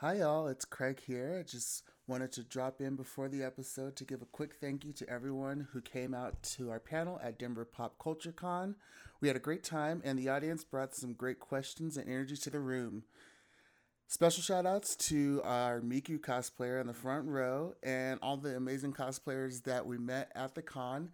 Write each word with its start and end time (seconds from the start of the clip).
Hi, 0.00 0.14
y'all. 0.14 0.48
It's 0.48 0.64
Craig 0.64 0.98
here. 1.06 1.36
I 1.38 1.42
just 1.42 1.82
wanted 2.06 2.32
to 2.32 2.42
drop 2.42 2.80
in 2.80 2.96
before 2.96 3.28
the 3.28 3.42
episode 3.42 3.96
to 3.96 4.04
give 4.06 4.22
a 4.22 4.24
quick 4.24 4.54
thank 4.58 4.82
you 4.82 4.94
to 4.94 5.06
everyone 5.10 5.68
who 5.74 5.82
came 5.82 6.14
out 6.14 6.42
to 6.54 6.70
our 6.70 6.80
panel 6.80 7.20
at 7.22 7.38
Denver 7.38 7.66
Pop 7.66 7.98
Culture 8.02 8.32
Con. 8.32 8.76
We 9.20 9.28
had 9.28 9.36
a 9.36 9.40
great 9.40 9.62
time, 9.62 10.00
and 10.02 10.18
the 10.18 10.30
audience 10.30 10.64
brought 10.64 10.94
some 10.94 11.12
great 11.12 11.38
questions 11.38 11.98
and 11.98 12.08
energy 12.08 12.38
to 12.38 12.48
the 12.48 12.60
room. 12.60 13.02
Special 14.08 14.42
shout 14.42 14.64
outs 14.64 14.96
to 15.08 15.42
our 15.44 15.82
Miku 15.82 16.18
cosplayer 16.18 16.80
in 16.80 16.86
the 16.86 16.94
front 16.94 17.26
row 17.26 17.74
and 17.82 18.18
all 18.22 18.38
the 18.38 18.56
amazing 18.56 18.94
cosplayers 18.94 19.64
that 19.64 19.84
we 19.84 19.98
met 19.98 20.32
at 20.34 20.54
the 20.54 20.62
con. 20.62 21.10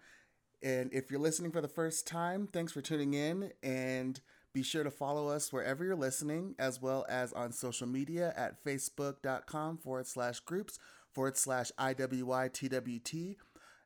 And 0.62 0.93
if 0.93 1.11
you're 1.11 1.18
listening 1.18 1.50
for 1.50 1.61
the 1.61 1.66
first 1.66 2.07
time, 2.07 2.46
thanks 2.53 2.71
for 2.71 2.82
tuning 2.82 3.14
in. 3.14 3.50
And 3.64 4.21
be 4.57 4.62
sure 4.62 4.82
to 4.84 4.91
follow 4.91 5.29
us 5.29 5.52
wherever 5.52 5.84
you're 5.84 5.95
listening, 5.95 6.54
as 6.59 6.80
well 6.80 7.05
as 7.11 7.30
on 7.34 7.52
social 7.52 7.86
media 7.86 8.32
at 8.38 8.64
facebook.com 8.64 9.77
forward 9.77 10.06
slash 10.06 10.41
groups 10.41 10.78
forward 11.12 11.37
slash 11.37 11.70
IWYTWT 11.78 13.37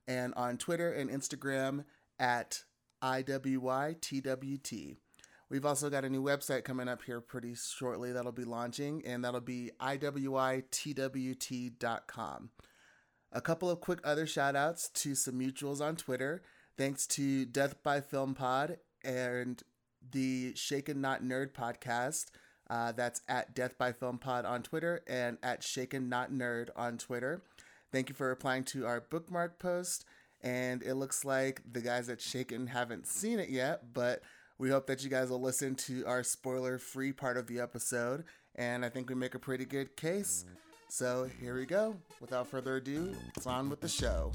and 0.07 0.33
on 0.35 0.57
Twitter 0.59 0.93
and 0.93 1.11
Instagram 1.11 1.83
at 2.21 2.63
IWYTWT. 3.03 4.97
We've 5.49 5.67
also 5.67 5.91
got 5.91 6.05
a 6.05 6.09
new 6.09 6.23
website 6.23 6.63
coming 6.63 6.87
up 6.87 7.03
here 7.03 7.21
pretty 7.21 7.57
shortly 7.57 8.13
that'll 8.13 8.31
be 8.31 8.45
launching, 8.45 9.03
and 9.05 9.25
that'll 9.25 9.41
be 9.41 9.73
IWYTWT.com. 9.81 10.71
A 13.33 13.41
couple 13.41 13.69
of 13.69 13.81
quick 13.81 13.99
other 14.05 14.25
shout 14.25 14.55
outs 14.55 14.89
to 14.91 15.17
some 15.17 15.35
mutuals 15.35 15.81
on 15.81 15.97
Twitter. 15.97 16.43
Thanks 16.79 17.09
to 17.09 17.45
Death 17.45 17.83
by 17.83 18.01
Film 18.01 18.37
Pod 18.37 18.77
and 19.03 19.63
the 20.13 20.55
Shaken 20.55 21.01
Not 21.01 21.23
Nerd 21.23 21.53
podcast. 21.53 22.27
Uh, 22.69 22.93
that's 22.93 23.23
at 23.29 23.55
Death 23.55 23.77
by 23.77 23.93
Film 23.93 24.19
Pod 24.19 24.45
on 24.45 24.63
Twitter 24.63 25.03
and 25.09 25.39
at 25.43 25.63
Shaken 25.65 26.09
Not 26.09 26.31
Nerd 26.31 26.69
on 26.77 26.99
Twitter. 26.99 27.43
Thank 27.93 28.09
you 28.09 28.15
for 28.15 28.29
replying 28.29 28.65
to 28.65 28.87
our 28.87 29.01
bookmark 29.01 29.59
post. 29.59 30.05
And 30.43 30.83
it 30.83 30.95
looks 30.95 31.25
like 31.25 31.63
the 31.71 31.81
guys 31.81 32.09
at 32.09 32.21
Shaken 32.21 32.69
haven't 32.69 33.07
seen 33.07 33.39
it 33.39 33.51
yet, 33.51 33.93
but 33.93 34.23
we 34.59 34.71
hope 34.71 34.87
that 34.87 35.03
you 35.03 35.11
guys 35.11 35.31
will 35.31 35.41
listen 35.41 35.75
to 35.75 36.07
our 36.07 36.23
spoiler 36.23 36.79
free 36.79 37.13
part 37.13 37.37
of 37.37 37.47
the 37.47 37.61
episode. 37.61 38.25
And 38.55 38.85
I 38.85 38.89
think 38.89 39.09
we 39.09 39.15
make 39.15 39.35
a 39.35 39.39
pretty 39.39 39.65
good 39.65 39.97
case. 39.97 40.45
So 40.89 41.29
here 41.41 41.57
we 41.57 41.67
go. 41.67 41.97
Without 42.21 42.47
further 42.47 42.77
ado, 42.77 43.15
it's 43.37 43.47
on 43.47 43.69
with 43.69 43.81
the 43.81 43.89
show. 43.89 44.33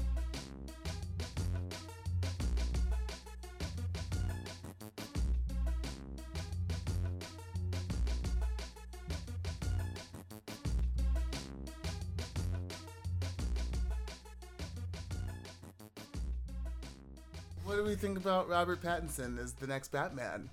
Think 17.96 18.18
about 18.18 18.48
Robert 18.48 18.82
Pattinson 18.82 19.38
as 19.42 19.52
the 19.54 19.66
next 19.66 19.90
Batman? 19.90 20.50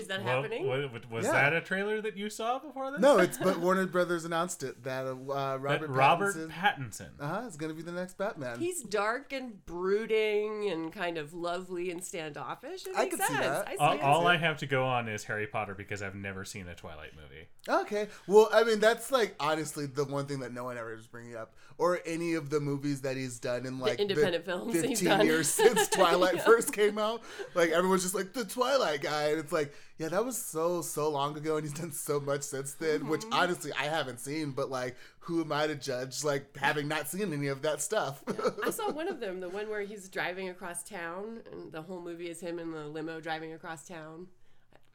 Is 0.00 0.06
that 0.08 0.24
Well, 0.24 0.42
happening? 0.42 0.66
what- 0.66 1.10
was 1.10 1.24
Yeah. 1.26 1.32
that 1.32 1.52
a 1.52 1.60
trailer 1.60 2.00
that 2.00 2.16
you 2.16 2.30
saw 2.30 2.58
before 2.58 2.90
this? 2.90 3.00
No, 3.00 3.18
it's 3.18 3.36
but 3.38 3.58
Warner 3.60 3.86
Brothers 3.86 4.24
announced 4.24 4.62
it 4.62 4.82
that 4.84 5.06
uh, 5.06 5.14
That 5.14 5.60
Robert 5.60 5.88
Robert 5.90 6.34
Pattinson 6.36 6.50
Pattinson. 6.50 7.08
uh 7.20 7.26
huh 7.42 7.46
is 7.46 7.56
going 7.56 7.70
to 7.70 7.76
be 7.76 7.82
the 7.82 7.92
next 7.92 8.16
Batman. 8.18 8.58
He's 8.58 8.82
dark 8.82 9.32
and 9.32 9.64
brooding 9.66 10.68
and 10.70 10.92
kind 10.92 11.18
of 11.18 11.32
lovely 11.34 11.90
and 11.90 12.02
standoffish. 12.02 12.86
It 12.86 12.92
I 12.96 13.04
makes 13.04 13.16
could 13.16 13.26
see 13.26 13.34
that. 13.34 13.68
I 13.68 13.72
see 13.72 13.78
all 13.78 14.20
all 14.20 14.26
I 14.26 14.36
have 14.36 14.58
to 14.58 14.66
go 14.66 14.84
on 14.84 15.08
is 15.08 15.24
Harry 15.24 15.46
Potter 15.46 15.74
because 15.74 16.02
I've 16.02 16.14
never 16.14 16.44
seen 16.44 16.66
a 16.68 16.74
Twilight 16.74 17.12
movie. 17.16 17.48
Okay. 17.68 18.08
Well, 18.26 18.48
I 18.52 18.64
mean, 18.64 18.80
that's 18.80 19.10
like 19.12 19.34
honestly 19.40 19.86
the 19.86 20.04
one 20.04 20.26
thing 20.26 20.40
that 20.40 20.52
no 20.52 20.64
one 20.64 20.76
ever 20.78 20.94
is 20.94 21.06
bringing 21.06 21.36
up, 21.36 21.54
or 21.78 22.00
any 22.06 22.34
of 22.34 22.50
the 22.50 22.60
movies 22.60 23.02
that 23.02 23.16
he's 23.16 23.38
done 23.38 23.66
in 23.66 23.78
like 23.78 23.98
independent 24.00 24.44
films 24.44 24.72
he's 24.74 24.82
fifteen 24.82 25.08
done. 25.08 25.26
years 25.26 25.48
since 25.48 25.88
Twilight 25.90 26.36
Yeah. 26.36 26.44
first 26.44 26.72
came 26.72 26.98
out. 26.98 27.22
Like 27.54 27.70
everyone's 27.70 28.02
just 28.02 28.14
like 28.14 28.32
the 28.32 28.44
Twilight 28.44 29.02
guy, 29.02 29.28
and 29.30 29.38
it's 29.40 29.52
like, 29.52 29.72
yeah, 30.00 30.08
that 30.08 30.24
was 30.24 30.36
so 30.40 30.80
so 30.82 31.08
long 31.10 31.36
ago, 31.36 31.56
and 31.56 31.64
he's 31.64 31.74
done 31.78 31.92
so 31.92 32.18
much 32.18 32.42
since 32.42 32.72
then. 32.74 33.06
Which 33.06 33.20
Mm-hmm. 33.20 33.34
honestly, 33.34 33.70
I 33.78 33.84
haven't 33.84 34.18
seen, 34.18 34.52
but 34.52 34.70
like, 34.70 34.96
who 35.20 35.42
am 35.42 35.52
I 35.52 35.66
to 35.66 35.74
judge? 35.76 36.24
Like 36.24 36.56
having 36.56 36.88
not 36.88 37.06
seen 37.08 37.32
any 37.32 37.48
of 37.48 37.60
that 37.62 37.82
stuff. 37.82 38.22
I 38.64 38.70
saw 38.70 38.90
one 38.92 39.08
of 39.08 39.20
them, 39.20 39.40
the 39.40 39.48
one 39.50 39.68
where 39.68 39.82
he's 39.82 40.08
driving 40.08 40.48
across 40.48 40.82
town, 40.82 41.42
and 41.52 41.70
the 41.70 41.82
whole 41.82 42.00
movie 42.00 42.30
is 42.30 42.40
him 42.40 42.58
in 42.58 42.72
the 42.72 42.86
limo 42.86 43.20
driving 43.20 43.52
across 43.52 43.86
town. 43.86 44.28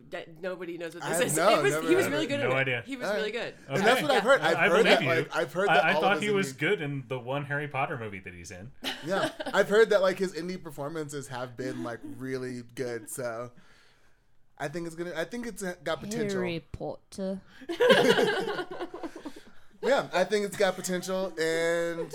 That 0.10 0.42
nobody 0.42 0.78
knows 0.78 0.94
what 0.94 1.04
I 1.06 1.10
this 1.12 1.20
have 1.20 1.28
is. 1.28 1.38
no- 1.38 1.60
it 1.60 1.64
was, 1.64 1.74
never 1.74 1.88
he 1.88 1.96
was 1.96 2.08
really 2.10 2.28
good 2.28 2.40
it. 2.42 2.44
in 2.44 2.50
No 2.50 2.56
it. 2.58 2.60
idea. 2.60 2.84
He 2.86 2.98
was 2.98 3.06
Alright. 3.08 3.20
really 3.20 3.32
good. 3.32 3.54
And 3.70 3.82
that's 3.86 4.02
what 4.02 4.12
Yeah. 4.12 4.18
I've 4.18 4.24
heard. 4.24 4.42
I've 4.42 4.58
I 4.58 4.68
heard 4.68 4.86
that. 4.88 5.02
you. 5.02 5.08
Like, 5.08 5.36
I've 5.36 5.54
heard 5.54 5.70
that. 5.70 5.86
I, 5.86 5.90
I 5.92 5.94
all 5.94 6.02
thought 6.02 6.18
of 6.18 6.22
he 6.22 6.32
was 6.32 6.52
indie- 6.54 6.58
good 6.60 6.82
in 6.82 7.04
the 7.08 7.18
one 7.18 7.46
Harry 7.46 7.68
Potter 7.70 7.98
movie 7.98 8.20
that 8.20 8.34
he's 8.34 8.52
in. 8.52 8.72
Yeah, 9.06 9.30
I've 9.54 9.70
heard 9.70 9.92
that 9.92 10.02
like 10.02 10.18
his 10.20 10.34
indie 10.34 10.62
performances 10.62 11.30
have 11.30 11.56
been 11.56 11.84
like 11.84 12.00
really 12.18 12.64
good. 12.76 13.10
So 13.10 13.52
I 14.58 14.68
think 14.68 14.88
it's 14.88 14.96
gonna. 14.96 15.14
I 15.16 15.26
think 15.26 15.48
it's 15.48 15.64
got 15.84 16.00
potential. 16.02 16.40
Harry 16.40 16.64
Potter. 16.72 17.42
Yeah, 19.86 20.08
I 20.14 20.24
think 20.24 20.46
it's 20.46 20.58
got 20.58 20.76
potential, 20.76 21.28
and 21.38 22.00
it, 22.00 22.14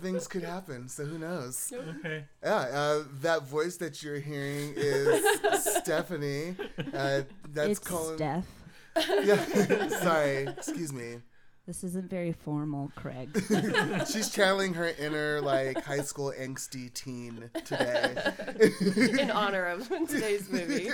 things 0.00 0.26
could 0.26 0.42
happen. 0.42 0.88
So 0.88 1.04
who 1.04 1.18
knows? 1.18 1.72
Okay. 1.72 2.24
Yeah, 2.42 2.56
uh, 2.56 3.04
that 3.20 3.44
voice 3.44 3.76
that 3.76 4.02
you're 4.02 4.18
hearing 4.18 4.74
is 4.76 5.24
Stephanie. 5.76 6.56
Uh, 6.92 7.22
that's 7.52 7.68
it's 7.68 7.78
calling. 7.78 8.16
Steph. 8.16 8.46
Yeah, 8.96 9.88
sorry. 10.00 10.48
Excuse 10.48 10.92
me. 10.92 11.18
This 11.64 11.84
isn't 11.84 12.10
very 12.10 12.32
formal, 12.32 12.90
Craig. 12.96 13.30
She's 14.12 14.30
channeling 14.30 14.74
her 14.74 14.88
inner 14.98 15.40
like 15.40 15.82
high 15.84 16.00
school 16.00 16.32
angsty 16.36 16.92
teen 16.92 17.50
today. 17.64 18.16
in 19.20 19.30
honor 19.30 19.66
of 19.66 19.88
today's 20.08 20.50
movie. 20.50 20.88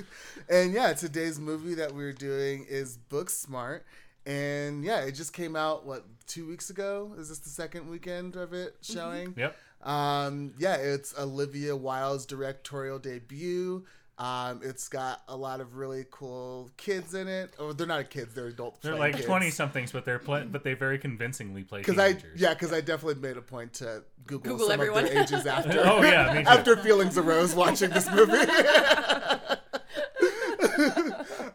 and 0.48 0.72
yeah, 0.72 0.94
today's 0.94 1.38
movie 1.38 1.74
that 1.74 1.92
we're 1.94 2.14
doing 2.14 2.64
is 2.66 2.98
Booksmart. 3.10 3.80
And 4.24 4.82
yeah, 4.82 5.00
it 5.00 5.12
just 5.12 5.34
came 5.34 5.56
out 5.56 5.84
what 5.84 6.06
two 6.26 6.48
weeks 6.48 6.70
ago? 6.70 7.12
Is 7.18 7.28
this 7.28 7.40
the 7.40 7.50
second 7.50 7.90
weekend 7.90 8.34
of 8.36 8.54
it 8.54 8.76
showing? 8.80 9.34
Yep. 9.36 9.54
Um, 9.82 10.54
yeah, 10.58 10.76
it's 10.76 11.14
Olivia 11.18 11.76
Wilde's 11.76 12.24
directorial 12.24 12.98
debut. 12.98 13.84
Um, 14.16 14.60
it's 14.62 14.88
got 14.88 15.22
a 15.26 15.36
lot 15.36 15.60
of 15.60 15.74
really 15.74 16.04
cool 16.10 16.70
kids 16.76 17.14
in 17.14 17.26
it. 17.26 17.52
Oh, 17.58 17.72
they're 17.72 17.86
not 17.86 18.10
kids; 18.10 18.32
they're 18.32 18.46
adults. 18.46 18.78
They're 18.80 18.94
like 18.94 19.24
twenty 19.24 19.50
somethings, 19.50 19.90
but 19.90 20.04
they're 20.04 20.20
pla 20.20 20.44
but 20.44 20.62
they 20.62 20.74
very 20.74 20.98
convincingly 20.98 21.64
play 21.64 21.80
Because 21.80 21.98
I 21.98 22.12
teenagers. 22.12 22.40
yeah, 22.40 22.54
because 22.54 22.72
I 22.72 22.80
definitely 22.80 23.20
made 23.20 23.36
a 23.36 23.42
point 23.42 23.72
to 23.74 24.04
Google, 24.26 24.52
Google 24.52 24.68
some 24.68 24.80
everyone. 24.80 25.04
of 25.04 25.10
their 25.10 25.22
ages 25.22 25.46
after. 25.46 25.82
Oh 25.84 26.00
yeah, 26.02 26.32
me 26.32 26.44
too. 26.44 26.48
after 26.48 26.76
feelings 26.76 27.18
arose 27.18 27.54
watching 27.56 27.90
this 27.90 28.08
movie. 28.10 28.32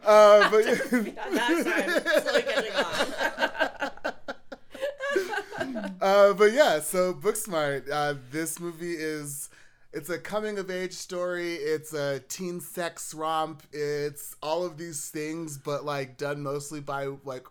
uh, 0.04 0.50
but 0.50 0.64
That's 0.64 0.92
right. 0.92 2.22
Slowly 2.22 2.42
catching 2.42 2.72
on. 2.74 2.84
uh, 6.00 6.32
but 6.34 6.52
yeah, 6.52 6.80
so 6.80 7.14
Booksmart. 7.14 7.88
Uh, 7.90 8.14
this 8.30 8.58
movie 8.60 8.94
is 8.94 9.49
it's 9.92 10.08
a 10.08 10.18
coming 10.18 10.58
of 10.58 10.70
age 10.70 10.92
story. 10.92 11.54
It's 11.54 11.92
a 11.92 12.20
teen 12.20 12.60
sex 12.60 13.12
romp. 13.12 13.62
It's 13.72 14.36
all 14.42 14.64
of 14.64 14.78
these 14.78 15.08
things, 15.10 15.58
but 15.58 15.84
like 15.84 16.16
done 16.16 16.42
mostly 16.42 16.80
by 16.80 17.08
like 17.24 17.46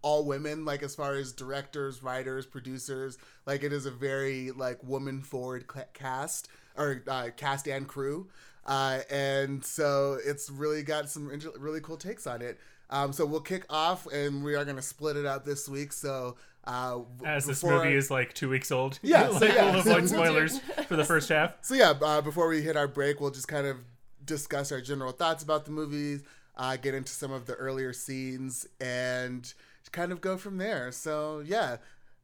all 0.00 0.24
women. 0.24 0.64
Like 0.64 0.82
as 0.82 0.94
far 0.94 1.14
as 1.14 1.32
directors, 1.32 2.02
writers, 2.02 2.46
producers. 2.46 3.18
Like 3.46 3.62
it 3.62 3.72
is 3.72 3.86
a 3.86 3.90
very 3.90 4.50
like 4.52 4.82
woman 4.82 5.22
forward 5.22 5.66
cast 5.92 6.48
or 6.76 7.02
uh, 7.06 7.28
cast 7.36 7.68
and 7.68 7.86
crew. 7.86 8.28
Uh, 8.64 9.00
and 9.10 9.64
so 9.64 10.18
it's 10.24 10.48
really 10.48 10.82
got 10.82 11.10
some 11.10 11.28
really 11.58 11.80
cool 11.80 11.96
takes 11.96 12.26
on 12.26 12.40
it. 12.40 12.58
Um, 12.92 13.12
so 13.12 13.24
we'll 13.24 13.40
kick 13.40 13.64
off, 13.70 14.06
and 14.06 14.44
we 14.44 14.54
are 14.54 14.64
going 14.64 14.76
to 14.76 14.82
split 14.82 15.16
it 15.16 15.24
out 15.24 15.44
this 15.44 15.68
week. 15.68 15.92
So 15.92 16.36
uh, 16.64 17.00
As 17.24 17.46
this 17.46 17.64
movie 17.64 17.94
is 17.94 18.10
like 18.10 18.34
two 18.34 18.50
weeks 18.50 18.70
old. 18.70 18.98
Yeah, 19.02 19.30
so 19.38 19.46
yeah. 19.46 19.72
we'll 19.72 19.80
avoid 19.80 20.08
spoilers 20.08 20.58
for 20.86 20.96
the 20.96 21.04
first 21.04 21.30
half. 21.30 21.54
So 21.62 21.74
yeah, 21.74 21.94
uh, 22.00 22.20
before 22.20 22.48
we 22.48 22.60
hit 22.60 22.76
our 22.76 22.86
break, 22.86 23.20
we'll 23.20 23.30
just 23.30 23.48
kind 23.48 23.66
of 23.66 23.78
discuss 24.24 24.70
our 24.70 24.80
general 24.80 25.12
thoughts 25.12 25.42
about 25.42 25.64
the 25.64 25.70
movies, 25.70 26.22
uh, 26.56 26.76
get 26.76 26.94
into 26.94 27.12
some 27.12 27.32
of 27.32 27.46
the 27.46 27.54
earlier 27.54 27.92
scenes, 27.92 28.66
and 28.80 29.52
kind 29.90 30.12
of 30.12 30.20
go 30.20 30.36
from 30.36 30.58
there. 30.58 30.92
So 30.92 31.42
yeah, 31.44 31.78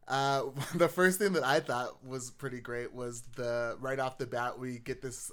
uh, 0.06 0.44
the 0.74 0.88
first 0.88 1.18
thing 1.18 1.32
that 1.34 1.44
I 1.44 1.60
thought 1.60 2.04
was 2.04 2.30
pretty 2.30 2.60
great 2.60 2.92
was 2.92 3.22
the 3.36 3.76
right 3.80 3.98
off 3.98 4.18
the 4.18 4.26
bat 4.26 4.58
we 4.58 4.78
get 4.78 5.02
this 5.02 5.30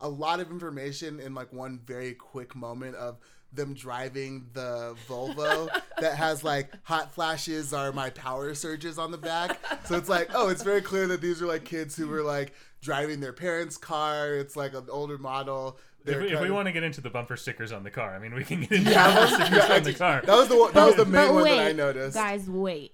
a 0.00 0.08
lot 0.08 0.40
of 0.40 0.50
information 0.50 1.20
in 1.20 1.34
like 1.34 1.52
one 1.52 1.80
very 1.84 2.14
quick 2.14 2.54
moment 2.54 2.96
of 2.96 3.18
them 3.52 3.72
driving 3.74 4.46
the 4.52 4.96
Volvo 5.08 5.68
that 6.00 6.16
has 6.16 6.42
like 6.42 6.70
hot 6.82 7.14
flashes 7.14 7.72
are 7.72 7.92
my 7.92 8.10
power 8.10 8.52
surges 8.54 8.98
on 8.98 9.10
the 9.12 9.18
back. 9.18 9.60
So 9.86 9.96
it's 9.96 10.08
like, 10.08 10.30
oh, 10.34 10.48
it's 10.48 10.62
very 10.64 10.80
clear 10.82 11.06
that 11.06 11.20
these 11.20 11.40
are 11.40 11.46
like 11.46 11.64
kids 11.64 11.94
who 11.96 12.08
were 12.08 12.22
like 12.22 12.52
driving 12.82 13.20
their 13.20 13.32
parents' 13.32 13.76
car. 13.76 14.34
It's 14.34 14.56
like 14.56 14.74
an 14.74 14.86
older 14.90 15.18
model. 15.18 15.78
If, 16.00 16.04
they're 16.06 16.18
we- 16.20 16.26
if 16.26 16.32
kind 16.32 16.42
we 16.42 16.48
of- 16.48 16.54
want 16.56 16.66
to 16.66 16.72
get 16.72 16.82
into 16.82 17.00
the 17.00 17.10
bumper 17.10 17.36
stickers 17.36 17.70
on 17.70 17.84
the 17.84 17.90
car, 17.92 18.14
I 18.14 18.18
mean, 18.18 18.34
we 18.34 18.42
can 18.44 18.62
get 18.62 18.72
into 18.72 18.90
Yeah, 18.90 19.08
the 19.08 19.14
bumper 19.30 19.44
stickers 19.46 19.70
on 19.70 19.82
the 19.84 19.94
car. 19.94 20.22
that 20.26 20.36
was 20.36 20.48
the 20.48 20.56
one, 20.58 20.72
that 20.74 20.86
was 20.86 20.96
the 20.96 21.04
main 21.06 21.28
but 21.28 21.34
one 21.34 21.44
that 21.44 21.58
I 21.66 21.72
noticed. 21.72 22.14
guys, 22.16 22.50
wait. 22.50 22.92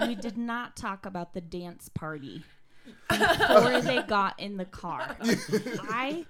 We 0.00 0.16
did 0.16 0.36
not 0.36 0.76
talk 0.76 1.06
about 1.06 1.34
the 1.34 1.40
dance 1.40 1.88
party 1.88 2.42
before 3.08 3.80
they 3.80 4.02
got 4.02 4.38
in 4.40 4.56
the 4.56 4.64
car. 4.64 5.16
I 5.88 6.24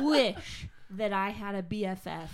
wish 0.00 0.66
that 0.90 1.12
I 1.12 1.30
had 1.30 1.54
a 1.54 1.62
BFF 1.62 2.28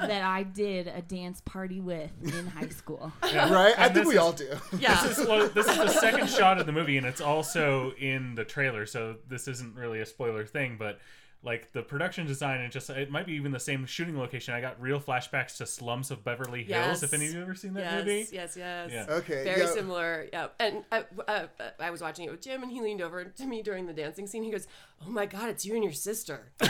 that 0.00 0.22
I 0.22 0.44
did 0.44 0.86
a 0.86 1.02
dance 1.02 1.40
party 1.40 1.80
with 1.80 2.10
in 2.22 2.46
high 2.46 2.68
school. 2.68 3.12
Yeah. 3.32 3.52
right? 3.52 3.76
I 3.78 3.88
think 3.88 4.06
we 4.06 4.14
is- 4.14 4.20
all 4.20 4.32
do. 4.32 4.48
Yeah. 4.78 5.02
This 5.02 5.18
is, 5.18 5.26
well, 5.26 5.48
this 5.48 5.66
is 5.66 5.76
the 5.76 5.88
second 5.88 6.28
shot 6.30 6.58
of 6.60 6.66
the 6.66 6.72
movie, 6.72 6.96
and 6.96 7.06
it's 7.06 7.20
also 7.20 7.92
in 7.98 8.34
the 8.36 8.44
trailer, 8.44 8.86
so 8.86 9.16
this 9.28 9.48
isn't 9.48 9.74
really 9.74 10.00
a 10.00 10.06
spoiler 10.06 10.44
thing, 10.46 10.76
but 10.78 11.00
like 11.44 11.72
the 11.72 11.82
production 11.82 12.26
design 12.26 12.60
and 12.60 12.72
just 12.72 12.90
it 12.90 13.10
might 13.10 13.24
be 13.24 13.34
even 13.34 13.52
the 13.52 13.60
same 13.60 13.86
shooting 13.86 14.18
location. 14.18 14.54
I 14.54 14.60
got 14.60 14.80
real 14.80 14.98
flashbacks 15.00 15.56
to 15.58 15.66
Slums 15.66 16.10
of 16.10 16.24
Beverly 16.24 16.64
Hills. 16.64 16.68
Yes. 16.68 17.02
If 17.04 17.14
any 17.14 17.28
of 17.28 17.34
you 17.34 17.40
ever 17.40 17.54
seen 17.54 17.74
that 17.74 17.84
yes, 17.84 17.98
movie, 17.98 18.28
yes, 18.32 18.56
yes. 18.56 18.90
Yeah. 18.92 19.06
Okay. 19.08 19.44
Very 19.44 19.60
yeah. 19.60 19.72
similar, 19.72 20.26
yeah. 20.32 20.48
And 20.58 20.84
uh, 20.90 21.02
uh, 21.26 21.46
uh, 21.60 21.70
I 21.78 21.90
was 21.90 22.00
watching 22.00 22.26
it 22.26 22.30
with 22.32 22.42
Jim, 22.42 22.62
and 22.62 22.72
he 22.72 22.80
leaned 22.80 23.00
over 23.00 23.24
to 23.24 23.46
me 23.46 23.62
during 23.62 23.86
the 23.86 23.92
dancing 23.92 24.26
scene. 24.26 24.42
He 24.42 24.50
goes, 24.50 24.66
"Oh 25.06 25.10
my 25.10 25.26
God, 25.26 25.48
it's 25.48 25.64
you 25.64 25.74
and 25.74 25.84
your 25.84 25.92
sister." 25.92 26.50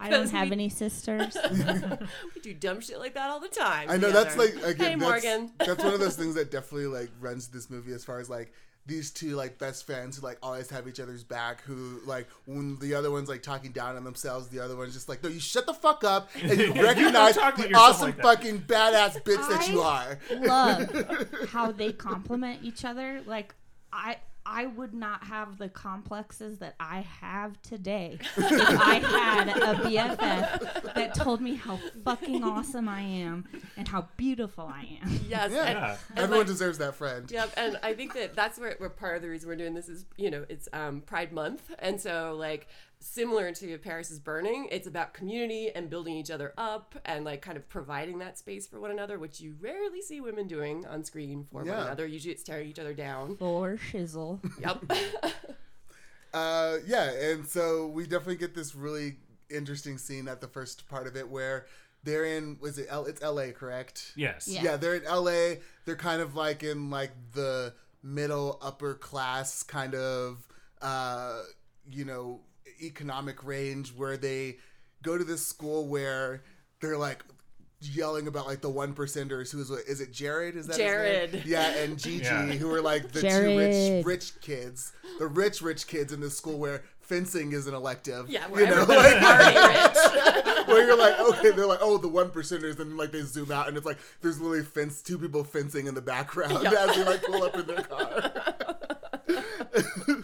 I 0.00 0.10
don't 0.10 0.30
have 0.30 0.48
we- 0.48 0.52
any 0.52 0.68
sisters. 0.68 1.36
we 2.34 2.40
do 2.40 2.54
dumb 2.54 2.80
shit 2.80 2.98
like 2.98 3.14
that 3.14 3.30
all 3.30 3.40
the 3.40 3.48
time. 3.48 3.88
I 3.88 3.96
know 3.98 4.10
that's 4.10 4.36
like 4.36 4.54
again. 4.64 4.76
hey, 4.76 4.94
that's, 4.96 5.00
Morgan. 5.00 5.52
that's 5.58 5.84
one 5.84 5.94
of 5.94 6.00
those 6.00 6.16
things 6.16 6.34
that 6.34 6.50
definitely 6.50 6.86
like 6.86 7.10
runs 7.20 7.48
this 7.48 7.70
movie 7.70 7.92
as 7.92 8.04
far 8.04 8.18
as 8.18 8.28
like 8.28 8.52
these 8.88 9.10
two 9.10 9.36
like 9.36 9.58
best 9.58 9.86
friends 9.86 10.16
who 10.16 10.26
like 10.26 10.38
always 10.42 10.70
have 10.70 10.88
each 10.88 10.98
other's 10.98 11.22
back. 11.22 11.60
Who 11.62 12.00
like 12.06 12.26
when 12.46 12.78
the 12.78 12.94
other 12.94 13.10
one's 13.10 13.28
like 13.28 13.42
talking 13.42 13.70
down 13.70 13.96
on 13.96 14.02
themselves, 14.02 14.48
the 14.48 14.58
other 14.60 14.74
one's 14.74 14.94
just 14.94 15.08
like, 15.08 15.22
no, 15.22 15.28
you 15.28 15.38
shut 15.38 15.66
the 15.66 15.74
fuck 15.74 16.02
up 16.02 16.30
and 16.42 16.58
you 16.58 16.74
You 16.74 16.82
recognize 16.82 17.36
talk 17.36 17.56
about 17.58 17.68
the 17.68 17.74
awesome 17.76 18.06
like 18.06 18.20
fucking 18.20 18.60
badass 18.62 19.22
bitch 19.22 19.48
that 19.48 19.68
you 19.68 19.80
are. 19.82 20.18
Love 20.34 21.28
how 21.50 21.70
they 21.70 21.92
compliment 21.92 22.60
each 22.62 22.84
other. 22.84 23.20
Like 23.26 23.54
I 23.92 24.16
I 24.50 24.64
would 24.64 24.94
not 24.94 25.24
have 25.24 25.58
the 25.58 25.68
complexes 25.68 26.58
that 26.58 26.74
I 26.80 27.00
have 27.20 27.60
today 27.60 28.18
if 28.36 28.80
I 28.80 28.94
had 28.94 29.48
a 29.48 29.74
BFF 29.84 30.94
that 30.94 31.14
told 31.14 31.42
me 31.42 31.54
how 31.54 31.78
fucking 32.02 32.42
awesome 32.42 32.88
I 32.88 33.02
am 33.02 33.44
and 33.76 33.86
how 33.86 34.08
beautiful 34.16 34.64
I 34.64 34.98
am. 35.02 35.20
Yes. 35.28 35.52
Yeah. 35.52 35.64
And, 35.64 35.78
Yeah. 35.78 35.96
and, 36.10 36.18
Everyone 36.18 36.38
like, 36.38 36.46
deserves 36.46 36.78
that 36.78 36.94
friend. 36.94 37.30
Yep, 37.30 37.52
and 37.58 37.78
I 37.82 37.92
think 37.92 38.14
that 38.14 38.34
that's 38.34 38.58
where, 38.58 38.74
where 38.78 38.88
part 38.88 39.16
of 39.16 39.22
the 39.22 39.28
reason 39.28 39.48
we're 39.50 39.56
doing 39.56 39.74
this 39.74 39.88
is, 39.88 40.06
you 40.16 40.30
know, 40.30 40.46
it's 40.48 40.66
um, 40.72 41.02
Pride 41.02 41.32
Month, 41.32 41.70
and 41.78 42.00
so 42.00 42.34
like 42.38 42.68
similar 43.00 43.52
to 43.52 43.78
Paris 43.78 44.10
is 44.10 44.18
Burning, 44.18 44.68
it's 44.70 44.86
about 44.86 45.14
community 45.14 45.70
and 45.74 45.88
building 45.88 46.14
each 46.16 46.30
other 46.30 46.52
up 46.58 46.94
and 47.04 47.24
like 47.24 47.42
kind 47.42 47.56
of 47.56 47.68
providing 47.68 48.18
that 48.18 48.38
space 48.38 48.66
for 48.66 48.80
one 48.80 48.90
another, 48.90 49.18
which 49.18 49.40
you 49.40 49.56
rarely 49.60 50.02
see 50.02 50.20
women 50.20 50.46
doing 50.46 50.84
on 50.86 51.04
screen 51.04 51.46
for 51.50 51.64
Yeah. 51.64 51.76
one 51.76 51.86
another. 51.86 52.06
Usually, 52.06 52.32
it's 52.32 52.42
tearing 52.42 52.68
each 52.68 52.78
other 52.78 52.94
down. 52.94 53.36
For 53.36 53.76
shizzle. 53.92 54.40
Yep. 54.60 55.32
Uh, 56.34 56.76
yeah, 56.86 57.10
and 57.10 57.46
so 57.46 57.86
we 57.86 58.04
definitely 58.04 58.36
get 58.36 58.54
this 58.54 58.74
really 58.74 59.16
interesting 59.50 59.96
scene 59.96 60.28
at 60.28 60.42
the 60.42 60.46
first 60.46 60.86
part 60.86 61.06
of 61.06 61.16
it 61.16 61.26
where 61.26 61.64
they're 62.04 62.26
in 62.26 62.58
was 62.60 62.78
it 62.78 62.86
L 62.90 63.06
it's 63.06 63.22
LA, 63.22 63.46
correct? 63.50 64.12
yes, 64.14 64.46
Yeah. 64.46 64.62
Yeah, 64.62 64.76
they're 64.76 64.96
in 64.96 65.04
LA. 65.04 65.54
They're 65.86 65.96
kind 65.96 66.20
of 66.20 66.34
like 66.34 66.62
in 66.62 66.90
like 66.90 67.12
the 67.32 67.72
middle 68.02 68.58
upper 68.60 68.94
class 68.94 69.62
kind 69.62 69.94
of 69.94 70.46
uh, 70.82 71.42
you 71.90 72.04
know, 72.04 72.40
economic 72.80 73.42
range 73.44 73.90
where 73.96 74.16
they 74.16 74.56
go 75.02 75.16
to 75.18 75.24
this 75.24 75.46
school 75.46 75.86
where 75.88 76.42
they're 76.80 76.96
like 76.98 77.24
yelling 77.80 78.26
about 78.26 78.46
like 78.46 78.60
the 78.60 78.68
one 78.68 78.92
percenters 78.92 79.52
who's 79.52 79.70
is 79.70 80.00
it 80.00 80.12
Jared 80.12 80.56
is 80.56 80.66
that 80.66 80.72
his 80.72 80.78
name? 80.80 80.88
Jared. 80.88 81.42
yeah 81.46 81.68
and 81.78 81.96
Gigi 81.96 82.24
Yeah. 82.24 82.46
who 82.46 82.68
are 82.74 82.80
like 82.82 83.12
the 83.12 83.20
two 83.20 83.56
rich 83.56 84.04
rich 84.04 84.40
kids 84.40 84.92
the 85.20 85.28
rich 85.28 85.62
rich 85.62 85.86
kids 85.86 86.12
in 86.12 86.18
this 86.20 86.36
school 86.36 86.58
where 86.58 86.82
fencing 87.00 87.52
is 87.52 87.68
an 87.68 87.74
elective 87.74 88.28
Yeah, 88.28 88.46
you 88.48 88.52
where 88.54 88.66
know 88.66 88.82
like 88.84 89.14
rich. 89.14 90.66
where 90.66 90.84
you're 90.86 90.98
like, 90.98 91.18
okay, 91.20 91.50
they're 91.52 91.66
like, 91.66 91.78
oh, 91.80 91.96
the 91.96 92.08
one 92.08 92.28
percenters, 92.28 92.78
and 92.80 92.98
like 92.98 93.10
they 93.12 93.22
zoom 93.22 93.50
out, 93.50 93.66
and 93.68 93.76
it's 93.78 93.86
like 93.86 93.96
there's 94.20 94.38
literally 94.38 94.62
fence, 94.62 95.00
two 95.00 95.16
people 95.18 95.42
fencing 95.42 95.86
in 95.86 95.94
the 95.94 96.02
background 96.02 96.62
Yeah. 96.64 96.72
as 96.88 96.94
they 96.96 97.04
like 97.04 97.22
pull 97.22 97.42
up 97.44 97.54
in 97.54 97.66
their 97.66 97.82
car. 97.82 98.32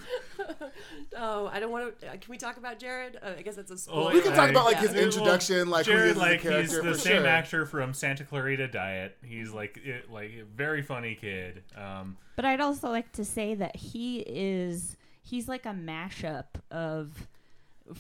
Oh, 1.17 1.47
I 1.53 1.61
don't 1.61 1.71
want 1.71 2.01
to. 2.01 2.07
Uh, 2.09 2.13
can 2.13 2.31
we 2.31 2.37
talk 2.39 2.57
about 2.57 2.79
Jared? 2.79 3.19
Uh, 3.23 3.33
I 3.39 3.43
guess 3.43 3.57
that's 3.57 3.71
a 3.71 3.79
spoiler. 3.79 4.13
We 4.13 4.21
can 4.21 4.33
talk 4.33 4.49
I- 4.49 4.51
about 4.51 4.65
like 4.65 4.75
Yeah. 4.77 4.81
his 4.83 4.93
Well, 4.95 5.05
introduction, 5.05 5.71
like 5.71 5.87
who 5.87 5.93
he 5.93 5.97
is 5.99 6.03
Jared, 6.03 6.11
as 6.11 6.17
a 6.17 6.21
like 6.21 6.41
character 6.41 6.61
he's 6.63 6.73
the 6.73 6.83
for 6.83 6.95
same 6.99 7.17
sure. 7.23 7.27
actor 7.27 7.67
from 7.67 7.95
Santa 7.95 8.25
Clarita 8.25 8.69
Diet. 8.69 9.17
He's 9.25 9.51
like 9.53 9.79
it, 9.85 10.11
like 10.11 10.31
a 10.41 10.45
very 10.45 10.83
funny 10.83 11.15
kid. 11.15 11.63
Um, 11.77 12.17
But 12.37 12.45
I'd 12.45 12.61
also 12.61 12.89
like 12.91 13.13
to 13.13 13.25
say 13.25 13.55
that 13.55 13.77
he 13.77 14.21
is 14.27 14.97
he's 15.23 15.49
like 15.49 15.67
a 15.67 15.71
mashup 15.71 16.47
of 16.71 17.29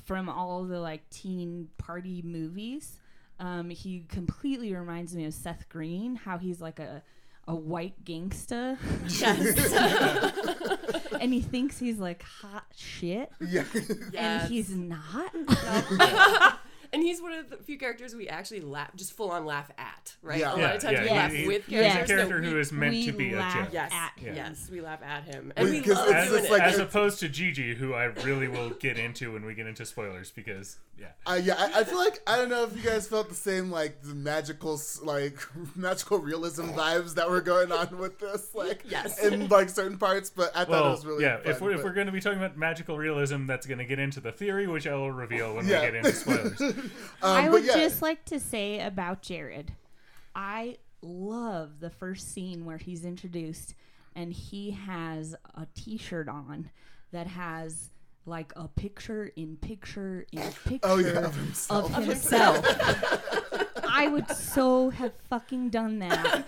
from 0.04 0.28
all 0.28 0.64
the 0.64 0.80
like 0.80 1.08
teen 1.10 1.68
party 1.78 2.22
movies. 2.22 2.98
Um, 3.40 3.70
he 3.70 4.04
completely 4.08 4.72
reminds 4.74 5.14
me 5.14 5.24
of 5.24 5.34
Seth 5.34 5.68
Green, 5.68 6.16
how 6.16 6.38
he's 6.38 6.60
like 6.60 6.78
a 6.78 7.02
a 7.46 7.54
white 7.54 8.04
gangsta 8.04 8.76
Yes. 9.20 9.56
and 11.20 11.32
he 11.32 11.40
thinks 11.42 11.78
he's 11.78 11.98
like 11.98 12.22
hot 12.22 12.64
shit 12.74 13.30
Yeah, 13.40 13.64
Yes. 14.12 14.42
and 14.42 14.52
he's 14.52 14.70
not. 14.70 15.32
And 16.94 17.02
he's 17.02 17.20
one 17.20 17.32
of 17.32 17.50
the 17.50 17.56
few 17.58 17.76
characters 17.76 18.14
we 18.14 18.28
actually 18.28 18.60
laugh, 18.60 18.90
just 18.96 19.12
full 19.12 19.30
on 19.30 19.44
laugh 19.44 19.70
at, 19.76 20.14
right? 20.22 20.40
Yeah. 20.40 20.54
A 20.54 20.56
lot 20.56 20.76
of 20.76 20.80
times 20.82 20.92
yeah, 20.98 21.02
we 21.02 21.10
laugh 21.10 21.32
he- 21.32 21.46
with 21.46 21.66
he's 21.66 21.80
characters. 21.80 22.10
a 22.10 22.12
no, 22.14 22.16
character 22.28 22.40
we- 22.40 22.46
who 22.50 22.58
is 22.60 22.72
meant 22.72 23.04
to 23.04 23.12
be 23.12 23.32
a 23.34 23.38
laugh 23.38 23.54
joke. 23.54 23.68
Yes, 23.72 23.92
at 23.92 24.18
him. 24.18 24.34
yes, 24.36 24.68
we 24.70 24.80
laugh 24.80 25.02
at 25.02 25.24
him, 25.24 25.52
and 25.56 25.68
we 25.68 25.80
Because 25.80 25.96
love 25.98 26.08
it's- 26.08 26.28
doing 26.28 26.38
it's 26.40 26.48
it. 26.48 26.52
like- 26.52 26.62
as 26.62 26.78
opposed 26.78 27.18
to 27.20 27.28
Gigi, 27.28 27.74
who 27.74 27.92
I 27.94 28.04
really 28.04 28.48
will 28.48 28.70
get 28.70 28.98
into 28.98 29.32
when 29.32 29.44
we 29.44 29.54
get 29.54 29.66
into 29.66 29.84
spoilers, 29.84 30.30
because 30.30 30.78
yeah, 30.96 31.06
uh, 31.26 31.40
yeah. 31.42 31.54
I, 31.58 31.80
I 31.80 31.84
feel 31.84 31.98
like 31.98 32.20
I 32.24 32.36
don't 32.36 32.48
know 32.50 32.62
if 32.64 32.76
you 32.76 32.82
guys 32.88 33.08
felt 33.08 33.28
the 33.28 33.34
same 33.34 33.68
like 33.70 34.00
the 34.02 34.14
magical 34.14 34.80
like 35.02 35.36
magical 35.76 36.18
realism 36.18 36.68
vibes 36.70 37.14
that 37.16 37.28
were 37.28 37.40
going 37.40 37.72
on 37.72 37.98
with 37.98 38.20
this, 38.20 38.54
like 38.54 38.84
Yes. 38.88 39.18
in 39.18 39.48
like 39.48 39.68
certain 39.70 39.98
parts. 39.98 40.30
But 40.30 40.56
I 40.56 40.64
thought 40.64 40.86
it 40.86 40.90
was 40.90 41.04
really 41.04 41.24
yeah. 41.24 41.38
fun, 41.38 41.50
if 41.50 41.60
we're 41.60 41.72
if 41.72 41.82
we're 41.82 41.92
going 41.92 42.06
to 42.06 42.12
be 42.12 42.20
talking 42.20 42.38
about 42.38 42.56
magical 42.56 42.96
realism, 42.96 43.46
that's 43.46 43.66
going 43.66 43.78
to 43.78 43.84
get 43.84 43.98
into 43.98 44.20
the 44.20 44.30
theory, 44.30 44.68
which 44.68 44.86
I 44.86 44.94
will 44.94 45.10
reveal 45.10 45.54
when 45.56 45.66
Yeah. 45.66 45.80
we 45.80 45.86
get 45.86 45.94
into 45.96 46.12
spoilers. 46.12 46.60
um, 46.84 47.36
I 47.36 47.48
would 47.48 47.64
yeah, 47.64 47.74
just 47.74 48.02
like 48.02 48.24
to 48.26 48.38
say 48.40 48.80
about 48.80 49.22
Jared, 49.22 49.72
I 50.34 50.76
love 51.02 51.80
the 51.80 51.90
first 51.90 52.32
scene 52.32 52.64
where 52.64 52.78
he's 52.78 53.04
introduced 53.04 53.74
and 54.16 54.32
he 54.32 54.70
has 54.72 55.34
a 55.54 55.66
T-shirt 55.74 56.28
on 56.28 56.70
that 57.12 57.26
has 57.26 57.90
like 58.26 58.52
a 58.56 58.68
picture 58.68 59.30
in 59.36 59.56
picture 59.58 60.24
in 60.32 60.40
picture 60.64 60.78
Oh, 60.88 60.96
yeah, 60.96 61.18
of 61.26 61.34
himself. 61.36 61.96
of 61.96 62.04
himself. 62.04 62.64
I 63.88 64.08
would 64.08 64.28
so 64.30 64.90
have 64.90 65.12
fucking 65.28 65.68
done 65.70 65.98
that 65.98 66.44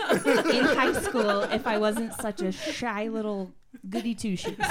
in 0.50 0.64
high 0.64 0.94
school 0.94 1.42
if 1.42 1.66
I 1.66 1.76
wasn't 1.78 2.14
such 2.14 2.40
a 2.42 2.50
shy 2.50 3.08
little 3.08 3.52
goody 3.90 4.14
two 4.14 4.37
shoes. 4.37 4.56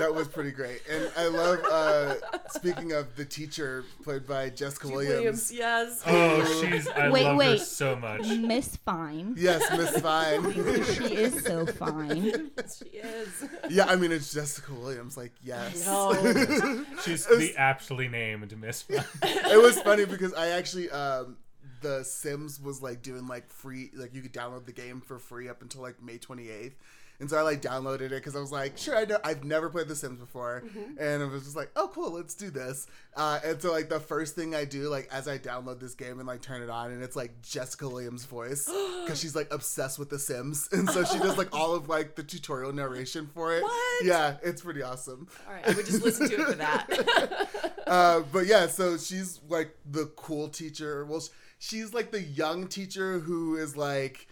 that 0.00 0.14
was 0.14 0.28
pretty 0.28 0.50
great, 0.50 0.80
and 0.90 1.10
I 1.16 1.26
love. 1.26 1.60
uh 1.70 2.14
Speaking 2.50 2.92
of 2.92 3.14
the 3.16 3.24
teacher 3.24 3.84
played 4.02 4.26
by 4.26 4.48
Jessica 4.50 4.88
Williams. 4.88 5.14
Williams, 5.14 5.52
yes. 5.52 6.02
Oh, 6.06 6.60
she's 6.60 6.88
I 6.88 7.10
Wait, 7.10 7.24
love 7.24 7.42
her 7.42 7.58
so 7.58 7.94
much. 7.96 8.26
Miss 8.26 8.76
Fine. 8.76 9.36
Yes, 9.38 9.62
Miss 9.76 10.00
Fine. 10.00 10.40
She 10.90 11.14
is 11.14 11.44
so 11.44 11.66
fine. 11.66 12.50
she 12.78 12.98
is. 12.98 13.44
yeah, 13.68 13.84
I 13.86 13.96
mean 13.96 14.10
it's 14.12 14.32
Jessica 14.32 14.72
Williams. 14.72 15.16
Like 15.16 15.32
yes. 15.42 15.86
No. 15.86 16.14
She's 17.04 17.26
the 17.26 17.54
aptly 17.56 18.08
named 18.08 18.56
Miss. 18.58 18.82
Fun. 18.82 19.04
it 19.22 19.62
was 19.62 19.80
funny 19.82 20.06
because 20.06 20.32
I 20.34 20.48
actually 20.48 20.90
um 20.90 21.36
the 21.82 22.02
Sims 22.04 22.60
was 22.60 22.82
like 22.82 23.02
doing 23.02 23.26
like 23.26 23.50
free 23.50 23.90
like 23.94 24.14
you 24.14 24.22
could 24.22 24.32
download 24.32 24.64
the 24.64 24.72
game 24.72 25.00
for 25.00 25.18
free 25.18 25.48
up 25.48 25.62
until 25.62 25.82
like 25.82 26.02
May 26.02 26.18
28th. 26.18 26.72
And 27.20 27.28
so 27.28 27.36
I 27.36 27.42
like 27.42 27.60
downloaded 27.60 28.06
it 28.06 28.10
because 28.10 28.34
I 28.34 28.40
was 28.40 28.50
like, 28.50 28.78
sure, 28.78 28.96
I 28.96 29.04
know 29.04 29.18
I've 29.22 29.44
never 29.44 29.68
played 29.68 29.88
The 29.88 29.94
Sims 29.94 30.18
before, 30.18 30.64
and 30.98 31.22
I 31.22 31.26
was 31.26 31.44
just 31.44 31.54
like, 31.56 31.70
oh, 31.76 31.90
cool, 31.92 32.12
let's 32.12 32.34
do 32.34 32.50
this. 32.50 32.86
Uh, 33.14 33.38
and 33.44 33.60
so 33.60 33.70
like 33.72 33.88
the 33.90 34.00
first 34.00 34.34
thing 34.34 34.54
I 34.54 34.64
do, 34.64 34.88
like 34.88 35.08
as 35.12 35.28
I 35.28 35.36
download 35.38 35.80
this 35.80 35.94
game 35.94 36.18
and 36.18 36.26
like 36.26 36.40
turn 36.40 36.62
it 36.62 36.70
on, 36.70 36.90
and 36.92 37.02
it's 37.02 37.16
like 37.16 37.42
Jessica 37.42 37.88
Williams' 37.88 38.24
voice 38.24 38.64
because 39.04 39.20
she's 39.20 39.36
like 39.36 39.52
obsessed 39.52 39.98
with 39.98 40.08
The 40.08 40.18
Sims, 40.18 40.68
and 40.72 40.88
so 40.88 41.04
she 41.04 41.18
does 41.18 41.36
like 41.36 41.54
all 41.54 41.74
of 41.74 41.88
like 41.88 42.16
the 42.16 42.22
tutorial 42.22 42.72
narration 42.72 43.28
for 43.34 43.54
it. 43.54 43.62
What? 43.62 44.04
Yeah, 44.04 44.36
it's 44.42 44.62
pretty 44.62 44.82
awesome. 44.82 45.28
All 45.46 45.54
right, 45.54 45.68
I 45.68 45.72
would 45.74 45.86
just 45.86 46.02
listen 46.02 46.28
to 46.28 46.34
it 46.40 46.46
for 46.46 46.52
that. 46.54 47.48
Uh, 47.86 48.20
but 48.32 48.46
yeah, 48.46 48.68
so 48.68 48.96
she's 48.96 49.40
like 49.48 49.74
the 49.90 50.06
cool 50.14 50.48
teacher. 50.48 51.04
Well, 51.04 51.18
sh- 51.18 51.30
she's 51.58 51.92
like 51.92 52.12
the 52.12 52.22
young 52.22 52.68
teacher 52.68 53.18
who 53.18 53.56
is 53.56 53.76
like 53.76 54.28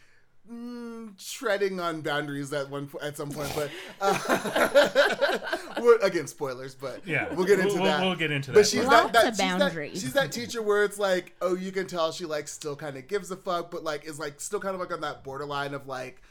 mm, 0.50 1.32
treading 1.32 1.80
on 1.80 2.00
boundaries 2.00 2.52
at 2.52 2.70
one 2.70 2.88
at 3.02 3.16
some 3.16 3.30
point, 3.30 3.52
but 3.54 3.70
uh, 4.00 5.38
we're- 5.80 5.98
again, 6.02 6.26
spoilers. 6.26 6.74
But 6.74 7.06
Yeah, 7.06 7.32
we'll 7.34 7.46
get 7.46 7.58
into 7.60 7.74
we'll, 7.74 7.84
that. 7.84 8.00
We'll 8.00 8.16
get 8.16 8.30
into 8.30 8.52
But 8.52 8.66
she's 8.66 8.88
that, 8.88 9.12
that, 9.12 9.36
she's 9.36 9.38
that 9.38 9.90
she's 9.92 10.12
that 10.14 10.32
teacher 10.32 10.62
where 10.62 10.84
it's 10.84 10.98
like, 10.98 11.34
oh, 11.40 11.54
you 11.54 11.72
can 11.72 11.86
tell 11.86 12.12
she 12.12 12.24
like 12.24 12.48
still 12.48 12.76
kind 12.76 12.96
of 12.96 13.08
gives 13.08 13.30
a 13.30 13.36
fuck, 13.36 13.70
but 13.70 13.84
like 13.84 14.06
is 14.06 14.18
like 14.18 14.40
still 14.40 14.60
kind 14.60 14.74
of 14.74 14.80
like 14.80 14.92
on 14.92 15.00
that 15.02 15.24
borderline 15.24 15.74
of 15.74 15.86
like 15.86 16.22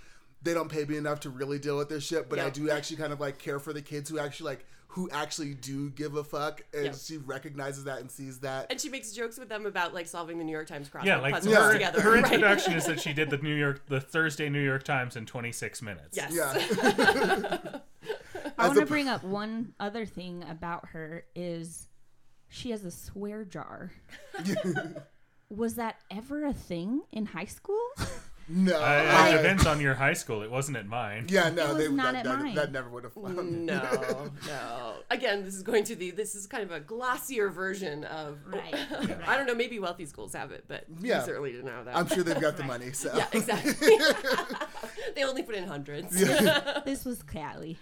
they 0.44 0.54
don't 0.54 0.70
pay 0.70 0.86
me 0.86 0.98
enough 0.98 1.20
to 1.22 1.30
really 1.30 1.60
deal 1.60 1.78
with 1.78 1.90
this 1.90 2.06
shit, 2.06 2.30
but 2.30 2.40
I 2.40 2.50
do 2.50 2.70
actually 2.70 2.98
kind 2.98 3.12
of 3.12 3.20
like 3.20 3.38
care 3.40 3.60
for 3.60 3.74
the 3.74 3.82
kids 3.82 4.10
who 4.10 4.20
actually 4.20 4.52
like 4.52 4.66
who 4.92 5.10
actually 5.12 5.54
do 5.54 5.90
give 5.92 6.16
a 6.16 6.24
fuck, 6.24 6.62
and 6.74 6.86
Yep. 6.86 6.96
she 6.96 7.18
recognizes 7.18 7.84
that 7.84 8.00
and 8.00 8.10
sees 8.10 8.40
that. 8.40 8.68
And 8.72 8.80
she 8.80 8.90
makes 8.90 9.12
jokes 9.12 9.38
with 9.38 9.50
them 9.50 9.66
about 9.66 9.94
like 9.94 10.08
solving 10.08 10.38
the 10.38 10.44
New 10.44 10.52
York 10.52 10.68
Times 10.68 10.90
crossword 10.90 11.06
yeah, 11.06 11.18
like 11.20 11.34
puzzles 11.34 11.56
her, 11.56 11.74
together. 11.74 12.02
her 12.02 12.12
right? 12.16 12.24
introduction 12.24 12.74
is 12.74 12.86
that 12.86 13.00
she 13.00 13.14
did 13.14 13.30
the 13.30 13.38
New 13.44 13.54
York, 13.56 13.86
the 13.88 14.00
Thursday 14.02 14.50
New 14.50 14.64
York 14.64 14.84
Times 14.84 15.16
in 15.16 15.26
26 15.26 15.82
minutes. 15.82 16.16
Yes. 16.18 16.34
Yeah. 16.34 17.80
I 18.58 18.68
want 18.68 18.80
to 18.80 18.86
bring 18.86 19.08
up 19.08 19.24
one 19.24 19.74
other 19.80 20.06
thing 20.06 20.44
about 20.50 20.88
her 20.90 21.26
is 21.36 21.90
she 22.50 22.72
has 22.72 22.84
a 22.86 22.92
swear 22.92 23.44
jar. 23.44 23.92
Was 25.50 25.76
that 25.76 25.98
ever 26.12 26.46
a 26.46 26.54
thing 26.54 27.02
in 27.12 27.26
high 27.28 27.46
school? 27.46 27.80
No, 28.50 28.76
Uh, 28.80 29.28
it 29.30 29.38
depends 29.38 29.66
on 29.66 29.80
your 29.82 29.94
high 29.94 30.14
school. 30.14 30.42
It 30.42 30.50
wasn't 30.52 30.78
at 30.78 30.88
mine. 30.88 31.26
yeah, 31.30 31.50
no, 31.50 31.72
It 31.72 31.74
was 31.76 31.78
they 31.88 31.94
not 31.94 32.14
that, 32.14 32.16
at 32.20 32.24
that, 32.26 32.40
mine. 32.40 32.56
that 32.56 32.72
never 32.72 32.90
would 32.90 33.04
have 33.04 33.14
flown. 33.14 33.66
No, 33.66 33.82
no. 34.48 34.94
Again, 35.10 35.44
this 35.44 35.54
is 35.56 35.64
going 35.64 35.84
to 35.86 35.96
the 35.96 36.12
this 36.12 36.36
is 36.36 36.48
kind 36.48 36.64
of 36.64 36.72
a 36.72 36.80
glossier 36.80 37.50
version 37.50 38.04
of 38.06 38.40
Right, 38.46 38.76
I 39.28 39.38
don't 39.38 39.48
know, 39.48 39.56
maybe 39.56 39.80
wealthy 39.80 40.06
schools 40.06 40.34
have 40.34 40.52
it, 40.52 40.66
but 40.68 40.86
Yeah. 41.02 41.20
we 41.20 41.26
certainly 41.26 41.52
didn't 41.52 41.68
have 41.72 41.86
that. 41.86 41.96
I'm 41.98 42.08
sure 42.08 42.24
they've 42.24 42.40
got 42.40 42.58
the 42.58 42.64
money. 42.64 42.92
So 42.92 43.12
yeah, 43.16 43.28
exactly. 43.34 43.74
they 45.16 45.24
only 45.24 45.44
put 45.44 45.56
in 45.56 45.68
hundreds. 45.68 46.12
this 46.86 47.06
was 47.06 47.24
Callie. 47.24 47.78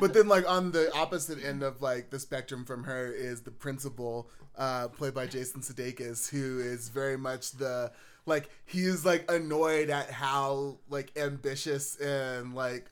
but 0.00 0.12
then 0.14 0.28
like 0.28 0.48
on 0.48 0.72
the 0.72 0.92
opposite 0.94 1.42
end 1.44 1.62
of 1.62 1.82
like 1.82 2.10
the 2.10 2.18
spectrum 2.18 2.64
from 2.64 2.84
her 2.84 3.06
is 3.12 3.42
the 3.42 3.50
principal 3.50 4.28
uh 4.56 4.88
played 4.88 5.14
by 5.14 5.26
jason 5.26 5.60
sudeikis 5.60 6.30
who 6.30 6.60
is 6.60 6.88
very 6.88 7.16
much 7.16 7.52
the 7.52 7.90
like 8.26 8.48
he 8.64 8.80
is 8.84 9.04
like 9.04 9.30
annoyed 9.30 9.90
at 9.90 10.10
how 10.10 10.78
like 10.88 11.12
ambitious 11.16 11.96
and 11.96 12.54
like 12.54 12.90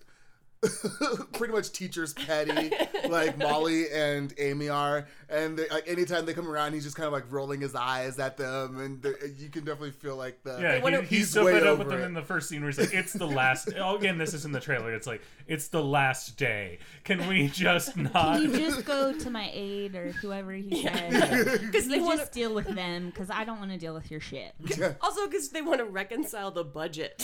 pretty 1.32 1.52
much 1.52 1.72
teachers 1.72 2.12
petty 2.14 2.70
like 3.08 3.36
molly 3.36 3.90
and 3.90 4.32
amy 4.38 4.68
are 4.68 5.08
and 5.32 5.58
they, 5.58 5.68
like 5.70 5.88
anytime 5.88 6.26
they 6.26 6.34
come 6.34 6.46
around 6.48 6.72
he's 6.74 6.84
just 6.84 6.96
kind 6.96 7.06
of 7.06 7.12
like 7.12 7.24
rolling 7.30 7.60
his 7.60 7.74
eyes 7.74 8.18
at 8.18 8.36
them 8.36 8.78
and 8.80 9.04
you 9.38 9.48
can 9.48 9.64
definitely 9.64 9.90
feel 9.92 10.16
like 10.16 10.42
the 10.42 10.58
Yeah, 10.60 10.78
he, 10.78 11.00
he's, 11.00 11.08
He's 11.08 11.30
so 11.30 11.44
way 11.46 11.52
fed 11.54 11.66
up 11.66 11.78
with 11.78 11.86
over 11.88 11.96
them 11.96 12.04
it. 12.04 12.06
in 12.06 12.14
the 12.14 12.22
first 12.22 12.48
scene 12.48 12.60
where 12.60 12.70
he's 12.70 12.78
like, 12.78 12.92
"It's 12.94 13.12
the 13.12 13.26
last." 13.26 13.70
oh, 13.78 13.96
again, 13.96 14.18
this 14.18 14.34
is 14.34 14.44
in 14.44 14.52
the 14.52 14.60
trailer. 14.60 14.92
It's 14.94 15.06
like, 15.06 15.22
"It's 15.46 15.68
the 15.68 15.82
last 15.82 16.36
day. 16.36 16.78
Can 17.04 17.26
we 17.28 17.48
just 17.52 17.96
not?" 17.96 18.12
Can 18.40 18.52
you 18.52 18.56
just 18.58 18.84
go 18.84 19.12
to 19.16 19.30
my 19.30 19.50
aid 19.52 19.94
or 19.94 20.12
whoever 20.12 20.52
he 20.52 20.82
said? 20.82 21.60
Because 21.60 21.86
they 21.88 21.96
You 21.96 22.04
want 22.04 22.20
just 22.20 22.32
deal 22.32 22.54
with 22.54 22.66
them 22.68 23.06
because 23.06 23.30
I 23.30 23.44
don't 23.44 23.58
want 23.58 23.70
to 23.72 23.78
deal 23.78 23.94
with 23.94 24.10
your 24.10 24.20
shit. 24.20 24.54
also 25.00 25.26
because 25.26 25.48
they 25.50 25.62
want 25.62 25.78
to 25.78 25.84
reconcile 25.86 26.50
the 26.50 26.64
budget. 26.64 27.18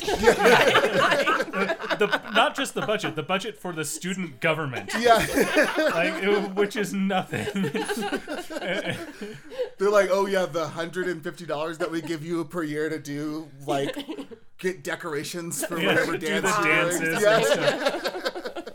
the, 0.88 2.20
not 2.34 2.56
just 2.56 2.74
the 2.74 2.82
budget, 2.82 3.16
the 3.16 3.22
budget 3.22 3.58
for 3.58 3.72
the 3.72 3.84
student 3.84 4.40
government, 4.40 4.90
yeah 4.98 5.16
like, 5.94 6.22
it- 6.22 6.54
which 6.54 6.76
is 6.76 6.92
nothing. 6.94 7.46
They're 9.78 9.90
like, 9.90 10.08
oh 10.12 10.26
yeah, 10.26 10.46
the 10.46 10.68
hundred 10.68 11.08
and 11.08 11.22
fifty 11.22 11.46
dollars 11.46 11.78
that 11.78 11.90
we 11.90 12.00
give 12.00 12.24
you 12.24 12.44
per 12.44 12.62
year 12.62 12.88
to 12.88 12.98
do 12.98 13.48
like 13.66 13.96
get 14.58 14.82
decorations 14.82 15.64
for 15.64 15.78
Yeah, 15.80 15.88
whatever 15.88 16.16
dance 16.18 16.54
the 16.56 16.62
dances 16.64 17.00
doing. 17.00 17.20
Yeah. 17.22 17.40
stuff. 17.42 18.64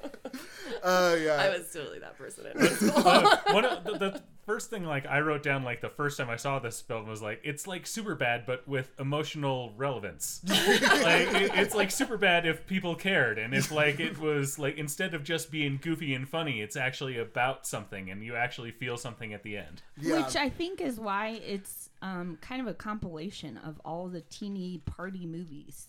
Oh 0.85 1.15
yeah. 1.15 1.35
I 1.35 1.47
was 1.57 1.71
totally 1.71 1.99
that 1.99 2.17
person 2.17 2.45
in 2.45 2.59
high 2.59 2.67
school. 2.67 2.91
Uh, 3.07 3.37
one 3.51 3.63
of 3.63 3.85
the, 3.85 3.91
the 3.97 4.21
first 4.45 4.69
thing 4.69 4.83
like 4.85 5.05
I 5.05 5.21
wrote 5.21 5.43
down 5.43 5.63
like 5.63 5.81
the 5.81 5.89
first 5.89 6.17
time 6.17 6.29
I 6.29 6.35
saw 6.35 6.59
this 6.59 6.81
film 6.81 7.07
was 7.07 7.21
like 7.21 7.41
it's 7.43 7.67
like 7.67 7.87
super 7.87 8.15
bad 8.15 8.45
but 8.45 8.67
with 8.67 8.91
emotional 8.99 9.73
relevance. 9.77 10.41
like 10.47 11.27
it, 11.33 11.51
it's 11.55 11.75
like 11.75 11.91
super 11.91 12.17
bad 12.17 12.45
if 12.45 12.65
people 12.67 12.95
cared 12.95 13.37
and 13.37 13.53
if 13.53 13.71
like 13.71 13.99
it 13.99 14.19
was 14.19 14.59
like 14.59 14.77
instead 14.77 15.13
of 15.13 15.23
just 15.23 15.51
being 15.51 15.79
goofy 15.81 16.13
and 16.13 16.27
funny, 16.27 16.61
it's 16.61 16.75
actually 16.75 17.17
about 17.17 17.65
something 17.67 18.09
and 18.09 18.23
you 18.23 18.35
actually 18.35 18.71
feel 18.71 18.97
something 18.97 19.33
at 19.33 19.43
the 19.43 19.57
end. 19.57 19.81
yeah. 19.99 20.23
Which 20.23 20.35
I 20.35 20.49
think 20.49 20.81
is 20.81 20.99
why 20.99 21.41
it's 21.45 21.89
um, 22.01 22.37
kind 22.41 22.61
of 22.61 22.67
a 22.67 22.73
compilation 22.73 23.57
of 23.57 23.79
all 23.85 24.07
the 24.07 24.21
teeny 24.21 24.81
party 24.85 25.25
movies. 25.25 25.87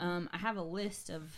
Um, 0.00 0.30
I 0.32 0.38
have 0.38 0.56
a 0.56 0.62
list 0.62 1.10
of. 1.10 1.36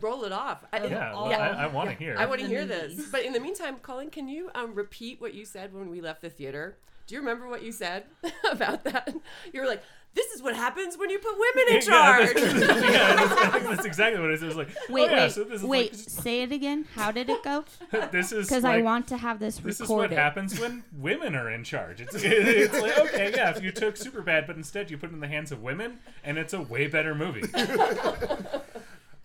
Roll 0.00 0.24
it 0.24 0.32
off. 0.32 0.64
I, 0.72 0.84
Yeah, 0.86 1.12
well, 1.12 1.16
all- 1.16 1.32
I, 1.32 1.36
I 1.36 1.66
want 1.68 1.90
to 1.90 1.96
hear. 1.96 2.16
I 2.18 2.26
want 2.26 2.40
to 2.40 2.46
hear 2.46 2.66
movies. 2.66 2.96
this. 2.96 3.06
But 3.10 3.24
in 3.24 3.32
the 3.32 3.40
meantime, 3.40 3.76
Colin, 3.78 4.10
can 4.10 4.28
you 4.28 4.50
um, 4.54 4.74
repeat 4.74 5.20
what 5.20 5.32
you 5.34 5.44
said 5.44 5.72
when 5.72 5.90
we 5.90 6.00
left 6.00 6.22
the 6.22 6.30
theater? 6.30 6.76
Do 7.06 7.14
you 7.14 7.20
remember 7.20 7.48
what 7.48 7.62
you 7.62 7.70
said 7.72 8.04
about 8.50 8.82
that? 8.84 9.14
You 9.52 9.60
were 9.60 9.66
like, 9.68 9.80
"This 10.14 10.26
is 10.32 10.42
what 10.42 10.56
happens 10.56 10.98
when 10.98 11.08
you 11.08 11.20
put 11.20 11.34
women 11.38 11.64
in 11.68 11.74
Yeah, 11.74 11.80
charge." 11.80 12.34
that's, 12.34 12.64
yeah, 12.82 13.14
that's, 13.14 13.32
I 13.40 13.48
think 13.50 13.64
that's 13.76 13.84
exactly 13.86 14.20
what 14.20 14.30
it 14.30 14.34
is. 14.34 14.42
It 14.42 14.46
was 14.46 14.56
like, 14.56 14.68
Wait, 14.88 15.08
oh, 15.08 15.14
yeah, 15.14 15.22
wait, 15.22 15.30
so 15.32 15.44
this 15.44 15.60
is 15.60 15.66
wait. 15.66 15.92
like, 15.92 16.00
say 16.08 16.42
it 16.42 16.50
again. 16.50 16.84
How 16.96 17.12
did 17.12 17.30
it 17.30 17.44
go? 17.44 17.64
this 18.10 18.32
is 18.32 18.48
Because 18.48 18.64
I 18.64 18.82
want 18.82 19.06
to 19.08 19.16
have 19.18 19.38
this 19.38 19.58
This 19.58 19.80
is 19.80 19.88
what 19.88 20.10
happens 20.10 20.58
when 20.58 20.82
women 20.98 21.36
are 21.36 21.48
in 21.48 21.62
charge. 21.62 22.00
It's, 22.00 22.12
it's 22.16 22.72
like, 22.80 22.98
okay, 22.98 23.32
yeah, 23.36 23.50
if 23.56 23.62
you 23.62 23.70
took 23.70 23.94
Superbad, 23.94 24.48
but 24.48 24.56
instead 24.56 24.90
you 24.90 24.98
put 24.98 25.10
it 25.10 25.12
in 25.14 25.20
the 25.20 25.28
hands 25.28 25.52
of 25.52 25.62
women, 25.62 26.00
and 26.24 26.38
it's 26.38 26.54
a 26.54 26.60
way 26.60 26.88
better 26.88 27.14
movie. 27.14 27.44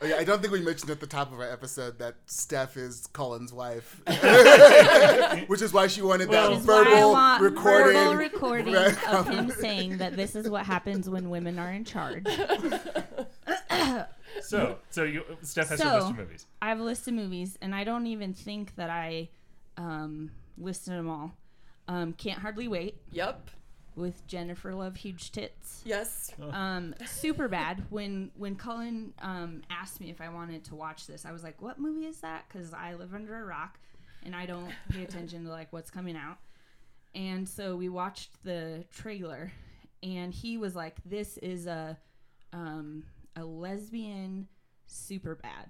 Oh, 0.04 0.08
yeah, 0.08 0.16
I 0.16 0.24
don't 0.24 0.42
think 0.42 0.52
we 0.52 0.62
mentioned 0.62 0.90
at 0.90 1.00
the 1.00 1.06
top 1.06 1.32
of 1.32 1.40
our 1.40 1.52
episode 1.52 2.00
that 2.00 2.16
Steph 2.26 2.76
is 2.76 3.06
Colin's 3.14 3.54
wife, 3.54 4.02
which 5.48 5.62
is 5.62 5.72
why 5.72 5.86
she 5.86 6.02
wanted 6.02 6.28
Well- 6.30 6.50
that 6.50 6.52
Which 6.52 6.60
is 6.62 6.66
why 6.68 7.38
I 7.38 7.38
verbal 7.40 7.46
recording. 7.50 7.94
verbal 7.98 8.16
recording 8.16 8.76
of 8.76 9.28
him 9.28 9.52
saying 9.52 9.98
that 10.00 10.16
this 10.16 10.36
is 10.36 10.50
what 10.50 10.66
happens 10.66 11.08
when 11.08 11.30
women 11.30 11.60
are 11.60 11.72
in 11.72 11.86
charge. 11.86 12.26
So, 14.44 14.78
so 14.90 15.04
you, 15.04 15.24
Steph 15.44 15.70
has 15.70 15.82
her 15.82 15.90
So- 15.90 15.96
list 15.98 16.10
of 16.12 16.18
movies. 16.18 16.46
I 16.62 16.70
have 16.70 16.80
a 16.80 16.84
list 16.84 17.08
of 17.08 17.14
movies, 17.14 17.58
and 17.62 17.76
I 17.76 17.84
don't 17.84 18.08
even 18.08 18.34
think 18.34 18.76
that 18.76 18.90
I 18.90 19.30
um, 19.78 20.32
listed 20.58 20.94
them 20.94 21.10
all. 21.10 21.34
Um, 21.88 22.14
Can't 22.14 22.40
hardly 22.40 22.68
wait 22.68 22.96
yep. 23.12 23.50
With 23.96 24.26
Jennifer 24.26 24.74
Love, 24.74 24.96
huge 24.96 25.32
tits. 25.32 25.82
Yes. 25.86 26.32
Um, 26.52 26.96
super 27.06 27.48
bad. 27.48 27.84
When 27.90 28.32
when 28.36 28.56
Colin 28.56 29.14
um, 29.22 29.64
asked 29.70 30.00
me 30.00 30.10
if 30.10 30.22
I 30.22 30.30
wanted 30.30 30.64
to 30.66 30.76
watch 30.76 31.08
this, 31.08 31.26
I 31.26 31.32
was 31.32 31.44
like, 31.44 31.62
"What 31.62 31.80
movie 31.80 32.06
is 32.06 32.22
that?" 32.22 32.46
Because 32.48 32.74
I 32.74 32.94
live 32.94 33.14
under 33.14 33.36
a 33.42 33.46
rock, 33.46 33.80
and 34.24 34.36
I 34.36 34.46
don't 34.46 34.72
pay 34.90 35.04
attention 35.08 35.44
to 35.46 35.50
like 35.50 35.74
what's 35.74 35.92
coming 35.92 36.16
out. 36.16 36.38
And 37.14 37.48
so 37.48 37.76
we 37.76 37.90
watched 37.90 38.44
the 38.44 38.86
trailer, 38.92 39.52
and 40.02 40.34
he 40.34 40.58
was 40.58 40.76
like, 40.76 40.96
"This 41.06 41.38
is 41.40 41.68
a 41.68 41.98
um, 42.54 43.04
a 43.36 43.44
lesbian 43.44 44.48
super 44.88 45.36
bad." 45.36 45.68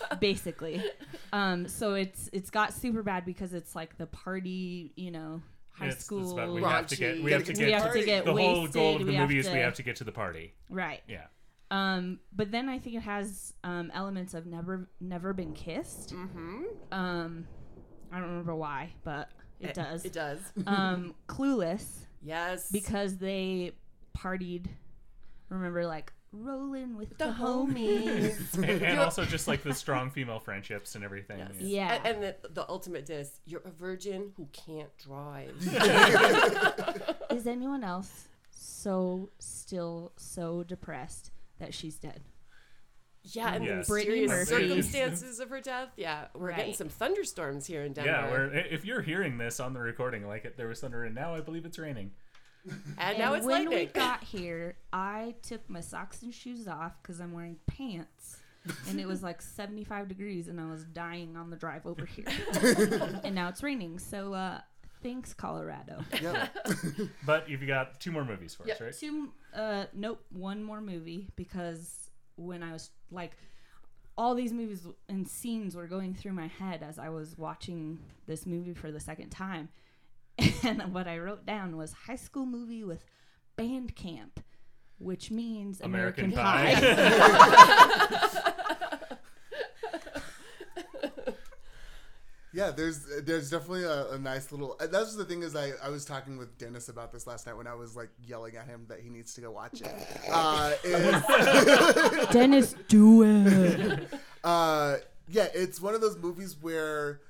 basically. 0.20 0.82
Um, 1.32 1.68
so 1.68 1.94
it's 1.94 2.30
it's 2.32 2.50
got 2.50 2.72
super 2.72 3.02
bad 3.02 3.24
because 3.24 3.52
it's 3.52 3.74
like 3.74 3.98
the 3.98 4.06
party, 4.06 4.92
you 4.96 5.10
know, 5.10 5.42
high 5.76 5.86
It's- 5.86 5.96
it's 5.96 6.04
school. 6.04 6.32
about- 6.32 6.52
we 6.52 6.62
have 6.62 6.86
to 6.88 6.96
get, 6.96 7.22
we 7.22 7.32
have 7.32 7.44
to 7.44 7.52
get 7.52 7.66
we 7.66 7.72
have 7.72 7.92
to 7.92 8.00
to- 8.00 8.04
get 8.06 8.24
the 8.24 8.32
whole 8.34 8.62
wasted. 8.62 8.72
goal 8.74 8.92
of 8.96 8.98
the 9.00 9.12
we 9.12 9.18
movie 9.18 9.36
have 9.36 9.46
is 9.46 9.52
we 9.52 9.58
have 9.58 9.74
to 9.74 9.82
get 9.82 9.96
to 9.96 10.04
the 10.04 10.12
party. 10.12 10.54
right. 10.70 11.02
Yeah. 11.08 11.26
Um, 11.70 12.20
but 12.32 12.52
then 12.52 12.68
I 12.68 12.78
think 12.78 12.94
it 12.96 13.00
has 13.02 13.52
um, 13.64 13.90
elements 13.92 14.34
of 14.34 14.46
never 14.46 14.88
never 15.00 15.32
been 15.32 15.52
kissed. 15.52 16.14
Mm-hmm. 16.14 16.62
Um, 16.92 17.48
I 18.12 18.20
don't 18.20 18.28
remember 18.28 18.54
why, 18.54 18.92
but 19.02 19.30
it 19.60 19.74
does. 19.74 20.04
It 20.04 20.12
does. 20.12 20.38
um, 20.66 21.14
Clueless 21.28 22.06
Yes. 22.22 22.70
because 22.70 23.18
they 23.18 23.72
partied. 24.16 24.66
Remember, 25.48 25.86
like 25.86 26.12
rolling 26.32 26.96
with 26.96 27.10
the, 27.16 27.26
the 27.26 27.32
homies. 27.32 28.36
homies. 28.36 28.54
And, 28.68 28.82
and 28.82 28.98
also 29.00 29.24
just 29.24 29.48
like 29.48 29.62
the 29.62 29.74
strong 29.74 30.10
female 30.10 30.38
friendships 30.40 30.94
and 30.94 31.04
everything. 31.04 31.38
Yes. 31.38 31.50
Yeah. 31.58 31.86
Yeah. 31.86 31.94
And, 32.04 32.06
and 32.06 32.22
the, 32.42 32.48
the 32.50 32.68
ultimate 32.68 33.06
diss: 33.06 33.40
you're 33.44 33.62
a 33.64 33.70
virgin 33.70 34.32
who 34.36 34.48
can't 34.52 34.90
drive. 34.98 35.54
Is 37.30 37.46
anyone 37.46 37.84
else 37.84 38.28
so 38.50 39.30
still 39.38 40.12
so 40.16 40.62
depressed 40.62 41.30
that 41.58 41.74
she's 41.74 41.96
dead? 41.96 42.20
Yeah, 43.32 43.54
and 43.54 43.64
Yes. 43.64 43.88
the 43.88 43.94
mysterious 43.94 44.48
circumstances 44.48 45.40
of 45.40 45.50
her 45.50 45.60
death. 45.60 45.88
Yeah, 45.96 46.26
we're 46.34 46.52
getting 46.52 46.74
some 46.74 46.88
thunderstorms 46.88 47.66
here 47.66 47.82
in 47.82 47.92
Denver. 47.92 48.08
Yeah, 48.10 48.30
where 48.30 48.54
if 48.54 48.84
you're 48.84 49.02
hearing 49.02 49.36
this 49.36 49.58
on 49.58 49.72
the 49.72 49.80
recording, 49.80 50.26
like 50.28 50.44
it, 50.44 50.56
there 50.56 50.68
was 50.68 50.80
thunder, 50.80 51.02
and 51.04 51.14
now 51.14 51.34
I 51.34 51.40
believe 51.40 51.64
it's 51.64 51.78
raining. 51.78 52.12
and 52.98 53.18
now 53.18 53.34
it's 53.34 53.46
when 53.46 53.66
lightning. 53.66 53.78
we 53.78 53.86
got 53.86 54.24
here, 54.24 54.76
I 54.92 55.34
took 55.42 55.68
my 55.68 55.80
socks 55.80 56.22
and 56.22 56.32
shoes 56.32 56.66
off 56.66 57.00
because 57.02 57.20
I'm 57.20 57.32
wearing 57.32 57.56
pants, 57.66 58.38
and 58.88 59.00
it 59.00 59.06
was 59.06 59.22
like 59.22 59.42
75 59.56 60.08
degrees, 60.08 60.48
and 60.48 60.60
I 60.60 60.70
was 60.70 60.84
dying 60.84 61.36
on 61.36 61.50
the 61.50 61.56
drive 61.56 61.86
over 61.86 62.04
here. 62.04 62.26
and 63.24 63.34
now 63.34 63.48
it's 63.48 63.62
raining, 63.62 63.98
so 63.98 64.34
uh, 64.34 64.60
Thanks, 65.02 65.34
Colorado. 65.34 66.00
Yeah. 66.20 66.48
But 67.24 67.48
you've 67.48 67.66
got 67.66 68.00
two 68.00 68.10
more 68.10 68.24
movies 68.24 68.54
for 68.54 68.68
us, 68.68 68.80
right? 68.80 68.92
Two, 68.92 69.28
uh, 69.54 69.84
nope, 69.92 70.24
one 70.30 70.64
more 70.64 70.80
movie 70.80 71.28
because 71.36 72.10
when 72.36 72.62
I 72.62 72.72
was 72.72 72.90
like, 73.10 73.36
all 74.18 74.34
these 74.34 74.52
movies 74.52 74.86
and 75.08 75.28
scenes 75.28 75.76
were 75.76 75.86
going 75.86 76.14
through 76.14 76.32
my 76.32 76.46
head 76.46 76.82
as 76.82 76.98
I 76.98 77.10
was 77.10 77.36
watching 77.36 77.98
this 78.26 78.46
movie 78.46 78.72
for 78.72 78.90
the 78.90 79.00
second 79.00 79.30
time. 79.30 79.68
And 80.64 80.92
what 80.92 81.06
I 81.08 81.18
wrote 81.18 81.46
down 81.46 81.76
was 81.76 81.92
high 81.92 82.16
school 82.16 82.44
movie 82.46 82.84
with 82.84 83.04
band 83.56 83.94
camp, 83.96 84.40
which 84.98 85.30
means 85.30 85.80
American, 85.80 86.32
American, 86.32 86.42
Pie. 86.42 88.30
Yeah, 92.52 92.70
there's 92.70 93.04
there's 93.24 93.50
definitely 93.50 93.84
a, 93.84 94.12
a 94.12 94.18
nice 94.18 94.50
little. 94.50 94.76
uh, 94.80 94.86
That's 94.86 95.14
the 95.14 95.26
thing 95.26 95.42
is 95.42 95.54
I, 95.54 95.72
I 95.82 95.90
was 95.90 96.06
talking 96.06 96.38
with 96.38 96.56
Dennis 96.56 96.88
about 96.88 97.12
this 97.12 97.26
last 97.26 97.46
night 97.46 97.54
when 97.54 97.66
I 97.66 97.74
was 97.74 97.94
like 97.94 98.08
yelling 98.26 98.56
at 98.56 98.66
him 98.66 98.86
that 98.88 99.00
he 99.00 99.10
needs 99.10 99.34
to 99.34 99.42
go 99.42 99.50
watch 99.50 99.82
it. 99.82 99.92
Uh, 100.32 100.72
Dennis, 102.32 102.74
do 102.88 103.22
it. 103.24 104.08
uh, 104.42 104.96
yeah, 105.28 105.48
it's 105.54 105.82
one 105.82 105.94
of 105.94 106.00
those 106.00 106.16
movies 106.16 106.56
where 106.58 107.20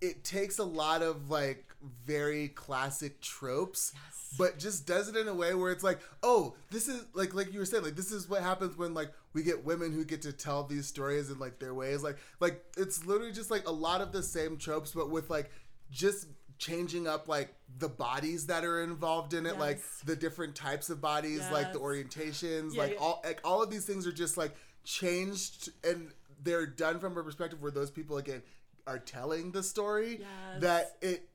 it 0.00 0.24
takes 0.24 0.58
a 0.58 0.64
lot 0.64 1.02
of 1.02 1.30
like 1.30 1.64
very 2.06 2.48
classic 2.48 3.20
tropes 3.22 3.92
but 4.38 4.58
just 4.58 4.86
does 4.86 5.08
it 5.08 5.16
in 5.16 5.28
a 5.28 5.34
way 5.34 5.54
where 5.54 5.72
it's 5.72 5.82
like 5.82 5.98
oh 6.22 6.54
this 6.70 6.88
is 6.88 7.04
like 7.14 7.32
like 7.34 7.52
you 7.52 7.58
were 7.58 7.64
saying 7.64 7.82
like 7.82 7.96
this 7.96 8.12
is 8.12 8.28
what 8.28 8.42
happens 8.42 8.76
when 8.76 8.92
like 8.92 9.10
we 9.32 9.42
get 9.42 9.64
women 9.64 9.92
who 9.92 10.04
get 10.04 10.20
to 10.22 10.32
tell 10.32 10.62
these 10.64 10.86
stories 10.86 11.30
in 11.30 11.38
like 11.38 11.58
their 11.58 11.72
ways. 11.72 12.02
Like 12.02 12.18
like 12.38 12.62
it's 12.76 13.06
literally 13.06 13.32
just 13.32 13.50
like 13.50 13.66
a 13.66 13.72
lot 13.72 14.00
of 14.02 14.12
the 14.12 14.22
same 14.22 14.56
tropes 14.58 14.92
but 14.92 15.08
with 15.10 15.30
like 15.30 15.50
just 15.90 16.26
changing 16.58 17.06
up 17.08 17.26
like 17.28 17.54
the 17.78 17.88
bodies 17.88 18.46
that 18.48 18.64
are 18.64 18.82
involved 18.82 19.32
in 19.32 19.46
it 19.46 19.58
like 19.58 19.80
the 20.04 20.14
different 20.14 20.54
types 20.54 20.90
of 20.90 21.00
bodies 21.00 21.42
like 21.50 21.72
the 21.72 21.78
orientations 21.78 22.74
Yeah, 22.74 22.82
like 22.82 22.92
yeah. 22.92 22.98
all 23.00 23.22
like 23.24 23.40
all 23.44 23.62
of 23.62 23.70
these 23.70 23.86
things 23.86 24.06
are 24.06 24.12
just 24.12 24.36
like 24.36 24.54
changed 24.84 25.70
and 25.82 26.10
they're 26.42 26.66
done 26.66 26.98
from 26.98 27.16
a 27.16 27.22
perspective 27.22 27.62
where 27.62 27.70
those 27.70 27.90
people 27.90 28.18
again 28.18 28.42
are 28.86 28.98
telling 28.98 29.52
the 29.52 29.62
story 29.62 30.18
Yes. 30.20 30.60
that 30.62 30.96
it 31.00 31.26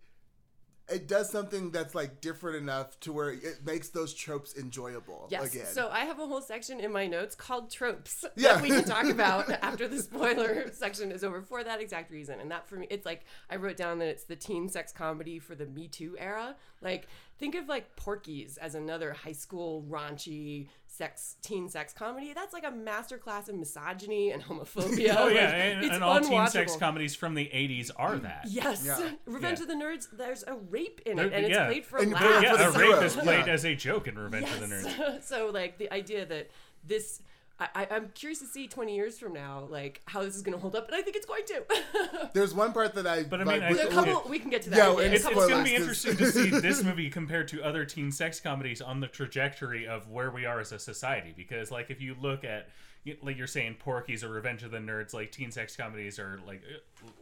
it 0.88 1.08
does 1.08 1.32
something 1.32 1.72
that's 1.72 1.96
like 1.96 2.22
different 2.22 2.58
enough 2.58 3.00
to 3.00 3.12
where 3.12 3.32
it 3.32 3.66
makes 3.66 3.90
those 3.90 4.14
tropes 4.14 4.56
enjoyable 4.56 5.28
Yes. 5.32 5.52
again. 5.52 5.66
So 5.66 5.90
I 5.90 6.02
have 6.02 6.20
a 6.20 6.28
whole 6.28 6.42
section 6.44 6.80
in 6.80 6.92
my 6.92 7.08
notes 7.08 7.34
called 7.34 7.72
tropes 7.72 8.24
Yeah. 8.36 8.54
that 8.54 8.62
we 8.62 8.70
can 8.70 8.84
talk 8.84 9.06
about 9.10 9.50
after 9.50 9.88
the 9.88 10.00
spoiler 10.00 10.72
section 10.74 11.12
is 11.12 11.24
over 11.24 11.42
for 11.42 11.64
that 11.64 11.82
exact 11.82 12.12
reason. 12.12 12.40
And 12.40 12.52
that 12.52 12.68
for 12.68 12.76
me, 12.76 12.86
it's 12.92 13.04
like 13.04 13.26
I 13.50 13.56
wrote 13.56 13.78
down 13.78 13.98
that 13.98 14.10
it's 14.10 14.26
the 14.26 14.36
teen 14.36 14.70
sex 14.70 14.92
comedy 14.92 15.40
for 15.40 15.56
the 15.56 15.66
Me 15.66 15.88
Too 15.88 16.16
era. 16.20 16.56
Like 16.82 17.08
think 17.40 17.56
of 17.56 17.68
like 17.68 17.96
Porky's 17.96 18.58
as 18.58 18.76
another 18.76 19.12
high 19.14 19.32
school 19.32 19.84
raunchy 19.90 20.68
sex 20.96 21.36
teen 21.42 21.68
sex 21.70 21.94
comedy. 21.94 22.34
That's 22.34 22.54
like 22.54 22.64
a 22.64 22.72
masterclass 22.72 23.50
in 23.50 23.60
misogyny 23.60 24.32
and 24.32 24.42
homophobia. 24.44 25.16
Oh 25.18 25.26
Like, 25.26 25.34
yeah, 25.36 25.50
and, 25.52 25.86
it's 25.86 25.94
and 25.96 26.04
all 26.04 26.20
teen 26.22 26.48
sex 26.48 26.76
comedies 26.76 27.16
from 27.16 27.36
the 27.36 27.46
'80s 27.46 27.92
are 27.96 28.18
that. 28.18 28.46
Mm, 28.46 28.50
yes. 28.54 28.84
Yeah. 28.86 29.12
Revenge 29.26 29.60
Yeah. 29.60 29.64
of 29.64 29.68
the 29.70 29.76
Nerds, 29.76 30.08
there's 30.12 30.44
a 30.48 30.56
rape 30.56 31.02
in 31.06 31.18
There- 31.18 31.28
it, 31.28 31.34
and 31.34 31.46
it's 31.46 31.58
played 31.58 31.86
for 31.86 31.98
And 32.00 32.10
you 32.10 32.16
a 32.16 32.20
put 32.20 32.28
it 32.28 32.32
laugh. 32.32 32.42
for 32.42 32.46
Yeah, 32.46 32.56
the 32.56 32.78
a 32.78 32.94
rape 32.96 33.04
is 33.04 33.16
played 33.16 33.46
yeah. 33.48 33.54
as 33.54 33.66
a 33.66 33.76
joke 33.76 34.08
in 34.08 34.18
Revenge 34.18 34.50
of 34.50 34.60
the 34.62 34.66
Nerds. 34.68 35.24
So 35.24 35.50
like 35.54 35.78
the 35.78 35.92
idea 35.94 36.26
that 36.26 36.50
this 36.84 37.22
I, 37.60 37.68
I- 37.74 37.88
I'm 37.92 38.10
curious 38.14 38.40
to 38.40 38.46
see 38.48 38.68
20 38.68 38.94
years 38.96 39.18
from 39.18 39.32
now, 39.34 39.68
like 39.70 40.02
how 40.06 40.24
this 40.24 40.36
is 40.36 40.42
going 40.42 40.54
to 40.56 40.60
hold 40.60 40.76
up, 40.76 40.88
and 40.88 40.96
I 40.96 41.02
think 41.02 41.16
it's 41.16 41.26
going 41.26 41.44
to. 41.48 42.30
There's 42.34 42.54
one 42.54 42.74
part 42.74 42.96
that 42.96 43.08
I 43.08 43.24
But 43.24 43.42
I 43.42 43.44
like, 43.46 43.56
mean, 43.62 43.64
I 43.64 43.70
with- 43.72 43.80
a 43.80 43.82
think- 43.84 43.94
couple, 43.94 44.30
we 44.30 44.40
can 44.40 44.50
get 44.50 44.62
to 44.64 44.70
that. 44.72 44.78
Yeah, 44.78 44.92
in 45.06 45.12
a 45.12 45.16
It's, 45.16 45.24
couple 45.24 45.42
it's 45.44 45.50
going 45.52 45.64
to 45.66 45.70
Spoilers, 45.72 46.04
be 46.04 46.10
'cause- 46.10 46.18
interesting 46.18 46.18
to 46.18 46.32
see 46.32 46.60
this 46.68 46.84
movie 46.84 47.10
compared 47.10 47.48
to 47.50 47.64
other 47.64 47.86
teen 47.86 48.12
sex 48.12 48.40
comedies 48.40 48.82
on 48.82 49.00
the 49.00 49.08
trajectory 49.08 49.88
of 49.88 50.10
where 50.10 50.32
we 50.32 50.46
are 50.46 50.60
as 50.60 50.72
a 50.74 50.80
society. 50.80 51.34
Because, 51.36 51.72
like, 51.72 51.90
if 51.90 52.02
you 52.02 52.16
look 52.22 52.44
at, 52.44 52.68
y- 52.68 52.95
like 53.22 53.38
you're 53.38 53.46
saying, 53.48 53.76
Porky's 53.80 54.24
or 54.24 54.30
Revenge 54.30 54.64
of 54.64 54.72
the 54.72 54.78
Nerds, 54.80 55.14
like 55.14 55.32
teen 55.32 55.52
sex 55.52 55.76
comedies 55.76 56.18
are 56.18 56.40
like, 56.48 56.62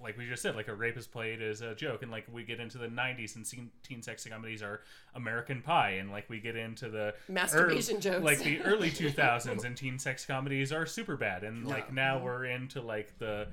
like 0.01 0.17
we 0.17 0.25
just 0.27 0.41
said, 0.41 0.55
like 0.55 0.67
a 0.69 0.73
rape 0.75 0.95
is 0.97 1.07
played 1.07 1.41
as 1.41 1.61
a 1.61 1.75
joke, 1.75 2.01
and 2.03 2.11
like 2.11 2.25
we 2.31 2.43
get 2.43 2.59
into 2.59 2.77
the 2.77 2.87
'90s 2.87 3.35
and 3.35 3.45
teen, 3.45 3.69
teen 3.83 4.01
sex 4.01 4.25
comedies 4.25 4.61
are 4.63 4.81
American 5.15 5.61
Pie, 5.61 5.91
and 5.99 6.09
like 6.11 6.29
we 6.29 6.39
get 6.39 6.55
into 6.55 6.89
the 6.89 7.13
Masturbation 7.27 7.99
jokes. 7.99 8.23
like 8.23 8.39
the 8.39 8.61
early 8.61 8.89
2000s, 8.91 9.65
and 9.65 9.75
teen 9.75 9.99
sex 9.99 10.25
comedies 10.25 10.71
are 10.71 10.86
super 10.86 11.17
bad, 11.17 11.43
and 11.43 11.67
like 11.67 11.86
Yeah. 11.89 11.93
now 11.95 12.23
we're 12.23 12.45
into 12.45 12.81
like 12.81 13.17
the 13.19 13.47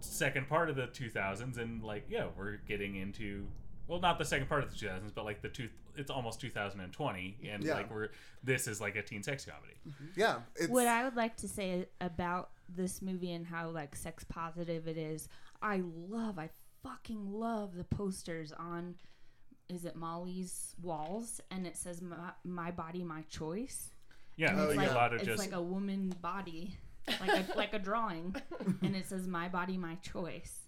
second 0.00 0.46
part 0.50 0.68
of 0.68 0.76
the 0.76 0.86
2000s 0.88 1.56
and 1.56 1.82
like 1.82 2.04
yeah 2.10 2.26
we're 2.36 2.56
getting 2.68 2.96
into 2.96 3.46
well 3.86 4.00
not 4.00 4.18
the 4.18 4.24
second 4.24 4.48
part 4.48 4.62
of 4.64 4.70
the 4.70 4.76
2000s 4.86 5.12
but 5.14 5.24
like 5.24 5.42
the 5.42 5.48
two 5.48 5.68
it's 5.96 6.10
almost 6.10 6.40
2020 6.40 7.36
and 7.48 7.62
Yeah. 7.62 7.74
like 7.74 7.90
we're 7.90 8.08
this 8.42 8.66
is 8.66 8.80
like 8.80 8.96
a 8.96 9.02
teen 9.02 9.22
sex 9.22 9.44
comedy 9.44 9.74
mm-hmm. 9.88 10.06
yeah, 10.16 10.36
it's 10.56 10.68
what 10.68 10.86
I 10.86 11.04
would 11.04 11.16
like 11.16 11.36
to 11.38 11.48
say 11.48 11.86
about 12.00 12.50
this 12.68 13.02
movie 13.02 13.32
and 13.32 13.46
how 13.46 13.68
like 13.70 13.94
sex 13.94 14.24
positive 14.24 14.88
it 14.88 14.96
is, 14.96 15.28
I 15.62 15.82
love, 16.08 16.38
I 16.38 16.48
fucking 16.82 17.32
love 17.32 17.74
the 17.76 17.84
posters 17.84 18.52
on, 18.52 18.94
is 19.68 19.84
it 19.84 19.96
Molly's 19.96 20.74
walls, 20.82 21.40
and 21.50 21.66
it 21.66 21.76
says 21.76 22.00
my, 22.02 22.16
my 22.44 22.70
body, 22.70 23.04
my 23.04 23.22
choice. 23.28 23.90
yeah 24.36 24.54
Oh, 24.56 24.68
it's 24.68 24.76
like 24.76 24.86
like 24.88 24.90
a 24.90 24.94
lot 24.94 25.12
of 25.14 25.20
it's 25.20 25.28
just 25.28 25.38
like 25.38 25.52
a 25.52 25.62
woman 25.62 26.14
body, 26.20 26.76
like 27.20 27.30
a, 27.30 27.56
like 27.56 27.74
a 27.74 27.78
drawing, 27.78 28.34
and 28.82 28.96
it 28.96 29.06
says 29.06 29.26
my 29.26 29.48
body, 29.48 29.76
my 29.76 29.94
choice. 29.96 30.63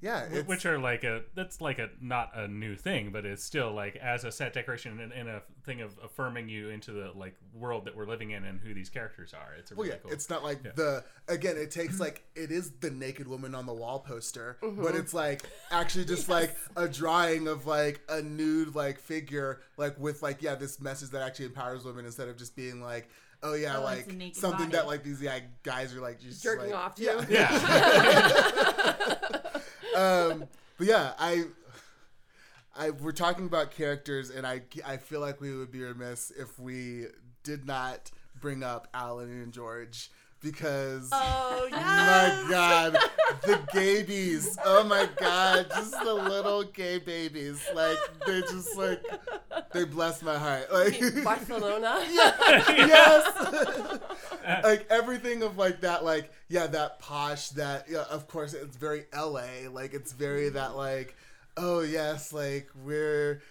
Yeah, 0.00 0.24
it's, 0.30 0.48
which 0.48 0.66
are 0.66 0.78
like 0.78 1.04
a 1.04 1.22
that's 1.34 1.60
like 1.60 1.78
a 1.78 1.90
not 2.00 2.30
a 2.34 2.48
new 2.48 2.76
thing 2.76 3.10
but 3.12 3.24
it's 3.24 3.44
still 3.44 3.72
like 3.72 3.96
as 3.96 4.24
a 4.24 4.32
set 4.32 4.52
decoration 4.52 4.98
and, 5.00 5.12
and 5.12 5.28
a 5.28 5.42
thing 5.64 5.80
of 5.80 5.98
affirming 6.02 6.48
you 6.48 6.70
into 6.70 6.92
the 6.92 7.12
like 7.14 7.34
world 7.54 7.84
that 7.84 7.96
we're 7.96 8.06
living 8.06 8.30
in 8.30 8.44
and 8.44 8.60
who 8.60 8.72
these 8.72 8.88
characters 8.88 9.34
are 9.34 9.54
it's 9.58 9.70
a 9.70 9.74
Well, 9.74 9.84
really 9.84 9.96
yeah, 9.96 10.02
cool 10.02 10.12
it's 10.12 10.30
not 10.30 10.42
like 10.42 10.62
the 10.62 11.04
again. 11.28 11.56
It 11.56 11.70
takes 11.70 12.00
like 12.00 12.24
it 12.34 12.50
is 12.50 12.72
the 12.80 12.90
naked 12.90 13.28
woman 13.28 13.54
on 13.54 13.66
the 13.66 13.72
wall 13.72 14.00
poster, 14.00 14.58
but 14.60 14.70
mm-hmm. 14.70 14.96
it's 14.96 15.14
like 15.14 15.42
actually 15.70 16.04
just 16.04 16.28
like 16.28 16.56
a 16.76 16.88
drawing 16.88 17.48
of 17.48 17.66
like 17.66 18.00
a 18.08 18.20
nude 18.22 18.74
like 18.74 18.98
figure, 18.98 19.60
like 19.76 19.98
with 19.98 20.22
like 20.22 20.42
yeah, 20.42 20.54
this 20.54 20.80
message 20.80 21.10
that 21.10 21.22
actually 21.22 21.46
empowers 21.46 21.84
women 21.84 22.04
instead 22.04 22.28
of 22.28 22.36
just 22.36 22.56
being 22.56 22.82
like, 22.82 23.08
oh 23.42 23.54
yeah, 23.54 23.78
Oh, 23.78 23.82
like 23.82 24.06
something 24.34 24.66
body. 24.66 24.72
that 24.72 24.86
like 24.86 25.02
these 25.02 25.22
yeah, 25.22 25.38
guys 25.62 25.94
are 25.94 26.00
like 26.00 26.20
just 26.20 26.42
Jerking 26.42 26.70
like, 26.70 26.78
off 26.78 26.94
to. 26.96 27.04
Yeah. 27.04 27.24
yeah 27.28 29.26
um, 29.96 30.44
but 30.78 30.86
yeah, 30.86 31.12
I. 31.18 31.44
I, 32.76 32.90
we're 32.90 33.12
talking 33.12 33.46
about 33.46 33.72
characters, 33.72 34.30
and 34.30 34.46
I, 34.46 34.62
I 34.86 34.96
feel 34.96 35.20
like 35.20 35.40
we 35.40 35.54
would 35.54 35.72
be 35.72 35.82
remiss 35.82 36.30
if 36.30 36.58
we 36.58 37.06
did 37.42 37.66
not 37.66 38.12
bring 38.40 38.62
up 38.62 38.86
Alan 38.94 39.28
and 39.28 39.52
George 39.52 40.08
because 40.42 41.08
Oh 41.12 41.68
my 41.70 42.46
god, 42.48 42.92
the 43.42 43.54
gabies! 43.74 44.56
Oh 44.64 44.84
my 44.84 45.08
god, 45.18 45.66
just 45.70 45.92
the 46.02 46.14
little 46.14 46.64
gay 46.64 46.98
babies. 46.98 47.62
Like 47.74 47.98
they 48.26 48.40
just 48.42 48.76
like 48.76 49.02
they 49.72 49.84
bless 49.84 50.22
my 50.22 50.38
heart. 50.38 50.72
Like 50.72 51.00
Barcelona. 51.24 52.04
yeah, 52.10 52.36
yes, 52.68 54.00
like 54.64 54.86
everything 54.90 55.42
of 55.42 55.58
like 55.58 55.80
that. 55.82 56.04
Like 56.04 56.32
yeah, 56.48 56.66
that 56.68 56.98
posh. 57.00 57.50
That 57.50 57.86
yeah, 57.88 58.04
of 58.10 58.26
course 58.28 58.54
it's 58.54 58.76
very 58.76 59.04
L.A. 59.12 59.68
Like 59.68 59.94
it's 59.94 60.12
very 60.12 60.48
that 60.50 60.70
mm. 60.70 60.76
like 60.76 61.16
oh 61.56 61.80
yes, 61.80 62.32
like 62.32 62.68
we're. 62.84 63.42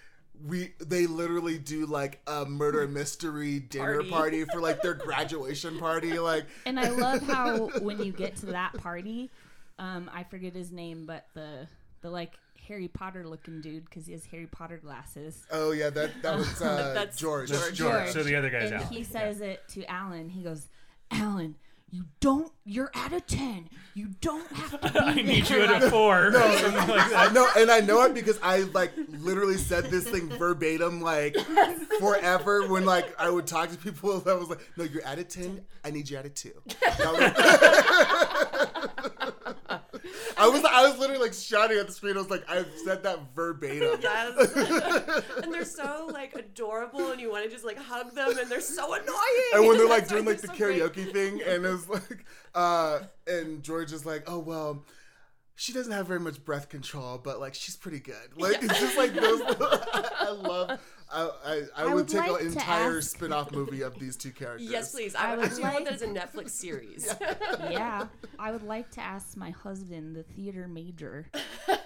We 0.48 0.74
they 0.80 1.06
literally 1.06 1.58
do 1.58 1.86
like 1.86 2.22
a 2.28 2.46
murder 2.46 2.88
mystery 2.88 3.60
dinner 3.60 3.96
Party. 3.96 4.10
party 4.10 4.46
for 4.46 4.62
like 4.62 4.82
their 4.82 4.94
graduation 4.94 5.78
party 5.80 6.18
like 6.20 6.46
And 6.66 6.80
I 6.80 6.90
love 6.90 7.22
how 7.24 7.68
when 7.80 8.02
you 8.04 8.12
get 8.12 8.38
to 8.38 8.46
that 8.48 8.74
party, 8.78 9.30
um, 9.78 10.10
I 10.14 10.24
forget 10.24 10.54
his 10.56 10.72
name, 10.72 11.06
but 11.06 11.26
the 11.34 11.68
the 12.02 12.10
like 12.10 12.34
Harry 12.68 12.88
Potter 12.88 13.28
looking 13.28 13.62
dude 13.62 13.86
because 13.86 14.06
he 14.06 14.12
has 14.14 14.26
Harry 14.26 14.48
Potter 14.48 14.78
glasses. 14.78 15.46
Oh 15.52 15.72
yeah, 15.72 15.90
that 15.90 16.22
that 16.22 16.38
was 16.38 16.62
uh, 16.62 16.94
That's 16.94 17.18
George. 17.18 17.50
That's 17.50 17.72
George. 17.72 18.10
So 18.12 18.24
the 18.24 18.36
other 18.36 18.50
guy's 18.50 18.72
and 18.72 18.82
Alan. 18.82 18.88
he 18.94 19.04
says 19.04 19.42
it 19.42 19.62
to 19.70 19.84
Alan. 19.92 20.30
He 20.30 20.44
goes, 20.44 20.68
"Alan, 21.12 21.56
you 21.92 22.06
don't. 22.20 22.52
You're 22.66 22.92
at 22.94 23.14
a 23.14 23.22
ten. 23.22 23.70
You 23.96 24.10
don't 24.22 24.52
have 24.52 24.80
to 24.82 24.92
be 24.94 25.00
i 25.00 25.14
need 25.16 25.50
you 25.50 25.62
at 25.62 25.84
a 25.84 25.90
four 25.90 26.28
or 26.28 26.32
something 26.32 26.88
like 26.88 27.10
that 27.10 27.30
I 27.30 27.34
know, 27.34 27.48
and 27.58 27.72
I 27.72 27.80
know 27.80 28.04
it 28.04 28.14
because 28.14 28.40
I 28.44 28.60
like 28.60 28.92
literally 29.10 29.58
said 29.58 29.86
this 29.86 30.08
thing 30.08 30.30
verbatim 30.30 31.02
like 31.02 31.36
forever. 32.00 32.68
When 32.68 32.86
like 32.86 33.20
I 33.20 33.30
would 33.30 33.48
talk 33.48 33.72
to 33.72 33.78
people, 33.78 34.12
I 34.28 34.34
was 34.34 34.50
like, 34.50 34.60
"No, 34.78 34.84
you're 34.84 35.06
at 35.06 35.20
a 35.20 35.24
ten. 35.24 35.62
I 35.84 35.92
need 35.92 36.10
you 36.10 36.18
at 36.18 36.26
a 36.26 36.30
two. 36.30 36.54
I 40.40 40.48
was 40.48 40.64
I 40.64 40.88
was 40.88 40.98
literally 40.98 41.22
like 41.22 41.34
shouting 41.34 41.78
at 41.78 41.88
the 41.88 41.94
screen. 41.94 42.16
I 42.16 42.20
was 42.20 42.30
like, 42.30 42.50
I've 42.50 42.72
said 42.86 43.04
that 43.04 43.20
verbatim. 43.36 44.00
Yes. 44.02 45.24
and 45.44 45.54
they're 45.54 45.66
so 45.66 46.10
like 46.12 46.34
adorable, 46.36 47.12
and 47.12 47.20
you 47.20 47.30
want 47.30 47.44
to 47.44 47.50
just 47.50 47.66
like 47.66 47.78
hug 47.78 48.16
them, 48.16 48.38
and 48.38 48.50
they're 48.50 48.62
so 48.62 48.94
annoying. 48.94 49.50
And 49.54 49.68
when 49.68 49.78
they're 49.78 49.88
like 49.98 50.08
doing 50.08 50.26
like 50.26 50.40
the 50.42 50.48
so 50.48 50.56
great. 50.56 50.82
karaoke 50.82 51.12
thing, 51.12 51.42
and 51.46 51.66
it's 51.66 51.88
like, 51.90 52.26
uh, 52.56 53.00
and 53.28 53.62
George 53.64 53.92
is 53.92 54.06
like, 54.06 54.24
oh 54.28 54.40
well, 54.40 54.86
she 55.56 55.74
doesn't 55.74 55.92
have 55.92 56.08
very 56.08 56.22
much 56.22 56.44
breath 56.46 56.70
control, 56.70 57.18
but 57.22 57.40
like 57.42 57.54
she's 57.54 57.76
pretty 57.76 58.00
good. 58.00 58.16
Like 58.38 58.64
it's 58.64 58.80
just 58.80 58.98
like 58.98 59.14
those. 59.14 59.42
I 59.60 60.32
love. 60.32 60.80
I 61.12 61.30
I, 61.46 61.62
I, 61.78 61.86
would, 61.86 61.94
would 61.96 62.08
take 62.08 62.30
like 62.32 62.42
an 62.42 62.48
entire 62.48 62.98
ask- 62.98 63.12
spin-off 63.16 63.52
movie 63.52 63.82
of 63.82 63.98
these 64.00 64.16
two 64.16 64.32
characters. 64.42 64.70
Yes, 64.70 64.92
please. 64.92 65.16
I 65.16 65.32
I, 65.34 65.36
would 65.36 65.46
actually 65.46 65.64
like- 65.64 65.74
want 65.74 65.86
that 65.86 65.94
as 65.96 66.02
a 66.02 66.08
Netflix 66.08 66.50
series. 66.52 67.14
yeah, 67.70 68.06
I 68.38 68.52
would 68.52 68.64
like 68.64 68.92
to 68.92 69.02
ask 69.02 69.36
my 69.38 69.50
husband, 69.52 70.16
the 70.16 70.24
theater 70.24 70.68
major, 70.68 71.28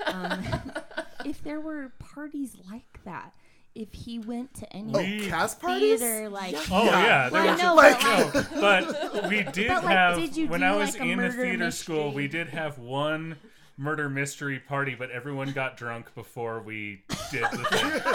um, 0.07 0.43
if 1.25 1.43
there 1.43 1.59
were 1.61 1.91
parties 1.99 2.55
like 2.71 2.99
that. 3.05 3.33
If 3.75 3.91
he 3.91 4.19
went 4.19 4.53
to 4.55 4.71
any 4.71 4.91
Oh, 4.93 4.99
We- 4.99 5.27
cast 5.27 5.59
parties. 5.59 5.99
theater, 5.99 6.29
like 6.29 6.53
Oh 6.69 6.83
yeah, 6.85 7.27
there 7.29 7.41
Well, 7.41 7.47
I 7.47 7.51
was- 7.53 7.61
know, 7.63 7.73
like- 7.73 7.99
but, 8.53 8.61
like, 8.61 9.11
but 9.13 9.29
we 9.29 9.41
did 9.51 9.67
But, 9.69 9.83
like, 9.83 9.97
have 9.97 10.15
did 10.17 10.37
you 10.37 10.47
when 10.47 10.61
I 10.61 10.75
was 10.75 10.93
like, 10.93 11.01
in 11.01 11.17
the 11.17 11.23
murder 11.23 11.41
theater 11.41 11.71
school, 11.71 12.11
we 12.13 12.27
did 12.27 12.49
have 12.49 12.77
one 12.77 13.35
murder 13.77 14.09
mystery 14.09 14.59
party, 14.59 14.93
but 14.93 15.09
everyone 15.09 15.51
got 15.53 15.75
drunk 15.75 16.13
before 16.13 16.61
we 16.61 17.01
did 17.31 17.45
the 17.45 17.57
thing. 17.71 18.13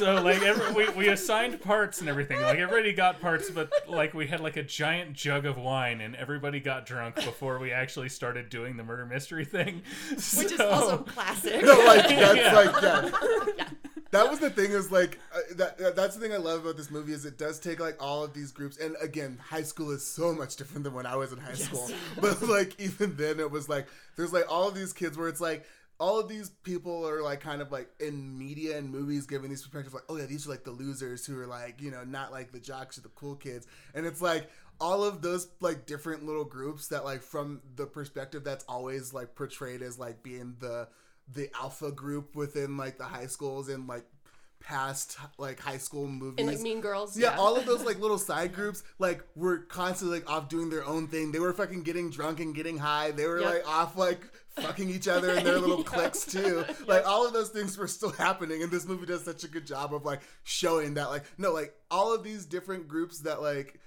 So 0.00 0.22
like 0.22 0.42
every, 0.42 0.72
we, 0.72 0.88
we 0.90 1.08
assigned 1.08 1.60
parts 1.60 2.00
and 2.00 2.08
everything. 2.08 2.40
Like 2.40 2.58
everybody 2.58 2.92
got 2.92 3.20
parts, 3.20 3.50
but 3.50 3.70
like 3.88 4.14
we 4.14 4.26
had 4.26 4.40
like 4.40 4.56
a 4.56 4.62
giant 4.62 5.12
jug 5.12 5.46
of 5.46 5.56
wine, 5.56 6.00
and 6.00 6.16
everybody 6.16 6.58
got 6.60 6.86
drunk 6.86 7.16
before 7.16 7.58
we 7.58 7.70
actually 7.72 8.08
started 8.08 8.48
doing 8.48 8.76
the 8.76 8.82
murder 8.84 9.06
mystery 9.06 9.44
thing. 9.44 9.82
Which 10.10 10.18
is 10.52 10.56
So- 10.56 10.68
also 10.70 10.98
classic. 10.98 11.62
No, 11.62 11.78
like 11.86 12.08
that's 12.08 12.36
Yeah. 12.36 12.54
like 12.54 12.82
yeah. 12.82 13.68
That 14.12 14.28
was 14.28 14.40
the 14.40 14.50
thing 14.50 14.72
is 14.72 14.90
like 14.90 15.20
uh, 15.32 15.38
that, 15.54 15.78
that. 15.78 15.94
That's 15.94 16.16
the 16.16 16.20
thing 16.20 16.32
I 16.32 16.36
love 16.38 16.62
about 16.64 16.76
this 16.76 16.90
movie 16.90 17.12
is 17.12 17.24
it 17.24 17.38
does 17.38 17.60
take 17.60 17.78
like 17.78 18.02
all 18.02 18.24
of 18.24 18.34
these 18.34 18.50
groups 18.50 18.76
and 18.76 18.96
again 19.00 19.38
high 19.40 19.62
school 19.62 19.92
is 19.92 20.04
so 20.04 20.32
much 20.32 20.56
different 20.56 20.82
than 20.82 20.94
when 20.94 21.06
I 21.06 21.14
was 21.14 21.32
in 21.32 21.38
high 21.38 21.52
school. 21.54 21.88
But 22.20 22.42
like 22.42 22.74
even 22.80 23.14
then 23.16 23.38
it 23.38 23.52
was 23.52 23.68
like 23.68 23.86
there's 24.16 24.32
like 24.32 24.46
all 24.50 24.66
of 24.66 24.74
these 24.74 24.92
kids 24.92 25.16
where 25.16 25.28
it's 25.28 25.40
like 25.40 25.64
all 26.00 26.18
of 26.18 26.28
these 26.28 26.48
people 26.64 27.06
are 27.06 27.22
like 27.22 27.40
kind 27.40 27.60
of 27.60 27.70
like 27.70 27.88
in 28.00 28.36
media 28.36 28.78
and 28.78 28.90
movies 28.90 29.26
giving 29.26 29.50
these 29.50 29.62
perspectives 29.62 29.94
like 29.94 30.02
oh 30.08 30.16
yeah 30.16 30.24
these 30.24 30.46
are 30.46 30.50
like 30.50 30.64
the 30.64 30.70
losers 30.70 31.26
who 31.26 31.38
are 31.38 31.46
like 31.46 31.80
you 31.80 31.90
know 31.90 32.02
not 32.02 32.32
like 32.32 32.50
the 32.50 32.58
jocks 32.58 32.98
or 32.98 33.02
the 33.02 33.10
cool 33.10 33.36
kids. 33.36 33.66
And 33.94 34.06
it's 34.06 34.22
like 34.22 34.50
all 34.80 35.04
of 35.04 35.20
those 35.20 35.48
like 35.60 35.86
different 35.86 36.24
little 36.24 36.44
groups 36.44 36.88
that 36.88 37.04
like 37.04 37.22
from 37.22 37.60
the 37.76 37.86
perspective 37.86 38.42
that's 38.42 38.64
always 38.66 39.12
like 39.12 39.34
portrayed 39.34 39.82
as 39.82 39.98
like 39.98 40.22
being 40.22 40.56
the 40.58 40.88
the 41.32 41.50
alpha 41.54 41.92
group 41.92 42.34
within 42.34 42.76
like 42.76 42.98
the 42.98 43.04
high 43.04 43.26
schools 43.26 43.68
and 43.68 43.86
like 43.86 44.06
past 44.60 45.16
like 45.38 45.58
high 45.58 45.78
school 45.78 46.06
movies 46.06 46.36
And 46.38 46.46
like 46.48 46.60
Mean 46.60 46.80
Girls. 46.80 47.16
yeah, 47.18 47.36
all 47.36 47.56
of 47.56 47.66
those 47.66 47.82
like 47.86 47.98
little 47.98 48.18
side 48.18 48.54
groups 48.54 48.82
like 48.98 49.22
were 49.34 49.58
constantly 49.58 50.18
like 50.20 50.30
off 50.30 50.48
doing 50.48 50.70
their 50.70 50.84
own 50.84 51.08
thing. 51.08 51.32
They 51.32 51.40
were 51.40 51.52
fucking 51.52 51.82
getting 51.82 52.10
drunk 52.10 52.40
and 52.40 52.54
getting 52.54 52.78
high. 52.78 53.10
They 53.10 53.26
were 53.26 53.40
Yep. 53.40 53.50
like 53.54 53.68
off 53.68 53.96
like 53.96 54.20
fucking 54.50 54.90
each 54.90 55.08
other 55.08 55.32
in 55.32 55.44
their 55.44 55.58
little 55.64 55.82
cliques 55.82 56.24
too. 56.24 56.64
Like 56.86 57.06
all 57.06 57.26
of 57.26 57.32
those 57.32 57.48
things 57.48 57.78
were 57.78 57.88
still 57.88 58.10
happening 58.12 58.62
and 58.62 58.70
this 58.70 58.86
movie 58.86 59.06
does 59.06 59.24
such 59.24 59.44
a 59.44 59.48
good 59.48 59.66
job 59.66 59.94
of 59.94 60.04
like 60.04 60.20
showing 60.44 60.94
that 60.94 61.08
like 61.10 61.24
no 61.38 61.52
like 61.52 61.74
all 61.90 62.14
of 62.14 62.22
these 62.22 62.44
different 62.46 62.86
groups 62.88 63.20
that 63.20 63.40
like 63.42 63.80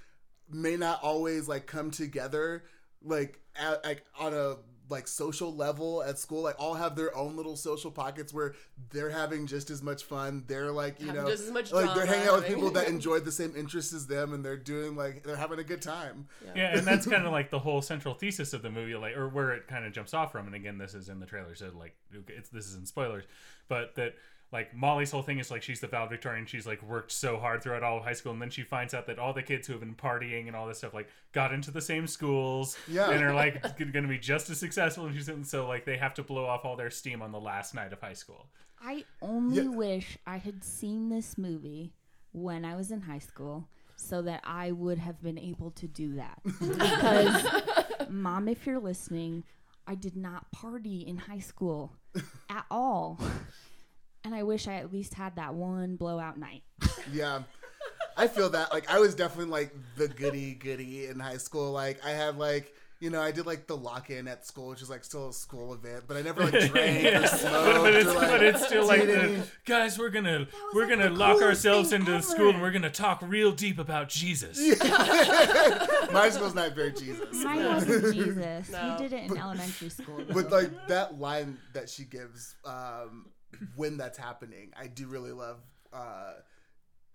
may 0.49 0.75
not 0.77 1.01
always 1.03 1.47
like 1.47 1.65
come 1.67 1.91
together 1.91 2.63
like 3.03 3.39
at, 3.55 3.83
like 3.86 4.03
on 4.19 4.33
a 4.33 4.55
like 4.89 5.08
social 5.08 5.54
level 5.54 6.04
at 6.04 6.19
school 6.19 6.43
like 6.43 6.56
all 6.60 6.74
have 6.74 6.96
their 6.96 7.15
own 7.15 7.36
little 7.36 7.56
social 7.56 7.89
pockets 7.89 8.34
where 8.34 8.54
they're 8.91 9.10
having 9.10 9.48
just 9.48 9.69
as 9.69 9.82
much 9.82 10.04
fun. 10.04 10.43
They're 10.48 10.72
like 10.72 11.00
you 11.00 11.08
Having 11.08 11.24
know 11.24 11.30
just 11.30 11.43
as 11.43 11.52
much 11.52 11.72
like 11.72 11.93
they're 11.96 12.06
hanging 12.06 12.28
out 12.28 12.36
with 12.36 12.48
people 12.48 12.72
that 12.72 12.88
enjoyed 12.89 13.26
the 13.26 13.32
same 13.32 13.54
interests 13.56 13.93
as 13.93 14.08
them 14.08 14.34
and 14.34 14.43
they're 14.43 14.58
doing 14.58 14.96
like 14.96 15.24
they're 15.24 15.36
having 15.36 15.60
a 15.60 15.63
good 15.63 15.82
time. 15.82 16.28
Yeah, 16.56 16.78
and 16.78 16.86
that's 16.86 17.08
kind 17.08 17.26
of 17.26 17.32
like 17.32 17.50
the 17.50 17.60
whole 17.60 17.82
central 17.82 18.13
thesis 18.13 18.54
of 18.54 18.62
the 18.62 18.69
movie, 18.69 18.96
like, 18.96 19.15
or 19.15 19.30
where 19.30 19.52
it 19.52 19.67
kind 19.67 19.86
of 19.86 19.93
jumps 19.93 20.13
off 20.13 20.32
from. 20.32 20.46
And 20.46 20.56
again, 20.56 20.78
this 20.78 20.93
is 20.93 21.10
in 21.10 21.19
the 21.19 21.26
trailer, 21.26 21.56
so 21.56 21.72
like, 21.78 21.96
it's 22.28 22.50
this 22.50 22.67
is 22.67 22.76
in 22.76 22.86
spoilers, 22.86 23.26
but 23.67 23.96
that 23.96 24.15
like 24.53 24.73
Molly's 24.73 25.11
whole 25.11 25.23
thing 25.23 25.39
is 25.39 25.51
like 25.51 25.61
she's 25.63 25.81
the 25.81 25.87
valedictorian. 25.87 26.45
She's 26.45 26.65
like 26.65 26.81
worked 26.83 27.11
so 27.11 27.37
hard 27.37 27.61
throughout 27.61 27.83
all 27.83 27.97
of 27.97 28.03
high 28.03 28.13
school, 28.13 28.31
and 28.31 28.41
then 28.41 28.49
she 28.51 28.61
finds 28.61 28.93
out 28.93 29.07
that 29.07 29.19
all 29.19 29.33
the 29.33 29.41
kids 29.43 29.67
who 29.67 29.73
have 29.73 29.79
been 29.81 29.95
partying 29.95 30.47
and 30.47 30.55
all 30.55 30.67
this 30.67 30.77
stuff 30.77 30.93
like 30.93 31.09
got 31.33 31.51
into 31.53 31.71
the 31.71 31.81
same 31.81 32.07
schools, 32.07 32.77
Yeah. 32.87 33.09
and 33.09 33.21
are 33.23 33.33
like 33.33 33.61
going 33.77 33.91
to 33.91 34.07
be 34.07 34.17
just 34.19 34.49
as 34.49 34.59
successful. 34.59 35.05
And 35.07 35.15
she's 35.15 35.27
and 35.27 35.45
so 35.45 35.67
like 35.67 35.83
they 35.83 35.97
have 35.97 36.13
to 36.13 36.23
blow 36.23 36.45
off 36.45 36.63
all 36.63 36.75
their 36.77 36.91
steam 36.91 37.21
on 37.21 37.31
the 37.33 37.39
last 37.39 37.73
night 37.75 37.91
of 37.91 37.99
high 37.99 38.13
school. 38.13 38.45
I 38.81 39.03
only 39.21 39.63
Yeah. 39.63 39.69
wish 39.69 40.17
I 40.27 40.37
had 40.37 40.63
seen 40.63 41.09
this 41.09 41.37
movie 41.37 41.91
when 42.31 42.63
I 42.63 42.75
was 42.75 42.91
in 42.91 43.01
high 43.01 43.19
school 43.19 43.67
so 43.95 44.21
that 44.23 44.41
I 44.43 44.71
would 44.71 44.97
have 44.99 45.21
been 45.21 45.37
able 45.39 45.71
to 45.71 45.87
do 45.87 46.15
that. 46.15 46.39
Because, 46.59 48.09
mom, 48.09 48.47
if 48.47 48.65
you're 48.65 48.79
listening, 48.79 49.43
I 49.87 49.95
did 49.95 50.15
not 50.15 50.51
party 50.51 50.99
in 51.01 51.17
high 51.17 51.39
school 51.39 51.93
at 52.49 52.65
all. 52.69 53.19
And 54.25 54.33
I 54.33 54.43
wish 54.43 54.67
I 54.67 54.75
at 54.75 54.91
least 54.91 55.13
had 55.13 55.36
that 55.36 55.53
one 55.53 55.95
blowout 55.95 56.38
night. 56.38 56.63
yeah 57.12 57.43
i 58.15 58.27
feel 58.27 58.49
that 58.49 58.71
like 58.71 58.89
i 58.89 58.99
was 58.99 59.15
definitely 59.15 59.51
like 59.51 59.73
the 59.97 60.07
goody 60.07 60.53
goody 60.53 61.07
in 61.07 61.19
high 61.19 61.38
school 61.38 61.71
like 61.71 62.03
i 62.05 62.12
had 62.12 62.38
like 62.38 62.73
you 63.03 63.09
know, 63.09 63.21
I 63.21 63.31
did 63.31 63.45
like 63.45 63.67
the 63.67 63.75
lock-in 63.75 64.29
at 64.29 64.47
school, 64.47 64.69
which 64.69 64.81
is 64.81 64.89
like 64.89 65.03
still 65.03 65.27
a 65.27 65.33
school 65.33 65.73
event, 65.73 66.05
but 66.07 66.15
I 66.15 66.21
never 66.21 66.45
like 66.45 66.71
drank 66.71 67.03
Yeah. 67.03 67.23
or 67.23 67.27
smoked. 67.27 67.43
but, 67.51 67.81
but 67.81 67.93
it's 67.95 68.09
or, 68.09 68.13
like, 68.13 68.29
but 68.29 68.43
it's 68.43 68.65
still 68.65 68.88
like 68.88 69.01
the, 69.01 69.43
guys. 69.65 69.99
We're 69.99 70.07
gonna 70.09 70.47
we're 70.73 70.88
like, 70.88 70.99
gonna 70.99 71.09
lock 71.09 71.41
ourselves 71.41 71.89
thing 71.89 71.99
into 71.99 72.12
the 72.12 72.17
ever. 72.19 72.25
school 72.25 72.49
and 72.51 72.62
we're 72.62 72.71
gonna 72.71 72.89
talk 72.89 73.21
real 73.21 73.51
deep 73.51 73.77
about 73.77 74.07
Jesus. 74.07 74.57
Yeah. 74.57 75.86
My 76.13 76.29
school's 76.29 76.55
not 76.55 76.75
very 76.75 76.93
Jesus. 76.93 77.43
Mine 77.43 77.65
wasn't 77.65 78.15
Jesus. 78.15 78.69
No. 78.71 78.95
We 78.97 79.09
did 79.09 79.13
it 79.19 79.31
in 79.31 79.38
elementary 79.38 79.89
school. 79.89 80.19
though. 80.25 80.33
But 80.33 80.49
like 80.49 80.88
that 80.88 81.19
line 81.19 81.57
that 81.73 81.89
she 81.89 82.05
gives 82.05 82.55
um, 82.63 83.25
when 83.75 83.97
that's 83.97 84.17
happening, 84.17 84.71
I 84.77 84.87
do 84.87 85.07
really 85.07 85.31
love 85.31 85.61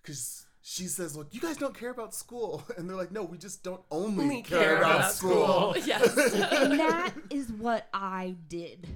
because 0.02 0.46
she 0.62 0.84
says, 0.84 1.16
"Look, 1.16 1.34
you 1.34 1.40
guys 1.40 1.56
don't 1.56 1.74
care 1.74 1.90
about 1.90 2.14
school," 2.14 2.62
and 2.76 2.88
they're 2.88 2.96
like, 2.96 3.12
"No, 3.12 3.22
we 3.22 3.38
just 3.38 3.62
don't 3.62 3.82
only, 3.90 4.24
Only 4.24 4.42
care, 4.42 4.78
about, 4.78 5.12
school." 5.12 5.74
yes. 5.84 6.16
and 6.52 6.78
that 6.78 7.14
is 7.30 7.50
what 7.52 7.88
I 7.92 8.36
did. 8.48 8.86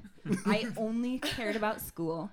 I 0.46 0.66
only 0.76 1.18
cared 1.18 1.57
about 1.57 1.81
school. 1.81 2.31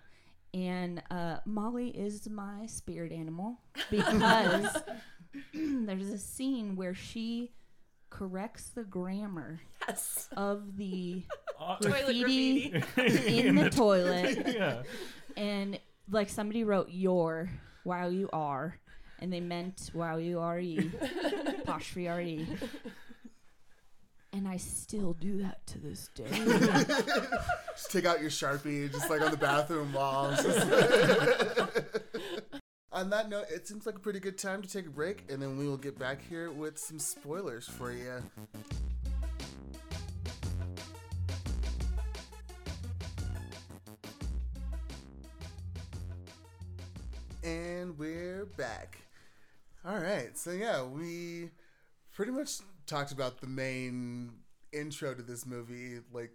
And 0.53 1.03
uh, 1.11 1.37
Molly 1.45 1.89
is 1.89 2.27
my 2.27 2.65
spirit 2.65 3.11
animal 3.11 3.59
because 3.91 4.75
there's 5.53 6.09
a 6.09 6.17
scene 6.17 6.75
where 6.75 6.95
she 6.95 7.51
corrects 8.09 8.69
the 8.69 8.83
grammar 8.83 9.59
yes. 9.87 10.27
of 10.35 10.77
the 10.77 11.23
Uh, 11.61 11.75
Toilet 11.77 12.05
graffiti 12.05 12.69
graffiti. 12.69 13.39
in 13.47 13.55
the 13.55 13.69
toilet. 13.85 14.41
yeah. 14.55 14.83
And 15.35 15.77
like 16.09 16.29
somebody 16.29 16.63
wrote 16.63 16.87
your 16.89 17.49
while 17.83 18.09
you 18.13 18.29
are, 18.31 18.79
and 19.19 19.31
they 19.33 19.41
meant 19.41 19.89
while 19.91 20.21
you 20.21 20.39
are 20.39 20.57
e, 20.57 20.89
apostrophe 21.59 22.07
r 22.07 22.21
e. 22.21 22.47
And 24.31 24.47
I 24.47 24.55
still 24.55 25.13
do 25.19 25.41
that 25.41 25.67
to 25.67 25.79
this 25.79 26.07
day. 26.15 26.29
Just 27.75 27.91
take 27.91 28.05
out 28.05 28.21
your 28.21 28.29
sharpie, 28.29 28.89
just 28.89 29.09
like 29.09 29.19
on 29.21 29.31
the 29.31 29.37
bathroom 29.37 29.91
wall. 29.91 30.31
On 32.99 33.09
that 33.09 33.29
note, 33.29 33.45
it 33.49 33.65
seems 33.65 33.85
like 33.85 33.95
a 33.95 33.99
pretty 33.99 34.19
good 34.19 34.37
time 34.37 34.61
to 34.61 34.67
take 34.67 34.85
a 34.85 34.89
break, 34.89 35.23
and 35.29 35.41
then 35.41 35.57
we 35.57 35.65
will 35.65 35.77
get 35.77 35.97
back 35.97 36.19
here 36.27 36.51
with 36.51 36.77
some 36.77 36.99
spoilers 36.99 37.65
for 37.65 37.93
you. 37.93 38.21
And 47.41 47.97
we're 47.97 48.47
back. 48.57 48.97
All 49.85 49.97
right, 49.97 50.37
so 50.37 50.51
yeah, 50.51 50.83
we 50.83 51.51
pretty 52.13 52.33
much 52.33 52.57
talked 52.85 53.13
about 53.13 53.39
the 53.39 53.47
main 53.47 54.33
intro 54.73 55.13
to 55.13 55.21
this 55.21 55.45
movie. 55.45 55.99
Like, 56.11 56.31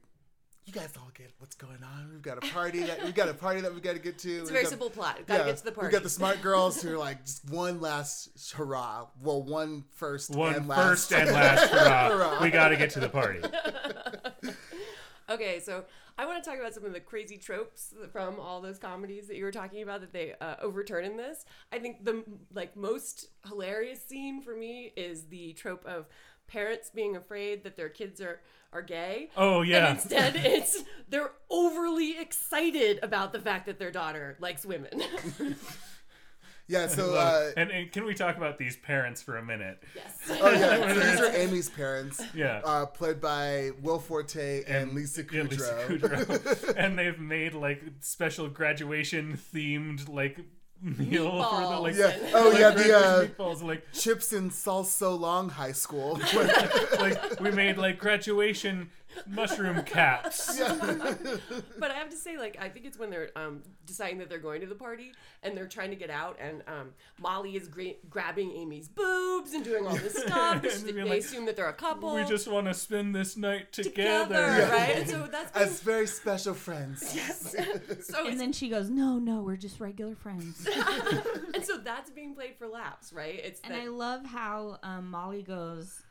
you 0.67 0.73
guys 0.73 0.91
all 0.97 1.11
get 1.17 1.31
what's 1.39 1.55
going 1.55 1.83
on. 1.83 2.09
We've 2.11 2.23
got 2.23 2.39
a 2.39 2.41
party 2.53 2.81
that 2.85 3.05
we've 3.05 3.15
got 3.15 3.29
a 3.29 3.35
party 3.35 3.61
that 3.61 3.75
we 3.75 3.81
got 3.81 3.93
to 3.95 3.99
get 3.99 4.19
to. 4.21 4.31
It's 4.31 4.39
a 4.39 4.43
We've 4.45 4.49
very 4.53 4.63
got- 4.63 4.71
simple 4.71 4.91
plot. 4.91 5.21
Gotta 5.27 5.45
get 5.45 5.57
to 5.59 5.65
the 5.65 5.73
party. 5.73 5.89
we 5.89 5.93
got 5.93 6.03
the 6.03 6.09
smart 6.11 6.41
girls 6.43 6.81
who 6.81 6.95
are 6.95 6.99
like 6.99 7.25
just 7.25 7.49
one 7.51 7.81
last 7.81 8.53
hurrah. 8.53 9.07
Well, 9.21 9.43
one 9.43 9.85
first 9.93 10.31
One 10.31 10.55
and 10.55 10.67
first 10.67 11.11
last. 11.11 11.13
and 11.21 11.31
last 11.33 11.71
hurrah. 11.71 12.09
Hurrah. 12.09 12.43
We 12.43 12.51
got 12.51 12.69
to 12.69 12.77
get 12.77 12.91
to 12.91 13.01
the 13.01 13.09
party. 13.09 13.41
Okay, 15.31 15.59
so 15.59 15.85
I 16.19 16.27
want 16.27 16.45
to 16.45 16.49
talk 16.51 16.61
about 16.61 16.75
some 16.75 16.85
of 16.85 16.93
the 16.93 17.01
crazy 17.01 17.39
tropes 17.39 17.95
from 18.13 18.39
all 18.39 18.61
those 18.61 18.79
comedies 18.79 19.27
that 19.29 19.37
you 19.37 19.45
were 19.45 19.51
talking 19.51 19.83
about 19.83 20.03
that 20.03 20.13
they 20.13 20.35
uh, 20.39 20.57
overturn 20.61 21.03
in 21.07 21.17
this. 21.17 21.47
I 21.73 21.79
think 21.79 22.05
the 22.05 22.25
like 22.53 22.77
most 22.77 23.29
hilarious 23.49 24.05
scene 24.05 24.43
for 24.43 24.55
me 24.55 24.93
is 24.99 25.25
the 25.29 25.55
trope 25.55 25.87
of 25.87 26.09
parents 26.47 26.91
being 26.95 27.17
afraid 27.17 27.65
that 27.65 27.77
their 27.77 27.89
kids 27.89 28.21
are 28.21 28.41
are 28.73 28.83
gay. 28.83 29.31
Oh 29.37 29.63
yeah. 29.63 29.89
And 29.89 29.97
instead, 29.99 30.37
it's 30.45 30.83
they're 31.09 31.33
overly 31.51 32.19
excited 32.19 32.99
about 33.03 33.33
the 33.33 33.41
fact 33.41 33.67
that 33.67 33.79
their 33.79 33.91
daughter 33.91 34.37
likes 34.41 34.65
women. 34.65 35.03
Yeah, 36.67 36.87
so 36.87 37.15
uh, 37.15 37.51
and, 37.59 37.71
and 37.71 37.93
can 37.93 38.07
we 38.07 38.15
talk 38.15 38.39
about 38.39 38.57
these 38.57 38.77
parents 38.79 39.21
for 39.21 39.37
a 39.37 39.45
minute? 39.45 39.83
Yes. 39.95 40.19
oh 40.41 40.51
yeah, 40.51 40.95
so 40.95 41.01
these 41.01 41.21
are 41.21 41.37
Amy's 41.37 41.69
parents, 41.69 42.23
Yeah. 42.35 42.63
uh, 42.65 42.87
played 42.87 43.21
by 43.21 43.73
Will 43.83 43.99
Forte 43.99 44.65
and, 44.65 44.95
Lisa 44.95 45.23
Yeah, 45.31 45.43
Kudrow. 45.43 45.51
Lisa 45.51 46.09
Kudrow. 46.09 46.75
and 46.79 46.99
they've 46.99 47.19
made 47.19 47.53
like 47.53 47.83
special 48.01 48.49
graduation 48.49 49.39
themed 49.53 50.09
like 50.09 50.41
meal 50.85 51.43
for 51.43 51.61
the 51.61 51.81
like, 51.81 51.95
Yeah. 51.97 52.17
Oh 52.35 52.51
like, 52.51 52.59
yeah, 52.61 52.71
the 52.71 52.97
uh, 52.97 53.25
meatballs 53.25 53.63
like 53.63 53.87
Chips 53.93 54.33
and 54.33 54.51
salsa 54.51 55.19
Long 55.19 55.49
High 55.49 55.73
School. 55.73 56.21
like 56.99 57.41
we 57.41 57.51
made 57.51 57.79
like 57.79 57.99
graduation 57.99 58.91
mushroom 59.27 59.83
caps. 59.83 60.61
But 61.79 61.91
I 61.91 61.95
have 61.95 62.11
to 62.11 62.17
say, 62.17 62.37
like, 62.39 62.57
I 62.61 62.69
think 62.69 62.87
it's 62.87 62.99
when 62.99 63.11
they're 63.11 63.31
um, 63.37 63.63
deciding 63.87 64.19
that 64.19 64.29
they're 64.29 64.39
going 64.39 64.61
to 64.61 64.67
the 64.67 64.75
party 64.75 65.13
and 65.43 65.57
they're 65.57 65.67
trying 65.67 65.91
to 65.91 65.97
get 65.97 66.11
out, 66.11 66.39
and 66.41 66.63
um, 66.67 66.91
Molly 67.21 67.57
is 67.57 67.69
gra- 67.69 67.95
grabbing 68.09 68.53
Amy's 68.53 68.89
boobs 68.89 69.53
and 69.53 69.65
doing 69.65 69.87
all 69.87 69.97
this 69.97 70.15
stuff. 70.27 70.63
They 70.63 70.93
they 70.93 71.03
like, 71.05 71.21
assume 71.21 71.47
that 71.47 71.57
they're 71.57 71.69
a 71.69 71.73
couple. 71.75 72.15
We 72.15 72.25
just 72.25 72.49
want 72.49 72.67
to 72.67 72.75
spend 72.75 73.15
this 73.15 73.37
night 73.37 73.73
together. 73.73 74.25
together, 74.35 74.69
right? 74.73 74.97
And 74.97 75.11
so 75.11 75.27
that's 75.31 75.53
being, 75.53 75.67
As 75.67 75.81
very 75.81 76.07
special 76.07 76.55
friends. 76.55 77.03
Yes. 77.15 77.53
so 78.07 78.19
And 78.25 78.29
it's, 78.29 78.39
then 78.39 78.53
she 78.53 78.69
goes, 78.69 78.89
"No, 78.91 79.19
no, 79.19 79.41
we're 79.43 79.57
just 79.57 79.81
regular 79.81 80.15
friends." 80.15 80.67
and 81.55 81.65
so 81.65 81.77
that's 81.79 82.11
being 82.11 82.35
played 82.35 82.57
for 82.57 82.67
laughs, 82.67 83.13
right? 83.13 83.41
It's 83.43 83.61
and 83.63 83.75
that, 83.75 83.83
I 83.83 83.87
love 83.89 84.25
how 84.25 84.79
um, 84.83 85.11
Molly 85.11 85.43
goes, 85.43 86.03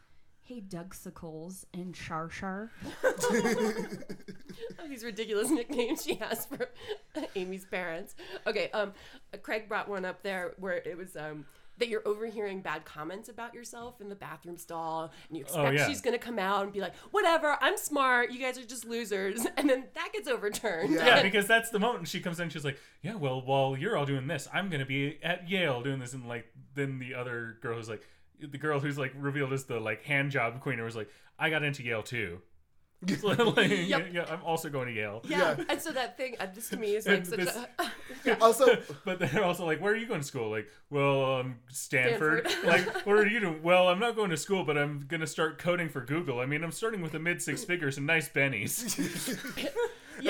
"Hey, 0.44 0.60
Doug 0.60 0.94
Sickles 0.94 1.66
and 1.74 1.96
Shar 1.96 2.30
Shar." 2.30 2.72
these 4.90 5.04
ridiculous 5.04 5.50
nicknames 5.50 6.04
she 6.04 6.16
has 6.16 6.46
for 6.46 6.70
Amy's 7.36 7.66
parents. 7.66 8.16
Okay, 8.46 8.70
um, 8.72 8.94
Craig 9.42 9.68
brought 9.68 9.88
one 9.90 10.06
up 10.06 10.22
there 10.24 10.54
where 10.58 10.74
it 10.74 10.98
was 10.98 11.16
um 11.16 11.46
that 11.80 11.88
you're 11.90 12.08
overhearing 12.08 12.62
bad 12.62 12.86
comments 12.86 13.30
about 13.30 13.52
yourself 13.56 14.00
in 14.00 14.08
the 14.08 14.16
bathroom 14.16 14.58
stall, 14.58 15.12
and 15.28 15.38
you 15.38 15.44
expect 15.44 15.68
Oh, 15.68 15.72
yeah. 15.72 15.88
she's 15.88 16.02
gonna 16.02 16.20
come 16.20 16.38
out 16.38 16.64
and 16.66 16.72
be 16.74 16.80
like, 16.80 16.96
"Whatever, 17.10 17.58
I'm 17.62 17.78
smart. 17.78 18.32
You 18.32 18.40
guys 18.40 18.60
are 18.60 18.66
just 18.66 18.86
losers," 18.86 19.46
and 19.58 19.68
then 19.70 19.86
that 19.96 20.10
gets 20.14 20.28
overturned. 20.28 20.94
Yeah. 20.94 21.06
Yeah, 21.06 21.24
because 21.24 21.48
that's 21.48 21.72
the 21.72 21.80
moment 21.80 22.08
she 22.08 22.20
comes 22.20 22.40
in. 22.40 22.50
She's 22.50 22.66
like, 22.66 22.78
"Yeah, 23.02 23.16
well, 23.16 23.42
while 23.42 23.76
you're 23.76 23.98
all 23.98 24.06
doing 24.06 24.28
this, 24.28 24.48
I'm 24.54 24.70
gonna 24.70 24.86
be 24.86 25.18
at 25.24 25.50
Yale 25.50 25.82
doing 25.82 25.98
this." 26.00 26.14
And 26.14 26.28
like, 26.28 26.46
then 26.76 27.00
the 27.00 27.16
other 27.16 27.58
girl 27.62 27.80
is 27.80 27.90
like, 27.90 28.08
the 28.42 28.58
girl 28.58 28.80
who's 28.80 28.98
like 28.98 29.14
revealed 29.18 29.54
as 29.54 29.66
the 29.66 29.80
like 29.80 30.04
hand 30.04 30.32
job 30.32 30.60
queen, 30.62 30.82
was 30.84 30.96
like, 30.96 31.10
"I 31.40 31.50
got 31.50 31.64
into 31.64 31.84
Yale 31.84 32.04
too." 32.04 32.40
Like, 33.22 33.38
yeah, 33.58 33.98
Yep. 33.98 34.08
yeah, 34.14 34.26
I'm 34.30 34.42
also 34.46 34.70
going 34.70 34.88
to 34.88 34.94
Yale. 34.94 35.22
Yeah. 35.28 35.56
Yeah. 35.58 35.66
and 35.68 35.82
so 35.82 35.92
that 35.92 36.16
thing, 36.16 36.38
uh, 36.40 36.48
this 36.56 36.70
to 36.70 36.78
me 36.78 36.96
is 36.96 37.06
like 37.06 37.18
And 37.18 37.28
such 37.28 37.40
this- 37.40 37.58
a. 37.58 38.38
Also, 38.42 38.78
but 39.04 39.20
they're 39.20 39.44
also 39.44 39.66
like, 39.66 39.82
"Where 39.82 39.92
are 39.92 39.96
you 39.98 40.06
going 40.08 40.22
to 40.22 40.26
school?" 40.26 40.50
Like, 40.50 40.70
"Well, 40.90 41.40
um, 41.40 41.56
Stanford." 41.70 42.48
Stanford. 42.50 42.66
like, 42.88 43.06
"What 43.06 43.18
are 43.18 43.28
you 43.28 43.42
doing?" 43.42 43.62
Well, 43.62 43.90
I'm 43.90 44.00
not 44.00 44.16
going 44.16 44.30
to 44.30 44.38
school, 44.38 44.64
but 44.64 44.78
I'm 44.78 45.02
gonna 45.10 45.28
start 45.28 45.58
coding 45.60 45.90
for 45.90 46.00
Google. 46.00 46.40
I 46.40 46.46
mean, 46.46 46.64
I'm 46.64 46.72
starting 46.72 47.02
with 47.02 47.14
a 47.16 47.20
mid 47.20 47.42
six 47.42 47.66
figures 47.66 47.98
and 47.98 48.08
nice 48.08 48.30
bennies. 48.30 48.96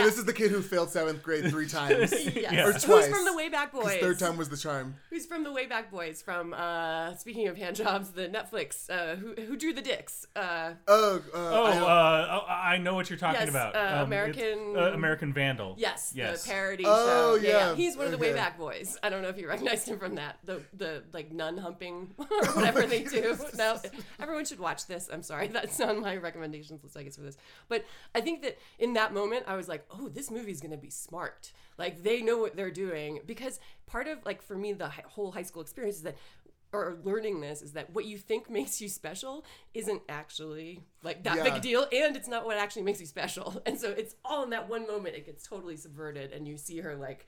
And 0.01 0.07
this 0.07 0.17
is 0.17 0.25
the 0.25 0.33
kid 0.33 0.51
who 0.51 0.61
failed 0.61 0.89
seventh 0.89 1.21
grade 1.23 1.49
three 1.49 1.67
times. 1.79 2.11
Yes. 2.11 2.35
Yeah. 2.35 2.65
Or 2.65 2.71
Who's 2.73 2.83
twice. 2.83 3.07
from 3.07 3.25
the 3.25 3.31
Wayback 3.31 3.71
Boys? 3.71 3.91
His 3.93 4.01
third 4.01 4.19
time 4.19 4.37
was 4.37 4.49
the 4.49 4.57
charm. 4.57 4.95
Who's 5.09 5.25
from 5.25 5.43
the 5.43 5.49
Wayback 5.49 5.89
Boys? 5.91 6.21
From 6.21 6.53
uh, 6.53 7.15
speaking 7.15 7.47
of 7.47 7.57
hand 7.57 7.75
jobs, 7.75 8.09
the 8.11 8.27
Netflix. 8.27 8.89
Uh, 8.89 9.15
who 9.15 9.33
who 9.41 9.55
drew 9.57 9.73
the 9.73 9.81
dicks? 9.81 10.25
Uh, 10.35 10.71
Oh, 10.87 11.21
uh, 11.33 11.37
Oh, 11.37 11.65
I 11.65 11.73
know- 11.75 11.87
uh, 11.87 12.39
oh, 12.41 12.45
I 12.51 12.77
know 12.77 12.93
what 12.95 13.09
you're 13.09 13.19
talking 13.19 13.41
Yes, 13.41 13.49
about. 13.49 13.75
uh, 13.75 13.79
it's, 14.01 14.05
American- 14.07 14.75
uh, 14.77 14.91
American 14.93 15.33
Vandal. 15.33 15.75
yes, 15.77 16.13
Yes. 16.15 16.43
the 16.43 16.49
parody 16.51 16.83
Oh, 16.87 17.37
show. 17.39 17.43
yeah. 17.47 17.75
he's 17.75 17.95
one 17.97 18.05
of 18.07 18.11
the 18.11 18.17
Okay. 18.17 18.33
Wayback 18.37 18.57
Boys. 18.57 18.97
I 19.03 19.09
don't 19.09 19.21
know 19.21 19.29
if 19.29 19.37
you 19.37 19.47
recognized 19.47 19.87
him 19.87 19.99
from 19.99 20.15
that. 20.15 20.37
The 20.45 20.61
the 20.73 21.03
like 21.13 21.31
nun 21.31 21.57
humping 21.57 22.13
or 22.17 22.25
whatever 22.53 22.83
they 22.83 23.03
do. 23.03 23.37
No, 23.55 23.77
everyone 24.19 24.45
should 24.45 24.59
watch 24.59 24.87
this. 24.87 25.09
I'm 25.11 25.21
sorry, 25.23 25.47
that's 25.47 25.79
on 25.79 26.01
my 26.01 26.17
recommendations 26.17 26.83
list. 26.83 26.97
I 26.97 27.03
guess 27.03 27.15
for 27.17 27.21
this, 27.21 27.37
but 27.67 27.85
I 28.15 28.21
think 28.21 28.41
that 28.41 28.57
in 28.79 28.93
that 28.93 29.13
moment 29.13 29.43
I 29.47 29.55
was 29.55 29.67
like, 29.67 29.82
oh, 29.91 30.09
this 30.09 30.29
movie's 30.31 30.61
gonna 30.61 30.77
be 30.77 30.89
smart. 30.89 31.51
Like 31.77 32.03
they 32.03 32.21
know 32.21 32.37
what 32.37 32.55
they're 32.55 32.71
doing 32.71 33.19
because 33.25 33.59
part 33.87 34.07
of 34.07 34.19
like 34.25 34.41
for 34.41 34.55
me 34.55 34.73
the 34.73 34.89
whole 34.89 35.31
high 35.31 35.43
school 35.43 35.61
experience 35.61 35.97
is 35.97 36.03
that 36.03 36.17
or 36.71 36.97
learning 37.03 37.39
this 37.39 37.61
is 37.61 37.73
that 37.73 37.91
what 37.93 38.05
you 38.05 38.17
think 38.17 38.49
makes 38.49 38.81
you 38.81 38.89
special 38.89 39.45
isn't 39.75 40.01
actually 40.09 40.81
like 41.03 41.23
that 41.23 41.35
big 41.43 41.53
Yeah. 41.53 41.57
a 41.57 41.61
deal 41.61 41.85
and 41.91 42.15
it's 42.15 42.27
not 42.27 42.45
what 42.45 42.57
actually 42.57 42.81
makes 42.81 42.99
you 42.99 43.05
special 43.05 43.61
and 43.67 43.79
so 43.79 43.91
it's 43.91 44.15
all 44.25 44.43
in 44.43 44.49
that 44.49 44.67
one 44.69 44.87
moment 44.87 45.15
it 45.15 45.25
gets 45.27 45.47
totally 45.47 45.77
subverted 45.77 46.31
and 46.31 46.47
you 46.47 46.57
see 46.57 46.79
her 46.79 46.95
like 46.95 47.27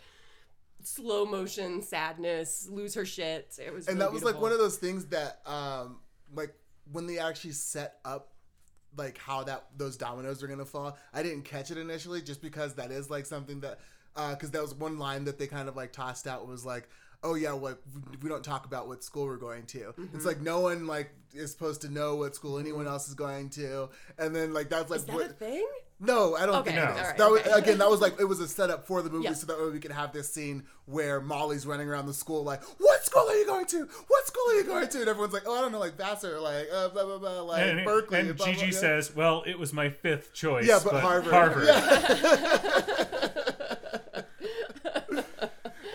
slow 0.84 1.26
motion 1.26 1.82
sadness 1.84 2.68
lose 2.72 2.94
her 2.96 3.06
shit 3.06 3.58
it 3.64 3.72
was 3.74 3.88
and 3.88 3.98
really 3.98 4.08
that 4.08 4.14
was 4.14 4.24
like 4.24 4.40
one 4.42 4.52
of 4.52 4.58
those 4.58 4.78
things 4.78 5.06
that 5.06 5.40
um 5.46 5.98
like 6.34 6.54
when 6.92 7.06
they 7.08 7.20
actually 7.20 7.52
set 7.52 8.00
up 8.04 8.32
like 8.98 9.18
how 9.18 9.44
that 9.44 9.66
those 9.78 9.98
dominoes 9.98 10.42
are 10.44 10.48
gonna 10.48 10.66
fall 10.66 10.98
i 11.14 11.22
didn't 11.24 11.44
catch 11.44 11.72
it 11.72 11.78
initially 11.78 12.22
just 12.22 12.42
because 12.42 12.74
that 12.76 12.92
is 12.92 13.10
like 13.10 13.26
something 13.26 13.60
that 13.60 13.80
uh 14.16 14.32
because 14.34 14.52
that 14.52 14.62
was 14.62 14.74
one 14.76 14.98
line 15.00 15.24
that 15.26 15.38
they 15.38 15.48
kind 15.48 15.68
of 15.70 15.76
like 15.76 15.92
tossed 15.92 16.28
out 16.28 16.48
was 16.48 16.66
like 16.66 16.88
oh 17.24 17.36
yeah 17.36 17.52
like 17.52 17.78
we- 18.22 18.30
don't 18.30 18.44
talk 18.44 18.66
about 18.66 18.88
what 18.88 19.04
school 19.04 19.26
we're 19.26 19.38
going 19.38 19.66
to 19.66 19.80
Mm-hmm. 19.80 20.16
it's 20.16 20.26
like 20.26 20.42
no 20.42 20.60
one 20.62 20.88
like 20.88 21.10
is 21.34 21.52
supposed 21.52 21.82
to 21.82 21.90
know 21.90 22.16
what 22.16 22.36
school 22.36 22.58
anyone 22.60 22.88
else 22.88 23.08
is 23.08 23.14
going 23.14 23.50
to 23.52 23.90
and 24.18 24.36
then 24.36 24.54
like 24.54 24.70
that's 24.70 24.90
like 24.90 25.00
is 25.00 25.06
that 25.06 25.16
what 25.16 25.26
a 25.26 25.34
thing 25.34 25.68
no, 25.98 26.36
I 26.36 26.46
don't 26.46 26.56
Okay, 26.56 26.72
think 26.74 26.84
No. 26.84 26.92
is. 26.92 26.98
alright, 27.00 27.18
that 27.18 27.32
was, 27.32 27.42
okay. 27.44 27.52
again, 27.54 27.78
that 27.78 27.90
was 27.90 28.02
like 28.02 28.20
it 28.20 28.26
was 28.26 28.42
a 28.42 28.50
setup 28.50 28.86
for 28.86 29.02
the 29.02 29.10
movie, 29.10 29.24
Yeah. 29.24 29.34
so 29.34 29.48
that 29.48 29.58
way 29.58 29.70
we 29.70 29.80
could 29.80 29.94
have 29.94 30.12
this 30.12 30.30
scene 30.30 30.66
where 30.88 31.22
Molly's 31.22 31.66
running 31.66 31.88
around 31.88 32.08
the 32.08 32.14
school 32.14 32.44
like, 32.44 32.62
"What 32.80 33.05
school 33.16 33.30
are 33.30 33.36
you 33.36 33.46
going 33.46 33.66
to? 33.66 33.88
What 34.08 34.28
school 34.28 34.44
are 34.50 34.54
you 34.56 34.64
going 34.64 34.88
to?" 34.88 35.00
And 35.00 35.08
everyone's 35.10 35.34
like, 35.34 35.44
"Oh, 35.46 35.58
I 35.58 35.62
don't 35.62 35.72
know, 35.72 35.80
like 35.80 35.98
Vassar, 35.98 36.40
like 36.40 36.68
uh, 36.74 36.90
blah 36.90 37.06
blah 37.06 37.18
blah, 37.18 37.42
like 37.42 37.62
And, 37.62 37.86
Berkeley." 37.86 38.20
and 38.20 38.36
blah, 38.36 38.46
blah, 38.46 38.54
Gigi 38.54 38.72
blah. 38.72 38.80
says, 38.80 39.16
"Well, 39.16 39.44
it 39.46 39.58
was 39.58 39.74
my 39.74 39.90
fifth 39.90 40.34
choice." 40.34 40.68
"Yeah, 40.68 40.80
but, 40.84 41.02
Harvard." 41.02 41.34
Harvard. 41.34 41.70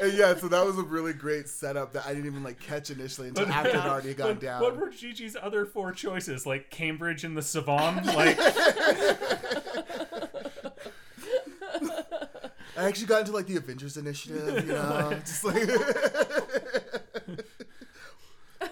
And 0.03 0.15
yeah, 0.15 0.35
so 0.35 0.49
that 0.49 0.65
was 0.65 0.79
a 0.79 0.83
really 0.83 1.13
great 1.13 1.47
setup 1.47 1.93
that 1.93 2.07
I 2.07 2.15
didn't 2.15 2.25
even 2.25 2.43
like 2.43 2.59
catch 2.59 2.91
initially 2.91 3.29
until 3.29 3.47
after 3.49 3.69
it 3.71 3.77
already 3.77 4.15
gone 4.15 4.39
down. 4.39 4.63
what 4.63 4.79
were 4.79 4.89
Gigi's 4.89 5.37
other 5.41 5.67
four 5.67 5.93
choices? 5.93 6.47
Like 6.47 6.71
Cambridge 6.71 7.23
and 7.23 7.37
the 7.37 7.43
Sorbonne? 7.43 8.03
Like, 8.21 8.39
I 12.77 12.85
actually 12.85 13.07
got 13.09 13.21
into 13.21 13.33
like 13.33 13.47
the 13.47 13.57
Avengers 13.57 13.99
Initiative, 13.99 14.67
you 14.67 14.73
know, 14.73 15.13
just 15.27 15.45
like. 15.45 15.69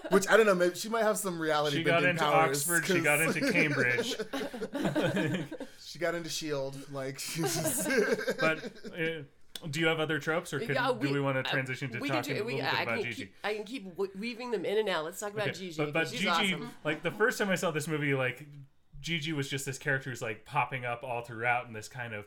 Which 0.09 0.27
I 0.29 0.37
don't 0.37 0.45
know. 0.45 0.55
Maybe 0.55 0.75
she 0.75 0.89
might 0.89 1.03
have 1.03 1.17
some 1.17 1.39
reality. 1.39 1.77
she 1.77 1.83
got 1.83 2.01
bending 2.03 2.11
into 2.11 2.23
powers, 2.23 2.57
Oxford. 2.69 2.85
She 2.85 2.93
'cause- 2.95 3.03
got 3.03 3.21
into 3.21 3.51
Cambridge. 3.51 4.15
She 5.85 5.97
got 5.97 6.13
into 6.15 6.29
Shield. 6.29 6.77
Like 6.91 7.19
she's 7.19 7.55
just. 7.55 7.89
But 8.39 8.63
uh, 8.93 9.67
do 9.69 9.79
you 9.79 9.87
have 9.87 9.99
other 9.99 10.19
tropes, 10.19 10.53
or 10.53 10.59
could, 10.59 10.69
Yeah, 10.75 10.93
do 10.99 11.11
we 11.11 11.19
want 11.19 11.35
to 11.43 11.49
uh, 11.49 11.51
transition 11.51 11.91
to 11.91 11.99
we 11.99 12.07
talking 12.09 12.23
can 12.23 12.31
a 12.35 12.39
do, 12.39 12.45
little 12.45 12.59
we, 12.59 12.61
bit 12.63 12.73
I 12.73 12.83
about 12.83 12.95
can 12.95 13.03
Gigi? 13.05 13.15
keep, 13.23 13.33
I 13.43 13.53
can 13.55 13.63
keep 13.65 13.97
weaving 14.15 14.51
them 14.51 14.65
in 14.65 14.77
and 14.77 14.87
out. 14.87 15.03
Let's 15.03 15.19
talk 15.19 15.33
about 15.33 15.49
Okay, 15.49 15.57
Gigi. 15.59 15.77
But, 15.77 15.93
but 15.93 15.99
'cause 16.03 16.11
she's 16.11 16.19
Gigi, 16.21 16.53
awesome. 16.53 16.69
like 16.85 17.01
the 17.03 17.11
first 17.11 17.37
time 17.39 17.49
I 17.49 17.55
saw 17.55 17.71
this 17.71 17.87
movie, 17.87 18.13
like 18.13 18.45
Gigi 19.01 19.33
was 19.33 19.49
just 19.49 19.65
this 19.65 19.77
character 19.77 20.09
who's 20.11 20.21
like 20.21 20.45
popping 20.45 20.85
up 20.85 21.03
all 21.03 21.21
throughout 21.23 21.67
in 21.67 21.73
this 21.73 21.87
kind 21.89 22.13
of 22.13 22.25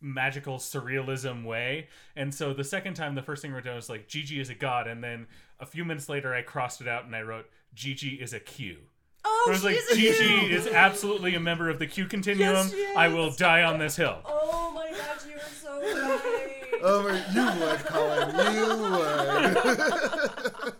magical 0.00 0.56
surrealism 0.58 1.44
way. 1.44 1.88
And 2.16 2.34
so 2.34 2.52
the 2.52 2.64
second 2.64 2.94
time, 2.94 3.14
the 3.14 3.22
first 3.22 3.42
thing 3.42 3.52
we're 3.52 3.60
down 3.60 3.76
is 3.76 3.88
like 3.88 4.08
Gigi 4.08 4.40
is 4.40 4.48
a 4.50 4.54
god, 4.54 4.86
and 4.88 5.04
then 5.04 5.26
a 5.64 5.66
few 5.66 5.84
minutes 5.84 6.08
later, 6.10 6.34
I 6.34 6.42
crossed 6.42 6.80
it 6.82 6.88
out 6.88 7.06
and 7.06 7.16
I 7.16 7.22
wrote 7.22 7.46
Gigi 7.74 8.10
is 8.20 8.32
a 8.34 8.38
Q. 8.40 8.76
Oh, 9.24 9.44
I 9.48 9.50
was 9.50 9.64
like, 9.64 9.76
is 9.76 9.96
Gigi 9.96 10.52
is 10.52 10.66
absolutely 10.66 11.34
a 11.34 11.40
member 11.40 11.70
of 11.70 11.78
the 11.78 11.86
Q 11.86 12.04
continuum. 12.06 12.52
Yes, 12.68 12.70
she 12.70 12.94
I 12.94 13.08
will 13.08 13.30
die 13.30 13.62
on 13.62 13.78
this 13.78 13.96
hill. 13.96 14.18
Oh 14.26 14.70
my 14.74 14.90
god, 14.90 15.18
you 15.26 15.36
are 15.36 15.40
so 15.62 15.80
right. 15.80 16.50
Oh, 16.82 17.02
my- 17.02 17.24
you 17.32 17.44
would, 17.66 17.80
Colin. 17.86 18.28
You 18.54 18.66
would. 18.82 20.74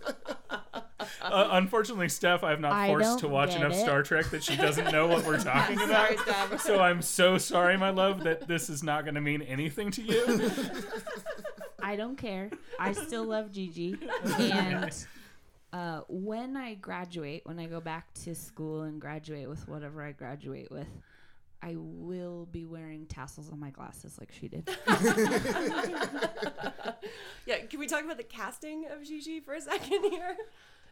Uh, 1.23 1.49
unfortunately, 1.53 2.09
Steph, 2.09 2.45
I've 2.45 2.61
not 2.61 2.73
I 2.73 2.89
forced 2.89 3.19
to 3.21 3.23
don't 3.23 3.33
watch 3.33 3.51
get 3.53 3.61
enough 3.63 3.73
it. 3.73 3.81
Star 3.81 4.03
Trek 4.03 4.27
that 4.27 4.45
she 4.45 4.57
doesn't 4.57 4.93
know 4.93 5.07
what 5.07 5.25
we're 5.25 5.39
talking 5.43 5.77
about. 5.81 5.89
Sorry, 5.89 6.19
Steph. 6.19 6.61
So 6.61 6.81
I'm 6.81 7.01
so 7.01 7.39
sorry, 7.39 7.79
my 7.79 7.89
love, 7.91 8.25
that 8.25 8.47
this 8.47 8.69
is 8.69 8.83
not 8.83 9.05
going 9.05 9.15
to 9.15 9.21
mean 9.23 9.41
anything 9.43 9.91
to 9.93 10.03
you. 10.03 10.51
I 11.85 11.97
don't 11.97 12.17
care. 12.17 12.51
I 12.81 12.93
still 12.93 13.25
love 13.25 13.53
Gigi. 13.53 13.97
And 14.39 15.07
uh, 15.73 16.01
when 16.09 16.57
I 16.57 16.75
graduate, 16.75 17.43
when 17.45 17.59
I 17.59 17.67
go 17.67 17.81
back 17.81 18.15
to 18.25 18.35
school 18.35 18.83
and 18.83 19.01
graduate 19.01 19.49
with 19.49 19.69
whatever 19.69 20.03
I 20.03 20.13
graduate 20.13 20.71
with, 20.71 20.89
I 21.63 21.75
will 21.77 22.47
be 22.47 22.65
wearing 22.65 23.07
tassels 23.07 23.51
on 23.51 23.61
my 23.61 23.71
glasses 23.71 24.17
like 24.19 24.33
she 24.33 24.49
did. 24.49 24.69
yeah, 27.47 27.59
can 27.69 27.81
we 27.81 27.87
talk 27.87 28.05
about 28.05 28.17
the 28.17 28.25
casting 28.29 28.87
of 28.91 29.05
Gigi 29.05 29.41
for 29.41 29.53
a 29.55 29.61
second 29.61 30.05
here? 30.11 30.37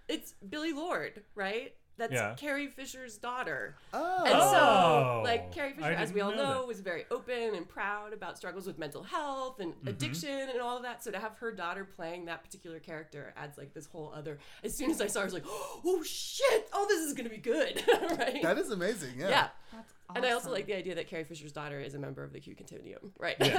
It's 0.08 0.34
Billie 0.46 0.72
Lourd, 0.72 1.22
right? 1.34 1.74
That's 1.98 2.12
Yeah. 2.12 2.34
Carrie 2.38 2.68
Fisher's 2.68 3.18
daughter. 3.18 3.76
Oh. 3.92 4.24
And 4.24 4.32
so, 4.32 4.38
Oh, 4.38 5.20
like, 5.24 5.52
Carrie 5.52 5.74
Fisher, 5.74 5.86
I 5.86 5.92
as 5.92 6.08
didn't 6.08 6.14
we 6.14 6.20
all 6.22 6.30
know 6.30 6.36
know, 6.36 6.60
that. 6.60 6.66
was 6.66 6.80
very 6.80 7.04
open 7.10 7.54
and 7.54 7.68
proud 7.68 8.12
about 8.14 8.38
struggles 8.38 8.66
with 8.66 8.78
mental 8.78 9.02
health 9.02 9.60
and 9.60 9.74
Mm-hmm. 9.74 9.88
addiction 9.88 10.30
and 10.50 10.60
all 10.60 10.76
of 10.78 10.82
that. 10.84 11.04
So 11.04 11.10
to 11.10 11.18
have 11.18 11.36
her 11.36 11.52
daughter 11.52 11.84
playing 11.84 12.24
that 12.24 12.42
particular 12.42 12.78
character 12.78 13.34
adds 13.36 13.58
like 13.58 13.74
this 13.74 13.86
whole 13.86 14.10
other. 14.16 14.38
As 14.64 14.74
soon 14.74 14.90
as 14.90 15.00
I 15.02 15.06
saw 15.06 15.20
her, 15.20 15.24
I 15.24 15.26
was 15.26 15.34
like, 15.34 15.44
oh 15.48 16.02
shit! 16.04 16.68
Oh, 16.72 16.86
this 16.88 17.00
is 17.00 17.12
gonna 17.14 17.28
be 17.28 17.36
good, 17.36 17.82
right? 18.18 18.42
That 18.42 18.56
is 18.58 18.70
amazing. 18.70 19.18
Yeah. 19.18 19.28
yeah. 19.28 19.48
That's 19.72 19.92
And 20.16 20.24
I 20.26 20.32
also 20.32 20.50
like 20.50 20.66
the 20.66 20.74
idea 20.74 20.94
that 20.94 21.08
Carrie 21.08 21.24
Fisher's 21.24 21.52
daughter 21.52 21.78
is 21.80 21.94
a 21.94 21.98
member 21.98 22.24
of 22.24 22.32
the 22.32 22.40
Q 22.40 22.54
Continuum, 22.54 23.12
right? 23.18 23.38
Gonna 23.38 23.50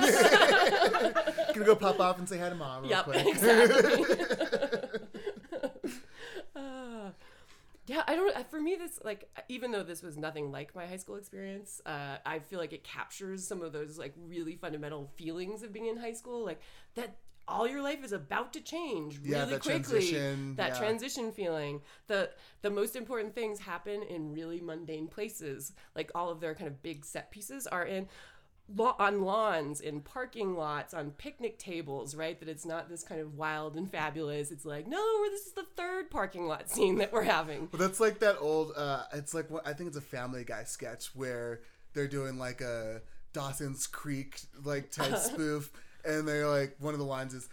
go 1.65 1.75
pop 1.75 1.99
off 1.99 2.17
and 2.19 2.27
say 2.27 2.37
hi 2.39 2.49
to 2.49 2.55
mom 2.55 2.81
real 2.83 2.91
Yep, 2.91 3.03
quick. 3.05 3.25
exactly. 3.27 4.05
Uh, 6.55 7.09
yeah, 7.85 8.03
I 8.07 8.15
don't. 8.15 8.49
For 8.49 8.61
me, 8.61 8.75
this 8.75 8.99
like 9.03 9.29
even 9.49 9.71
though 9.71 9.83
this 9.83 10.01
was 10.01 10.17
nothing 10.17 10.51
like 10.51 10.73
my 10.75 10.85
high 10.85 10.97
school 10.97 11.15
experience, 11.15 11.81
uh, 11.85 12.17
I 12.25 12.39
feel 12.39 12.59
like 12.59 12.73
it 12.73 12.83
captures 12.83 13.45
some 13.45 13.61
of 13.61 13.73
those 13.73 13.97
like 13.97 14.13
really 14.17 14.55
fundamental 14.55 15.11
feelings 15.15 15.63
of 15.63 15.73
being 15.73 15.87
in 15.87 15.97
high 15.97 16.13
school, 16.13 16.45
like 16.45 16.61
that. 16.95 17.17
All 17.45 17.67
your 17.67 17.81
life 17.81 18.05
is 18.05 18.13
about 18.13 18.53
to 18.53 18.61
change 18.61 19.17
really 19.17 19.31
Yeah, 19.31 19.43
that 19.43 19.59
quickly. 19.59 19.81
transition, 19.99 20.55
that 20.55 20.69
yeah. 20.69 20.79
transition 20.79 21.31
feeling. 21.33 21.81
The 22.07 22.29
the 22.61 22.69
most 22.69 22.95
important 22.95 23.35
things 23.35 23.59
happen 23.59 24.01
in 24.03 24.31
really 24.31 24.61
mundane 24.61 25.09
places. 25.09 25.73
Like 25.93 26.09
all 26.15 26.29
of 26.29 26.39
their 26.39 26.55
kind 26.55 26.69
of 26.69 26.81
big 26.81 27.03
set 27.03 27.31
pieces 27.31 27.67
are 27.67 27.83
in 27.83 28.07
on 28.79 29.21
lawns, 29.21 29.81
in 29.81 30.01
parking 30.01 30.55
lots, 30.55 30.93
on 30.93 31.11
picnic 31.11 31.57
tables, 31.57 32.15
right? 32.15 32.39
That 32.39 32.49
it's 32.49 32.65
not 32.65 32.89
this 32.89 33.03
kind 33.03 33.21
of 33.21 33.37
wild 33.37 33.75
and 33.75 33.89
fabulous. 33.89 34.51
It's 34.51 34.65
like, 34.65 34.87
no, 34.87 35.29
this 35.29 35.45
is 35.47 35.53
the 35.53 35.65
third 35.75 36.09
parking 36.09 36.47
lot 36.47 36.69
scene 36.71 36.97
that 36.97 37.11
we're 37.11 37.23
having. 37.23 37.67
But 37.71 37.79
that's 37.79 37.99
like 37.99 38.19
that 38.19 38.37
old. 38.39 38.73
Uh, 38.75 39.03
it's 39.13 39.33
like 39.33 39.49
what 39.49 39.67
I 39.67 39.73
think 39.73 39.89
it's 39.89 39.97
a 39.97 40.01
Family 40.01 40.43
Guy 40.43 40.63
sketch 40.63 41.15
where 41.15 41.61
they're 41.93 42.07
doing 42.07 42.37
like 42.37 42.61
a 42.61 43.01
Dawson's 43.33 43.87
Creek 43.87 44.41
like 44.63 44.91
type 44.91 45.17
spoof, 45.19 45.71
and 46.05 46.27
they're 46.27 46.47
like 46.47 46.75
one 46.79 46.93
of 46.93 46.99
the 46.99 47.05
lines 47.05 47.33
is. 47.33 47.49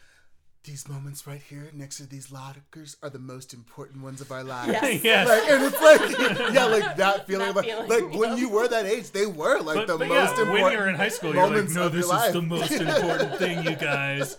These 0.65 0.89
moments 0.91 1.27
right 1.27 1.41
here 1.41 1.71
next 1.73 1.97
to 1.97 2.07
these 2.07 2.31
lockers 2.31 2.97
are 3.03 3.09
the 3.09 3.19
most 3.19 3.55
important 3.55 4.03
ones 4.03 4.21
of 4.21 4.31
our 4.31 4.45
lives. 4.45 4.73
Yes. 4.73 5.03
yes. 5.03 5.29
Like, 5.29 5.51
and 5.51 5.65
it's 5.65 5.81
like, 5.81 6.53
yeah, 6.55 6.65
like 6.67 6.97
that 6.97 7.27
feeling. 7.27 7.47
That 7.47 7.57
like, 7.57 7.65
feeling, 7.65 7.89
like 7.89 8.15
when 8.15 8.37
you 8.37 8.51
were 8.51 8.69
that 8.69 8.85
age, 8.85 9.11
they 9.11 9.25
were 9.25 9.59
like 9.61 9.77
But, 9.77 9.87
the 9.87 9.97
but 9.97 10.09
most 10.09 10.35
yeah, 10.37 10.43
important. 10.43 10.63
when 10.63 10.73
you're 10.73 10.89
in 10.91 10.97
high 10.97 11.09
school, 11.09 11.33
you're 11.33 11.43
like, 11.45 11.51
moments 11.53 11.75
no, 11.75 11.87
of 11.87 11.95
your 11.95 12.03
this 12.03 12.05
is 12.05 12.11
life." 12.11 12.33
the 12.35 12.43
most 12.43 12.73
important 12.73 13.37
thing, 13.37 13.65
you 13.65 13.75
guys. 13.77 14.37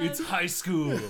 It's 0.00 0.22
high 0.22 0.46
school. 0.46 0.98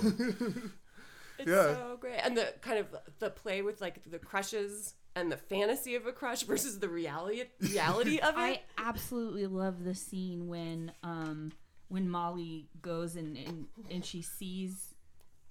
It's 1.37 1.49
Yeah. 1.49 1.73
so 1.75 1.97
great. 1.99 2.19
And 2.23 2.37
the 2.37 2.53
kind 2.61 2.79
of 2.79 2.87
the 3.19 3.29
play 3.29 3.61
with 3.61 3.81
like 3.81 4.09
the 4.09 4.19
crushes 4.19 4.93
and 5.17 5.29
the 5.29 5.35
fantasy 5.37 5.95
of 5.95 6.07
a 6.07 6.13
crush 6.13 6.43
versus 6.43 6.79
the 6.79 6.87
reality 6.87 7.43
reality 7.59 8.19
of 8.19 8.35
it. 8.35 8.39
I 8.39 8.61
absolutely 8.77 9.45
love 9.47 9.83
the 9.83 9.95
scene 9.95 10.47
when 10.47 10.93
um 11.03 11.51
when 11.87 12.09
Molly 12.09 12.67
goes 12.81 13.15
and 13.15 13.37
and, 13.37 13.65
and 13.91 14.03
she 14.05 14.21
sees 14.21 14.93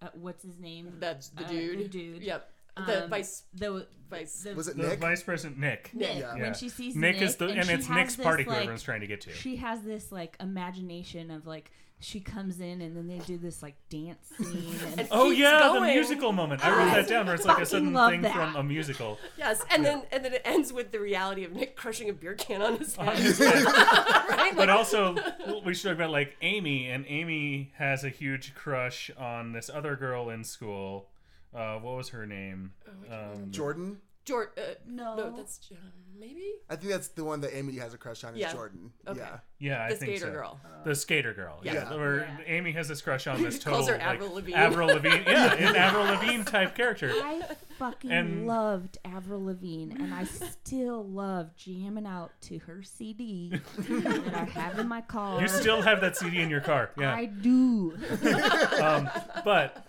uh, 0.02 0.08
what's 0.14 0.42
his 0.42 0.58
name? 0.58 0.94
That's 0.98 1.28
the 1.30 1.44
Uh, 1.44 1.48
dude. 1.48 1.78
the 1.80 1.88
dude. 1.88 2.22
Yep. 2.22 2.50
The 2.86 3.04
Um, 3.04 3.10
vice 3.10 3.44
the 3.54 3.86
vice. 4.10 4.42
the 4.42 4.54
Was 4.54 4.66
it 4.68 4.76
The 4.76 4.88
Nick? 4.88 4.98
vice 4.98 5.22
president 5.22 5.58
Nick. 5.60 5.90
Nick. 5.94 6.18
Yeah. 6.18 6.34
when 6.34 6.54
she 6.54 6.68
sees 6.68 6.96
Nick, 6.96 7.14
Nick 7.16 7.22
is 7.22 7.36
the 7.36 7.46
and, 7.46 7.64
she 7.64 7.72
it's 7.72 7.88
Nick's 7.88 8.16
party 8.16 8.42
who 8.42 8.50
like, 8.50 8.58
everyone's 8.60 8.82
trying 8.82 9.00
to 9.02 9.06
get 9.06 9.20
to. 9.22 9.32
She 9.32 9.56
has 9.56 9.82
this 9.82 10.10
like 10.10 10.36
imagination 10.40 11.30
of 11.30 11.46
like 11.46 11.70
she 12.04 12.20
comes 12.20 12.60
in 12.60 12.82
and 12.82 12.94
then 12.96 13.06
they 13.08 13.18
do 13.18 13.38
this 13.38 13.62
like 13.62 13.76
dance 13.88 14.28
scene 14.36 14.76
and 14.86 14.98
And 15.00 15.08
Oh 15.10 15.28
keeps 15.28 15.40
yeah, 15.40 15.70
the 15.72 15.80
musical 15.80 16.32
moment. 16.32 16.64
I 16.64 16.70
wrote 16.70 16.88
I 16.88 17.00
that 17.00 17.08
down 17.08 17.26
where 17.26 17.34
it's 17.34 17.44
like 17.44 17.56
a 17.56 17.60
fucking 17.60 17.66
sudden 17.70 17.92
love 17.94 18.10
thing 18.10 18.22
that. 18.22 18.34
from 18.34 18.56
a 18.56 18.62
musical. 18.62 19.18
Yes, 19.38 19.64
and 19.70 19.84
then 19.84 20.02
and 20.12 20.24
then 20.24 20.34
it 20.34 20.42
ends 20.44 20.72
with 20.72 20.92
the 20.92 21.00
reality 21.00 21.44
of 21.44 21.52
Nick 21.52 21.76
crushing 21.76 22.10
a 22.10 22.12
beer 22.12 22.34
can 22.34 22.60
on 22.62 22.76
his 22.76 22.94
head. 22.96 23.18
right? 23.38 24.52
But 24.54 24.68
Like, 24.68 24.76
also, 24.76 25.16
we 25.64 25.74
should 25.74 25.88
talk 25.88 25.96
about 25.96 26.10
like 26.10 26.36
Amy, 26.42 26.88
and 26.90 27.04
Amy 27.08 27.72
has 27.76 28.04
a 28.04 28.10
huge 28.10 28.54
crush 28.54 29.10
on 29.16 29.52
this 29.52 29.70
other 29.72 29.96
girl 29.96 30.28
in 30.28 30.44
school. 30.44 31.08
Uh, 31.54 31.76
what 31.78 31.96
was 31.96 32.10
her 32.10 32.26
name? 32.26 32.72
Um, 33.10 33.50
Jordan. 33.50 33.98
George. 34.24 34.48
Uh, 34.56 34.60
No. 34.86 35.16
no, 35.16 35.36
that's 35.36 35.60
uh, 35.70 35.74
maybe 36.18 36.44
I 36.70 36.76
think 36.76 36.92
that's 36.92 37.08
the 37.08 37.24
one 37.24 37.40
that 37.42 37.56
Amy 37.56 37.76
has 37.76 37.92
a 37.94 37.98
crush 37.98 38.24
on. 38.24 38.34
Is 38.34 38.40
Yeah. 38.40 38.52
Jordan. 38.52 38.90
Okay. 39.06 39.20
Yeah. 39.20 39.38
yeah, 39.58 39.84
I 39.84 39.90
the 39.90 39.96
think 39.96 40.10
skater 40.16 40.26
so. 40.26 40.32
girl. 40.32 40.60
The 40.84 40.94
skater 40.94 41.34
girl. 41.34 41.60
Yeah, 41.62 41.72
Yeah. 41.74 41.94
where 41.94 42.16
Yeah. 42.20 42.38
Amy 42.46 42.72
has 42.72 42.88
this 42.88 43.02
crush 43.02 43.26
on 43.26 43.42
this 43.42 43.58
total 43.58 43.72
Calls 43.80 43.88
her 43.88 43.94
like, 43.96 44.02
Avril 44.02 44.32
Lavigne. 44.34 44.56
Avril 44.56 44.88
Lavigne. 44.88 45.24
Yeah, 45.26 45.52
an 45.54 45.76
Avril 45.76 46.04
Lavigne 46.04 46.44
type 46.44 46.74
character. 46.74 47.10
I 47.10 47.42
fucking 47.78 48.10
And- 48.10 48.46
loved 48.46 48.98
Avril 49.04 49.44
Lavigne, 49.44 49.92
and 50.02 50.14
I 50.14 50.24
still 50.24 51.04
love 51.04 51.54
jamming 51.56 52.06
out 52.06 52.30
to 52.42 52.58
her 52.60 52.82
CD 52.82 53.60
that 53.78 54.34
I 54.34 54.44
have 54.58 54.78
in 54.78 54.88
my 54.88 55.00
car. 55.02 55.40
You 55.40 55.48
still 55.48 55.82
have 55.82 56.00
that 56.00 56.16
CD 56.16 56.40
in 56.40 56.48
your 56.48 56.60
car. 56.62 56.90
Yeah. 56.98 57.14
I 57.14 57.26
do. 57.26 57.94
um, 58.82 59.10
but 59.44 59.86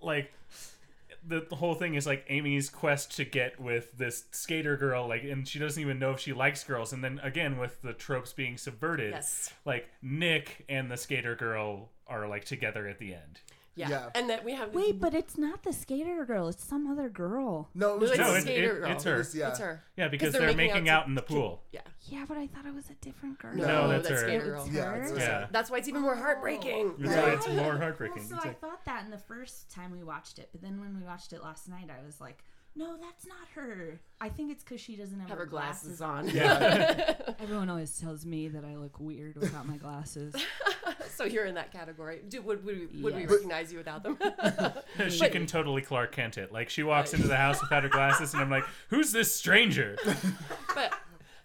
like 0.00 0.32
the, 1.26 1.46
the 1.48 1.56
whole 1.56 1.74
thing 1.74 1.94
is 1.94 2.06
like 2.06 2.24
Amy's 2.28 2.68
quest 2.70 3.16
to 3.16 3.24
get 3.24 3.60
with 3.60 3.96
this 3.96 4.24
skater 4.32 4.76
girl, 4.76 5.08
like, 5.08 5.22
and 5.24 5.46
she 5.46 5.58
doesn't 5.58 5.80
even 5.80 5.98
know 5.98 6.10
if 6.12 6.20
she 6.20 6.32
likes 6.32 6.62
girls. 6.64 6.92
And 6.92 7.02
then 7.02 7.20
again, 7.22 7.58
with 7.58 7.80
the 7.82 7.92
tropes 7.92 8.32
being 8.32 8.56
subverted, 8.56 9.12
Yes. 9.12 9.52
like 9.64 9.88
Nick 10.02 10.64
and 10.68 10.90
the 10.90 10.96
skater 10.96 11.34
girl 11.34 11.90
are 12.06 12.28
like 12.28 12.44
together 12.44 12.86
at 12.86 12.98
the 12.98 13.14
end. 13.14 13.40
Yeah. 13.76 13.88
Yeah. 13.90 14.10
and 14.14 14.30
that 14.30 14.44
we 14.44 14.52
have. 14.52 14.72
This, 14.72 14.76
Wait, 14.82 15.00
but 15.00 15.14
it's 15.14 15.36
not 15.36 15.62
the 15.64 15.72
skater 15.72 16.24
girl. 16.24 16.48
It's 16.48 16.64
some 16.64 16.86
other 16.90 17.08
girl. 17.08 17.68
No, 17.74 17.94
it 17.94 17.96
no, 17.96 17.96
was 17.98 18.10
it's 18.10 18.18
No, 18.20 18.32
a 18.32 18.36
it- 18.36 18.42
skater 18.42 18.76
it- 18.76 18.80
girl. 18.80 18.90
it's 18.92 19.04
her. 19.04 19.12
It's- 19.14 19.34
yeah. 19.34 19.48
It's 19.50 19.58
her. 19.58 19.82
Yeah, 19.96 20.08
because 20.08 20.32
they're 20.32 20.42
they're, 20.42 20.54
making 20.56 20.74
making, 20.74 20.88
out 20.88 21.00
out, 21.00 21.02
to- 21.04 21.08
in 21.08 21.14
the 21.16 21.22
pool. 21.22 21.62
Yeah. 21.72 21.80
Yeah, 22.08 22.24
but 22.28 22.36
I 22.36 22.46
thought 22.46 22.66
it 22.66 22.74
was 22.74 22.88
a 22.90 22.94
different 23.04 23.38
girl. 23.40 23.54
No, 23.56 23.66
No, 23.66 23.88
that's 23.88 24.08
that's 24.08 24.20
her. 24.22 24.26
skater 24.28 24.44
girl. 24.44 24.64
It's 24.64 24.74
Yeah, 24.74 24.84
her? 24.84 25.02
it's- 25.02 25.18
Yeah. 25.18 25.46
That's 25.50 25.70
why 25.70 25.78
it's 25.78 25.88
even 25.88 26.02
more 26.02 26.14
heartbreaking. 26.14 26.94
That's 26.98 27.16
right? 27.16 27.24
why 27.24 27.30
it's 27.34 27.48
more 27.48 27.56
Well, 27.70 27.78
heartbreaking. 27.78 28.22
so 28.22 28.36
It's 28.36 28.44
I 28.44 28.48
like- 28.48 28.60
thought 28.60 28.84
that 28.84 29.04
in 29.04 29.10
the 29.10 29.18
first 29.18 29.70
time 29.70 29.90
we 29.90 30.04
watched 30.04 30.38
it, 30.38 30.50
but 30.52 30.62
then 30.62 30.80
when 30.80 30.96
we 30.98 31.04
watched 31.04 31.32
it 31.32 31.42
last 31.42 31.68
night, 31.68 31.88
I 31.90 32.04
was 32.04 32.20
like, 32.20 32.44
no, 32.76 32.96
that's 33.00 33.26
not 33.26 33.46
her. 33.54 34.00
I 34.20 34.28
think 34.28 34.50
it's 34.50 34.64
because 34.64 34.80
she 34.80 34.96
doesn't 34.96 35.18
have, 35.20 35.28
Have 35.28 35.38
her 35.38 35.44
her 35.44 35.50
glasses 35.50 36.00
on. 36.00 36.28
Yeah. 36.28 37.14
Everyone 37.40 37.68
always 37.70 37.98
tells 37.98 38.24
me 38.26 38.48
that 38.48 38.64
I 38.64 38.76
look 38.76 38.98
weird 38.98 39.36
without 39.36 39.66
my 39.66 39.76
glasses. 39.76 40.34
so 41.08 41.24
you're 41.24 41.44
in 41.44 41.54
that 41.54 41.72
category. 41.72 42.22
Do, 42.28 42.42
would 42.42 42.64
would, 42.64 42.92
we- 42.92 43.02
would 43.02 43.14
we 43.14 43.26
recognize 43.26 43.70
you 43.72 43.78
without 43.78 44.02
them? 44.02 44.18
she 45.08 45.28
can 45.28 45.46
totally 45.46 45.82
Clark 45.82 46.12
Kent 46.12 46.38
it. 46.38 46.52
Like 46.52 46.68
she 46.70 46.82
walks 46.82 47.14
into 47.14 47.28
the 47.28 47.36
house 47.36 47.60
without 47.60 47.82
her 47.82 47.88
glasses, 47.88 48.32
and 48.34 48.42
I'm 48.42 48.50
like, 48.50 48.64
"Who's 48.88 49.12
this 49.12 49.32
stranger?" 49.34 49.96
but 50.04 50.16
But 50.74 50.92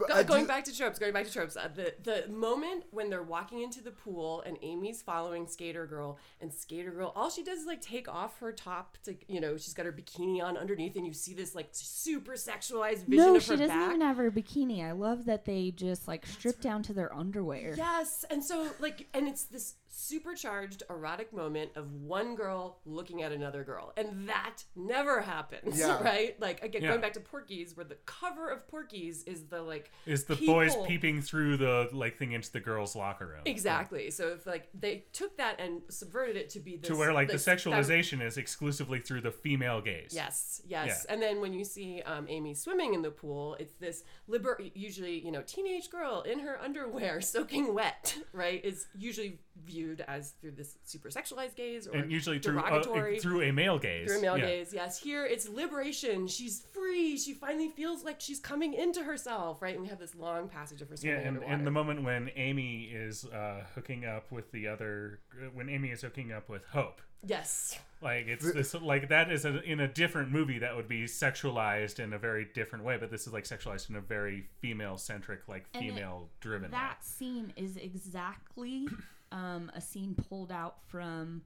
Go, 0.08 0.14
I 0.14 0.24
going 0.24 0.44
do- 0.44 0.48
back 0.48 0.64
to 0.66 0.76
tropes, 0.76 0.98
going 0.98 1.12
back 1.14 1.26
to 1.26 1.32
tropes. 1.32 1.58
Uh, 1.58 1.68
the 1.74 1.94
the 2.02 2.32
moment 2.32 2.86
when 2.92 3.10
they're 3.10 3.22
walking 3.24 3.62
into 3.62 3.82
the 3.84 3.92
pool 3.92 4.42
and 4.46 4.58
Amy's 4.62 5.02
following 5.02 5.46
Skater 5.46 5.86
Girl, 5.86 6.18
and 6.40 6.54
Skater 6.54 6.92
Girl, 6.92 7.12
all 7.16 7.30
she 7.30 7.44
does 7.44 7.60
is 7.60 7.66
like 7.66 7.82
take 7.82 8.08
off 8.08 8.40
her 8.40 8.52
top 8.54 8.98
to, 9.04 9.16
you 9.28 9.42
know, 9.42 9.58
she's 9.58 9.74
got 9.74 9.86
her 9.86 9.92
bikini 9.92 10.42
on 10.42 10.56
underneath, 10.58 10.96
and 10.96 11.06
you 11.06 11.14
see 11.14 11.34
this 11.34 11.54
like 11.54 11.68
super 11.72 12.34
sexualized 12.34 13.06
vision 13.06 13.26
no, 13.26 13.36
of 13.36 13.44
she 13.44 13.52
her 13.52 13.58
doesn't 13.58 13.76
back. 13.76 13.90
even 13.90 14.02
have 14.02 14.18
her 14.18 14.32
bikini. 14.32 14.84
I 14.86 14.94
love 14.94 15.26
that 15.26 15.46
they 15.46 15.72
just 15.72 16.08
like 16.08 16.26
strip 16.26 16.62
down 16.62 16.82
to 16.84 16.94
their 16.94 17.14
underwear. 17.14 17.74
Yes, 17.76 18.24
and 18.30 18.44
so 18.44 18.70
like, 18.80 19.08
and 19.14 19.28
it's 19.28 19.44
this 19.44 19.76
supercharged 20.00 20.84
erotic 20.90 21.34
moment 21.34 21.72
of 21.76 21.92
one 21.94 22.36
girl 22.36 22.80
looking 22.86 23.22
at 23.22 23.32
another 23.32 23.64
girl, 23.64 23.94
and 23.98 24.28
that 24.30 24.64
never 24.76 25.22
happens, 25.22 25.78
Yeah. 25.80 26.02
right? 26.04 26.40
Like 26.40 26.64
again, 26.64 26.82
Yeah. 26.84 26.90
going 26.90 27.02
back 27.02 27.14
to 27.14 27.20
Porky's, 27.20 27.76
where 27.76 27.86
the 27.86 27.98
cover 28.06 28.50
of 28.50 28.68
Porky's 28.68 29.24
is 29.24 29.46
the 29.46 29.62
like 29.62 29.92
Is 30.06 30.26
the 30.26 30.36
boys 30.36 30.76
peeping 30.88 31.22
through 31.22 31.58
the 31.58 31.90
like 31.92 32.18
thing 32.18 32.32
into 32.32 32.52
the 32.52 32.60
girls' 32.60 32.96
locker 32.96 33.28
room? 33.28 33.42
Exactly. 33.46 34.10
So 34.12 34.30
if 34.30 34.46
like 34.46 34.70
they 34.74 35.06
took 35.14 35.38
that 35.38 35.60
and 35.60 35.82
subverted 35.90 36.36
it 36.38 36.50
to 36.52 36.60
be 36.60 36.78
this, 36.78 36.88
To 36.90 36.96
where 36.96 37.14
like 37.14 37.30
this 37.30 37.44
the 37.46 37.52
sexualization 37.52 38.22
is 38.22 38.38
exclusively 38.38 39.00
through 39.00 39.22
the 39.22 39.32
female 39.32 39.82
gaze. 39.82 40.12
Yes, 40.14 40.62
yes. 40.68 41.06
Yeah. 41.08 41.14
And 41.14 41.22
then 41.22 41.42
when 41.42 41.54
you 41.54 41.64
see 41.66 42.02
um, 42.04 42.26
Amy 42.30 42.54
swimming 42.54 42.94
in 42.94 43.02
the 43.02 43.12
pool, 43.12 43.56
it's 43.60 43.74
this 43.76 44.04
liber 44.28 44.60
usually, 44.74 45.20
you 45.20 45.32
know, 45.32 45.42
teenage 45.42 45.90
girl 45.90 46.22
in 46.22 46.40
her 46.40 46.60
underwear 46.62 47.22
soaking 47.34 47.74
wet, 47.74 48.18
right? 48.34 48.64
Is 48.64 48.88
usually 48.98 49.40
viewed 49.66 49.89
as 50.08 50.32
through 50.42 50.52
this 50.52 50.78
super 50.84 51.10
sexualized 51.10 51.56
gaze 51.56 51.88
or 51.88 51.96
And 51.96 52.12
usually 52.12 52.40
through 52.40 52.60
uh, 52.60 52.82
through 53.20 53.42
a 53.44 53.52
male 53.52 53.78
gaze. 53.80 54.08
through 54.08 54.20
a 54.20 54.22
male 54.22 54.38
Yeah. 54.38 54.46
gaze. 54.46 54.74
Yes, 54.74 55.00
here 55.00 55.26
it's 55.26 55.48
liberation. 55.50 56.28
She's 56.28 56.62
free. 56.74 57.18
She 57.18 57.34
finally 57.34 57.70
feels 57.70 58.04
like 58.04 58.20
she's 58.22 58.40
coming 58.40 58.74
into 58.74 59.04
herself, 59.04 59.62
right? 59.62 59.74
And 59.74 59.82
we 59.84 59.90
have 59.90 60.00
this 60.00 60.16
long 60.16 60.48
passage 60.50 60.82
of 60.82 60.90
her 60.90 60.96
Yeah, 60.96 61.00
swimming 61.02 61.18
and, 61.20 61.28
underwater. 61.38 61.54
and 61.54 61.68
the 61.68 61.72
moment 61.72 62.04
when 62.04 62.30
Amy 62.36 62.84
is 62.86 63.26
uh, 63.26 63.66
hooking 63.76 64.06
up 64.06 64.32
with 64.32 64.52
the 64.52 64.68
other, 64.68 65.20
when 65.54 65.70
Amy 65.70 65.90
is 65.90 66.02
hooking 66.02 66.32
up 66.32 66.50
with 66.50 66.66
Hope, 66.66 67.02
Yes. 67.22 67.78
Like 68.02 68.28
it's 68.28 68.50
this 68.54 68.74
like 68.74 69.10
that 69.10 69.30
is 69.30 69.44
a, 69.44 69.62
in 69.64 69.82
a 69.82 69.90
different 69.90 70.32
movie 70.32 70.60
that 70.60 70.74
would 70.74 70.88
be 70.88 71.04
sexualized 71.04 72.00
in 72.00 72.14
a 72.14 72.18
very 72.18 72.48
different 72.54 72.86
way, 72.86 72.96
but 72.98 73.12
this 73.12 73.28
is 73.28 73.34
like 73.34 73.44
sexualized 73.44 73.90
in 73.90 73.98
a 73.98 74.00
very 74.02 74.46
female 74.62 74.98
centric, 74.98 75.42
like 75.50 75.66
female 75.78 76.30
driven. 76.40 76.72
That 76.72 77.04
scene 77.04 77.52
is 77.58 77.76
exactly 77.76 78.88
um, 79.32 79.72
a 79.76 79.82
scene 79.82 80.16
pulled 80.16 80.52
out 80.52 80.78
from 80.88 81.42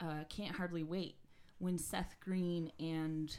uh, 0.00 0.24
Can't 0.28 0.54
Hardly 0.54 0.82
Wait 0.84 1.16
when 1.58 1.78
Seth 1.78 2.16
Green 2.20 2.70
and 2.78 3.34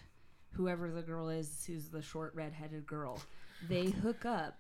whoever 0.52 0.89
the 0.89 1.02
girl 1.02 1.30
is, 1.30 1.64
who's 1.68 1.89
the 1.89 2.02
short 2.02 2.34
redheaded 2.36 2.86
girl, 2.88 3.20
they 3.68 3.86
hook 4.04 4.26
up 4.26 4.58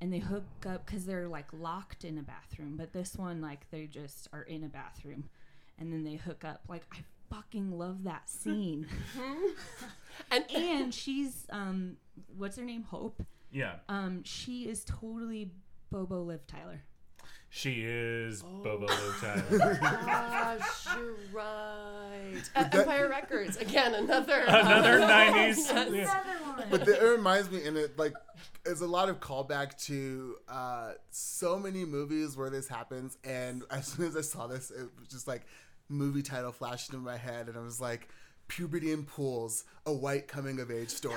and 0.00 0.12
they 0.12 0.18
hook 0.18 0.44
up 0.66 0.84
because 0.84 1.06
they're 1.06 1.28
like 1.28 1.46
locked 1.52 2.04
in 2.04 2.18
a 2.18 2.22
bathroom. 2.22 2.76
But 2.76 2.92
this 2.92 3.16
one, 3.16 3.40
like, 3.40 3.70
they 3.70 3.86
just 3.86 4.28
are 4.32 4.42
in 4.42 4.64
a 4.64 4.68
bathroom 4.68 5.24
and 5.78 5.92
then 5.92 6.04
they 6.04 6.16
hook 6.16 6.44
up. 6.44 6.62
Like, 6.68 6.84
I 6.92 6.98
fucking 7.34 7.70
love 7.78 8.04
that 8.04 8.28
scene. 8.28 8.86
And 10.30 10.44
and 10.54 10.94
she's, 10.94 11.44
um, 11.50 11.96
what's 12.36 12.56
her 12.56 12.64
name? 12.64 12.84
Hope. 12.84 13.22
Yeah, 13.52 13.74
Um, 13.88 14.22
she 14.24 14.66
is 14.68 14.82
totally 14.84 15.52
Bobo 15.90 16.22
Liv 16.22 16.46
Tyler. 16.46 16.82
She 17.48 17.82
is 17.84 18.42
Oh. 18.46 18.62
Bobo 18.62 18.86
Liv 18.86 19.16
Tyler. 19.20 19.78
gosh, 19.80 20.86
you're 20.96 21.14
right. 21.32 22.42
Uh, 22.54 22.64
Empire 22.72 23.08
Records 23.08 23.56
again, 23.56 23.94
another 23.94 24.42
Another 24.46 24.98
nineties. 25.06 25.68
Yes. 25.72 25.90
yeah. 25.92 26.64
but 26.70 26.84
the, 26.84 27.02
it 27.02 27.08
reminds 27.10 27.50
me, 27.50 27.64
and 27.66 27.76
it 27.76 27.98
like 27.98 28.12
is 28.66 28.80
a 28.82 28.86
lot 28.86 29.08
of 29.08 29.20
callback 29.20 29.76
to 29.86 30.36
uh, 30.48 30.92
so 31.10 31.58
many 31.58 31.84
movies 31.84 32.36
where 32.36 32.50
this 32.50 32.66
happens. 32.68 33.16
And 33.24 33.62
as 33.70 33.86
soon 33.86 34.06
as 34.06 34.16
I 34.16 34.20
saw 34.22 34.46
this, 34.46 34.70
it 34.70 34.88
was 34.98 35.08
just 35.08 35.26
like 35.28 35.46
movie 35.88 36.22
title 36.22 36.52
flashed 36.52 36.90
into 36.92 37.02
my 37.04 37.16
head, 37.16 37.48
and 37.48 37.56
I 37.56 37.60
was 37.62 37.80
like, 37.80 38.08
"Puberty 38.48 38.92
in 38.92 39.04
Pools: 39.04 39.64
A 39.86 39.92
White 39.92 40.28
Coming 40.28 40.60
of 40.60 40.70
Age 40.70 40.90
Story." 40.90 41.16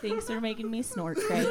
Thanks 0.00 0.26
for 0.26 0.40
making 0.40 0.70
me 0.70 0.82
snort, 0.82 1.18
Craig. 1.18 1.46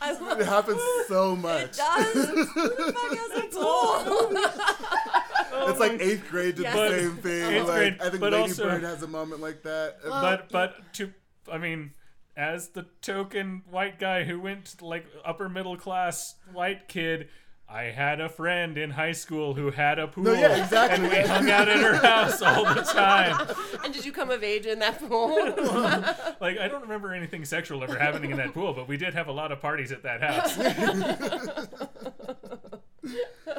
I 0.00 0.12
love 0.12 0.40
it 0.40 0.46
happens 0.46 0.80
so 1.06 1.36
much. 1.36 1.62
it. 1.62 1.78
much. 1.78 2.14
Does 2.14 2.14
Who 2.14 2.62
the 2.68 2.92
fuck 2.92 3.16
has 3.16 3.38
a 3.38 3.46
pool? 3.54 4.44
It's 5.70 5.80
like 5.80 5.92
oh 5.92 5.98
eighth 6.00 6.28
grade 6.30 6.54
did 6.56 6.62
Yes. 6.62 6.74
the 6.76 6.98
same 6.98 7.16
thing. 7.16 7.52
Eighth 7.54 7.66
like 7.68 7.76
grade, 7.78 7.96
I 8.00 8.08
think 8.10 8.20
but 8.20 8.32
Lady 8.32 8.42
also- 8.42 8.64
Bird 8.68 8.82
has 8.84 9.02
a 9.02 9.06
moment 9.06 9.40
like 9.42 9.62
that. 9.64 9.98
Well, 10.04 10.20
but 10.22 10.48
but 10.50 10.92
to 10.94 11.12
I 11.50 11.58
mean, 11.58 11.92
as 12.36 12.68
the 12.70 12.86
token 13.02 13.62
white 13.68 13.98
guy 13.98 14.24
who 14.24 14.40
went 14.40 14.80
like 14.80 15.06
upper 15.24 15.48
middle 15.48 15.76
class 15.76 16.36
white 16.52 16.86
kid. 16.88 17.28
I 17.70 17.84
had 17.84 18.18
a 18.18 18.30
friend 18.30 18.78
in 18.78 18.88
high 18.88 19.12
school 19.12 19.52
who 19.52 19.70
had 19.70 19.98
a 19.98 20.08
pool, 20.08 20.34
yeah, 20.34 20.64
exactly. 20.64 21.04
and 21.04 21.12
we 21.12 21.20
hung 21.20 21.50
out 21.50 21.68
at 21.68 21.76
her 21.76 21.96
house 21.96 22.40
all 22.40 22.64
the 22.64 22.80
time. 22.80 23.46
and 23.84 23.92
did 23.92 24.06
you 24.06 24.12
come 24.12 24.30
of 24.30 24.42
age 24.42 24.64
in 24.64 24.78
that 24.78 24.98
pool? 24.98 25.28
Like 26.40 26.58
I 26.58 26.68
don't 26.68 26.82
remember 26.82 27.12
anything 27.12 27.44
sexual 27.44 27.82
ever 27.82 27.98
happening 27.98 28.30
in 28.30 28.36
that 28.36 28.54
pool, 28.54 28.72
but 28.72 28.86
we 28.86 28.96
did 28.96 29.12
have 29.14 29.26
a 29.26 29.32
lot 29.32 29.50
of 29.50 29.60
parties 29.60 29.90
at 29.90 30.04
that 30.04 30.22
house. 30.22 30.56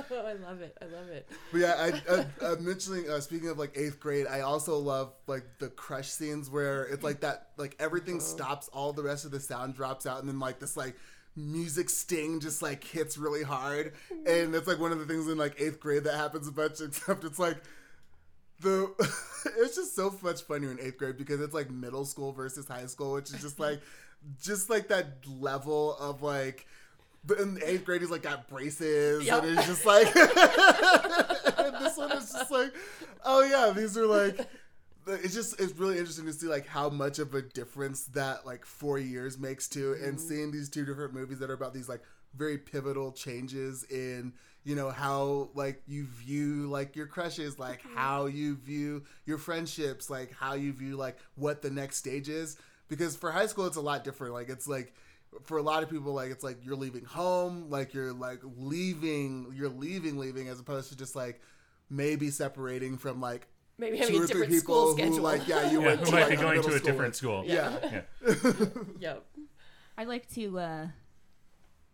oh, 0.10 0.26
I 0.26 0.34
love 0.34 0.62
it. 0.62 0.78
I 0.82 0.86
love 0.86 1.10
it. 1.10 1.30
But 1.51 1.57
yeah, 1.60 1.76
I, 1.78 2.01
I, 2.16 2.26
I'm 2.47 2.66
mentioning. 2.66 3.10
Uh, 3.10 3.20
speaking 3.20 3.49
of 3.49 3.60
like 3.60 3.78
eighth 3.78 3.99
grade, 3.99 4.28
I 4.28 4.41
also 4.41 4.78
love 4.78 5.14
like 5.28 5.43
the 5.60 5.68
crush 5.70 6.07
scenes 6.07 6.49
where 6.49 6.86
it's 6.86 7.03
like 7.03 7.20
that, 7.20 7.49
like 7.57 7.76
everything 7.80 8.22
stops, 8.22 8.70
all 8.70 8.93
the 8.93 9.03
rest 9.03 9.26
of 9.26 9.32
the 9.32 9.39
sound 9.39 9.76
drops 9.76 10.05
out, 10.05 10.20
and 10.20 10.30
then 10.30 10.39
like 10.39 10.60
this 10.60 10.78
like 10.78 10.95
music 11.40 11.90
sting 11.90 12.40
just 12.40 12.62
like 12.62 12.84
hits 12.84 13.18
really 13.18 13.44
hard, 13.44 13.94
and 14.26 14.54
it's 14.54 14.68
like 14.68 14.80
one 14.80 14.92
of 14.92 15.00
the 15.00 15.06
things 15.06 15.28
in 15.28 15.38
like 15.38 15.60
eighth 15.60 15.80
grade 15.80 16.04
that 16.04 16.16
happens 16.16 16.48
a 16.48 16.52
bunch. 16.52 16.82
Except 16.86 17.24
it's 17.24 17.40
like 17.40 17.58
the 18.62 18.92
it's 19.58 19.76
just 19.76 19.96
so 19.96 20.14
much 20.22 20.42
funnier 20.44 20.72
in 20.72 20.80
eighth 20.80 20.98
grade 20.98 21.18
because 21.18 21.40
it's 21.42 21.54
like 21.54 21.70
middle 21.72 22.06
school 22.06 22.32
versus 22.32 22.68
high 22.68 22.86
school, 22.86 23.14
which 23.14 23.32
is 23.34 23.42
just 23.42 23.60
like 23.66 23.82
just 24.42 24.70
like 24.70 24.88
that 24.90 25.08
level 25.40 25.96
of 25.98 26.22
like. 26.22 26.68
In 27.38 27.60
eighth 27.66 27.84
grade, 27.84 28.00
he's 28.00 28.10
like 28.10 28.22
got 28.24 28.48
braces, 28.48 29.26
Yep. 29.26 29.44
and 29.44 29.58
it's 29.60 29.68
just 29.68 29.86
like 29.86 30.08
and 30.16 31.76
this 31.84 31.98
one 31.98 32.12
is 32.14 32.32
just 32.32 32.50
like, 32.50 32.74
oh 33.26 33.44
yeah, 33.44 33.74
these 33.76 33.98
are 33.98 34.06
like. 34.06 34.48
It's 35.10 35.34
just 35.34 35.60
it's 35.60 35.76
really 35.78 35.97
interesting 35.97 36.26
to 36.26 36.34
see 36.34 36.47
like 36.47 36.68
how 36.68 36.89
much 36.89 37.20
of 37.20 37.34
a 37.34 37.41
difference 37.41 38.05
that 38.07 38.45
like 38.45 38.66
four 38.66 38.99
years 38.99 39.38
makes 39.38 39.68
too, 39.68 39.93
and 40.01 40.18
mm-hmm. 40.18 40.28
seeing 40.28 40.51
these 40.51 40.70
two 40.70 40.86
different 40.86 41.14
movies 41.14 41.39
that 41.39 41.49
are 41.49 41.53
about 41.53 41.74
these 41.74 41.89
like 41.89 42.01
very 42.36 42.57
pivotal 42.57 43.12
changes 43.12 43.84
in 43.86 44.34
you 44.64 44.76
know 44.76 44.89
how 44.89 45.49
like 45.55 45.82
you 45.88 46.05
view 46.05 46.68
like 46.68 46.95
your 46.95 47.07
crushes, 47.07 47.57
like 47.57 47.82
mm-hmm. 47.82 47.97
how 47.97 48.26
you 48.26 48.55
view 48.55 49.03
your 49.26 49.38
friendships, 49.38 50.10
like 50.10 50.34
how 50.34 50.53
you 50.53 50.74
view 50.74 50.95
like 50.95 51.18
what 51.36 51.62
the 51.62 51.70
next 51.70 51.97
stage 51.97 52.30
is. 52.30 52.57
Because 52.88 53.16
for 53.16 53.32
high 53.32 53.45
school, 53.45 53.68
it's 53.68 53.78
a 53.78 53.82
lot 53.82 54.03
different. 54.03 54.34
Like 54.34 54.49
it's 54.49 54.68
like 54.68 54.93
for 55.43 55.57
a 55.57 55.62
lot 55.62 55.84
of 55.84 55.89
people 55.89 56.14
like 56.14 56.32
it's 56.32 56.43
like 56.43 56.57
you're 56.64 56.76
leaving 56.76 57.05
home 57.05 57.70
like 57.70 57.93
you're 57.93 58.14
like 58.14 58.39
leaving 58.57 59.51
you're 59.53 59.70
leaving 59.70 60.18
leaving 60.18 60.49
as 60.49 60.60
opposed 60.60 60.89
to 60.89 60.97
just 60.97 61.16
like 61.16 61.39
maybe 61.89 62.30
separating 62.30 62.97
from 62.97 63.22
like 63.22 63.47
Maybe 63.80 63.98
two 63.98 64.04
having 64.04 64.16
a 64.16 64.24
or 64.24 64.28
three 64.28 64.48
different 64.48 64.52
people 64.52 64.76
school 64.76 64.88
who 64.96 65.02
schedule. 65.02 65.24
like 65.24 65.48
yeah 65.48 65.72
you 65.72 65.82
Yeah, 65.82 65.88
went 65.88 66.00
who 66.02 66.06
to 66.08 66.12
might 66.12 66.20
like 66.22 66.30
be 66.30 66.36
a 66.36 66.40
going 66.40 66.62
to 66.62 66.68
a 66.68 66.72
school 66.72 66.80
different 66.86 67.10
with. 67.10 67.16
school. 67.16 67.44
yeah, 67.46 68.02
Yeah. 68.22 68.64
Yep. 69.00 69.26
I'd 69.98 70.08
like 70.08 70.30
to 70.36 70.60
uh, 70.60 70.88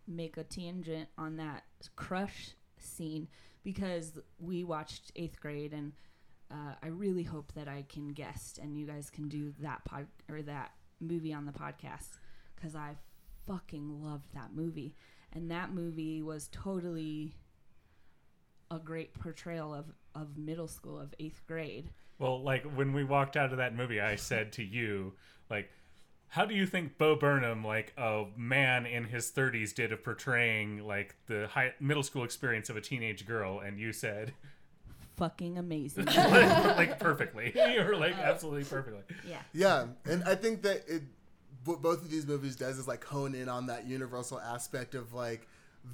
make 0.06 0.36
a 0.36 0.44
tangent 0.44 1.08
on 1.18 1.36
that 1.36 1.64
crush 1.96 2.50
scene 2.78 3.28
because 3.64 4.18
we 4.38 4.62
watched 4.64 5.10
eighth 5.16 5.40
grade, 5.40 5.72
and 5.72 5.92
uh, 6.50 6.74
I 6.82 6.88
really 6.88 7.24
hope 7.24 7.52
that 7.54 7.66
I 7.68 7.84
can 7.88 8.12
guest 8.12 8.58
and 8.58 8.78
you 8.78 8.86
guys 8.86 9.10
can 9.10 9.28
do 9.28 9.52
that 9.60 9.84
pod 9.84 10.06
or 10.30 10.42
that 10.42 10.70
movie 11.00 11.32
on 11.32 11.46
the 11.46 11.52
podcast 11.52 12.18
because 12.54 12.74
I 12.76 12.96
fucking 13.46 14.02
loved 14.04 14.32
that 14.34 14.54
movie, 14.54 14.94
and 15.32 15.50
that 15.50 15.72
movie 15.72 16.22
was 16.22 16.48
totally 16.52 17.34
a 18.70 18.78
great 18.78 19.14
portrayal 19.14 19.74
of 19.74 19.86
of 20.14 20.36
middle 20.38 20.68
school 20.68 20.98
of 20.98 21.14
eighth 21.18 21.42
grade. 21.46 21.90
Well, 22.18 22.42
like 22.42 22.64
when 22.74 22.92
we 22.92 23.04
walked 23.04 23.36
out 23.36 23.52
of 23.52 23.58
that 23.58 23.74
movie, 23.74 24.00
I 24.00 24.16
said 24.16 24.52
to 24.54 24.64
you, 24.64 25.12
like, 25.50 25.70
how 26.28 26.46
do 26.46 26.54
you 26.54 26.66
think 26.66 26.96
Bo 26.96 27.14
Burnham, 27.16 27.62
like 27.62 27.92
a 27.98 28.24
man 28.36 28.86
in 28.86 29.04
his 29.04 29.30
30s, 29.30 29.74
did 29.74 29.92
of 29.92 30.02
portraying 30.02 30.86
like 30.86 31.14
the 31.26 31.46
high 31.48 31.74
middle 31.78 32.02
school 32.02 32.24
experience 32.24 32.70
of 32.70 32.76
a 32.76 32.80
teenage 32.80 33.26
girl? 33.26 33.60
And 33.60 33.78
you 33.78 33.92
said, 33.92 34.32
Fucking 35.16 35.56
amazing. 35.58 36.04
like 36.06 36.98
perfectly. 36.98 37.52
You 37.74 37.84
were 37.84 37.96
like 37.96 38.16
uh, 38.16 38.22
absolutely 38.22 38.64
perfectly. 38.64 39.02
yeah. 39.28 39.38
yeah 39.52 39.86
and 40.04 40.24
i 40.24 40.34
think 40.34 40.62
that 40.62 40.82
it 40.88 41.02
what 41.64 41.82
both 41.82 42.02
of 42.02 42.10
these 42.10 42.26
movies 42.26 42.56
does 42.56 42.78
is 42.78 42.86
like 42.86 43.04
hone 43.04 43.34
in 43.34 43.48
on 43.48 43.66
that 43.66 43.86
universal 43.86 44.40
aspect 44.40 44.94
of 44.94 45.12
like 45.12 45.46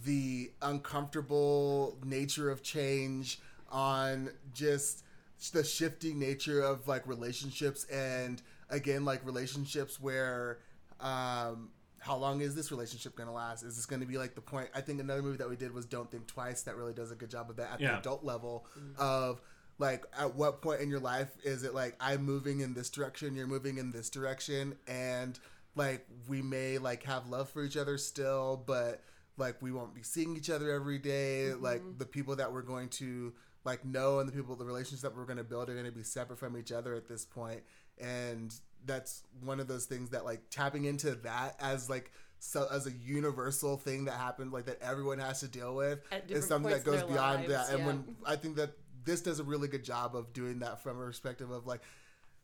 the 0.04 0.50
uncomfortable 0.62 1.96
nature 2.04 2.50
of 2.50 2.62
change 2.62 3.40
on 3.70 4.30
just 4.52 5.04
the 5.52 5.64
shifting 5.64 6.18
nature 6.18 6.62
of 6.62 6.86
like 6.86 7.06
relationships 7.06 7.84
and 7.84 8.42
again 8.70 9.04
like 9.04 9.24
relationships 9.26 10.00
where 10.00 10.58
um 11.00 11.70
how 11.98 12.16
long 12.16 12.40
is 12.40 12.56
this 12.56 12.72
relationship 12.72 13.14
going 13.14 13.28
to 13.28 13.32
last? 13.32 13.62
Is 13.62 13.76
this 13.76 13.86
going 13.86 14.00
to 14.00 14.06
be 14.06 14.18
like 14.18 14.34
the 14.34 14.40
point 14.40 14.68
i 14.74 14.80
think 14.80 15.00
another 15.00 15.22
movie 15.22 15.38
that 15.38 15.48
we 15.48 15.56
did 15.56 15.72
was 15.72 15.84
don't 15.84 16.10
think 16.10 16.26
twice 16.26 16.62
that 16.62 16.76
really 16.76 16.92
does 16.92 17.10
a 17.12 17.14
good 17.14 17.30
job 17.30 17.48
of 17.50 17.56
that 17.56 17.72
at 17.72 17.80
the 17.92 17.98
adult 17.98 18.24
level 18.24 18.66
of 18.98 19.40
like 19.78 20.04
at 20.18 20.34
what 20.34 20.62
point 20.62 20.80
in 20.80 20.90
your 20.90 21.00
life 21.00 21.30
is 21.44 21.62
it 21.64 21.74
like 21.74 21.96
i'm 22.00 22.22
moving 22.24 22.60
in 22.60 22.74
this 22.74 22.90
direction 22.90 23.34
you're 23.34 23.46
moving 23.46 23.78
in 23.78 23.90
this 23.90 24.10
direction 24.10 24.76
and 24.86 25.38
like 25.76 26.06
we 26.28 26.42
may 26.42 26.78
like 26.78 27.02
have 27.04 27.26
love 27.28 27.48
for 27.48 27.62
each 27.64 27.76
other 27.76 27.96
still 27.98 28.62
but 28.66 29.00
like 29.36 29.60
we 29.62 29.72
won't 29.72 29.94
be 29.94 30.02
seeing 30.02 30.36
each 30.36 30.50
other 30.50 30.70
every 30.70 30.98
day. 30.98 31.52
like 31.54 31.82
the 31.98 32.06
people 32.06 32.36
that 32.36 32.52
we're 32.52 32.62
going 32.62 32.88
to 32.88 33.32
like 33.64 33.84
know 33.84 34.18
and 34.18 34.28
the 34.28 34.32
people 34.32 34.56
the 34.56 34.64
relationships 34.64 35.02
that 35.02 35.16
we're 35.16 35.24
going 35.24 35.38
to 35.38 35.44
build 35.44 35.68
are 35.70 35.74
going 35.74 35.86
to 35.86 35.92
be 35.92 36.02
separate 36.02 36.38
from 36.38 36.56
each 36.56 36.72
other 36.72 36.94
at 36.94 37.06
this 37.08 37.24
point 37.24 37.60
and 38.00 38.54
that's 38.84 39.22
one 39.44 39.60
of 39.60 39.68
those 39.68 39.84
things 39.84 40.10
that 40.10 40.24
like 40.24 40.40
tapping 40.50 40.84
into 40.84 41.12
that 41.14 41.54
as 41.60 41.88
like 41.88 42.10
so 42.40 42.66
as 42.72 42.88
a 42.88 42.90
universal 42.90 43.76
thing 43.76 44.06
that 44.06 44.14
happened 44.14 44.52
like 44.52 44.66
that 44.66 44.78
everyone 44.82 45.20
has 45.20 45.38
to 45.38 45.46
deal 45.46 45.76
with 45.76 46.00
is 46.28 46.44
something 46.44 46.72
that 46.72 46.82
goes 46.82 47.04
beyond 47.04 47.46
lives, 47.46 47.48
that 47.48 47.70
and 47.70 47.78
yeah. 47.78 47.86
when 47.86 48.16
i 48.26 48.34
think 48.34 48.56
that 48.56 48.72
this 49.04 49.20
does 49.20 49.38
a 49.38 49.44
really 49.44 49.68
good 49.68 49.84
job 49.84 50.16
of 50.16 50.32
doing 50.32 50.58
that 50.58 50.82
from 50.82 51.00
a 51.00 51.04
perspective 51.04 51.50
of 51.52 51.64
like 51.66 51.82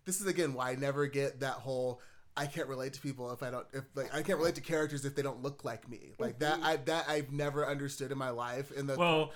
this 0.09 0.22
is 0.22 0.26
again 0.26 0.55
why 0.55 0.70
I 0.70 0.74
never 0.74 1.07
get 1.07 1.41
that 1.41 1.55
whole 1.55 2.01
I 2.39 2.47
can't 2.47 2.68
relate 2.68 2.93
to 2.93 3.01
people 3.01 3.32
if 3.32 3.43
I 3.43 3.51
don't 3.51 3.66
if 3.72 3.82
like 3.97 4.14
I 4.14 4.22
can't 4.22 4.39
relate 4.39 4.55
to 4.55 4.61
characters 4.61 5.05
if 5.05 5.16
they 5.16 5.22
don't 5.22 5.43
look 5.43 5.64
like 5.64 5.89
me. 5.89 6.12
Like 6.20 6.39
that 6.39 6.61
I 6.62 6.76
that 6.76 7.07
I've 7.09 7.32
never 7.32 7.66
understood 7.66 8.12
in 8.12 8.18
my 8.18 8.30
life. 8.30 8.70
In 8.70 8.86
the 8.86 8.97
Well, 8.97 9.32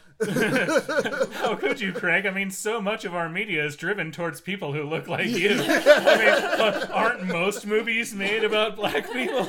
how 1.32 1.56
could 1.60 1.80
you, 1.80 1.92
Craig? 1.92 2.26
I 2.26 2.30
mean, 2.30 2.52
so 2.52 2.80
much 2.80 3.04
of 3.04 3.12
our 3.12 3.28
media 3.28 3.64
is 3.64 3.74
driven 3.74 4.12
towards 4.12 4.40
people 4.40 4.72
who 4.72 4.84
look 4.84 5.08
like 5.08 5.26
you. 5.26 5.50
I 5.50 6.16
mean, 6.16 6.90
aren't 6.92 7.24
most 7.24 7.66
movies 7.66 8.14
made 8.14 8.44
about 8.44 8.76
black 8.76 9.12
people? 9.12 9.46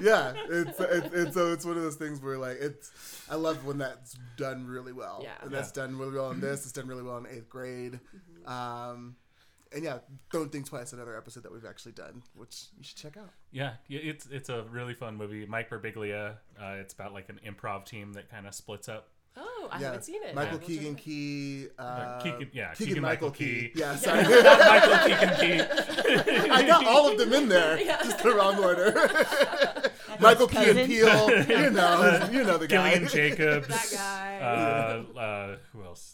yeah, 0.00 0.32
it's 0.48 0.80
it's 0.80 1.14
it's, 1.14 1.34
so 1.34 1.52
it's 1.52 1.66
one 1.66 1.76
of 1.76 1.82
those 1.82 1.96
things 1.96 2.22
where 2.22 2.38
like 2.38 2.56
it's 2.58 2.90
I 3.30 3.34
love 3.34 3.66
when 3.66 3.76
that's 3.76 4.16
done 4.38 4.66
really 4.66 4.94
well. 4.94 5.20
Yeah. 5.22 5.32
and 5.42 5.50
that's 5.50 5.72
done 5.72 5.98
really 5.98 6.14
well 6.14 6.30
in 6.30 6.40
this. 6.40 6.62
It's 6.62 6.72
done 6.72 6.88
really 6.88 7.02
well 7.02 7.18
in 7.18 7.26
eighth 7.26 7.50
grade. 7.50 8.00
Um, 8.46 9.16
and 9.74 9.82
yeah, 9.84 9.98
don't 10.32 10.50
think 10.52 10.66
twice. 10.68 10.92
Another 10.92 11.16
episode 11.16 11.42
that 11.42 11.52
we've 11.52 11.64
actually 11.64 11.92
done, 11.92 12.22
which 12.34 12.66
you 12.78 12.84
should 12.84 12.96
check 12.96 13.16
out. 13.16 13.30
yeah, 13.50 13.72
yeah, 13.88 14.00
it's 14.02 14.26
it's 14.30 14.48
a 14.48 14.64
really 14.70 14.94
fun 14.94 15.16
movie. 15.16 15.46
Mike 15.46 15.68
Birbiglia. 15.70 16.36
Uh, 16.60 16.74
it's 16.80 16.94
about 16.94 17.12
like 17.12 17.28
an 17.28 17.40
improv 17.46 17.84
team 17.84 18.12
that 18.14 18.30
kind 18.30 18.46
of 18.46 18.54
splits 18.54 18.88
up. 18.88 19.08
Oh, 19.36 19.68
I 19.72 19.80
yeah, 19.80 19.86
haven't 19.86 20.04
seen 20.04 20.22
it. 20.22 20.32
Michael 20.32 20.58
We'll 20.58 20.66
Keegan. 20.68 20.94
Key. 20.94 21.66
Uh, 21.76 22.20
Keegan- 22.22 22.50
yeah, 22.52 22.72
Keegan, 22.74 22.86
Keegan 22.86 23.02
Michael, 23.02 23.30
Michael 23.30 23.46
Key. 23.46 23.70
Key. 23.70 23.80
Yeah, 23.80 23.96
sorry. 23.96 24.22
Michael 24.22 24.98
Keegan 25.08 25.34
Key. 25.40 26.50
I 26.50 26.64
got 26.64 26.86
all 26.86 27.10
of 27.10 27.18
them 27.18 27.32
in 27.32 27.48
there, 27.48 27.76
just 28.04 28.22
the 28.22 28.32
wrong 28.32 28.62
order. 28.62 28.92
Michael 30.20 30.46
Key 30.46 30.56
and 30.58 30.66
cousin. 30.66 30.86
Peele, 30.86 31.30
you 31.64 31.70
know, 31.70 32.28
you 32.30 32.44
know 32.44 32.58
the 32.58 32.68
guy. 32.68 32.90
Gillian 32.92 33.08
Jacobs. 33.08 33.66
That 33.66 33.90
guy. 33.92 34.38
Uh, 34.40 35.18
uh, 35.18 35.56
who 35.72 35.82
else? 35.82 36.13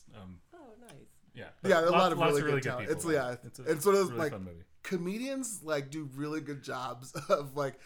Nice. 1.63 1.71
yeah, 1.71 1.81
Yeah, 1.81 1.81
a 1.81 1.91
lots, 1.91 1.93
lot 1.93 2.13
of 2.13 2.19
lots 2.19 2.41
really, 2.41 2.53
good, 2.53 2.63
talent. 2.63 2.89
people. 2.89 3.11
It's 3.11 3.15
yeah, 3.15 3.37
it's, 3.45 3.59
a, 3.59 3.63
it's 3.65 3.87
one 3.87 3.95
of 3.95 4.01
those 4.01 4.13
really 4.13 4.31
like 4.31 4.43
comedians 4.83 5.61
like 5.63 5.91
do 5.91 6.09
really 6.15 6.41
good 6.41 6.63
jobs 6.63 7.13
of 7.29 7.57
like 7.57 7.79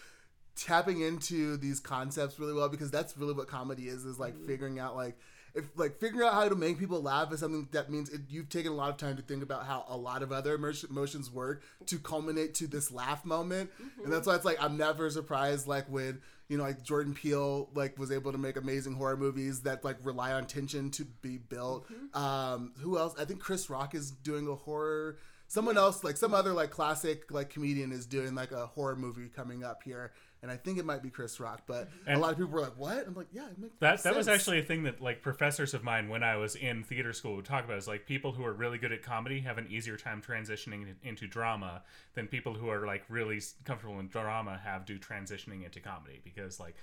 tapping 0.56 1.00
into 1.00 1.56
these 1.56 1.80
concepts 1.80 2.38
really 2.38 2.52
well 2.52 2.68
because 2.68 2.90
that's 2.90 3.16
really 3.16 3.34
what 3.34 3.48
comedy 3.48 3.88
is 3.88 4.04
is 4.04 4.18
like 4.18 4.34
mm-hmm. 4.34 4.46
figuring 4.46 4.78
out 4.78 4.94
like 4.94 5.16
if 5.54 5.66
like 5.76 5.98
figuring 5.98 6.26
out 6.26 6.34
how 6.34 6.48
to 6.48 6.56
make 6.56 6.78
people 6.78 7.00
laugh 7.00 7.32
is 7.32 7.40
something 7.40 7.68
that 7.72 7.90
means 7.90 8.10
it, 8.10 8.22
you've 8.28 8.48
taken 8.48 8.72
a 8.72 8.74
lot 8.74 8.90
of 8.90 8.96
time 8.96 9.16
to 9.16 9.22
think 9.22 9.42
about 9.42 9.66
how 9.66 9.84
a 9.88 9.96
lot 9.96 10.22
of 10.22 10.32
other 10.32 10.54
emotions 10.54 11.30
work 11.30 11.62
to 11.86 11.98
culminate 11.98 12.54
to 12.54 12.66
this 12.66 12.90
laugh 12.90 13.24
moment. 13.24 13.70
And 14.02 14.12
that's 14.12 14.26
why 14.26 14.34
it's 14.34 14.44
like 14.44 14.62
i'm 14.62 14.76
never 14.76 15.08
surprised 15.10 15.66
like 15.66 15.86
when 15.86 16.20
you 16.48 16.58
know 16.58 16.64
like 16.64 16.82
jordan 16.82 17.14
peele 17.14 17.70
like 17.74 17.98
was 17.98 18.10
able 18.10 18.32
to 18.32 18.38
make 18.38 18.56
amazing 18.56 18.94
horror 18.94 19.16
movies 19.16 19.62
that 19.62 19.84
like 19.84 19.96
rely 20.02 20.32
on 20.32 20.46
tension 20.46 20.90
to 20.92 21.04
be 21.04 21.38
built. 21.38 21.86
Um 22.14 22.72
who 22.80 22.98
else? 22.98 23.14
I 23.18 23.24
think 23.24 23.40
chris 23.40 23.70
rock 23.70 23.94
is 23.94 24.10
doing 24.10 24.48
a 24.48 24.54
horror 24.54 25.18
someone 25.46 25.76
else 25.76 26.02
like 26.02 26.16
some 26.16 26.34
other 26.34 26.52
like 26.52 26.70
classic 26.70 27.30
like 27.30 27.50
comedian 27.50 27.92
is 27.92 28.06
doing 28.06 28.34
like 28.34 28.50
a 28.50 28.66
horror 28.66 28.96
movie 28.96 29.28
coming 29.28 29.62
up 29.62 29.82
here 29.84 30.12
and 30.44 30.52
i 30.52 30.56
think 30.56 30.78
it 30.78 30.84
might 30.84 31.02
be 31.02 31.08
chris 31.08 31.40
rock 31.40 31.62
but 31.66 31.88
a 32.06 32.18
lot 32.18 32.32
of 32.32 32.36
people 32.38 32.52
were 32.52 32.60
like 32.60 32.76
what? 32.76 33.06
I'm 33.06 33.14
like 33.14 33.28
yeah 33.32 33.46
it 33.46 33.58
makes 33.58 33.74
That 33.80 34.02
that 34.02 34.14
was 34.14 34.28
actually 34.28 34.58
a 34.60 34.62
thing 34.62 34.84
that 34.84 35.00
like 35.00 35.22
professors 35.22 35.74
of 35.74 35.82
mine 35.82 36.08
when 36.08 36.22
I 36.22 36.36
was 36.36 36.54
in 36.54 36.84
theater 36.84 37.12
school 37.12 37.36
would 37.36 37.44
talk 37.44 37.64
about 37.64 37.78
is 37.78 37.88
like 37.88 38.06
people 38.06 38.32
who 38.32 38.44
are 38.44 38.52
really 38.52 38.78
good 38.78 38.92
at 38.92 39.02
comedy 39.02 39.40
have 39.40 39.58
an 39.58 39.66
easier 39.70 39.96
time 39.96 40.22
transitioning 40.22 40.94
into 41.02 41.26
drama 41.26 41.82
than 42.14 42.26
people 42.26 42.54
who 42.54 42.68
are 42.68 42.86
like 42.86 43.04
really 43.08 43.40
comfortable 43.64 43.98
in 44.00 44.08
drama 44.08 44.60
have 44.62 44.84
do 44.84 44.98
transitioning 44.98 45.64
into 45.64 45.80
comedy 45.80 46.20
because 46.22 46.60
like 46.60 46.76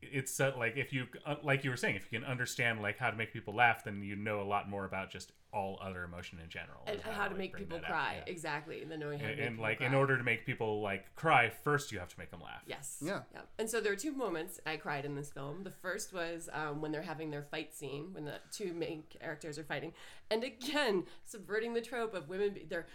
it's 0.00 0.38
uh, 0.40 0.52
like 0.58 0.76
if 0.76 0.92
you 0.92 1.06
uh, 1.26 1.36
like 1.42 1.64
you 1.64 1.70
were 1.70 1.76
saying 1.76 1.96
if 1.96 2.06
you 2.10 2.18
can 2.20 2.28
understand 2.28 2.80
like 2.82 2.98
how 2.98 3.10
to 3.10 3.16
make 3.16 3.32
people 3.32 3.54
laugh 3.54 3.84
then 3.84 4.02
you 4.02 4.16
know 4.16 4.40
a 4.40 4.44
lot 4.44 4.68
more 4.68 4.84
about 4.84 5.10
just 5.10 5.32
all 5.52 5.78
other 5.82 6.02
emotion 6.04 6.38
in 6.42 6.48
general 6.48 6.80
And 6.86 6.98
how 7.02 7.24
to 7.24 7.30
like, 7.30 7.38
make 7.38 7.56
people 7.56 7.78
cry. 7.78 8.14
yeah. 8.26 8.32
Exactly. 8.32 8.80
And 8.80 8.90
then 8.90 9.00
knowing 9.00 9.18
how 9.18 9.26
to 9.26 9.32
and, 9.32 9.38
make 9.38 9.46
and 9.46 9.56
people 9.56 9.62
like 9.64 9.80
in 9.82 9.94
order 9.94 10.16
to 10.16 10.24
make 10.24 10.46
people 10.46 10.80
like 10.80 11.14
cry 11.14 11.50
first 11.62 11.92
you 11.92 11.98
have 11.98 12.08
to 12.08 12.18
make 12.18 12.30
them 12.30 12.40
laugh 12.40 12.62
Yes. 12.66 13.02
Yeah. 13.04 13.20
And 13.58 13.68
so 13.68 13.80
there 13.80 13.92
are 13.92 13.96
two 13.96 14.12
moments 14.12 14.60
I 14.66 14.76
cried 14.76 15.04
in 15.04 15.14
this 15.14 15.30
film. 15.30 15.62
The 15.64 15.70
first 15.70 16.12
was 16.14 16.48
um, 16.52 16.80
when 16.80 16.90
they're 16.90 17.02
having 17.02 17.30
their 17.30 17.42
fight 17.42 17.74
scene, 17.74 18.08
when 18.12 18.24
the 18.24 18.36
two 18.50 18.72
main 18.72 19.02
characters 19.10 19.58
are 19.58 19.64
fighting, 19.64 19.92
and 20.30 20.42
again 20.42 21.04
subverting 21.26 21.74
the 21.74 21.80
trope 21.82 22.14
of 22.14 22.28
women. 22.28 22.54
be- 22.54 22.66
They're 22.68 22.86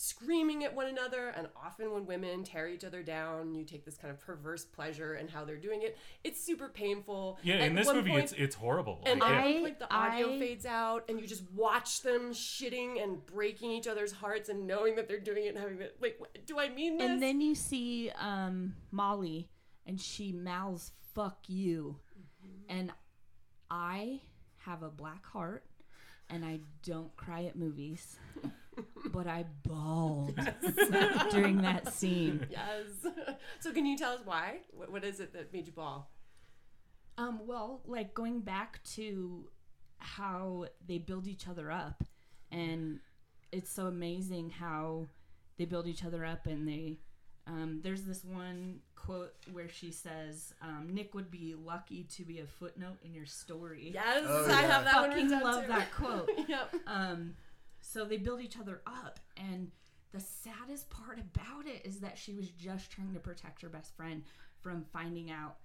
screaming 0.00 0.64
at 0.64 0.74
one 0.74 0.86
another, 0.86 1.28
and 1.28 1.48
often 1.56 1.92
when 1.92 2.06
women 2.06 2.44
tear 2.44 2.68
each 2.68 2.84
other 2.84 3.02
down, 3.02 3.54
you 3.54 3.64
take 3.64 3.84
this 3.84 3.96
kind 3.96 4.10
of 4.12 4.20
perverse 4.20 4.64
pleasure 4.64 5.14
in 5.14 5.28
how 5.28 5.44
they're 5.44 5.56
doing 5.56 5.82
it. 5.82 5.96
It's 6.24 6.42
super 6.42 6.68
painful. 6.68 7.38
yeah 7.42 7.54
At 7.56 7.60
in 7.68 7.74
this 7.74 7.92
movie 7.92 8.10
point- 8.10 8.24
it's 8.24 8.32
it's 8.32 8.54
horrible 8.54 9.02
and 9.06 9.20
Like, 9.20 9.30
at 9.30 9.44
one 9.44 9.44
I- 9.56 9.60
point, 9.60 9.78
the 9.78 9.94
audio 9.94 10.34
I- 10.34 10.38
fades 10.38 10.66
out, 10.66 11.04
and 11.08 11.20
you 11.20 11.26
just 11.26 11.50
watch 11.52 12.02
them 12.02 12.32
shitting 12.32 13.02
and 13.02 13.24
breaking 13.26 13.70
each 13.72 13.86
other's 13.86 14.12
hearts, 14.12 14.48
and 14.48 14.66
knowing 14.66 14.96
that 14.96 15.08
they're 15.08 15.20
doing 15.20 15.44
it, 15.44 15.48
and 15.48 15.58
having 15.58 15.78
the 15.78 15.92
like, 16.00 16.16
what- 16.18 16.46
do 16.46 16.58
I 16.58 16.68
mean 16.68 16.98
this? 16.98 17.10
And 17.10 17.22
then 17.22 17.40
you 17.40 17.54
see 17.54 18.10
um, 18.18 18.74
Molly, 18.90 19.48
and 19.86 20.00
she 20.00 20.32
mouths 20.32 20.92
"fuck 21.14 21.48
you," 21.48 21.98
and 22.68 22.92
I 23.70 24.20
have 24.58 24.82
a 24.82 24.90
black 24.90 25.26
heart, 25.26 25.64
and 26.30 26.44
I 26.44 26.60
don't 26.82 27.14
cry 27.16 27.44
at 27.44 27.56
movies, 27.56 28.16
but 29.10 29.26
I 29.26 29.44
bawled 29.64 30.38
during 31.30 31.62
that 31.62 31.92
scene. 31.92 32.46
yes. 32.50 32.86
so 33.60 33.72
can 33.72 33.86
you 33.86 33.96
tell 33.96 34.12
us 34.14 34.20
why? 34.24 34.58
What, 34.72 34.90
what 34.92 35.04
is 35.04 35.20
it 35.20 35.32
that 35.32 35.52
made 35.52 35.66
you 35.66 35.72
bawl? 35.72 36.10
Um, 37.18 37.40
well, 37.46 37.80
like 37.86 38.14
going 38.14 38.40
back 38.40 38.82
to 38.94 39.48
how 39.98 40.66
they 40.86 40.98
build 40.98 41.26
each 41.26 41.46
other 41.48 41.70
up, 41.70 42.02
and 42.50 43.00
it's 43.52 43.70
so 43.70 43.86
amazing 43.86 44.50
how 44.50 45.06
they 45.58 45.64
build 45.66 45.86
each 45.86 46.04
other 46.04 46.24
up, 46.24 46.46
and 46.46 46.66
they. 46.66 46.98
Um, 47.44 47.80
there's 47.82 48.02
this 48.04 48.24
one 48.24 48.78
quote 48.94 49.34
where 49.52 49.68
she 49.68 49.90
says, 49.90 50.54
um, 50.62 50.90
"Nick 50.92 51.12
would 51.12 51.28
be 51.30 51.54
lucky 51.56 52.04
to 52.16 52.24
be 52.24 52.38
a 52.38 52.46
footnote 52.46 52.98
in 53.04 53.12
your 53.12 53.26
story." 53.26 53.90
Yes, 53.92 54.24
Oh, 54.26 54.46
I 54.48 54.62
have 54.62 54.84
that 54.84 54.94
one 55.00 55.10
fucking 55.10 55.24
written 55.24 55.40
down 55.40 55.42
love 55.42 55.62
too. 55.64 55.68
that 55.72 55.92
quote. 55.92 56.30
yep. 56.48 56.72
Um, 56.86 57.34
so 57.92 58.04
they 58.04 58.16
build 58.16 58.40
each 58.40 58.58
other 58.58 58.80
up, 58.86 59.20
and 59.36 59.70
the 60.12 60.20
saddest 60.20 60.88
part 60.90 61.18
about 61.18 61.66
it 61.66 61.84
is 61.84 62.00
that 62.00 62.18
she 62.18 62.32
was 62.32 62.48
just 62.50 62.90
trying 62.90 63.12
to 63.14 63.20
protect 63.20 63.62
her 63.62 63.68
best 63.68 63.94
friend 63.96 64.22
from 64.60 64.84
finding 64.92 65.30
out 65.30 65.56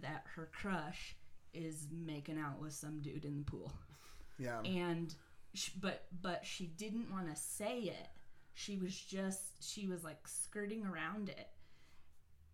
that 0.00 0.24
her 0.34 0.48
crush 0.52 1.16
is 1.54 1.86
making 1.90 2.38
out 2.38 2.60
with 2.60 2.72
some 2.72 3.00
dude 3.00 3.24
in 3.24 3.38
the 3.38 3.44
pool, 3.44 3.72
yeah 4.38 4.60
and 4.62 5.14
sh- 5.54 5.70
but 5.80 6.06
but 6.22 6.44
she 6.44 6.66
didn't 6.66 7.10
want 7.10 7.28
to 7.28 7.36
say 7.40 7.80
it. 7.80 8.08
She 8.54 8.76
was 8.76 8.94
just 8.94 9.40
she 9.60 9.86
was 9.86 10.04
like 10.04 10.26
skirting 10.26 10.84
around 10.84 11.28
it. 11.28 11.48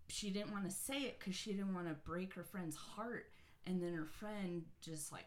She 0.08 0.30
didn't 0.30 0.52
want 0.52 0.64
to 0.64 0.74
say 0.74 1.02
it 1.02 1.18
because 1.18 1.34
she 1.34 1.52
didn't 1.52 1.74
want 1.74 1.86
to 1.86 1.94
break 1.94 2.34
her 2.34 2.44
friend's 2.44 2.76
heart, 2.76 3.26
and 3.66 3.82
then 3.82 3.94
her 3.94 4.06
friend 4.06 4.62
just 4.80 5.12
like 5.12 5.26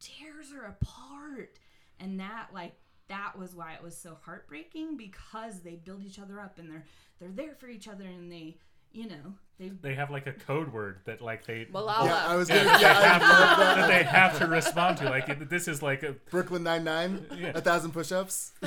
tears 0.00 0.52
her 0.52 0.64
apart 0.64 1.58
and 2.00 2.18
that 2.18 2.48
like 2.52 2.74
that 3.12 3.38
was 3.38 3.54
why 3.54 3.74
it 3.74 3.82
was 3.82 3.96
so 3.96 4.16
heartbreaking 4.24 4.96
because 4.96 5.60
they 5.60 5.76
build 5.76 6.02
each 6.02 6.18
other 6.18 6.40
up 6.40 6.58
and 6.58 6.70
they're 6.70 6.84
they're 7.20 7.30
there 7.30 7.54
for 7.54 7.68
each 7.68 7.86
other 7.86 8.04
and 8.04 8.32
they 8.32 8.56
you 8.90 9.06
know 9.06 9.34
they 9.70 9.88
they 9.90 9.94
have 9.94 10.10
like 10.10 10.26
a 10.26 10.32
code 10.32 10.72
word 10.72 10.98
that 11.04 11.20
like 11.22 11.44
they 11.46 11.66
Malala. 11.66 12.06
yeah 12.06 12.26
i 12.28 12.36
was 12.36 12.48
Yeah, 12.48 12.64
gonna 12.64 12.76
they 12.78 12.82
yeah, 12.82 12.98
I 12.98 13.02
have 13.02 13.20
that 13.58 13.74
that. 13.76 13.86
they 13.88 14.02
have 14.02 14.38
to 14.38 14.46
respond 14.46 14.98
to. 14.98 15.04
Like 15.04 15.48
this 15.48 15.68
is 15.68 15.82
like 15.82 16.02
a. 16.02 16.12
brooklyn 16.30 16.62
nine-nine 16.62 17.26
Yeah. 17.36 17.52
a 17.54 17.60
thousand 17.60 17.92
push-ups 17.92 18.52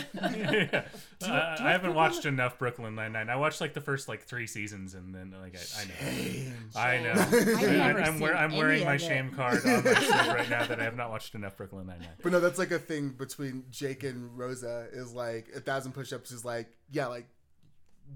Uh, 1.22 1.56
I 1.60 1.72
haven't 1.72 1.94
watched 1.96 2.26
enough 2.26 2.60
Brooklyn 2.60 2.94
Nine 2.96 3.14
Nine. 3.14 3.30
I 3.30 3.36
watched 3.38 3.62
like 3.62 3.74
the 3.74 3.82
first 3.82 4.08
like 4.08 4.24
three 4.24 4.46
seasons, 4.48 4.94
and 4.94 5.16
then 5.16 5.34
like 5.42 5.56
I, 5.56 5.82
I 5.82 5.86
know, 5.86 7.10
I 7.12 7.14
know. 7.16 7.22
I've 7.22 7.64
I, 7.64 7.72
never 7.88 8.00
am 8.00 8.18
seen 8.20 8.30
I'm 8.30 8.56
wearing 8.56 8.84
my 8.86 8.98
shame 8.98 9.32
card 9.32 9.66
on 9.66 9.84
my 9.84 9.94
sleeve 9.94 10.28
right 10.28 10.50
now 10.50 10.66
that 10.66 10.80
I 10.80 10.84
have 10.84 10.96
not 10.98 11.10
watched 11.10 11.34
enough 11.34 11.56
Brooklyn 11.58 11.88
Nine 11.88 12.00
Nine. 12.00 12.10
But 12.22 12.32
no, 12.34 12.40
that's 12.40 12.60
like 12.60 12.72
a 12.72 12.80
thing 12.80 13.10
between 13.10 13.64
Jake 13.72 14.04
and 14.04 14.38
Rosa 14.38 14.88
is 14.92 15.14
like 15.14 15.48
a 15.56 15.60
thousand 15.62 15.94
push-ups 15.94 16.32
is 16.32 16.44
like 16.46 16.68
yeah 16.92 17.08
like 17.08 17.28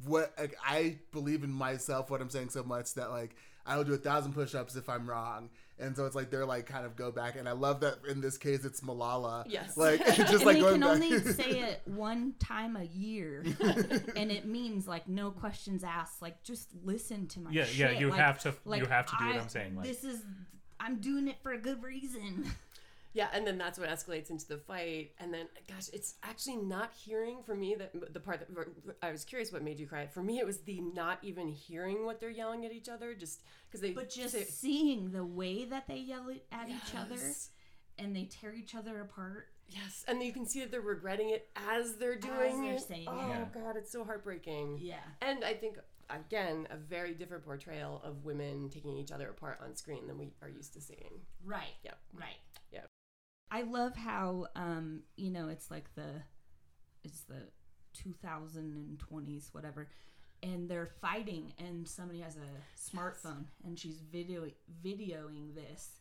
what 0.05 0.33
like, 0.39 0.55
I 0.65 0.97
believe 1.11 1.43
in 1.43 1.51
myself 1.51 2.09
what 2.09 2.21
I'm 2.21 2.29
saying 2.29 2.49
so 2.49 2.63
much 2.63 2.93
that 2.95 3.11
like 3.11 3.35
I 3.65 3.77
will 3.77 3.83
do 3.83 3.93
a 3.93 3.97
thousand 3.97 4.33
push-ups 4.33 4.75
if 4.75 4.87
I'm 4.89 5.07
wrong 5.09 5.49
and 5.77 5.95
so 5.95 6.05
it's 6.05 6.15
like 6.15 6.29
they're 6.29 6.45
like 6.45 6.65
kind 6.65 6.85
of 6.85 6.95
go 6.95 7.11
back 7.11 7.35
and 7.37 7.47
I 7.47 7.51
love 7.53 7.79
that 7.81 7.95
in 8.09 8.19
this 8.21 8.37
case 8.37 8.65
it's 8.65 8.81
Malala 8.81 9.45
Yes. 9.47 9.77
like 9.77 10.03
just 10.15 10.31
and 10.33 10.43
like 10.45 10.55
they 10.55 10.61
going 10.61 10.73
can 10.73 10.81
back 10.81 10.89
only 10.89 11.19
say 11.33 11.59
it 11.59 11.81
one 11.85 12.33
time 12.39 12.75
a 12.75 12.83
year 12.83 13.43
and 14.15 14.31
it 14.31 14.45
means 14.45 14.87
like 14.87 15.07
no 15.07 15.31
questions 15.31 15.83
asked 15.83 16.21
like 16.21 16.41
just 16.43 16.69
listen 16.83 17.27
to 17.27 17.39
my 17.41 17.51
Yeah, 17.51 17.65
shit. 17.65 17.77
yeah. 17.93 17.99
You 17.99 18.09
Like- 18.09 18.19
have 18.19 18.39
to. 18.41 18.53
like, 18.65 18.81
you 18.81 18.87
have 18.87 19.05
to 19.07 19.15
do 19.19 19.25
what 19.27 19.35
I- 19.35 19.39
I'm 19.39 19.49
saying. 19.49 19.75
Like, 19.75 19.85
this 19.87 20.03
is 20.03 20.21
i'm 20.81 20.97
doing 21.01 21.27
it 21.27 21.35
for 21.43 21.51
a 21.51 21.57
good 21.57 21.83
reason 21.83 22.45
Yeah, 23.19 23.27
and 23.33 23.45
then 23.45 23.57
that's 23.57 23.77
what 23.77 23.89
escalates 23.89 24.29
into 24.29 24.47
the 24.47 24.57
fight. 24.57 25.11
And 25.19 25.33
then, 25.33 25.47
gosh, 25.67 25.89
it's 25.91 26.15
actually 26.23 26.55
not 26.55 26.91
hearing 26.93 27.43
for 27.45 27.53
me 27.53 27.75
that 27.75 28.13
the 28.13 28.19
part 28.21 28.39
that 28.39 28.47
I 29.03 29.11
was 29.11 29.25
curious 29.25 29.51
what 29.51 29.61
made 29.61 29.77
you 29.77 29.87
cry. 29.87 30.07
For 30.07 30.23
me, 30.23 30.39
it 30.39 30.45
was 30.45 30.61
the 30.61 30.79
not 30.79 31.19
even 31.21 31.49
hearing 31.49 32.05
what 32.05 32.21
they're 32.21 32.29
yelling 32.29 32.65
at 32.65 32.71
each 32.71 32.87
other, 32.87 33.13
just 33.13 33.41
because 33.67 33.81
they. 33.81 33.91
but 33.91 34.09
just 34.09 34.33
say- 34.33 34.45
seeing 34.45 35.11
the 35.11 35.25
way 35.25 35.65
that 35.65 35.85
they 35.87 35.97
yell 35.97 36.29
at 36.51 36.69
each 36.69 36.95
other 36.97 37.19
and 37.97 38.15
they 38.15 38.23
tear 38.23 38.53
each 38.53 38.73
other 38.73 39.01
apart 39.01 39.47
Yes, 39.67 40.05
and 40.07 40.23
you 40.23 40.33
can 40.33 40.45
see 40.47 40.61
that 40.61 40.71
they're 40.71 40.81
regretting 40.81 41.29
it 41.29 41.49
as 41.55 41.95
they're 41.95 42.15
doing 42.15 42.63
they're 42.63 42.73
it. 42.75 42.81
saying 42.81 43.07
oh. 43.07 43.27
Yeah. 43.27 43.45
god, 43.53 43.75
it's 43.75 43.91
so 43.91 44.03
heartbreaking. 44.03 44.79
Yeah. 44.81 44.95
And 45.21 45.43
I 45.43 45.53
think 45.53 45.77
again, 46.09 46.67
a 46.71 46.77
very 46.77 47.13
different 47.13 47.45
portrayal 47.45 48.01
of 48.03 48.25
women 48.25 48.69
taking 48.69 48.97
each 48.97 49.11
other 49.11 49.29
apart 49.29 49.59
on 49.63 49.75
screen 49.75 50.07
than 50.07 50.17
we 50.17 50.31
are 50.41 50.49
used 50.49 50.73
to 50.73 50.81
seeing. 50.81 51.21
Right. 51.45 51.75
Yep. 51.83 51.97
Right. 52.13 52.39
Yep. 52.71 52.87
I 53.51 53.63
love 53.63 53.95
how 53.95 54.47
um, 54.55 55.01
you 55.15 55.31
know, 55.31 55.49
it's 55.49 55.69
like 55.71 55.93
the 55.95 56.21
it's 57.03 57.21
the 57.21 57.41
2020s 57.97 59.53
whatever 59.53 59.87
and 60.41 60.69
they're 60.69 60.89
fighting 61.01 61.51
and 61.57 61.87
somebody 61.87 62.19
has 62.21 62.37
a 62.37 62.95
smartphone 62.95 63.45
and 63.65 63.77
she's 63.77 63.99
video 64.11 64.45
videoing 64.85 65.53
this. 65.55 65.99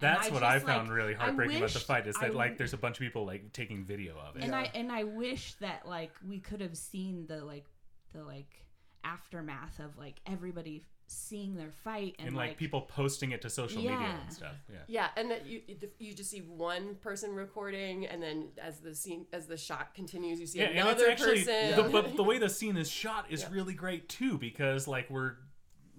That's 0.00 0.30
what 0.30 0.42
I 0.44 0.58
found 0.60 0.88
like, 0.88 0.96
really 0.96 1.14
I 1.16 1.18
heartbreaking 1.18 1.56
about 1.56 1.70
the 1.70 1.78
fight 1.80 2.06
is 2.06 2.14
that 2.16 2.30
I- 2.30 2.34
like 2.34 2.56
there's 2.58 2.74
a 2.74 2.76
bunch 2.78 2.96
of 2.96 3.00
people 3.00 3.24
like 3.26 3.52
taking 3.52 3.84
video 3.84 4.16
of 4.18 4.36
it. 4.36 4.42
and 4.42 4.52
Yeah. 4.52 4.58
I 4.58 4.70
and 4.74 4.92
I 4.92 5.04
wish 5.04 5.54
that 5.54 5.86
like 5.88 6.12
we 6.26 6.38
could 6.38 6.60
have 6.60 6.76
seen 6.76 7.26
the 7.26 7.44
like 7.44 7.66
the 8.12 8.22
like 8.24 8.64
aftermath 9.04 9.78
of 9.80 9.96
like 9.96 10.20
everybody 10.26 10.84
seeing 11.10 11.56
their 11.56 11.70
fight 11.70 12.14
and, 12.18 12.28
and 12.28 12.36
like, 12.36 12.56
people 12.56 12.82
posting 12.82 13.32
it 13.32 13.42
to 13.42 13.50
social 13.50 13.80
media 13.82 13.96
and 14.22 14.32
stuff. 14.32 14.54
Yeah. 14.70 14.78
Yeah, 14.86 15.08
and 15.16 15.30
that 15.30 15.46
you 15.46 15.62
you 15.98 16.12
just 16.14 16.30
see 16.30 16.40
one 16.40 16.94
person 16.96 17.34
recording, 17.34 18.06
and 18.06 18.22
then 18.22 18.48
as 18.62 18.78
the 18.80 18.94
scene 18.94 19.26
as 19.32 19.46
the 19.46 19.56
shot 19.56 19.94
continues, 19.94 20.38
you 20.38 20.46
see 20.46 20.58
Yeah, 20.60 20.66
and 20.66 20.78
another 20.80 21.06
it's 21.06 21.22
actually 21.22 21.44
person. 21.44 21.84
the, 21.84 21.88
but 21.90 22.16
the 22.16 22.22
way 22.24 22.38
the 22.38 22.48
scene 22.50 22.76
is 22.76 22.90
shot 22.90 23.26
is 23.30 23.40
Yeah. 23.42 23.48
really 23.52 23.74
great 23.74 24.08
too 24.08 24.38
because 24.38 24.86
like 24.86 25.08
we're 25.10 25.32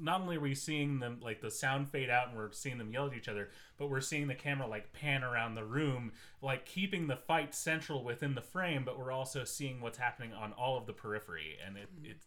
not 0.01 0.21
only 0.21 0.37
are 0.37 0.39
we 0.41 0.55
seeing 0.55 0.99
them 0.99 1.19
like 1.21 1.41
the 1.41 1.51
sound 1.51 1.89
fade 1.89 2.09
out 2.09 2.27
and 2.29 2.37
we're 2.37 2.51
seeing 2.51 2.77
them 2.77 2.91
yell 2.91 3.07
at 3.07 3.13
each 3.13 3.27
other, 3.27 3.49
but 3.77 3.89
we're 3.89 4.01
seeing 4.01 4.27
the 4.27 4.35
camera 4.35 4.67
like 4.67 4.91
pan 4.93 5.23
around 5.23 5.55
the 5.55 5.63
room, 5.63 6.11
like 6.41 6.65
keeping 6.65 7.07
the 7.07 7.15
fight 7.15 7.53
central 7.53 8.03
within 8.03 8.35
the 8.35 8.41
frame, 8.41 8.83
but 8.85 8.97
we're 8.99 9.11
also 9.11 9.43
seeing 9.43 9.81
what's 9.81 9.97
happening 9.97 10.33
on 10.33 10.53
all 10.53 10.77
of 10.77 10.85
the 10.85 10.93
periphery. 10.93 11.57
And 11.65 11.77
it, 11.77 11.89
it 12.03 12.17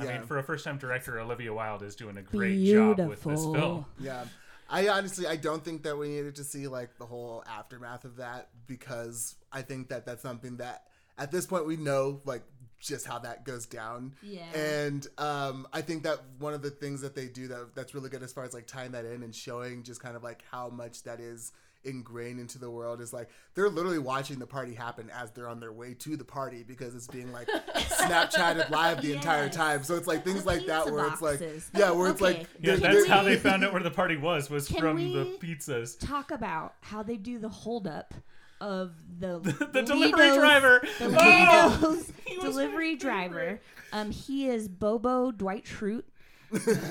I 0.00 0.04
Yeah. 0.04 0.18
mean, 0.18 0.26
for 0.26 0.38
a 0.38 0.42
first 0.42 0.64
time 0.64 0.78
director, 0.78 1.18
Olivia 1.20 1.52
Wilde 1.52 1.82
is 1.82 1.96
doing 1.96 2.16
a 2.16 2.22
great 2.22 2.64
job 2.64 2.98
with 3.08 3.22
this 3.22 3.42
film. 3.44 3.84
Yeah. 3.98 4.24
I 4.70 4.88
honestly 4.88 5.26
I 5.26 5.36
don't 5.36 5.62
think 5.62 5.82
that 5.82 5.98
we 5.98 6.08
needed 6.08 6.36
to 6.36 6.44
see 6.44 6.66
like 6.66 6.96
the 6.96 7.04
whole 7.04 7.44
aftermath 7.46 8.04
of 8.04 8.16
that 8.16 8.48
because 8.66 9.34
I 9.52 9.60
think 9.62 9.88
that 9.88 10.06
that's 10.06 10.22
something 10.22 10.56
that 10.58 10.84
at 11.18 11.30
this 11.30 11.46
point 11.46 11.66
we 11.66 11.76
know 11.76 12.22
like 12.24 12.42
just 12.82 13.06
how 13.06 13.18
that 13.20 13.44
goes 13.44 13.64
down. 13.66 14.12
Yeah. 14.22 14.42
And 14.54 15.06
um 15.18 15.66
I 15.72 15.80
think 15.82 16.02
that 16.02 16.18
one 16.38 16.52
of 16.52 16.62
the 16.62 16.70
things 16.70 17.00
that 17.02 17.14
they 17.14 17.26
do 17.28 17.48
that 17.48 17.74
that's 17.74 17.94
really 17.94 18.10
good 18.10 18.22
as 18.22 18.32
far 18.32 18.44
as 18.44 18.52
like 18.52 18.66
tying 18.66 18.92
that 18.92 19.04
in 19.04 19.22
and 19.22 19.34
showing 19.34 19.82
just 19.84 20.00
kind 20.02 20.16
of 20.16 20.22
like 20.22 20.42
how 20.50 20.68
much 20.68 21.04
that 21.04 21.20
is 21.20 21.52
ingrained 21.84 22.38
into 22.38 22.58
the 22.58 22.70
world 22.70 23.00
is 23.00 23.12
like 23.12 23.28
they're 23.54 23.68
literally 23.68 23.98
watching 23.98 24.38
the 24.38 24.46
party 24.46 24.72
happen 24.72 25.10
as 25.10 25.32
they're 25.32 25.48
on 25.48 25.58
their 25.58 25.72
way 25.72 25.94
to 25.94 26.16
the 26.16 26.24
party 26.24 26.62
because 26.62 26.94
it's 26.94 27.08
being 27.08 27.32
like 27.32 27.48
Snapchatted 27.76 28.70
live 28.70 29.02
the 29.02 29.12
entire 29.12 29.48
time. 29.48 29.82
So 29.82 29.96
it's 29.96 30.06
like 30.06 30.24
things 30.24 30.42
The 30.42 30.46
like 30.48 30.66
that 30.66 30.84
pizza 30.84 30.92
where 30.94 31.06
it's 31.08 31.22
like 31.22 31.40
yeah, 31.74 31.90
where 31.90 32.08
it's 32.10 32.20
like 32.20 32.46
Yeah, 32.60 32.76
they're- 32.76 32.76
that's 32.76 32.94
they're- 32.98 33.06
how 33.08 33.22
they 33.22 33.36
found 33.36 33.64
out 33.64 33.72
where 33.72 33.82
the 33.82 33.90
party 33.90 34.16
was 34.16 34.48
was 34.50 34.68
from 34.68 34.96
the 35.12 35.36
pizzas. 35.40 35.98
talk 35.98 36.30
about 36.30 36.74
how 36.82 37.02
they 37.02 37.16
do 37.16 37.38
the 37.38 37.48
holdup 37.48 38.14
of 38.62 38.92
the 39.18 39.38
The 39.72 39.82
delivery 39.82 40.28
Legos- 40.30 40.34
driver. 40.36 40.80
the 40.98 41.06
Oh! 41.06 41.78
Legos 41.82 42.12
He 42.26 42.38
was 42.38 42.54
my 42.56 42.62
delivery 42.62 42.96
driver. 42.96 43.60
Um, 43.92 44.10
he 44.10 44.48
is 44.48 44.68
Bobo 44.68 45.30
Dwight 45.32 45.64
Schrute, 45.66 46.04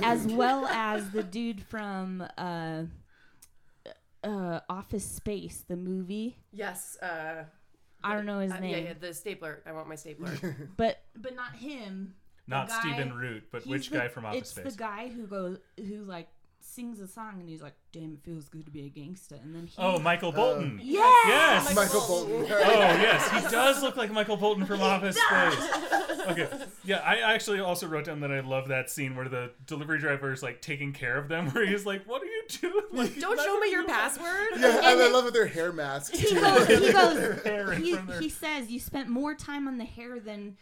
as 0.03 0.27
well 0.27 0.67
as 0.67 1.09
the 1.09 1.23
dude 1.23 1.63
from 1.63 2.23
uh, 2.37 2.83
uh, 4.23 4.59
Office 4.69 5.05
Space, 5.05 5.63
the 5.67 5.75
movie. 5.77 6.37
yes, 6.51 6.97
uh, 7.01 7.45
I 8.03 8.13
don't 8.15 8.25
know 8.25 8.39
his 8.39 8.51
uh, 8.51 8.59
name, 8.59 8.71
yeah, 8.71 8.77
yeah, 8.89 8.93
the 8.99 9.13
stapler. 9.13 9.61
I 9.65 9.71
want 9.71 9.87
my 9.87 9.95
stapler. 9.95 10.31
but 10.77 11.01
but 11.15 11.35
not 11.35 11.55
him. 11.55 12.13
Not 12.47 12.67
guy- 12.69 12.79
Stephen 12.81 13.13
Root, 13.13 13.43
but 13.51 13.65
which 13.65 13.89
the- 13.89 13.97
guy 13.97 14.07
from 14.07 14.25
Office 14.25 14.41
It's 14.41 14.49
Space? 14.51 14.71
the 14.73 14.77
guy 14.77 15.07
who 15.09 15.25
goes 15.25 15.57
who 15.77 16.03
like 16.03 16.27
sings 16.63 16.99
a 16.99 17.07
song 17.07 17.37
and 17.39 17.49
he's 17.49 17.61
like, 17.61 17.73
"Damn, 17.91 18.13
it 18.13 18.23
feels 18.23 18.47
good 18.49 18.65
to 18.65 18.71
be 18.71 18.85
a 18.85 18.89
gangster." 18.89 19.35
and 19.35 19.53
then 19.55 19.67
he. 19.67 19.73
Oh, 19.77 19.99
Michael 19.99 20.29
uh, 20.29 20.35
Bolton. 20.35 20.79
yeah. 20.83 20.99
Yes. 21.27 21.75
Michael 21.75 22.01
Bolton. 22.07 22.41
Oh 22.51 22.79
yes, 22.79 23.29
he 23.31 23.51
does 23.51 23.81
look 23.81 23.95
like 23.97 24.11
Michael 24.11 24.37
Bolton 24.37 24.65
from 24.65 24.81
Office 24.81 25.15
Space. 25.17 26.21
Okay, 26.27 26.47
yeah, 26.83 26.97
I 26.99 27.33
actually 27.33 27.59
also 27.59 27.87
wrote 27.87 28.05
down 28.05 28.19
that 28.21 28.31
I 28.31 28.41
love 28.41 28.67
that 28.67 28.89
scene 28.89 29.15
where 29.15 29.27
the 29.27 29.51
delivery 29.65 29.97
driver 29.99 30.31
is 30.31 30.43
like 30.43 30.61
taking 30.61 30.93
care 30.93 31.17
of 31.17 31.27
them, 31.27 31.49
where 31.51 31.65
he's 31.65 31.85
like, 31.85 32.05
"What 32.07 32.21
are 32.21 32.25
you 32.25 32.43
doing? 32.49 32.73
Like, 32.93 33.19
Don't 33.19 33.39
show 33.39 33.57
me 33.59 33.71
your 33.71 33.85
password. 33.85 34.49
Yeah, 34.57 34.75
and 34.91 35.01
I 35.01 35.09
love 35.09 35.25
it. 35.25 35.33
Their 35.33 35.47
hair 35.47 35.71
masks. 35.71 36.17
he 36.19 36.27
too. 36.27 36.39
goes, 36.41 36.67
he 36.67 36.91
goes 36.91 37.41
hair 37.43 37.73
he, 37.73 37.95
their- 37.95 38.19
he 38.19 38.29
says 38.29 38.69
you 38.69 38.79
spent 38.79 39.07
more 39.07 39.33
time 39.33 39.67
on 39.67 39.77
the 39.77 39.85
hair 39.85 40.19
than 40.19 40.57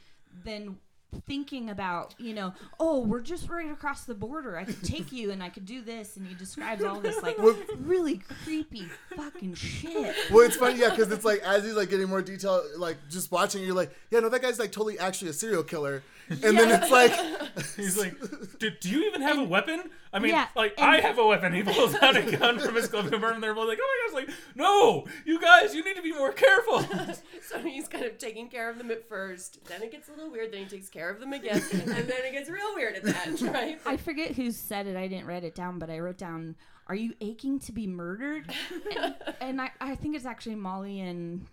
than 0.46 0.78
thinking 1.26 1.70
about 1.72 2.14
you 2.20 2.34
know 2.34 2.54
oh 2.80 3.00
we're 3.00 3.20
just 3.20 3.50
right 3.50 3.72
across 3.72 4.06
the 4.06 4.14
border. 4.14 4.58
I 4.58 4.64
could 4.64 4.84
take 4.84 5.12
you 5.12 5.32
and 5.32 5.42
i 5.42 5.50
could 5.50 5.66
do 5.66 5.82
this. 5.82 6.18
And 6.18 6.28
he 6.28 6.36
describes 6.36 6.84
all 6.84 7.00
this 7.00 7.22
like 7.22 7.38
really 7.80 8.22
creepy 8.44 8.86
fucking 9.16 9.56
shit. 9.56 10.16
Well, 10.32 10.46
it's 10.46 10.56
funny, 10.56 10.80
yeah, 10.80 10.90
because 10.90 11.12
it's 11.12 11.26
like 11.26 11.40
as 11.42 11.64
he's 11.64 11.74
like 11.74 11.90
getting 11.90 12.08
more 12.08 12.22
detail, 12.22 12.64
like 12.78 12.98
just 13.10 13.32
watching, 13.32 13.64
you're 13.64 13.76
like, 13.76 13.92
yeah, 14.12 14.20
no, 14.20 14.30
that 14.30 14.42
guy's 14.42 14.60
like 14.60 14.72
totally 14.72 15.00
actually 15.00 15.30
a 15.30 15.34
serial 15.34 15.64
killer, 15.64 16.04
and 16.30 16.58
then 16.58 16.82
it's 16.82 16.92
like, 16.92 17.14
He's 17.76 17.98
like, 17.98 18.16
do, 18.60 18.70
do 18.70 18.90
you 18.90 19.06
even 19.08 19.22
have 19.22 19.38
a 19.38 19.44
weapon? 19.44 19.90
I 20.14 20.20
mean, 20.20 20.32
Yeah, 20.32 20.48
like, 20.56 20.74
and- 20.78 20.86
I 20.90 21.02
have 21.02 21.18
a 21.18 21.26
weapon. 21.26 21.54
He 21.54 21.64
pulls 21.64 21.96
out 21.96 22.16
a 22.16 22.22
gun 22.38 22.60
from 22.60 22.76
his 22.76 22.88
glove 22.88 23.06
compartment. 23.12 23.36
and 23.36 23.44
They're 23.44 23.54
both 23.54 23.68
like, 23.68 23.80
oh 23.82 24.10
my 24.14 24.22
gosh, 24.22 24.28
like, 24.28 24.38
no, 24.56 25.06
you 25.26 25.40
guys, 25.42 25.74
you 25.76 25.84
need 25.84 25.96
to 25.96 26.02
be 26.02 26.14
more 26.14 26.32
careful. 26.32 26.86
So 27.42 27.58
he's 27.60 27.88
kind 27.88 28.06
of 28.06 28.20
taking 28.20 28.48
care 28.48 28.70
of 28.70 28.78
them 28.78 28.92
at 28.92 29.10
first. 29.10 29.66
Then 29.66 29.82
it 29.82 29.92
gets 29.92 30.08
a 30.08 30.12
little 30.12 30.30
weird. 30.30 30.52
Then 30.54 30.60
he 30.60 30.66
takes 30.68 30.88
care 30.88 31.10
of 31.10 31.20
them 31.20 31.34
again, 31.34 31.64
and 31.72 31.88
then 31.88 32.12
it 32.24 32.32
gets 32.32 32.48
real 32.48 32.76
weird 32.76 32.96
at 32.96 33.02
the 33.04 33.18
end, 33.26 33.42
right? 33.54 33.80
i 33.88 33.98
forget 33.98 34.36
who 34.36 34.52
said 34.52 34.86
it 34.86 34.96
i 34.96 35.08
didn't 35.08 35.26
write 35.26 35.44
it 35.44 35.56
down 35.56 35.80
but 35.80 35.90
i 35.90 35.98
wrote 35.98 36.18
down 36.18 36.56
are 36.86 36.94
you 36.96 37.14
aching 37.22 37.58
to 37.60 37.72
be 37.72 37.88
murdered 37.88 38.54
and, 38.96 39.16
and 39.42 39.62
I, 39.62 39.72
I 39.82 39.96
think 39.96 40.16
it's 40.16 40.26
actually 40.26 40.56
molly 40.56 41.00
and 41.02 41.48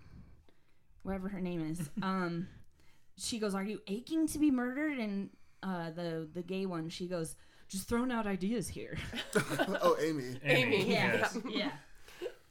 whatever 1.02 1.28
her 1.28 1.40
name 1.40 1.66
is 1.70 1.88
um 2.02 2.48
she 3.18 3.38
goes 3.38 3.54
are 3.54 3.64
you 3.64 3.80
aching 3.86 4.26
to 4.28 4.38
be 4.38 4.50
murdered? 4.50 4.98
And 4.98 5.30
uh 5.62 5.90
the 5.90 6.28
the 6.32 6.42
gay 6.42 6.66
one 6.66 6.88
she 6.88 7.06
goes 7.06 7.36
just 7.68 7.88
throwing 7.88 8.12
out 8.12 8.26
ideas 8.26 8.68
here. 8.68 8.98
Oh, 9.82 9.96
Amy. 10.00 10.36
Amy, 10.44 10.88
yes. 10.88 11.38
yeah. 11.48 11.72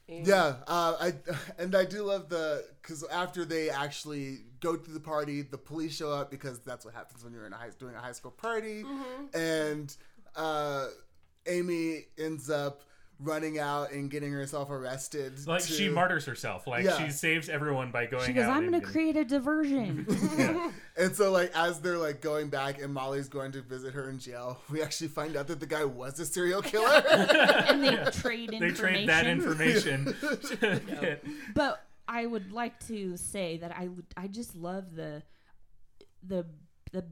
Yeah, 0.08 0.56
uh, 0.68 0.94
I 1.00 1.14
and 1.58 1.74
I 1.74 1.84
do 1.84 2.04
love 2.04 2.28
the 2.28 2.64
because 2.80 3.02
after 3.10 3.44
they 3.44 3.70
actually 3.70 4.38
go 4.60 4.76
to 4.76 4.90
the 4.92 5.00
party, 5.00 5.42
the 5.42 5.58
police 5.58 5.96
show 5.96 6.12
up 6.12 6.30
because 6.30 6.60
that's 6.60 6.84
what 6.84 6.94
happens 6.94 7.24
when 7.24 7.32
you're 7.32 7.44
in 7.44 7.52
a 7.52 7.56
high 7.56 7.70
doing 7.76 7.96
a 7.96 8.00
high 8.00 8.12
school 8.12 8.30
party, 8.30 8.84
and 9.34 9.96
uh, 10.36 10.86
Amy 11.46 12.04
ends 12.18 12.48
up 12.48 12.82
running 13.18 13.58
out 13.58 13.92
and 13.92 14.10
getting 14.10 14.30
herself 14.32 14.68
arrested. 14.70 15.46
Like, 15.46 15.62
to- 15.62 15.72
she 15.72 15.88
martyrs 15.88 16.26
herself. 16.26 16.66
Like, 16.66 16.84
Yeah. 16.84 16.98
she 16.98 17.10
saves 17.10 17.48
everyone 17.48 17.90
by 17.90 18.06
going 18.06 18.26
she 18.26 18.32
goes 18.34 18.44
out. 18.44 18.56
i'm 18.56 18.64
gonna 18.64 18.80
create 18.80 19.16
a 19.16 19.24
diversion 19.24 20.06
Yeah. 20.38 20.70
And 20.98 21.14
so, 21.14 21.30
like, 21.30 21.50
as 21.54 21.80
they're 21.80 21.98
like 21.98 22.20
going 22.22 22.48
back, 22.48 22.80
and 22.80 22.92
Molly's 22.92 23.28
going 23.28 23.52
to 23.52 23.60
visit 23.62 23.92
her 23.94 24.08
in 24.08 24.18
jail, 24.18 24.58
we 24.70 24.82
actually 24.82 25.08
find 25.08 25.36
out 25.36 25.46
that 25.48 25.60
the 25.60 25.66
guy 25.66 25.84
was 25.84 26.18
a 26.20 26.24
serial 26.26 26.62
killer. 26.62 27.02
and 27.10 27.82
they 27.84 27.96
trade 28.12 28.52
information. 28.52 28.60
They 28.60 28.66
information 28.66 28.74
trade 28.74 29.08
that 29.08 29.26
information. 29.26 30.04
to 30.60 31.18
but 31.54 31.84
I 32.08 32.24
would 32.26 32.52
like 32.52 32.78
to 32.86 33.16
say 33.16 33.56
that 33.58 33.72
I 33.72 33.88
I 34.16 34.26
just 34.28 34.54
love 34.56 34.94
the 34.94 35.22
the 36.22 36.46
the 36.92 37.04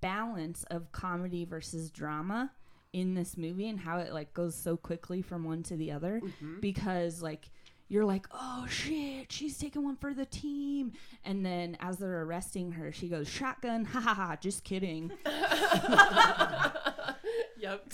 balance 0.00 0.64
of 0.70 0.92
comedy 0.92 1.44
versus 1.44 1.90
drama 1.90 2.52
in 2.92 3.14
this 3.14 3.36
movie 3.36 3.68
and 3.68 3.80
how 3.80 3.98
it 3.98 4.12
like 4.12 4.32
goes 4.32 4.54
so 4.54 4.76
quickly 4.76 5.20
from 5.22 5.44
one 5.44 5.62
to 5.62 5.76
the 5.76 5.92
other 5.92 6.20
because 6.60 7.20
like 7.22 7.50
you're 7.88 8.04
like 8.04 8.26
oh 8.32 8.66
shit 8.68 9.30
she's 9.30 9.58
taking 9.58 9.84
one 9.84 9.96
for 9.96 10.14
the 10.14 10.24
team 10.24 10.92
and 11.24 11.44
then 11.44 11.76
as 11.80 11.98
they're 11.98 12.22
arresting 12.22 12.72
her 12.72 12.90
she 12.90 13.08
goes 13.08 13.28
shotgun 13.28 13.84
ha 13.92 14.00
ha 14.00 14.14
ha 14.14 14.36
just 14.40 14.64
kidding 14.64 15.10
Yep. 17.60 17.92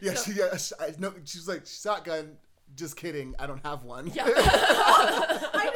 yeah, 0.00 0.14
she, 0.14 0.32
yeah, 0.32 0.56
she, 0.56 0.74
I, 0.80 0.92
no, 0.98 1.12
she's 1.24 1.46
like 1.48 1.66
shotgun. 1.66 2.36
Just 2.76 2.96
kidding, 2.96 3.36
I 3.38 3.46
don't 3.46 3.64
have 3.64 3.84
one. 3.84 4.10
Yeah. 4.12 4.24
I 4.26 5.70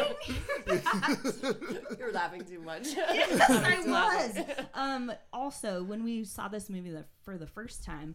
didn't 0.67 1.99
You're 1.99 2.13
laughing 2.13 2.45
too 2.45 2.61
much. 2.61 2.89
Yes, 2.89 3.41
I 3.49 3.81
was. 3.87 4.45
Um, 4.75 5.13
also, 5.33 5.85
when 5.85 6.03
we 6.03 6.25
saw 6.25 6.49
this 6.49 6.69
movie 6.69 6.91
the, 6.91 7.05
for 7.23 7.39
the 7.39 7.47
first 7.47 7.85
time, 7.85 8.15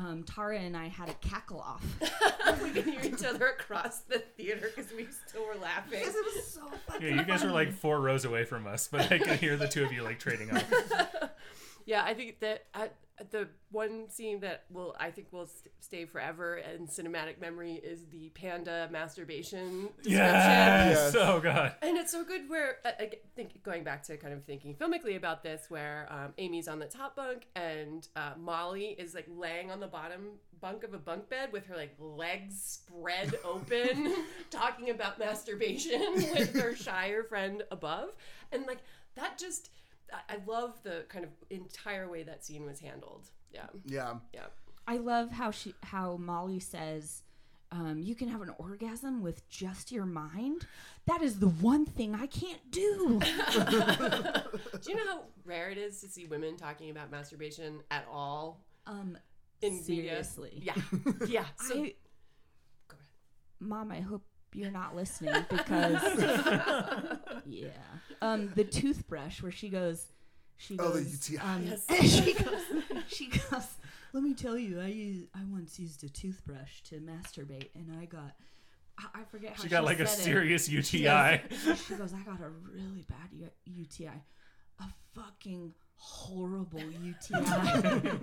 um, 0.00 0.22
Tara 0.22 0.58
and 0.58 0.76
I 0.76 0.88
had 0.88 1.10
a 1.10 1.14
cackle 1.14 1.60
off. 1.60 1.84
we 2.62 2.70
can 2.70 2.90
hear 2.90 3.02
each 3.02 3.24
other 3.24 3.48
across 3.48 3.98
the 4.00 4.18
theater 4.18 4.70
because 4.74 4.92
we 4.92 5.06
still 5.28 5.44
were 5.44 5.60
laughing. 5.60 5.98
Because 5.98 6.14
it 6.14 6.24
was 6.24 6.46
so 6.46 6.62
fucking 6.86 7.06
yeah, 7.06 7.14
you 7.16 7.24
guys 7.24 7.44
were 7.44 7.50
like 7.50 7.72
four 7.72 8.00
rows 8.00 8.24
away 8.24 8.44
from 8.44 8.66
us, 8.66 8.88
but 8.90 9.12
I 9.12 9.18
could 9.18 9.38
hear 9.38 9.56
the 9.56 9.68
two 9.68 9.84
of 9.84 9.92
you 9.92 10.02
like 10.02 10.18
trading 10.18 10.50
off. 10.50 10.64
Yeah, 11.86 12.04
I 12.04 12.14
think 12.14 12.38
that 12.40 12.66
I, 12.72 12.90
the 13.30 13.48
one 13.70 14.08
scene 14.08 14.40
that 14.40 14.64
will 14.70 14.96
I 14.98 15.10
think 15.10 15.32
will 15.32 15.46
st- 15.46 15.72
stay 15.80 16.04
forever 16.04 16.56
in 16.56 16.86
cinematic 16.86 17.40
memory 17.40 17.74
is 17.74 18.06
the 18.06 18.30
panda 18.30 18.88
masturbation 18.90 19.88
description. 20.02 20.12
Yes. 20.12 21.14
Yes. 21.14 21.16
Oh 21.18 21.40
god. 21.40 21.74
And 21.82 21.96
it's 21.96 22.12
so 22.12 22.24
good 22.24 22.48
where 22.48 22.76
I, 22.84 22.88
I 22.98 23.10
think 23.36 23.62
going 23.62 23.84
back 23.84 24.02
to 24.04 24.16
kind 24.16 24.32
of 24.32 24.44
thinking 24.44 24.74
filmically 24.74 25.16
about 25.16 25.42
this, 25.42 25.66
where 25.68 26.08
um, 26.10 26.32
Amy's 26.38 26.68
on 26.68 26.78
the 26.78 26.86
top 26.86 27.16
bunk 27.16 27.46
and 27.54 28.06
uh, 28.16 28.32
Molly 28.38 28.96
is 28.98 29.14
like 29.14 29.26
laying 29.28 29.70
on 29.70 29.80
the 29.80 29.86
bottom 29.86 30.32
bunk 30.60 30.84
of 30.84 30.92
a 30.92 30.98
bunk 30.98 31.28
bed 31.28 31.52
with 31.52 31.66
her 31.66 31.76
like 31.76 31.94
legs 31.98 32.80
spread 32.86 33.34
open, 33.44 34.14
talking 34.50 34.90
about 34.90 35.18
masturbation 35.18 36.14
with 36.14 36.54
her 36.54 36.74
shyer 36.74 37.22
friend 37.22 37.62
above, 37.70 38.10
and 38.52 38.66
like 38.66 38.78
that 39.16 39.38
just 39.38 39.70
I, 40.12 40.34
I 40.34 40.38
love 40.46 40.82
the 40.82 41.04
kind 41.08 41.24
of 41.24 41.30
entire 41.50 42.08
way 42.10 42.22
that 42.24 42.44
scene 42.44 42.64
was 42.66 42.80
handled. 42.80 43.30
Yeah, 43.52 43.66
Yeah. 43.84 44.14
yeah. 44.32 44.46
I 44.86 44.96
love 44.96 45.30
how 45.30 45.50
she 45.50 45.74
how 45.84 46.16
Molly 46.16 46.58
says 46.60 47.22
um, 47.72 48.00
you 48.02 48.16
can 48.16 48.28
have 48.28 48.42
an 48.42 48.50
orgasm 48.58 49.22
with 49.22 49.48
just 49.48 49.92
your 49.92 50.04
mind. 50.06 50.66
That 51.06 51.22
is 51.22 51.38
the 51.38 51.48
one 51.48 51.86
thing 51.86 52.14
I 52.16 52.26
can't 52.26 52.60
do. 52.72 53.20
Do 54.82 54.90
you 54.90 54.96
know 54.96 55.04
how 55.06 55.22
rare 55.44 55.70
it 55.70 55.78
is 55.78 56.00
to 56.00 56.08
see 56.08 56.24
women 56.26 56.56
talking 56.56 56.90
about 56.90 57.10
masturbation 57.12 57.80
at 57.90 58.06
all 58.10 58.60
Um, 58.86 59.16
in 59.62 59.74
media? 59.74 59.84
seriously. 59.84 60.60
Yeah, 60.62 60.74
yeah. 61.28 61.44
So, 61.60 61.74
I, 61.74 61.94
Go 62.88 62.94
ahead. 62.96 63.04
Mom, 63.60 63.92
I 63.92 64.00
hope 64.00 64.24
you're 64.54 64.70
not 64.70 64.94
listening 64.96 65.44
because 65.48 66.02
yeah. 67.46 67.68
Um, 68.22 68.52
the 68.54 68.64
toothbrush 68.64 69.42
where 69.42 69.52
she 69.52 69.68
goes, 69.68 70.06
she 70.56 70.76
goes. 70.76 70.86
Oh, 70.86 70.98
the 70.98 71.08
UTI. 71.08 71.38
Um, 71.38 71.66
Yes. 71.66 71.86
she 72.24 72.32
goes. 72.34 72.60
She 73.08 73.26
goes. 73.28 73.66
Let 74.12 74.22
me 74.22 74.34
tell 74.34 74.58
you, 74.58 74.80
I 74.80 74.86
use, 74.88 75.26
I 75.34 75.40
once 75.50 75.78
used 75.78 76.02
a 76.04 76.08
toothbrush 76.08 76.80
to 76.90 76.96
masturbate, 76.96 77.68
and 77.74 77.96
I 78.00 78.04
got. 78.06 78.32
I, 78.98 79.20
I 79.20 79.24
forget 79.30 79.56
how 79.56 79.62
She 79.62 79.68
got 79.68 79.84
like 79.84 80.00
a 80.00 80.06
said 80.06 80.18
it. 80.20 80.22
serious 80.24 80.66
She 80.68 80.72
UTI. 80.76 81.40
goes, 81.64 81.84
she 81.86 81.94
goes, 81.94 82.12
I 82.12 82.20
got 82.20 82.40
a 82.40 82.48
really 82.50 83.04
bad 83.08 83.50
UTI, 83.64 84.10
a 84.80 84.84
fucking 85.14 85.72
horrible 86.02 86.80
UTI. 86.80 88.10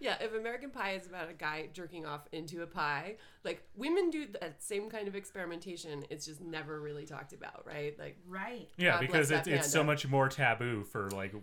Yeah, 0.00 0.16
if 0.20 0.32
American 0.34 0.70
Pie 0.70 0.92
is 0.92 1.06
about 1.06 1.28
a 1.28 1.32
guy 1.32 1.68
jerking 1.72 2.06
off 2.06 2.28
into 2.32 2.62
a 2.62 2.66
pie, 2.66 3.16
like 3.44 3.62
women 3.76 4.10
do 4.10 4.26
that 4.40 4.62
same 4.62 4.88
kind 4.88 5.08
of 5.08 5.14
experimentation. 5.16 6.04
It's 6.08 6.24
just 6.24 6.40
never 6.40 6.80
really 6.80 7.04
talked 7.04 7.32
about, 7.32 7.66
right? 7.66 7.98
Like, 7.98 8.16
right. 8.28 8.68
Yeah, 8.76 8.92
God 8.92 9.00
because 9.00 9.28
bless 9.28 9.46
it's 9.46 9.48
it's 9.66 9.70
so 9.72 9.82
much 9.84 10.06
more 10.06 10.28
taboo 10.28 10.84
for 10.84 11.10
like 11.10 11.34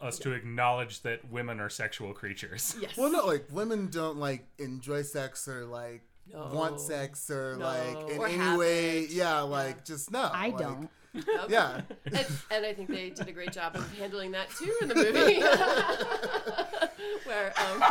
us 0.00 0.18
to 0.20 0.32
acknowledge 0.32 1.02
that 1.02 1.30
women 1.30 1.60
are 1.60 1.68
sexual 1.70 2.12
creatures. 2.12 2.74
yes. 2.80 2.96
Well, 2.96 3.12
no, 3.12 3.24
like 3.26 3.46
women 3.52 3.88
don't 3.90 4.18
like 4.18 4.46
enjoy 4.58 5.02
sex 5.02 5.46
or 5.46 5.64
like 5.64 6.02
No. 6.32 6.50
want 6.52 6.80
sex 6.80 7.30
or 7.30 7.56
No. 7.58 7.64
like 7.64 8.10
in 8.10 8.18
Or 8.18 8.26
any 8.26 8.58
way. 8.58 8.98
it. 9.04 9.10
Yeah, 9.10 9.40
like 9.42 9.84
just 9.84 10.10
no. 10.10 10.22
I 10.32 10.48
like- 10.48 10.58
don't. 10.58 10.90
Nope. 11.14 11.26
Yeah. 11.48 11.80
And, 12.06 12.26
and 12.50 12.66
I 12.66 12.72
think 12.72 12.88
they 12.88 13.10
did 13.10 13.26
a 13.28 13.32
great 13.32 13.52
job 13.52 13.74
of 13.76 13.98
handling 13.98 14.30
that 14.32 14.48
too 14.50 14.72
in 14.80 14.88
the 14.88 14.94
movie. 14.94 15.40
Where, 17.24 17.52
um, 17.58 17.82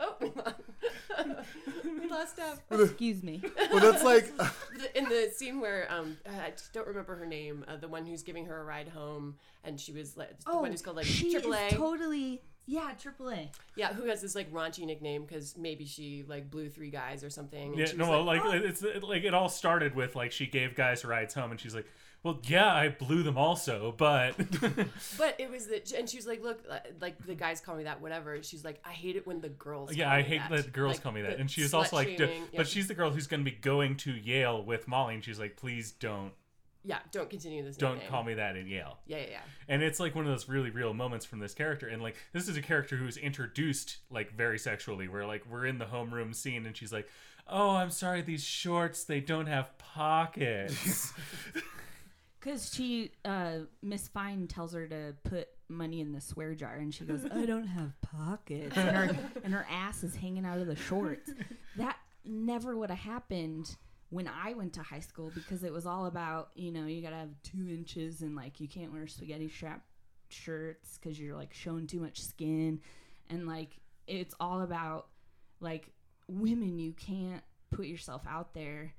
oh, 0.00 0.14
we 1.84 2.08
lost 2.08 2.36
Deb. 2.70 2.80
Excuse 2.80 3.22
me. 3.22 3.42
Well, 3.70 3.80
that's 3.80 4.04
like 4.04 4.30
in 4.94 5.04
the 5.04 5.30
scene 5.34 5.60
where 5.60 5.86
um 5.90 6.16
I 6.26 6.50
just 6.50 6.72
don't 6.72 6.86
remember 6.86 7.16
her 7.16 7.26
name, 7.26 7.64
uh, 7.68 7.76
the 7.76 7.88
one 7.88 8.06
who's 8.06 8.22
giving 8.22 8.46
her 8.46 8.60
a 8.60 8.64
ride 8.64 8.88
home, 8.88 9.36
and 9.64 9.80
she 9.80 9.92
was 9.92 10.16
like 10.16 10.38
the 10.44 10.56
one 10.56 10.70
who's 10.70 10.82
called 10.82 10.96
like 10.96 11.06
Oh, 11.06 11.10
she 11.10 11.34
AAA. 11.36 11.68
is 11.68 11.74
totally 11.74 12.42
yeah, 12.66 12.92
AAA. 12.98 13.50
yeah, 13.76 13.92
who 13.92 14.06
has 14.06 14.22
this 14.22 14.34
like 14.34 14.50
raunchy 14.52 14.86
nickname 14.86 15.24
because 15.24 15.56
maybe 15.56 15.84
she 15.84 16.24
like 16.26 16.50
blew 16.50 16.68
three 16.70 16.90
guys 16.90 17.22
or 17.22 17.28
something. 17.30 17.74
Yeah, 17.74 17.86
no, 17.96 18.04
was 18.04 18.08
well, 18.08 18.24
like, 18.24 18.44
like 18.44 18.62
it's 18.62 18.82
it, 18.82 19.02
like 19.02 19.24
it 19.24 19.34
all 19.34 19.48
started 19.50 19.94
with 19.94 20.16
like 20.16 20.32
she 20.32 20.46
gave 20.46 20.74
guys 20.74 21.04
rides 21.04 21.34
home, 21.34 21.50
and 21.50 21.60
she's 21.60 21.74
like, 21.74 21.86
"Well, 22.24 22.40
yeah, 22.44 22.74
I 22.74 22.88
blew 22.88 23.22
them 23.22 23.38
also, 23.38 23.94
but 23.96 24.34
But 25.18 25.36
it 25.38 25.48
was 25.50 25.66
that, 25.68 25.92
and 25.92 26.08
she 26.08 26.16
was 26.16 26.26
like, 26.26 26.42
"Look, 26.42 26.64
uh, 26.68 26.78
like 27.00 27.24
the 27.24 27.36
guys 27.36 27.60
call 27.60 27.76
me 27.76 27.84
that, 27.84 28.00
whatever." 28.00 28.42
She's 28.42 28.64
like, 28.64 28.80
"I 28.84 28.90
hate 28.92 29.14
it 29.14 29.26
when 29.26 29.40
the 29.40 29.50
girls." 29.50 29.94
yeah, 29.94 30.06
call 30.06 30.12
I 30.14 30.16
me 30.22 30.28
hate 30.28 30.38
that. 30.38 30.50
that 30.50 30.72
girls 30.72 30.94
Like, 30.94 31.02
call 31.04 31.12
me 31.12 31.22
that." 31.22 31.38
And 31.38 31.48
she 31.50 31.62
was 31.62 31.72
also 31.74 31.94
like, 31.94 32.18
yeah. 32.18 32.26
"But 32.56 32.66
she's 32.66 32.88
the 32.88 32.94
girl 32.94 33.10
who's 33.10 33.28
going 33.28 33.44
to 33.44 33.48
be 33.50 33.56
going 33.56 33.96
to 33.98 34.12
Yale 34.12 34.64
with 34.64 34.88
Molly," 34.88 35.14
and 35.14 35.22
she's 35.24 35.38
like, 35.38 35.56
"Please 35.56 35.92
don't, 35.92 36.32
yeah, 36.84 36.98
don't 37.12 37.28
continue 37.30 37.62
this. 37.62 37.76
don't 37.76 37.94
nickname. 37.94 38.10
call 38.10 38.24
me 38.24 38.34
that 38.34 38.56
in 38.56 38.66
Yale." 38.68 38.98
Yeah, 39.06 39.18
yeah, 39.18 39.26
yeah. 39.30 39.38
and 39.68 39.82
it's 39.82 40.00
like 40.00 40.14
one 40.14 40.24
of 40.24 40.30
those 40.30 40.48
really 40.48 40.70
real 40.70 40.94
moments 40.94 41.26
from 41.26 41.38
this 41.40 41.52
character 41.54 41.88
and 41.88 42.02
like 42.02 42.16
this 42.32 42.48
is 42.48 42.56
a 42.56 42.62
character 42.62 42.96
who's 42.96 43.16
introduced 43.16 43.98
like 44.10 44.32
very 44.34 44.58
sexually 44.58 45.08
where 45.08 45.26
like 45.26 45.42
we're 45.50 45.66
in 45.66 45.78
the 45.78 45.84
homeroom 45.86 46.34
scene 46.34 46.64
and 46.66 46.76
she's 46.76 46.92
like 46.92 47.06
oh 47.48 47.70
i'm 47.70 47.90
sorry 47.90 48.22
these 48.22 48.42
shorts 48.44 49.04
they 49.04 49.20
don't 49.20 49.46
have 49.46 49.76
pockets 49.78 51.12
Because 52.44 52.74
she, 52.74 53.12
uh, 53.24 53.60
Miss 53.82 54.08
Fine 54.08 54.48
tells 54.48 54.74
her 54.74 54.86
to 54.86 55.14
put 55.24 55.48
money 55.68 56.00
in 56.00 56.12
the 56.12 56.20
swear 56.20 56.54
jar, 56.54 56.74
and 56.74 56.94
she 56.94 57.04
goes, 57.04 57.24
"I 57.24 57.46
don't 57.46 57.66
have 57.66 57.98
pockets," 58.02 58.76
and 58.76 58.94
her 58.94 59.16
and 59.42 59.54
her 59.54 59.66
ass 59.70 60.04
is 60.04 60.14
hanging 60.14 60.44
out 60.44 60.58
of 60.58 60.66
the 60.66 60.76
shorts. 60.76 61.30
That 61.76 61.96
never 62.24 62.76
would 62.76 62.90
have 62.90 62.98
happened 62.98 63.74
when 64.10 64.28
I 64.28 64.52
went 64.52 64.74
to 64.74 64.82
high 64.82 65.00
school 65.00 65.32
because 65.34 65.64
it 65.64 65.72
was 65.72 65.86
all 65.86 66.04
about 66.04 66.50
you 66.54 66.70
know 66.70 66.84
you 66.84 67.00
gotta 67.00 67.16
have 67.16 67.30
two 67.42 67.66
inches 67.70 68.20
and 68.20 68.36
like 68.36 68.60
you 68.60 68.68
can't 68.68 68.92
wear 68.92 69.06
spaghetti 69.06 69.48
strap 69.48 69.82
shirts 70.28 70.98
because 70.98 71.18
you're 71.18 71.36
like 71.36 71.54
showing 71.54 71.86
too 71.86 72.00
much 72.00 72.20
skin, 72.20 72.80
and 73.30 73.46
like 73.46 73.78
it's 74.06 74.34
all 74.38 74.60
about 74.60 75.06
like 75.60 75.88
women 76.28 76.78
you 76.78 76.92
can't 76.92 77.42
put 77.70 77.86
yourself 77.86 78.22
out 78.28 78.52
there 78.52 78.92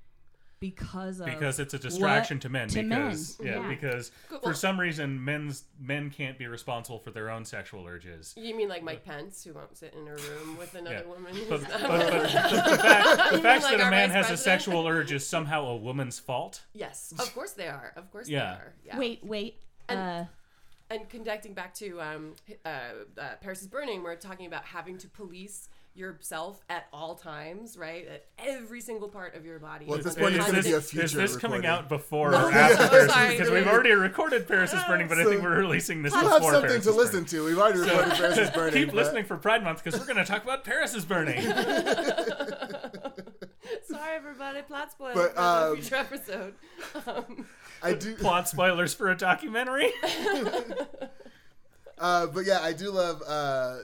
because 0.69 1.19
of 1.19 1.25
because 1.27 1.59
it's 1.59 1.73
a 1.73 1.79
distraction 1.79 2.39
to 2.39 2.49
men 2.49 2.67
to 2.69 2.81
men, 2.83 3.09
because 3.09 3.37
yeah, 3.43 3.59
yeah. 3.61 3.67
because 3.69 4.11
Good- 4.29 4.41
for 4.41 4.53
some 4.53 4.79
reason 4.79 5.23
men's 5.23 5.63
men 5.79 6.09
can't 6.09 6.37
be 6.37 6.47
responsible 6.47 6.99
for 6.99 7.11
their 7.11 7.29
own 7.29 7.45
sexual 7.45 7.85
urges 7.87 8.33
You 8.37 8.55
mean 8.55 8.69
like 8.69 8.83
Mike 8.83 9.03
Pence, 9.05 9.43
who 9.43 9.53
won't 9.53 9.77
sit 9.77 9.93
in 9.93 10.07
a 10.07 10.15
room 10.15 10.57
with 10.57 10.73
another 10.75 11.03
Yeah. 11.05 11.09
woman? 11.13 11.35
but, 11.49 11.61
but, 11.61 11.81
but 11.81 12.09
the, 12.11 12.19
the 12.21 12.77
fact, 12.77 13.31
the 13.33 13.39
fact 13.41 13.63
like 13.63 13.77
that 13.77 13.87
a 13.87 13.91
man 13.91 14.09
vice 14.09 14.27
has 14.27 14.39
a 14.39 14.41
sexual 14.41 14.87
urge 14.87 15.11
is 15.11 15.25
somehow 15.27 15.65
a 15.67 15.75
woman's 15.75 16.19
fault 16.19 16.61
yes, 16.73 17.13
of 17.19 17.33
course 17.33 17.51
they 17.51 17.67
are. 17.67 17.93
Of 17.95 18.11
course 18.11 18.27
Yeah. 18.27 18.39
they 18.39 18.47
are. 18.61 18.73
Yeah. 18.85 18.97
Wait, 18.99 19.23
wait. 19.23 19.55
And- 19.89 19.99
uh, 19.99 20.25
and 20.87 21.09
connecting 21.09 21.53
back 21.53 21.73
to 21.75 21.99
um, 21.99 22.33
uh, 22.63 22.69
uh, 23.19 23.23
Paris 23.41 23.61
is 23.61 23.67
Burning, 23.67 24.03
we're 24.03 24.15
talking 24.15 24.45
about 24.45 24.65
having 24.65 24.99
to 24.99 25.07
police 25.07 25.67
yourself 25.95 26.61
at 26.69 26.87
all 26.91 27.15
times, 27.15 27.77
right? 27.77 28.05
At 28.07 28.25
every 28.37 28.81
single 28.81 29.07
part 29.07 29.35
of 29.35 29.45
your 29.45 29.59
body. 29.59 29.85
Well, 29.85 29.97
at 29.97 30.03
this 30.03 30.15
Is 30.15 30.19
point, 30.21 30.35
it's 30.35 30.45
constant- 30.45 30.63
gonna 30.63 30.69
be 30.69 30.73
a 30.75 30.77
is 30.79 30.91
future 30.91 31.17
this 31.17 31.37
coming 31.37 31.65
out 31.65 31.87
before 31.87 32.31
No. 32.31 32.47
or 32.47 32.51
after 32.51 32.83
Oh, 32.83 32.87
Paris 32.89 33.13
sorry. 33.13 33.29
because 33.37 33.49
we've 33.51 33.67
already 33.67 33.91
recorded 33.91 34.47
Paris 34.47 34.73
is 34.73 34.83
Burning, 34.83 35.07
but 35.07 35.17
I 35.19 35.23
think 35.23 35.41
we're 35.41 35.57
releasing 35.57 36.03
this 36.03 36.11
we'll 36.13 36.23
before 36.23 36.39
have 36.41 36.51
something 36.51 36.69
Paris 36.69 36.83
to 36.85 36.91
listen 36.91 37.11
Burning. 37.23 37.25
to. 37.27 37.45
We've 37.45 37.57
already 37.57 37.79
recorded 37.79 38.13
Paris 38.13 38.37
is 38.37 38.49
burning. 38.51 38.73
Keep 38.73 38.87
but- 38.89 38.95
listening 38.95 39.23
for 39.25 39.37
Pride 39.37 39.63
Month 39.63 39.83
because 39.83 39.99
we're 39.99 40.05
going 40.05 40.17
to 40.17 40.25
talk 40.25 40.43
about 40.43 40.63
Paris 40.65 40.93
is 40.95 41.05
Burning. 41.05 41.41
Sorry, 43.87 44.15
everybody. 44.15 44.61
Plot 44.63 44.91
spoiler 44.91 45.13
But, 45.13 45.35
for 45.35 45.39
um, 45.41 45.69
the 45.71 45.75
future 45.81 45.95
episode. 45.95 46.53
Um, 47.07 47.45
I 47.81 47.93
do. 47.93 48.15
Plot 48.15 48.47
spoilers 48.49 48.93
for 48.93 49.09
a 49.09 49.15
documentary. 49.17 49.91
Uh, 51.97 52.27
but 52.27 52.45
yeah, 52.45 52.59
I 52.61 52.73
do 52.73 52.91
love. 52.91 53.23
Uh, 53.25 53.77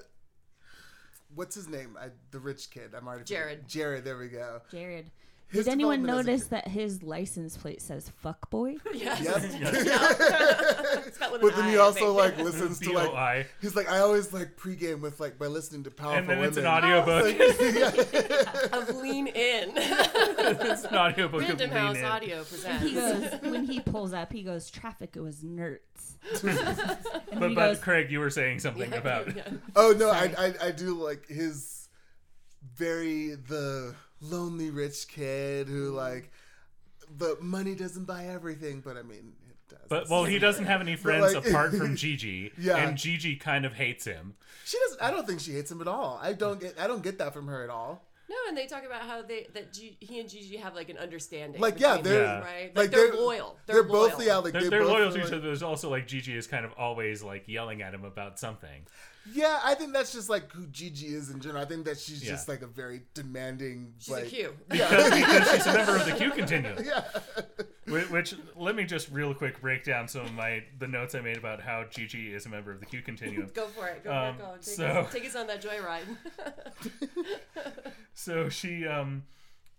what's 1.35 1.55
his 1.55 1.67
name? 1.67 1.97
I, 1.99 2.09
the 2.31 2.39
rich 2.39 2.69
kid. 2.69 2.93
I'm 2.95 3.07
already 3.07 3.23
Jared. 3.25 3.67
Jared. 3.67 4.03
There 4.05 4.17
we 4.17 4.27
go. 4.27 4.61
Jared. 4.71 5.11
His 5.51 5.65
Did 5.65 5.71
anyone 5.73 6.01
development 6.01 6.09
as 6.19 6.27
a 6.27 6.31
notice 6.31 6.47
that 6.47 6.67
his 6.69 7.03
license 7.03 7.57
plate 7.57 7.81
says 7.81 8.09
"fuck 8.21 8.49
boy"? 8.49 8.75
yes. 8.93 9.21
Yep. 9.21 11.13
Spelled 11.13 11.31
with 11.33 11.41
but 11.41 11.55
then 11.55 11.65
I, 11.65 11.69
he 11.71 11.75
I 11.75 11.79
also 11.79 11.99
think. 11.99 12.15
like 12.17 12.37
listens 12.37 12.79
to 12.79 12.91
like. 12.93 13.09
B-O-I. 13.09 13.45
He's 13.61 13.75
like, 13.75 13.89
I 13.89 13.99
always 13.99 14.31
like 14.31 14.55
pregame 14.57 15.01
with 15.01 15.19
like 15.19 15.37
by 15.37 15.47
listening 15.47 15.83
to 15.83 15.91
powerful 15.91 16.19
And 16.19 16.29
then 16.29 16.37
women. 16.39 16.49
it's 16.49 16.57
an 16.57 16.65
audiobook. 16.67 17.35
of 18.89 18.95
Lean 18.95 19.27
In. 19.27 19.71
it's 19.75 20.83
an 20.85 20.95
audiobook 20.95 21.41
of 21.43 21.49
Random 21.49 21.69
Lean 21.69 21.79
House 21.79 21.97
In. 21.97 22.05
Audio 22.05 22.43
presents. 22.43 22.83
He 22.83 22.93
goes 22.93 23.31
when 23.41 23.65
he 23.65 23.79
pulls 23.81 24.13
up. 24.13 24.31
He 24.31 24.43
goes, 24.43 24.71
"Traffic 24.71 25.15
was 25.15 25.43
nerds." 25.43 25.79
and 26.43 27.39
But, 27.39 27.49
he 27.49 27.55
but 27.55 27.67
goes, 27.73 27.79
Craig, 27.79 28.09
you 28.11 28.19
were 28.19 28.29
saying 28.29 28.59
something 28.59 28.93
about. 28.93 29.35
Yeah. 29.35 29.49
Oh 29.75 29.93
no, 29.97 30.09
I, 30.11 30.33
I 30.37 30.53
I 30.67 30.71
do 30.71 30.93
like 30.93 31.27
his 31.27 31.89
very 32.75 33.35
the 33.35 33.95
lonely 34.21 34.69
rich 34.69 35.07
kid 35.07 35.67
who 35.67 35.91
mm. 35.91 35.95
like 35.95 36.31
the 37.17 37.37
money 37.41 37.75
doesn't 37.75 38.05
buy 38.05 38.25
everything, 38.27 38.81
but 38.81 38.97
I 38.97 39.01
mean 39.01 39.33
it 39.49 39.57
does. 39.69 39.87
But 39.89 40.09
well, 40.09 40.23
he 40.23 40.39
doesn't 40.39 40.65
have 40.65 40.81
any 40.81 40.95
friends 40.95 41.33
like- 41.33 41.45
apart 41.45 41.73
from 41.73 41.95
Gigi, 41.97 42.51
Yeah. 42.57 42.77
and 42.77 42.97
Gigi 42.97 43.35
kind 43.35 43.65
of 43.65 43.73
hates 43.73 44.05
him. 44.05 44.35
she 44.65 44.77
doesn't. 44.79 45.01
I 45.01 45.11
don't 45.11 45.27
think 45.27 45.39
she 45.39 45.53
hates 45.53 45.71
him 45.71 45.81
at 45.81 45.87
all. 45.87 46.19
I 46.21 46.33
don't 46.33 46.59
get. 46.59 46.79
I 46.79 46.87
don't 46.87 47.03
get 47.03 47.17
that 47.17 47.33
from 47.33 47.47
her 47.47 47.63
at 47.63 47.69
all. 47.69 48.05
No, 48.31 48.37
and 48.47 48.57
they 48.57 48.65
talk 48.65 48.85
about 48.85 49.01
how 49.01 49.21
they 49.21 49.47
that 49.53 49.73
G, 49.73 49.97
he 49.99 50.21
and 50.21 50.29
Gigi 50.29 50.55
have 50.55 50.73
like 50.73 50.87
an 50.89 50.97
understanding. 50.97 51.59
Like, 51.59 51.79
yeah, 51.81 51.97
they're- 51.97 52.19
them, 52.19 52.23
Yeah. 52.23 52.39
right. 52.39 52.63
Like, 52.67 52.75
like, 52.77 52.91
they're, 52.91 53.11
they're- 53.11 53.19
loyal. 53.19 53.57
They're, 53.65 53.75
They're, 53.75 53.83
both 53.83 54.13
loyal. 54.17 54.23
yeah, 54.27 54.37
like 54.37 54.53
They're, 54.53 54.61
they 54.63 54.69
they're 54.69 54.85
loyal 54.85 55.11
to 55.11 55.17
each 55.19 55.25
other. 55.25 55.39
There's 55.41 55.61
also 55.63 55.89
like 55.89 56.07
Gigi 56.07 56.35
is 56.37 56.47
kind 56.47 56.63
of 56.63 56.71
always 56.77 57.21
like 57.21 57.47
yelling 57.47 57.81
at 57.81 57.93
him 57.93 58.05
about 58.05 58.39
something. 58.39 58.87
Yeah, 59.33 59.59
I 59.63 59.75
think 59.75 59.93
that's 59.93 60.13
just 60.13 60.29
like 60.29 60.51
who 60.51 60.65
Gigi 60.67 61.07
is 61.07 61.29
in 61.29 61.41
general. 61.41 61.61
I 61.61 61.65
think 61.65 61.85
that 61.85 61.99
she's 61.99 62.23
Yeah. 62.23 62.31
just 62.31 62.47
like 62.47 62.61
a 62.61 62.67
very 62.67 63.01
demanding. 63.13 63.93
She's 63.99 64.09
like, 64.09 64.23
a 64.23 64.27
Q. 64.27 64.53
because, 64.69 65.09
because 65.13 65.51
she's 65.51 65.67
a 65.67 65.73
member 65.73 65.95
of 65.97 66.05
the 66.05 66.13
Q 66.13 66.31
continuum. 66.31 66.77
Yeah. 66.85 67.03
Which, 67.91 68.09
which 68.09 68.35
let 68.55 68.75
me 68.75 68.85
just 68.85 69.09
real 69.11 69.33
quick 69.33 69.59
break 69.61 69.83
down 69.83 70.07
some 70.07 70.21
of 70.21 70.33
my 70.33 70.63
the 70.79 70.87
notes 70.87 71.13
I 71.15 71.21
made 71.21 71.37
about 71.37 71.61
how 71.61 71.83
Gigi 71.89 72.33
is 72.33 72.45
a 72.45 72.49
member 72.49 72.71
of 72.71 72.79
the 72.79 72.85
Q 72.85 73.01
continuum. 73.01 73.49
Go 73.53 73.67
for 73.67 73.87
it. 73.87 74.03
Go 74.03 74.11
Um, 74.13 74.37
for 74.37 74.43
it. 74.55 74.61
Take, 74.61 74.63
so- 74.63 74.85
us, 74.87 75.13
take 75.13 75.25
us 75.25 75.35
on 75.35 75.47
that 75.47 75.61
joyride. 75.61 76.05
So 78.13 78.49
she, 78.49 78.85
um, 78.85 79.23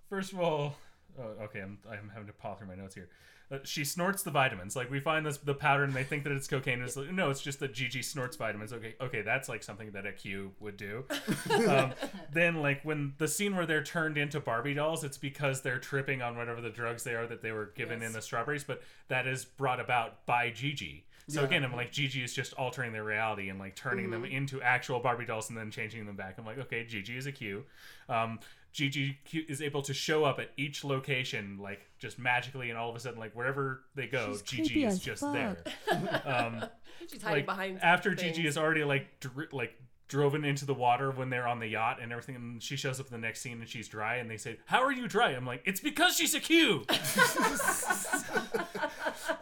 first 0.09 0.33
of 0.33 0.41
all, 0.41 0.75
oh, 1.21 1.45
okay, 1.45 1.61
I'm, 1.61 1.79
I'm 1.89 2.11
having 2.13 2.27
to 2.27 2.33
plow 2.33 2.55
through 2.55 2.67
my 2.69 2.75
notes 2.75 2.95
here. 2.95 3.09
Uh, 3.53 3.59
she 3.65 3.85
snorts 3.85 4.23
the 4.23 4.31
vitamins. 4.31 4.75
Like 4.75 4.91
we 4.91 4.99
find 4.99 5.27
this 5.27 5.37
the 5.37 5.55
powder, 5.55 5.85
and 5.85 5.93
they 5.93 6.05
think 6.05 6.25
that 6.25 6.33
it's 6.33 6.49
cocaine. 6.49 6.81
It's 6.81 6.97
like, 6.97 7.13
no, 7.13 7.29
it's 7.29 7.43
just 7.43 7.61
that 7.61 7.75
Gigi 7.75 8.01
snorts 8.03 8.37
vitamins. 8.37 8.73
Okay, 8.73 8.95
okay, 9.01 9.21
that's 9.23 9.49
like 9.49 9.63
something 9.63 9.91
that 9.93 10.07
a 10.07 10.13
Q 10.13 10.53
would 10.61 10.77
do. 10.79 11.05
um, 11.69 11.93
then, 12.33 12.63
like 12.63 12.83
when 12.83 13.13
the 13.19 13.29
scene 13.29 13.55
where 13.55 13.67
they're 13.67 13.83
turned 13.83 14.17
into 14.17 14.41
Barbie 14.41 14.75
dolls, 14.75 15.05
it's 15.05 15.19
because 15.19 15.61
they're 15.61 15.79
tripping 15.79 16.23
on 16.23 16.37
whatever 16.37 16.61
the 16.63 16.71
drugs 16.71 17.05
they 17.05 17.15
are 17.15 17.27
that 17.27 17.43
they 17.43 17.53
were 17.53 17.73
given 17.77 18.03
in 18.03 18.13
the 18.13 18.23
strawberries. 18.23 18.65
But 18.65 18.83
that 19.09 19.27
is 19.27 19.45
brought 19.45 19.81
about 19.81 20.25
by 20.25 20.51
Gigi. 20.51 21.05
So 21.29 21.41
Yeah. 21.41 21.47
again, 21.47 21.65
I'm 21.65 21.73
like 21.73 21.93
Gigi 21.93 22.25
is 22.25 22.35
just 22.35 22.53
altering 22.55 22.93
their 22.93 23.05
reality 23.05 23.49
and 23.49 23.59
like 23.59 23.77
turning 23.77 24.11
them 24.11 24.25
into 24.25 24.61
actual 24.61 24.99
Barbie 24.99 25.25
dolls 25.25 25.51
and 25.51 25.59
then 25.59 25.71
changing 25.71 26.05
them 26.05 26.17
back. 26.17 26.37
I'm 26.39 26.45
like, 26.45 26.59
okay, 26.59 26.85
Gigi 26.85 27.17
is 27.17 27.27
a 27.27 27.33
Q. 27.33 27.65
Um, 28.09 28.41
Gigi 28.73 29.19
is 29.49 29.61
able 29.61 29.83
to 29.83 29.93
show 29.93 30.25
up 30.25 30.39
at 30.39 30.51
each 30.57 30.83
location 30.85 31.59
like 31.61 31.81
just 31.99 32.19
magically, 32.19 32.71
and 32.71 32.79
all 32.79 32.89
of 32.91 32.97
a 32.97 33.01
sudden, 33.01 33.19
like 33.19 33.35
wherever 33.35 33.83
they 33.95 34.07
go, 34.07 34.33
She's 34.33 34.43
Gigi 34.43 34.85
is 34.85 34.99
just 34.99 35.21
fuck. 35.23 35.33
there. 35.35 35.63
Um, 36.25 36.65
She's 37.11 37.23
hiding 37.23 37.39
like 37.39 37.47
behind. 37.47 37.83
after 37.83 38.15
things. 38.15 38.37
Gigi 38.37 38.49
is 38.49 38.57
already 38.57 38.85
like 38.85 39.21
dr- 39.21 39.53
like 39.53 39.75
driven 40.13 40.45
into 40.45 40.67
the 40.67 40.75
water 40.75 41.11
when 41.11 41.31
they're 41.31 41.49
on 41.49 41.59
the 41.59 41.67
yacht 41.67 41.97
and 42.03 42.13
everything 42.13 42.37
and 42.37 42.63
she 42.63 42.77
shows 42.77 43.01
up 43.01 43.07
in 43.07 43.13
the 43.13 43.19
next 43.19 43.41
scene 43.41 43.59
and 43.61 43.67
she's 43.67 43.89
dry 43.89 44.17
and 44.17 44.31
they 44.31 44.37
say 44.37 44.59
how 44.67 44.83
are 44.83 44.93
you 44.93 45.09
dry? 45.09 45.31
I'm 45.31 45.47
like 45.47 45.63
it's 45.65 45.81
because 45.81 46.15
she's 46.15 46.35
a 46.35 46.41
q 46.41 46.85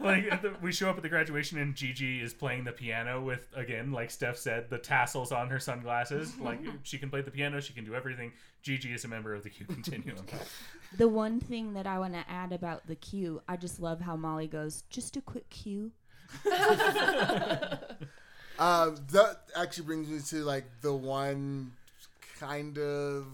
like 0.01 0.31
at 0.31 0.43
the, 0.43 0.55
we 0.63 0.71
show 0.71 0.89
up 0.89 0.97
at 0.97 1.03
the 1.03 1.09
graduation 1.09 1.59
and 1.59 1.75
gigi 1.75 2.21
is 2.21 2.33
playing 2.33 2.63
the 2.63 2.71
piano 2.71 3.21
with 3.21 3.49
again 3.57 3.91
like 3.91 4.13
steph 4.13 4.37
said 4.37 4.71
the 4.71 4.79
tassels 4.79 5.33
on 5.33 5.51
her 5.51 5.59
sunglasses. 5.59 6.39
Like 6.39 6.61
she 6.85 6.99
can 6.99 7.11
play 7.11 7.23
the 7.23 7.33
piano 7.33 7.61
she 7.61 7.73
can 7.73 7.85
do 7.85 7.97
everything. 7.97 8.31
Gigi 8.63 8.93
is 8.93 9.05
a 9.05 9.09
member 9.09 9.35
of 9.35 9.43
the 9.43 9.51
q 9.51 9.67
continuum. 9.67 10.25
The 10.97 11.09
one 11.09 11.41
thing 11.41 11.73
that 11.75 11.89
I 11.89 11.99
want 11.99 12.15
to 12.15 12.25
add 12.29 12.53
about 12.53 12.87
the 12.87 12.95
Q, 12.95 13.43
I 13.49 13.57
just 13.57 13.81
love 13.81 14.01
how 14.01 14.17
Molly 14.17 14.47
goes, 14.47 14.83
just 14.91 15.17
a 15.17 15.21
quick 15.21 15.49
cue. 15.51 15.93
Um, 18.61 18.97
that 19.13 19.41
actually 19.57 19.87
brings 19.87 20.09
me 20.09 20.21
to 20.39 20.45
like 20.45 20.67
the 20.83 20.93
one 20.93 21.73
kind 22.39 22.79
of 22.79 23.27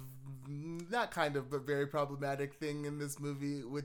not 0.48 1.10
kind 1.10 1.36
of 1.36 1.50
but 1.50 1.66
very 1.66 1.86
problematic 1.86 2.54
thing 2.54 2.84
in 2.84 2.98
this 2.98 3.18
movie 3.18 3.64
with 3.64 3.84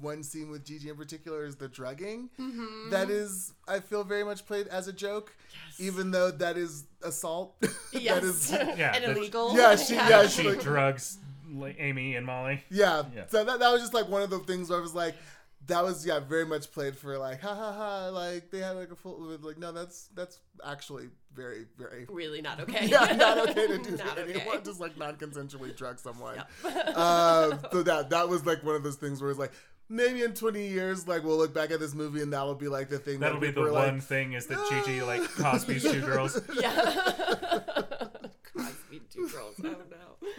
one 0.00 0.22
scene 0.22 0.50
with 0.50 0.64
Gigi 0.64 0.88
in 0.90 0.96
particular 0.96 1.44
is 1.44 1.56
the 1.56 1.68
drugging. 1.68 2.28
Mm-hmm. 2.38 2.90
That 2.90 3.10
is, 3.10 3.52
I 3.66 3.80
feel 3.80 4.04
very 4.04 4.24
much 4.24 4.46
played 4.46 4.68
as 4.68 4.86
a 4.86 4.92
joke, 4.92 5.34
even 5.78 6.10
though 6.10 6.30
that 6.30 6.56
is 6.56 6.84
assault. 7.02 7.54
Yes. 7.92 8.14
that 8.20 8.24
is, 8.24 8.50
Yeah, 8.78 8.94
and 8.94 9.04
illegal. 9.16 9.56
Yeah, 9.56 9.76
she- 9.76 9.94
yeah, 9.94 10.26
she 10.26 10.48
like- 10.50 10.60
drugs 10.60 11.18
amy 11.78 12.16
and 12.16 12.26
molly 12.26 12.64
yeah. 12.68 13.04
Yeah. 13.14 13.26
So 13.28 13.44
that, 13.44 13.60
that 13.60 13.70
was 13.70 13.80
just 13.80 13.94
like 13.94 14.08
one 14.08 14.22
of 14.22 14.30
the 14.30 14.40
things 14.40 14.70
where 14.70 14.78
I 14.78 14.82
was 14.82 14.92
like, 14.94 15.14
that 15.66 15.82
was 15.84 16.04
yeah 16.06 16.18
very 16.20 16.44
much 16.46 16.70
played 16.72 16.96
for 16.96 17.16
like 17.18 17.40
ha 17.40 17.54
ha 17.54 17.72
ha 17.72 18.08
like 18.08 18.50
they 18.50 18.58
had 18.58 18.72
like 18.72 18.90
a 18.90 18.96
full 18.96 19.18
like 19.42 19.58
no 19.58 19.72
that's 19.72 20.08
that's 20.14 20.40
actually 20.64 21.08
very 21.34 21.64
very 21.78 22.06
Really 22.08 22.40
not 22.42 22.60
okay. 22.64 22.86
yeah, 22.86 23.14
not 23.16 23.38
okay 23.50 23.66
to 23.66 23.78
do 23.82 23.90
Not 23.96 23.98
that 24.16 24.18
okay. 24.18 24.34
anymore. 24.34 24.60
Just 24.64 24.80
like 24.80 24.96
non-consensually 24.96 25.76
drug 25.76 25.98
someone. 25.98 26.42
uh, 26.64 27.58
so 27.72 27.82
that 27.82 28.10
that 28.10 28.28
was 28.28 28.46
like 28.46 28.62
one 28.62 28.76
of 28.76 28.82
those 28.82 28.96
things 28.96 29.20
where 29.20 29.30
it's 29.30 29.38
like 29.40 29.52
maybe 29.88 30.22
in 30.22 30.32
20 30.32 30.66
years, 30.68 31.08
like 31.08 31.24
we'll 31.24 31.36
look 31.36 31.52
back 31.52 31.70
at 31.70 31.80
this 31.80 31.94
movie 31.94 32.22
and 32.22 32.32
that'll 32.32 32.54
be 32.54 32.68
like 32.68 32.88
the 32.88 32.98
thing. 32.98 33.18
that'll 33.20 33.40
that 33.40 33.46
be 33.46 33.50
the 33.52 33.62
one 33.62 33.72
like, 33.72 34.02
thing 34.02 34.32
is 34.34 34.46
that 34.46 34.58
gigi 34.70 35.02
like 35.02 35.22
cosby's 35.34 35.82
two 35.82 36.00
girls 36.02 36.40
Yeah. 36.60 36.70
Cosby 38.56 39.00
two 39.10 39.28
girls. 39.28 39.54
Oh 39.64 39.74
no. 39.90 40.36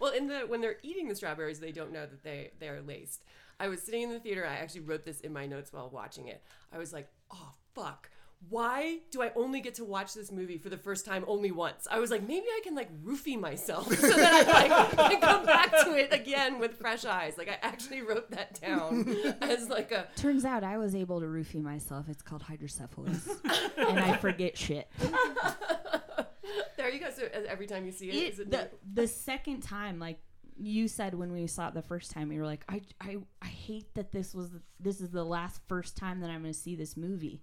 well, 0.00 0.12
in 0.12 0.26
the 0.28 0.40
when 0.40 0.60
they're 0.60 0.78
eating 0.82 1.08
the 1.08 1.14
strawberries, 1.14 1.60
they 1.60 1.72
don't 1.72 1.92
know 1.92 2.06
that 2.06 2.22
they 2.22 2.52
they 2.58 2.68
are 2.68 2.80
laced. 2.80 3.22
I 3.62 3.68
was 3.68 3.80
sitting 3.80 4.02
in 4.02 4.10
the 4.10 4.18
theater. 4.18 4.44
I 4.44 4.54
actually 4.56 4.80
wrote 4.80 5.04
this 5.04 5.20
in 5.20 5.32
my 5.32 5.46
notes 5.46 5.72
while 5.72 5.88
watching 5.88 6.26
it. 6.26 6.42
I 6.72 6.78
was 6.78 6.92
like, 6.92 7.08
oh 7.32 7.54
fuck. 7.74 8.10
Why 8.48 8.98
do 9.12 9.22
I 9.22 9.30
only 9.36 9.60
get 9.60 9.74
to 9.74 9.84
watch 9.84 10.14
this 10.14 10.32
movie 10.32 10.58
for 10.58 10.68
the 10.68 10.76
first 10.76 11.06
time 11.06 11.24
only 11.28 11.52
once? 11.52 11.86
I 11.88 12.00
was 12.00 12.10
like, 12.10 12.26
maybe 12.26 12.46
I 12.48 12.60
can 12.64 12.74
like 12.74 12.90
roofie 13.04 13.38
myself 13.38 13.86
so 13.96 14.08
that 14.08 14.48
I 14.48 14.96
like 14.96 15.10
can 15.12 15.20
come 15.20 15.46
back 15.46 15.70
to 15.84 15.94
it 15.96 16.12
again 16.12 16.58
with 16.58 16.74
fresh 16.74 17.04
eyes. 17.04 17.38
Like 17.38 17.48
I 17.48 17.58
actually 17.62 18.02
wrote 18.02 18.32
that 18.32 18.60
down 18.60 19.16
as 19.40 19.68
like 19.68 19.92
a 19.92 20.08
Turns 20.16 20.44
out 20.44 20.64
I 20.64 20.76
was 20.76 20.96
able 20.96 21.20
to 21.20 21.26
roofie 21.26 21.62
myself. 21.62 22.08
It's 22.08 22.20
called 22.22 22.42
hydrocephalus. 22.42 23.28
and 23.76 24.00
I 24.00 24.16
forget 24.16 24.58
shit. 24.58 24.90
there 26.76 26.90
you 26.90 26.98
go. 26.98 27.10
So 27.14 27.26
uh, 27.26 27.42
every 27.48 27.68
time 27.68 27.86
you 27.86 27.92
see 27.92 28.08
it, 28.08 28.14
It, 28.14 28.32
is 28.32 28.38
it 28.40 28.50
the, 28.50 28.70
the 28.92 29.06
second 29.06 29.60
time, 29.62 30.00
like 30.00 30.18
you 30.56 30.88
said 30.88 31.14
when 31.14 31.32
we 31.32 31.46
saw 31.46 31.68
it 31.68 31.74
the 31.74 31.82
first 31.82 32.10
time, 32.10 32.30
you 32.32 32.40
were 32.40 32.46
like, 32.46 32.64
I, 32.68 32.82
I, 33.00 33.16
I 33.40 33.46
hate 33.46 33.94
that 33.94 34.12
this 34.12 34.34
was 34.34 34.50
this 34.80 35.00
is 35.00 35.10
the 35.10 35.24
last 35.24 35.60
first 35.68 35.96
time 35.96 36.20
that 36.20 36.30
I'm 36.30 36.42
going 36.42 36.52
to 36.52 36.58
see 36.58 36.74
this 36.76 36.96
movie. 36.96 37.40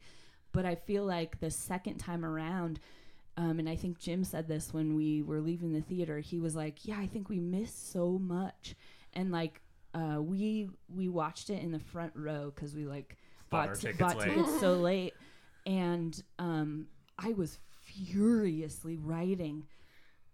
But 0.52 0.66
I 0.66 0.76
feel 0.76 1.06
like 1.06 1.40
the 1.40 1.52
second 1.52 1.98
time 1.98 2.26
around, 2.26 2.80
um, 3.38 3.60
and 3.60 3.70
I 3.70 3.76
think 3.76 4.00
Jim 4.00 4.24
said 4.24 4.48
this 4.48 4.74
when 4.74 4.96
we 4.96 5.22
were 5.22 5.42
leaving 5.42 5.74
the 5.74 5.82
theater. 5.82 6.20
He 6.20 6.40
was 6.40 6.56
like, 6.56 6.86
"Yeah, 6.88 6.98
I 7.00 7.08
think 7.08 7.30
we 7.30 7.40
missed 7.40 7.92
so 7.92 8.18
much," 8.20 8.76
and 9.14 9.32
like 9.32 9.62
uh, 9.94 10.18
we 10.20 10.70
we 10.94 11.08
watched 11.08 11.50
it 11.50 11.62
in 11.62 11.72
the 11.72 11.80
front 11.80 12.14
row 12.16 12.52
because 12.54 12.76
we 12.76 12.86
like 12.86 13.18
Bought 13.50 13.68
bought 13.68 13.76
tickets 13.80 14.00
bought 14.00 14.18
late. 14.18 14.28
tickets 14.30 14.60
so 14.60 14.74
late, 14.78 15.14
and 15.66 16.24
um, 16.40 16.88
I 17.18 17.34
was 17.34 17.60
furiously 18.14 18.98
writing 18.98 19.66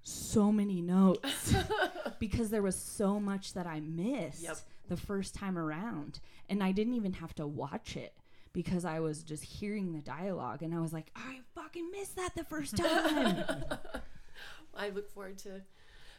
so 0.08 0.52
many 0.52 0.82
notes 0.82 1.54
because 2.20 2.52
there 2.52 2.62
was 2.62 2.76
so 2.76 3.20
much 3.20 3.54
that 3.54 3.66
I 3.66 3.80
missed 3.80 4.44
Yep. 4.44 4.58
the 4.88 4.98
first 4.98 5.34
time 5.34 5.58
around, 5.58 6.20
and 6.50 6.64
I 6.64 6.72
didn't 6.72 6.94
even 6.94 7.14
have 7.14 7.34
to 7.36 7.48
watch 7.48 7.98
it 7.98 8.14
because 8.54 8.86
I 8.86 9.00
was 9.00 9.24
just 9.24 9.44
hearing 9.44 9.94
the 9.94 10.00
dialogue, 10.02 10.62
and 10.62 10.74
I 10.76 10.80
was 10.80 10.94
like, 10.94 11.12
I 11.16 11.40
fucking 11.56 11.90
missed 11.92 12.16
that 12.18 12.36
the 12.36 12.44
first 12.44 12.78
time. 12.78 13.44
I 14.78 14.90
look 14.90 15.10
forward 15.10 15.40
to 15.40 15.62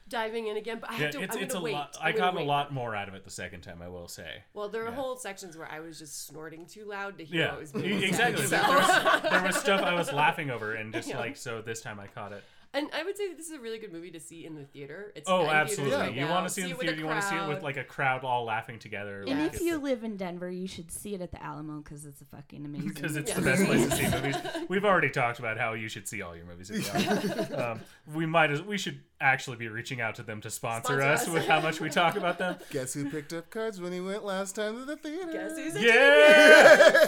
diving 0.09 0.49
in 0.49 0.57
again, 0.57 0.79
but 0.81 0.91
I 0.91 0.95
yeah 0.95 0.99
have 1.05 1.11
to. 1.13 1.23
it's, 1.23 1.37
I'm 1.37 1.43
it's 1.43 1.55
a 1.55 1.59
gonna 1.59 1.65
wait. 1.65 1.73
lot 1.75 1.97
I'm 2.01 2.07
i 2.15 2.17
got 2.17 2.37
a 2.37 2.41
lot 2.43 2.73
more 2.73 2.95
out 2.95 3.09
of 3.09 3.15
it 3.15 3.25
the 3.25 3.31
second 3.31 3.63
time 3.63 3.83
i 3.83 3.89
will 3.89 4.07
say 4.07 4.45
Well, 4.55 4.69
there 4.69 4.83
were 4.85 4.91
Yeah. 4.91 4.95
whole 4.95 5.17
sections 5.17 5.57
where 5.57 5.69
I 5.71 5.81
was 5.81 5.99
just 5.99 6.27
snorting 6.29 6.65
too 6.67 6.85
loud 6.85 7.19
to 7.19 7.25
hear 7.25 7.41
Yeah, 7.41 7.51
what 7.53 7.61
was 7.61 7.73
being 7.73 8.01
said. 8.15 8.35
exactly. 8.35 8.47
So- 8.47 8.57
There, 8.57 8.63
there 8.67 8.77
was, 8.79 9.23
there 9.31 9.43
was 9.43 9.57
stuff 9.57 9.81
I 9.83 9.95
was 9.95 10.13
laughing 10.13 10.51
over, 10.51 10.75
and 10.75 10.93
just 10.93 11.09
Yeah. 11.09 11.19
like 11.19 11.37
so, 11.37 11.61
this 11.61 11.81
time 11.83 11.99
I 12.01 12.07
caught 12.09 12.33
it. 12.33 12.45
And 12.77 12.89
I 12.95 13.03
would 13.03 13.17
say 13.17 13.29
that 13.29 13.37
this 13.37 13.47
is 13.47 13.53
a 13.53 13.59
really 13.59 13.79
good 13.79 13.93
movie 13.93 14.11
to 14.13 14.21
see 14.21 14.45
in 14.47 14.55
the 14.55 14.65
theater. 14.65 15.13
It's 15.17 15.29
Oh, 15.29 15.49
absolutely! 15.49 15.97
right 15.97 16.15
you 16.15 16.27
want 16.27 16.47
to 16.47 16.53
see 16.55 16.61
it 16.63 16.65
in 16.65 16.71
the 16.71 16.77
with 16.77 16.87
theater. 16.87 16.97
a 16.97 17.01
You 17.01 17.07
want 17.07 17.23
to 17.23 17.29
see 17.29 17.35
it 17.37 17.41
with 17.41 17.49
crowd. 17.59 17.63
like 17.63 17.77
a 17.77 17.85
crowd 17.85 18.25
all 18.25 18.45
laughing 18.45 18.79
together. 18.79 19.23
And 19.27 19.41
like, 19.43 19.55
if 19.55 19.61
you 19.63 19.79
live 19.79 20.05
in 20.05 20.17
Denver, 20.17 20.51
you 20.51 20.67
should 20.69 20.91
see 20.93 21.15
it 21.15 21.21
at 21.21 21.33
the 21.33 21.43
Alamo 21.43 21.81
because 21.81 22.05
it's 22.07 22.21
a 22.21 22.25
fucking 22.27 22.65
amazing. 22.65 22.89
because 22.89 23.17
it's 23.17 23.31
Yeah. 23.31 23.37
the 23.41 23.43
best 23.43 23.65
place 23.65 23.89
to 23.89 23.97
see 23.97 24.09
movies. 24.11 24.37
We've 24.69 24.85
already 24.85 25.11
talked 25.11 25.39
about 25.39 25.59
how 25.59 25.73
you 25.73 25.89
should 25.89 26.07
see 26.07 26.23
all 26.23 26.37
your 26.37 26.45
movies. 26.47 26.71
At 26.71 26.83
the 26.83 27.55
Alamo. 27.57 27.73
um, 27.73 27.81
we 28.15 28.27
might 28.27 28.51
as 28.51 28.63
we 28.63 28.79
should 28.79 29.01
actually 29.21 29.57
be 29.57 29.69
reaching 29.69 30.01
out 30.03 30.15
to 30.17 30.23
them 30.23 30.43
to 30.43 30.51
sponsor, 30.51 30.89
Sponsor 31.01 31.03
us 31.03 31.23
us. 31.23 31.29
with 31.33 31.47
how 31.47 31.61
much 31.61 31.81
we 31.81 31.89
talk 31.89 32.17
about 32.17 32.37
them. 32.39 32.57
Guess 32.71 32.93
who 32.95 33.09
picked 33.11 33.33
up 33.33 33.49
cards 33.51 33.81
when 33.81 33.91
he 33.93 34.01
went 34.01 34.25
last 34.25 34.55
time 34.57 34.79
to 34.79 34.85
the 34.85 34.97
theater? 34.97 35.33
Guess 35.33 35.57
who's 35.57 35.83
Yeah. 35.83 37.07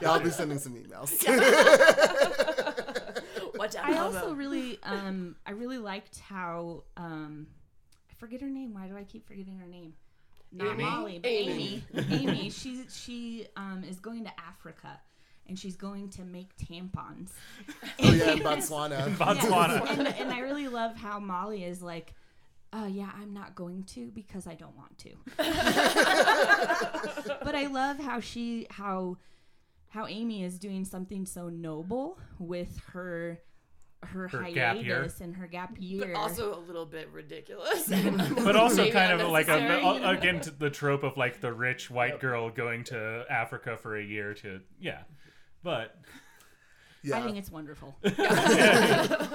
Yeah, 0.00 0.10
I'll 0.10 0.20
be 0.20 0.30
sending 0.30 0.58
some 0.58 0.74
emails. 0.74 1.12
Watch 1.28 2.51
out, 3.64 3.76
I 3.76 3.98
also 3.98 4.32
really, 4.32 4.78
um, 4.82 5.36
I 5.46 5.52
really 5.52 5.78
liked 5.78 6.18
how, 6.20 6.84
um, 6.96 7.46
I 8.10 8.14
forget 8.14 8.40
her 8.40 8.50
name. 8.50 8.74
Why 8.74 8.86
do 8.88 8.96
I 8.96 9.04
keep 9.04 9.26
forgetting 9.26 9.58
her 9.58 9.66
name? 9.66 9.94
Not 10.52 10.74
Amy? 10.74 10.84
Molly, 10.84 11.18
but 11.18 11.30
Amy. 11.30 11.84
Amy. 11.94 12.08
Amy. 12.10 12.50
She 12.50 12.84
she 12.90 13.46
um 13.56 13.84
is 13.88 13.98
going 14.00 14.24
to 14.24 14.30
Africa, 14.38 15.00
and 15.48 15.58
she's 15.58 15.76
going 15.76 16.10
to 16.10 16.24
make 16.24 16.54
tampons. 16.56 17.30
oh 18.02 18.12
yeah, 18.12 18.32
in 18.32 18.40
Botswana. 18.40 19.14
Botswana. 19.16 19.88
and, 19.90 20.06
and 20.06 20.30
I 20.30 20.40
really 20.40 20.68
love 20.68 20.94
how 20.94 21.18
Molly 21.18 21.64
is 21.64 21.80
like, 21.82 22.12
uh, 22.72 22.86
yeah, 22.90 23.10
I'm 23.18 23.32
not 23.32 23.54
going 23.54 23.84
to 23.84 24.10
because 24.10 24.46
I 24.46 24.54
don't 24.54 24.76
want 24.76 24.98
to. 24.98 25.10
but 27.42 27.54
I 27.54 27.66
love 27.68 27.98
how 27.98 28.20
she 28.20 28.66
how 28.68 29.16
how 29.88 30.06
Amy 30.06 30.44
is 30.44 30.58
doing 30.58 30.84
something 30.84 31.24
so 31.26 31.48
noble 31.48 32.18
with 32.38 32.78
her 32.92 33.40
her, 34.04 34.28
Her 34.28 34.42
gap 34.50 34.76
year. 34.82 34.96
hiatus 34.98 35.20
and 35.20 35.36
her 35.36 35.46
gap 35.46 35.74
year. 35.78 36.12
But 36.12 36.18
also 36.20 36.56
a 36.56 36.60
little 36.60 36.86
bit 36.86 37.08
ridiculous. 37.12 37.86
but 38.44 38.56
also 38.56 38.90
kind 38.90 39.20
of 39.20 39.28
like 39.30 39.48
a, 39.48 39.54
a- 39.54 40.10
again 40.10 40.40
to 40.40 40.50
the 40.50 40.70
trope 40.70 41.02
of 41.02 41.16
like 41.16 41.40
the 41.40 41.52
rich 41.52 41.90
white 41.90 42.20
girl 42.20 42.50
going 42.50 42.84
to 42.84 43.24
Africa 43.30 43.76
for 43.76 43.96
a 43.96 44.02
year 44.04 44.34
to 44.34 44.60
yeah, 44.80 45.02
but 45.62 45.96
Yeah. 47.02 47.18
I 47.18 47.22
think 47.22 47.36
it's 47.36 47.50
wonderful. 47.50 47.94
uh, 48.04 49.26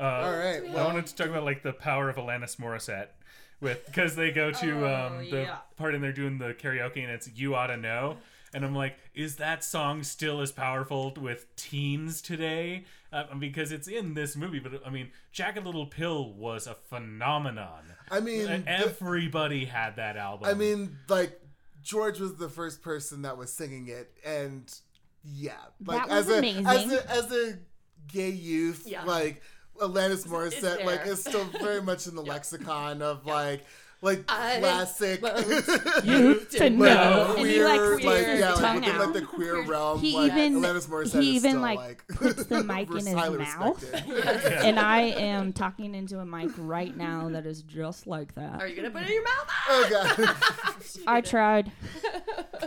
All 0.00 0.32
right. 0.36 0.62
I 0.76 0.84
wanted 0.84 1.06
to 1.06 1.14
talk 1.14 1.26
about 1.28 1.44
like 1.44 1.62
the 1.62 1.72
power 1.72 2.08
of 2.08 2.16
Alanis 2.16 2.56
Morissette 2.56 3.08
with 3.60 3.84
because 3.86 4.14
they 4.16 4.30
go 4.30 4.50
to 4.50 4.86
Oh, 4.86 5.06
um, 5.06 5.30
the 5.30 5.42
yeah. 5.42 5.56
part 5.76 5.94
and 5.94 6.02
they're 6.02 6.12
doing 6.12 6.38
the 6.38 6.54
karaoke 6.54 7.02
and 7.02 7.10
it's 7.10 7.28
you 7.34 7.54
oughta 7.54 7.76
know 7.76 8.16
and 8.54 8.64
I'm 8.64 8.74
like 8.74 8.96
is 9.14 9.36
that 9.36 9.64
song 9.64 10.02
still 10.02 10.40
as 10.40 10.52
powerful 10.52 11.12
with 11.20 11.54
teens 11.56 12.22
today 12.22 12.84
uh, 13.12 13.24
because 13.38 13.72
it's 13.72 13.88
in 13.88 14.14
this 14.14 14.36
movie 14.36 14.58
but 14.58 14.80
I 14.86 14.90
mean 14.90 15.10
Jagged 15.32 15.64
Little 15.64 15.86
Pill 15.86 16.32
was 16.32 16.66
a 16.66 16.74
phenomenon 16.74 17.84
I 18.10 18.20
mean, 18.20 18.46
And 18.48 18.64
the- 18.64 18.70
everybody 18.70 19.66
had 19.66 19.96
that 19.96 20.16
album 20.16 20.48
I 20.48 20.54
mean, 20.54 20.96
like 21.08 21.40
George 21.82 22.20
was 22.20 22.36
the 22.36 22.48
first 22.48 22.82
person 22.82 23.22
that 23.22 23.36
was 23.38 23.52
singing 23.52 23.88
it, 23.88 24.10
and 24.24 24.72
yeah, 25.24 25.52
like 25.84 26.06
That 26.06 26.08
was 26.08 26.26
as 26.28 26.34
a 26.34 26.38
amazing. 26.38 26.66
as 26.66 26.92
a 26.92 27.10
as 27.10 27.32
a 27.32 27.58
gay 28.08 28.30
youth, 28.30 28.84
Yeah. 28.86 29.04
like 29.04 29.42
Alanis 29.80 30.26
Morissette, 30.26 30.84
like 30.84 31.04
there. 31.04 31.12
is 31.12 31.20
still 31.20 31.44
very 31.60 31.82
much 31.82 32.06
in 32.06 32.14
the 32.14 32.22
lexicon 32.32 33.02
of 33.02 33.26
like 33.26 33.64
like 34.00 34.24
I 34.28 34.58
classic. 34.60 35.20
You 36.04 36.44
to 36.52 36.70
know. 36.70 37.26
Like 37.30 37.38
and 37.38 37.46
he 37.48 37.64
like 37.64 37.80
queer, 37.80 37.94
sticks 37.98 38.04
like 38.06 38.26
yeah, 38.38 38.52
like 38.54 38.74
within 38.80 38.98
like 38.98 39.12
the 39.12 39.22
queer 39.22 39.62
realm, 39.64 39.98
He 39.98 40.14
like 40.16 40.32
even- 40.32 40.60
Alanis 40.62 40.86
Morissette 40.88 41.20
he 41.22 41.30
is 41.36 41.44
even, 41.44 41.50
still, 41.52 41.60
like, 41.62 41.78
like 41.78 42.06
puts 42.08 42.44
the 42.44 42.62
mic 42.72 42.88
in 42.90 42.96
his 42.98 43.14
mouth. 43.14 43.36
respected. 43.36 44.04
and 44.64 44.78
I 44.78 45.00
am 45.00 45.52
talking 45.52 45.94
into 45.96 46.20
a 46.20 46.24
mic 46.24 46.50
right 46.58 46.96
now 46.96 47.28
that 47.30 47.44
is 47.46 47.62
just 47.62 48.06
like 48.06 48.34
that. 48.36 48.60
Are 48.60 48.68
you 48.68 48.76
gonna 48.76 48.90
put 48.90 49.02
it 49.02 49.08
in 49.08 49.14
your 49.14 49.24
mouth? 49.24 49.50
Oh 49.68 49.88
god. 49.90 50.36
I 51.08 51.20
tried. 51.20 51.72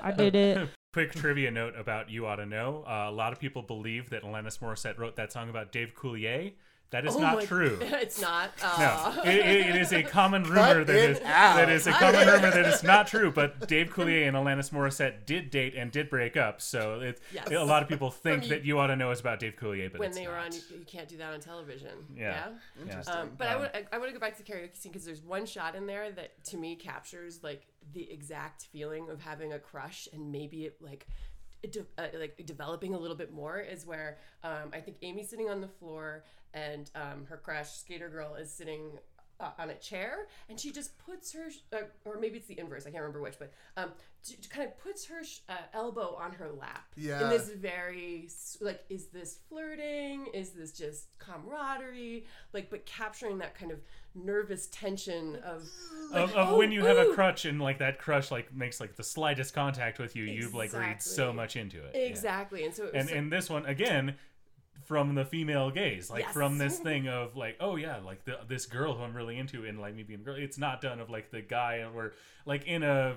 I 0.03 0.11
did 0.11 0.35
it. 0.35 0.67
Quick 0.91 1.13
trivia 1.13 1.49
note 1.51 1.75
about 1.77 2.09
You 2.09 2.25
Ought 2.27 2.35
to 2.37 2.45
Know. 2.45 2.83
Uh, 2.85 3.05
a 3.09 3.11
lot 3.11 3.31
of 3.31 3.39
people 3.39 3.61
believe 3.61 4.09
that 4.09 4.23
Alanis 4.23 4.59
Morissette 4.59 4.97
wrote 4.99 5.15
that 5.15 5.31
song 5.31 5.49
about 5.49 5.71
Dave 5.71 5.93
Coulier. 5.95 6.51
That 6.91 7.05
is 7.05 7.15
Oh 7.15 7.19
not 7.19 7.35
my- 7.35 7.45
true. 7.45 7.77
it's 7.81 8.19
not. 8.21 8.51
No, 8.61 8.67
Uh, 8.85 9.21
it, 9.25 9.35
it- 9.35 9.65
it 9.71 9.75
is 9.77 9.93
a 9.93 10.03
common 10.03 10.43
rumor 10.43 10.83
that 10.83 10.95
it 10.95 11.09
is 11.11 11.17
out. 11.21 11.55
that 11.55 11.69
is 11.69 11.87
a 11.87 11.91
common 11.93 12.27
rumor 12.27 12.51
that 12.51 12.65
is 12.65 12.83
not 12.83 13.07
true. 13.13 13.31
But 13.31 13.67
Dave 13.67 13.89
Coulier 13.91 14.27
and 14.27 14.35
Alanis 14.35 14.71
Morissette 14.71 15.25
did 15.25 15.49
date 15.49 15.73
and 15.75 15.89
did 15.91 16.09
break 16.09 16.35
up. 16.35 16.59
So 16.61 16.99
it, 16.99 17.21
Yes. 17.33 17.49
a 17.49 17.63
lot 17.63 17.81
of 17.81 17.87
people 17.89 18.11
think 18.11 18.41
From 18.43 18.49
that 18.49 18.65
you 18.65 18.77
ought 18.77 18.87
to 18.87 18.95
know 18.97 19.09
is 19.11 19.21
about 19.21 19.39
Dave 19.39 19.55
Coulier, 19.55 19.89
but 19.89 19.99
when 19.99 20.09
it's 20.09 20.17
they 20.17 20.27
were 20.27 20.33
not. 20.35 20.47
on, 20.47 20.51
you, 20.53 20.59
you 20.79 20.85
can't 20.85 21.07
do 21.07 21.15
that 21.17 21.33
on 21.33 21.39
television. 21.39 21.91
Yeah. 22.15 22.49
Yeah. 22.85 23.01
Yeah. 23.07 23.11
Um, 23.13 23.31
but 23.37 23.47
I 23.47 23.53
Um, 23.53 23.61
would 23.61 23.69
I, 23.73 23.85
I 23.93 23.97
want 23.97 24.09
to 24.09 24.13
go 24.13 24.19
back 24.19 24.35
to 24.37 24.43
the 24.43 24.51
karaoke 24.51 24.75
scene 24.75 24.91
because 24.91 25.05
there's 25.05 25.21
one 25.21 25.45
shot 25.45 25.75
in 25.75 25.87
there 25.87 26.11
that 26.11 26.43
to 26.45 26.57
me 26.57 26.75
captures 26.75 27.41
like 27.41 27.65
the 27.93 28.11
exact 28.11 28.63
feeling 28.73 29.09
of 29.09 29.21
having 29.21 29.53
a 29.53 29.59
crush 29.59 30.07
and 30.13 30.31
maybe 30.31 30.65
it 30.65 30.75
like 30.81 31.07
it 31.09 31.30
de- 31.69 31.85
uh, 31.97 32.07
like 32.19 32.41
developing 32.45 32.93
a 32.93 32.97
little 32.97 33.17
bit 33.17 33.31
more 33.33 33.59
is 33.59 33.85
where 33.85 34.17
um, 34.43 34.71
I 34.73 34.79
think 34.79 34.97
Amy's 35.01 35.29
sitting 35.29 35.49
on 35.49 35.61
the 35.61 35.67
floor 35.67 36.23
and 36.53 36.89
um, 36.95 37.25
her 37.29 37.37
crush 37.37 37.71
skater 37.71 38.09
girl 38.09 38.35
is 38.35 38.51
sitting 38.51 38.99
uh, 39.41 39.49
on 39.59 39.69
a 39.71 39.75
chair 39.75 40.27
and 40.49 40.59
she 40.59 40.71
just 40.71 40.97
puts 40.99 41.33
her 41.33 41.49
uh, 41.73 41.77
or 42.05 42.19
maybe 42.19 42.37
it's 42.37 42.47
the 42.47 42.59
inverse 42.59 42.83
I 42.85 42.91
can't 42.91 43.01
remember 43.01 43.21
which 43.21 43.39
but 43.39 43.51
um, 43.77 43.89
t- 44.23 44.35
t- 44.35 44.47
kind 44.49 44.67
of 44.67 44.77
puts 44.77 45.05
her 45.05 45.23
sh- 45.23 45.39
uh, 45.49 45.53
elbow 45.73 46.15
on 46.19 46.31
her 46.33 46.49
lap 46.51 46.85
Yeah. 46.95 47.23
in 47.23 47.29
this 47.29 47.49
very 47.49 48.29
like 48.61 48.83
is 48.89 49.07
this 49.07 49.39
flirting 49.49 50.27
is 50.33 50.51
this 50.51 50.71
just 50.71 51.07
camaraderie 51.19 52.25
like 52.53 52.69
but 52.69 52.85
capturing 52.85 53.39
that 53.39 53.55
kind 53.55 53.71
of 53.71 53.79
nervous 54.13 54.67
tension 54.67 55.37
of 55.37 55.63
like, 56.11 56.23
of, 56.23 56.35
of 56.35 56.49
oh, 56.49 56.57
when 56.57 56.71
you 56.71 56.83
have 56.83 56.97
a 56.97 57.05
ooh. 57.07 57.13
crutch 57.13 57.45
and 57.45 57.61
like 57.61 57.77
that 57.79 57.97
crush 57.97 58.29
like 58.29 58.53
makes 58.53 58.79
like 58.81 58.95
the 58.97 59.03
slightest 59.03 59.53
contact 59.53 59.99
with 59.99 60.15
you, 60.17 60.25
you 60.25 60.49
like 60.49 60.73
read 60.73 61.01
so 61.01 61.31
much 61.31 61.55
into 61.55 61.77
it. 61.77 61.91
Yeah. 61.95 62.01
exactly 62.01 62.65
and 62.65 62.75
so 62.75 62.83
it 62.83 62.93
was 62.93 62.99
and 63.01 63.09
so- 63.09 63.15
in 63.15 63.29
this 63.29 63.49
one 63.49 63.65
again 63.65 64.15
from 64.91 65.15
the 65.15 65.23
female 65.23 65.71
gaze 65.71 66.09
like 66.09 66.25
Yes. 66.25 66.33
from 66.33 66.57
this 66.57 66.77
thing 66.77 67.07
of 67.07 67.37
like 67.37 67.55
oh 67.61 67.77
yeah 67.77 67.99
like 68.05 68.25
the, 68.25 68.37
this 68.49 68.65
girl 68.65 68.93
who 68.93 69.01
i'm 69.03 69.15
really 69.15 69.37
into 69.37 69.63
and 69.63 69.79
like 69.79 69.95
me 69.95 70.03
being 70.03 70.19
a 70.19 70.23
girl 70.23 70.35
it's 70.35 70.57
not 70.57 70.81
done 70.81 70.99
of 70.99 71.09
like 71.09 71.31
the 71.31 71.39
guy 71.39 71.81
where 71.93 72.11
like 72.45 72.65
in 72.65 72.83
a 72.83 73.15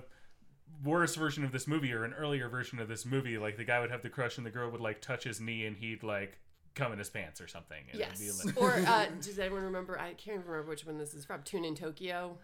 worse 0.84 1.16
version 1.16 1.44
of 1.44 1.50
this 1.50 1.66
movie 1.66 1.92
or 1.92 2.04
an 2.04 2.12
earlier 2.12 2.48
version 2.48 2.78
of 2.78 2.86
this 2.86 3.04
movie 3.04 3.38
like 3.38 3.56
the 3.56 3.64
guy 3.64 3.80
would 3.80 3.90
have 3.90 4.02
the 4.02 4.08
crush 4.08 4.36
and 4.36 4.46
the 4.46 4.52
girl 4.52 4.70
would 4.70 4.80
like 4.80 5.00
touch 5.00 5.24
his 5.24 5.40
knee 5.40 5.66
and 5.66 5.76
he'd 5.76 6.04
like 6.04 6.38
come 6.76 6.92
in 6.92 6.98
his 6.98 7.10
pants 7.10 7.40
or 7.40 7.48
something. 7.48 7.82
And 7.90 7.98
yes 7.98 8.20
be 8.20 8.46
like, 8.48 8.56
or 8.56 8.70
uh, 8.86 9.06
does 9.20 9.40
anyone 9.40 9.64
remember 9.64 9.98
i 9.98 10.12
can't 10.14 10.38
even 10.38 10.46
remember 10.46 10.70
which 10.70 10.86
one 10.86 10.96
this 10.96 11.12
is 11.12 11.24
from 11.24 11.42
tune 11.42 11.64
in 11.64 11.74
tokyo 11.74 12.38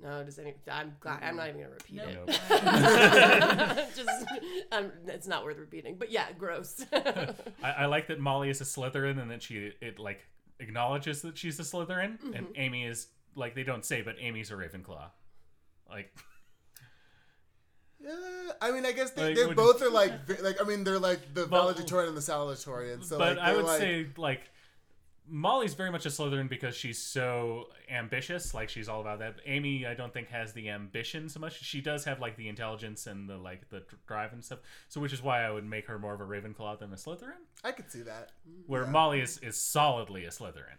no 0.00 0.22
does 0.24 0.38
any 0.38 0.54
i'm 0.70 0.94
glad 1.00 1.22
i'm 1.22 1.36
not 1.36 1.48
even 1.48 1.60
gonna 1.62 1.72
repeat 1.72 1.96
Nope. 1.96 2.28
it 2.28 3.94
just 3.96 4.24
um, 4.72 4.92
it's 5.06 5.26
not 5.26 5.44
worth 5.44 5.58
repeating 5.58 5.96
but 5.98 6.10
yeah 6.10 6.26
gross 6.38 6.84
I, 6.92 7.34
I 7.62 7.86
like 7.86 8.06
that 8.08 8.20
molly 8.20 8.48
is 8.50 8.60
a 8.60 8.64
slytherin 8.64 9.20
and 9.20 9.30
that 9.30 9.42
she 9.42 9.72
it 9.80 9.98
like 9.98 10.20
acknowledges 10.60 11.22
that 11.22 11.36
she's 11.36 11.58
a 11.60 11.62
slytherin 11.64 12.18
and 12.34 12.46
Mm-hmm. 12.46 12.52
amy 12.56 12.84
is 12.84 13.08
like 13.34 13.54
they 13.54 13.64
don't 13.64 13.84
say 13.84 14.02
but 14.02 14.16
amy's 14.20 14.50
a 14.50 14.54
ravenclaw 14.54 15.10
like 15.90 16.12
Yeah, 18.00 18.10
I 18.60 18.72
mean, 18.72 18.84
I 18.84 18.90
guess 18.92 19.10
they, 19.12 19.26
Like, 19.26 19.36
they 19.36 19.46
would- 19.46 19.56
both 19.56 19.80
are 19.82 19.90
like, 19.90 20.12
like 20.42 20.60
I 20.60 20.64
mean, 20.64 20.82
they're 20.82 20.98
like 20.98 21.34
the 21.34 21.42
But- 21.46 21.50
valedictorian 21.50 22.08
and 22.08 22.16
the 22.16 22.20
salutatorian. 22.20 23.04
So, 23.04 23.16
but 23.18 23.36
like, 23.36 23.38
I 23.38 23.46
they're 23.46 23.56
would 23.58 23.66
like, 23.66 23.78
say 23.80 24.06
like 24.16 24.40
Molly's 25.34 25.72
very 25.72 25.90
much 25.90 26.04
a 26.04 26.10
Slytherin 26.10 26.46
because 26.46 26.76
she's 26.76 26.98
so 26.98 27.70
ambitious. 27.90 28.52
Like 28.52 28.68
she's 28.68 28.86
all 28.86 29.00
about 29.00 29.20
that. 29.20 29.36
Amy, 29.46 29.86
I 29.86 29.94
don't 29.94 30.12
think 30.12 30.28
has 30.28 30.52
the 30.52 30.68
ambition 30.68 31.30
so 31.30 31.40
much. 31.40 31.62
She 31.62 31.80
does 31.80 32.04
have 32.04 32.20
like 32.20 32.36
the 32.36 32.48
intelligence 32.48 33.06
and 33.06 33.26
the 33.26 33.38
like 33.38 33.66
the 33.70 33.82
drive 34.06 34.34
and 34.34 34.44
stuff. 34.44 34.58
So 34.90 35.00
which 35.00 35.14
is 35.14 35.22
why 35.22 35.42
I 35.42 35.50
would 35.50 35.64
make 35.64 35.86
her 35.86 35.98
more 35.98 36.12
of 36.12 36.20
a 36.20 36.24
Ravenclaw 36.24 36.78
than 36.78 36.92
a 36.92 36.96
Slytherin. 36.96 37.40
I 37.64 37.72
could 37.72 37.90
see 37.90 38.02
that. 38.02 38.32
Where 38.66 38.86
Molly 38.86 39.22
is 39.22 39.38
is 39.38 39.56
solidly 39.56 40.26
a 40.26 40.28
Slytherin. 40.28 40.76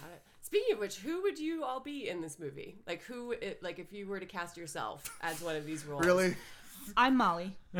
Got 0.00 0.10
it. 0.12 0.22
Speaking 0.42 0.74
of 0.74 0.80
which, 0.80 0.96
who 0.96 1.22
would 1.22 1.38
you 1.38 1.62
all 1.62 1.78
be 1.78 2.08
in 2.08 2.20
this 2.20 2.40
movie? 2.40 2.80
Like 2.88 3.02
who? 3.04 3.30
It, 3.30 3.62
like 3.62 3.78
if 3.78 3.92
you 3.92 4.08
were 4.08 4.18
to 4.18 4.26
cast 4.26 4.56
yourself 4.56 5.04
as 5.20 5.40
one 5.40 5.54
of 5.54 5.66
these 5.66 5.84
roles. 5.86 6.04
Really, 6.04 6.34
I'm 6.96 7.16
Molly. 7.16 7.56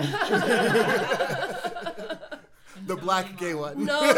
the 2.86 2.96
black 2.96 3.36
gay 3.38 3.54
one. 3.54 3.84
No, 3.84 4.00
but 4.14 4.16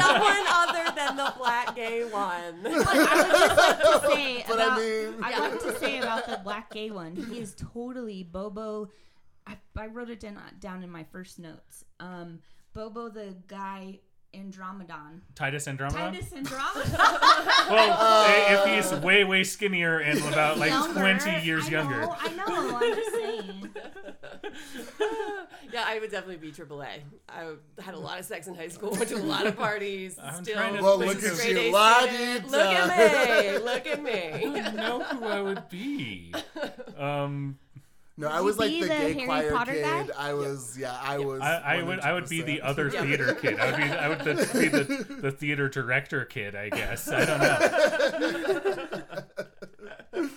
someone 0.00 0.46
other 0.48 0.92
than 0.96 1.16
the 1.16 1.32
black 1.38 1.74
gay 1.74 2.04
one. 2.04 2.60
But 2.62 2.86
I 2.86 3.16
would 3.16 3.30
just 3.32 3.56
like 3.56 3.78
to 3.80 4.08
say 4.14 4.44
But 4.48 4.60
I 4.60 4.78
mean- 4.78 5.14
I 5.22 5.40
want 5.40 5.60
to 5.62 5.78
say 5.78 5.98
about 6.02 6.26
the 6.26 6.40
black 6.42 6.70
gay 6.72 6.90
one. 6.90 7.16
He 7.16 7.38
is 7.38 7.54
totally 7.56 8.22
Bobo. 8.22 8.90
I, 9.46 9.56
I 9.76 9.86
wrote 9.86 10.10
it 10.10 10.20
down 10.20 10.38
down 10.60 10.82
in 10.82 10.90
my 10.90 11.04
first 11.04 11.38
notes. 11.38 11.84
Um, 11.98 12.40
Bobo, 12.74 13.08
the 13.08 13.34
guy 13.48 13.98
Andromedon. 14.34 15.20
Titus 15.34 15.66
Andromedon. 15.66 16.12
Titus 16.12 16.30
Andromedon. 16.34 16.98
Well, 17.70 17.96
Uh, 18.00 18.44
if 18.48 18.84
he's 18.90 19.00
way 19.00 19.24
way 19.24 19.42
skinnier 19.44 19.98
and 19.98 20.18
about 20.20 20.58
like 20.58 20.70
Younger. 20.70 21.00
twenty 21.00 21.44
years 21.44 21.66
I 21.66 21.70
younger. 21.70 22.00
Know, 22.02 22.16
I 22.18 22.28
know. 22.34 22.76
I'm 22.76 22.94
just 22.94 23.12
saying. 23.12 23.68
yeah, 25.72 25.84
I 25.86 25.98
would 25.98 26.10
definitely 26.10 26.36
be 26.36 26.52
AAA. 26.52 26.86
I 27.28 27.54
had 27.80 27.94
a 27.94 27.98
lot 27.98 28.18
of 28.18 28.24
sex 28.24 28.46
in 28.46 28.54
high 28.54 28.68
school, 28.68 28.90
went 28.90 29.08
to 29.08 29.16
a 29.16 29.18
lot 29.22 29.46
of 29.46 29.56
parties. 29.56 30.16
I'm 30.22 30.42
still, 30.44 30.56
trying 30.56 30.76
to 30.76 30.82
Well, 30.82 30.98
look 30.98 31.22
at 31.22 31.48
you, 31.48 31.58
A 31.58 31.70
Look 31.70 32.54
at 32.54 33.58
me. 33.58 33.58
Look 33.58 33.86
at 33.86 34.02
me. 34.02 34.60
I 34.60 34.70
know 34.72 35.02
who 35.02 35.24
I 35.24 35.40
would 35.42 35.68
be. 35.68 36.32
Um, 36.96 37.58
No, 38.20 38.28
I 38.28 38.40
was 38.42 38.58
like 38.58 38.70
the, 38.70 38.80
the 38.82 38.88
gay 38.88 39.12
Harry 39.14 39.24
choir 39.26 39.50
Potter 39.52 39.72
kid. 39.72 39.82
guy? 39.82 40.06
I 40.18 40.34
was, 40.34 40.76
yeah, 40.78 40.94
I 41.02 41.18
was. 41.18 41.40
I, 41.40 41.78
I 41.78 41.82
would 41.82 42.00
I 42.00 42.12
would 42.12 42.28
be 42.28 42.42
the 42.42 42.60
other 42.62 42.88
Yeah. 42.92 43.02
theater 43.02 43.34
kid. 43.40 43.58
I 43.58 43.70
would 43.70 43.76
be 43.78 43.82
I 43.84 44.08
would 44.08 44.18
the, 44.20 44.34
be 44.60 44.68
the, 44.68 45.04
the 45.22 45.32
theater 45.32 45.68
director 45.70 46.24
kid. 46.26 46.54
I 46.54 46.68
guess 46.68 47.08
I 47.08 47.24
don't 47.24 47.40
know. 50.12 50.28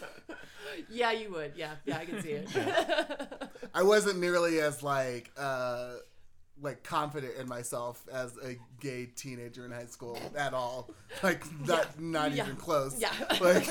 Yeah, 0.89 1.11
you 1.11 1.31
would. 1.31 1.53
Yeah, 1.55 1.71
yeah, 1.85 1.97
I 1.97 2.05
can 2.05 2.21
see 2.21 2.31
it. 2.31 2.47
I 3.73 3.81
wasn't 3.83 4.19
nearly 4.19 4.59
as 4.59 4.83
like, 4.83 5.31
uh, 5.37 5.93
like 6.61 6.83
confident 6.83 7.33
in 7.39 7.47
myself 7.47 8.03
as 8.11 8.37
a 8.37 8.57
gay 8.79 9.07
teenager 9.07 9.65
in 9.65 9.71
high 9.71 9.85
school 9.87 10.19
at 10.37 10.53
all. 10.53 10.91
Like 11.23 11.43
not, 11.65 11.99
not 11.99 12.31
Yeah. 12.33 12.43
even 12.43 12.57
close. 12.57 12.99
Yeah. 12.99 13.09
Like, 13.41 13.65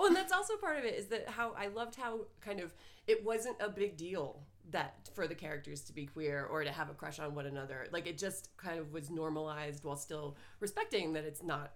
Well, 0.00 0.08
and 0.08 0.16
that's 0.16 0.32
also 0.32 0.56
part 0.56 0.78
of 0.78 0.86
it 0.86 0.94
is 0.94 1.08
that 1.08 1.28
how 1.28 1.52
I 1.58 1.66
loved 1.66 1.94
how 1.94 2.20
kind 2.40 2.58
of 2.58 2.72
it 3.06 3.22
wasn't 3.22 3.56
a 3.60 3.68
big 3.68 3.98
deal 3.98 4.40
that 4.70 5.10
for 5.14 5.26
the 5.26 5.34
characters 5.34 5.82
to 5.82 5.92
be 5.92 6.06
queer 6.06 6.46
or 6.50 6.64
to 6.64 6.72
have 6.72 6.88
a 6.88 6.94
crush 6.94 7.18
on 7.18 7.34
one 7.34 7.44
another. 7.44 7.86
Like 7.92 8.06
it 8.06 8.16
just 8.16 8.48
kind 8.56 8.78
of 8.78 8.94
was 8.94 9.10
normalized 9.10 9.84
while 9.84 9.96
still 9.96 10.38
respecting 10.58 11.12
that 11.12 11.24
it's 11.24 11.42
not 11.42 11.72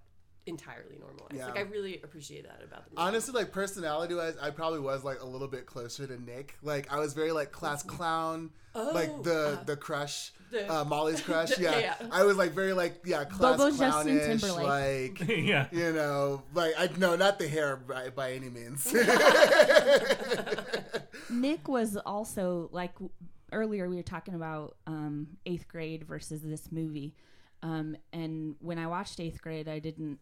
entirely 0.46 0.96
normalized. 0.98 1.36
Yeah. 1.36 1.48
Like 1.48 1.58
I 1.58 1.62
really 1.62 2.00
appreciate 2.02 2.44
that 2.44 2.62
about 2.64 2.86
the 2.86 2.92
movie. 2.92 3.08
Honestly, 3.08 3.34
like 3.34 3.52
personality 3.52 4.14
wise, 4.14 4.36
I 4.40 4.48
probably 4.48 4.80
was 4.80 5.04
like 5.04 5.20
a 5.20 5.26
little 5.26 5.48
bit 5.48 5.66
closer 5.66 6.06
to 6.06 6.22
Nick. 6.22 6.56
Like 6.62 6.90
I 6.90 7.00
was 7.00 7.12
very 7.12 7.32
like 7.32 7.52
class 7.52 7.82
clown, 7.82 8.52
like 8.74 9.10
Oh, 9.10 9.22
the 9.22 9.58
uh, 9.60 9.64
the 9.64 9.76
crush, 9.76 10.32
the- 10.54 10.72
uh, 10.72 10.84
Molly's 10.84 11.20
crush. 11.26 11.50
the- 11.50 11.62
yeah. 11.62 11.78
yeah. 11.78 11.94
I 12.10 12.24
was 12.24 12.36
like 12.36 12.52
very 12.52 12.72
like 12.72 13.00
yeah 13.04 13.24
class 13.24 13.58
Bobo 13.58 13.76
clownish, 13.76 14.42
like 14.42 15.28
yeah. 15.28 15.66
you 15.72 15.92
know, 15.92 16.42
like 16.54 16.72
I 16.78 16.88
no, 16.96 17.16
not 17.16 17.38
the 17.38 17.48
hair 17.48 17.76
by, 17.76 18.10
by 18.10 18.32
any 18.32 18.48
means. 18.48 18.92
Nick 21.30 21.68
was 21.68 21.96
also 21.96 22.68
like 22.72 22.92
earlier 23.52 23.88
we 23.88 23.96
were 23.96 24.02
talking 24.02 24.34
about 24.34 24.76
um, 24.86 25.28
eighth 25.46 25.68
grade 25.68 26.04
versus 26.04 26.42
this 26.42 26.70
movie, 26.72 27.14
um, 27.62 27.96
and 28.12 28.56
when 28.60 28.78
I 28.78 28.86
watched 28.86 29.20
eighth 29.20 29.42
grade, 29.42 29.68
I 29.68 29.78
didn't. 29.78 30.18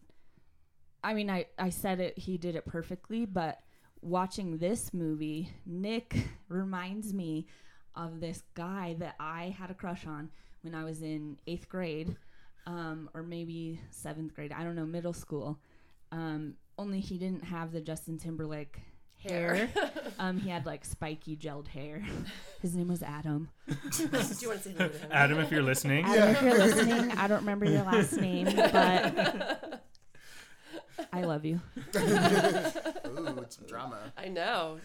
I 1.03 1.13
mean, 1.13 1.29
I 1.29 1.45
I 1.59 1.69
said 1.69 1.99
it. 1.99 2.17
He 2.17 2.37
did 2.37 2.55
it 2.55 2.65
perfectly, 2.65 3.25
but 3.25 3.59
watching 4.01 4.57
this 4.57 4.93
movie, 4.93 5.49
Nick 5.65 6.15
reminds 6.49 7.13
me 7.13 7.47
of 7.95 8.19
this 8.19 8.43
guy 8.53 8.95
that 8.99 9.15
I 9.19 9.55
had 9.57 9.71
a 9.71 9.73
crush 9.73 10.05
on 10.05 10.29
when 10.61 10.73
I 10.75 10.83
was 10.83 11.01
in 11.01 11.37
eighth 11.47 11.69
grade, 11.69 12.15
um, 12.65 13.09
or 13.13 13.23
maybe 13.23 13.79
seventh 13.91 14.33
grade. 14.33 14.51
I 14.51 14.63
don't 14.63 14.75
know, 14.75 14.85
middle 14.85 15.13
school. 15.13 15.59
Um, 16.11 16.55
only 16.77 16.99
he 16.99 17.17
didn't 17.17 17.43
have 17.43 17.71
the 17.71 17.81
Justin 17.81 18.17
Timberlake 18.17 18.79
hair. 19.23 19.69
um, 20.19 20.39
he 20.39 20.49
had 20.49 20.65
like 20.65 20.85
spiky 20.85 21.35
gelled 21.35 21.67
hair. 21.67 22.03
His 22.61 22.75
name 22.75 22.87
was 22.87 23.03
Adam. 23.03 23.49
Do 23.67 23.75
you 24.03 24.09
want 24.09 24.27
to 24.27 24.59
say 24.59 24.71
hello 24.71 24.89
to 24.89 24.97
him? 24.97 25.09
Adam, 25.11 25.39
if 25.39 25.51
you're 25.51 25.63
listening, 25.63 26.05
Adam, 26.05 26.29
if 26.29 26.41
you're 26.41 26.57
listening, 26.57 27.11
I 27.11 27.27
don't 27.27 27.39
remember 27.39 27.65
your 27.65 27.83
last 27.83 28.13
name, 28.13 28.45
but 28.45 29.83
I 31.11 31.21
love 31.23 31.43
you. 31.45 31.59
Ooh, 31.95 33.39
it's 33.41 33.57
drama. 33.57 34.13
I 34.17 34.29
know. 34.29 34.79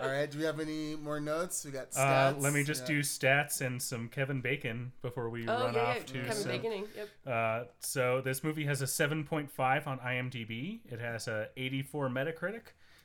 All 0.00 0.08
right, 0.08 0.28
do 0.30 0.38
we 0.38 0.44
have 0.44 0.58
any 0.58 0.96
more 0.96 1.20
notes? 1.20 1.64
We 1.64 1.70
got 1.70 1.96
uh, 1.96 2.34
let 2.38 2.52
me 2.54 2.64
just 2.64 2.82
Yeah. 2.82 2.86
do 2.88 3.00
stats 3.00 3.60
and 3.60 3.80
some 3.80 4.08
Kevin 4.08 4.40
Bacon 4.40 4.92
before 5.02 5.30
we 5.30 5.46
Oh 5.46 5.52
run 5.66 5.74
yeah, 5.74 5.80
off 5.80 5.96
yeah. 5.98 6.02
to 6.04 6.12
Kevin 6.22 6.32
some. 6.34 6.50
Baconing. 6.52 6.86
Yep. 6.96 7.08
Uh, 7.26 7.64
so 7.80 8.20
this 8.20 8.42
movie 8.42 8.64
has 8.64 8.82
a 8.82 8.86
7.5 8.86 9.86
on 9.86 9.98
IMDb. 10.00 10.80
It 10.90 10.98
has 10.98 11.28
a 11.28 11.48
84 11.56 12.08
Metacritic. 12.08 12.62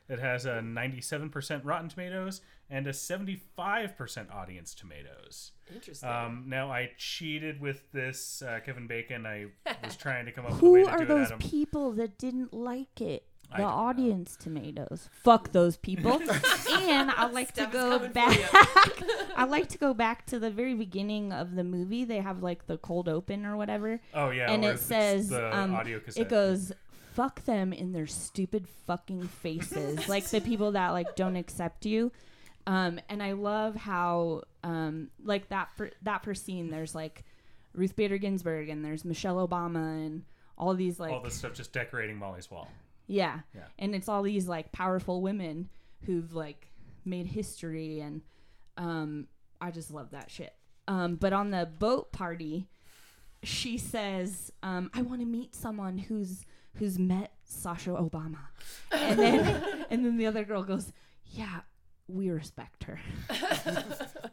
It 0.09 0.19
has 0.19 0.45
a 0.45 0.61
97% 0.61 1.61
Rotten 1.65 1.89
Tomatoes 1.89 2.39
and 2.69 2.87
a 2.87 2.91
75% 2.93 4.33
Audience 4.33 4.73
Tomatoes. 4.73 5.51
Interesting. 5.73 6.07
Um, 6.09 6.45
now 6.47 6.71
I 6.71 6.91
cheated 6.97 7.59
with 7.59 7.91
this 7.91 8.41
uh, 8.41 8.59
Kevin 8.65 8.87
Bacon. 8.87 9.25
I 9.25 9.47
was 9.83 9.95
trying 9.99 10.25
to 10.25 10.31
come 10.31 10.45
up 10.45 10.53
with 10.53 10.61
a 10.63 10.69
way 10.69 10.79
Who 10.79 10.85
to 10.85 10.91
are 10.91 10.97
do 10.99 11.03
it, 11.03 11.07
those 11.09 11.27
Adam. 11.27 11.39
people 11.39 11.91
that 11.93 12.17
didn't 12.17 12.53
like 12.53 13.01
it? 13.01 13.25
The 13.55 13.63
audience 13.63 14.35
tomatoes. 14.35 15.09
Fuck 15.11 15.51
those 15.51 15.77
people. 15.77 16.21
and 16.71 17.11
I 17.11 17.27
like 17.31 17.53
to 17.53 17.65
go 17.65 17.97
coming 17.97 18.07
for 18.09 18.13
back. 18.13 18.39
I 19.35 19.45
like 19.45 19.69
to 19.69 19.77
go 19.77 19.93
back 19.93 20.25
to 20.27 20.39
the 20.39 20.51
very 20.51 20.73
beginning 20.73 21.31
of 21.31 21.55
the 21.55 21.63
movie. 21.63 22.03
They 22.03 22.17
have 22.17 22.43
like 22.43 22.67
the 22.67 22.77
cold 22.77 23.07
open 23.07 23.45
or 23.45 23.55
whatever. 23.55 24.01
Oh 24.13 24.29
yeah, 24.31 24.51
and 24.51 24.63
or 24.65 24.71
it 24.71 24.73
it's 24.73 24.83
says 24.83 25.29
the 25.29 25.55
um, 25.57 25.73
audio 25.73 25.99
cassette. 25.99 26.23
it 26.23 26.29
goes 26.29 26.71
fuck 27.13 27.43
them 27.45 27.73
in 27.73 27.93
their 27.93 28.05
stupid 28.05 28.67
fucking 28.85 29.27
faces 29.27 30.07
like 30.09 30.23
the 30.25 30.39
people 30.39 30.73
that 30.73 30.89
like 30.89 31.15
don't 31.15 31.35
accept 31.35 31.83
you 31.83 32.11
um 32.67 32.99
and 33.09 33.23
i 33.23 33.31
love 33.31 33.73
how 33.73 34.43
um 34.63 35.09
like 35.23 35.49
that 35.49 35.67
for 35.75 35.89
that 36.03 36.23
first 36.23 36.45
scene 36.45 36.69
there's 36.69 36.93
like 36.93 37.23
ruth 37.73 37.95
bader 37.95 38.19
ginsburg 38.19 38.69
and 38.69 38.85
there's 38.85 39.03
michelle 39.03 39.47
obama 39.47 40.05
and 40.05 40.25
all 40.57 40.73
these 40.73 40.99
like 40.99 41.11
all 41.11 41.21
this 41.21 41.35
stuff 41.35 41.53
just 41.53 41.71
decorating 41.71 42.17
Molly's 42.17 42.49
wall. 42.49 42.67
Yeah. 43.07 43.39
Yeah. 43.55 43.61
And 43.79 43.95
it's 43.95 44.07
all 44.07 44.21
these 44.23 44.47
like 44.47 44.71
powerful 44.71 45.21
women 45.21 45.69
who've 46.05 46.33
like 46.33 46.67
made 47.05 47.27
history 47.27 47.99
and 47.99 48.21
um 48.77 49.27
I 49.59 49.71
just 49.71 49.91
love 49.91 50.11
that 50.11 50.29
shit. 50.29 50.53
Um 50.87 51.15
but 51.15 51.33
on 51.33 51.51
the 51.51 51.65
boat 51.65 52.11
party 52.11 52.67
she 53.43 53.77
says 53.77 54.51
um 54.61 54.91
I 54.93 55.01
want 55.01 55.21
to 55.21 55.27
meet 55.27 55.55
someone 55.55 55.97
who's 55.97 56.45
who's 56.75 56.99
met 56.99 57.31
Sasha 57.45 57.91
Obama. 57.91 58.39
And 58.91 59.17
then 59.19 59.85
and 59.89 60.05
then 60.05 60.17
the 60.17 60.25
other 60.27 60.43
girl 60.43 60.63
goes, 60.63 60.91
"Yeah, 61.25 61.61
we 62.07 62.29
respect 62.29 62.83
her." 62.83 62.99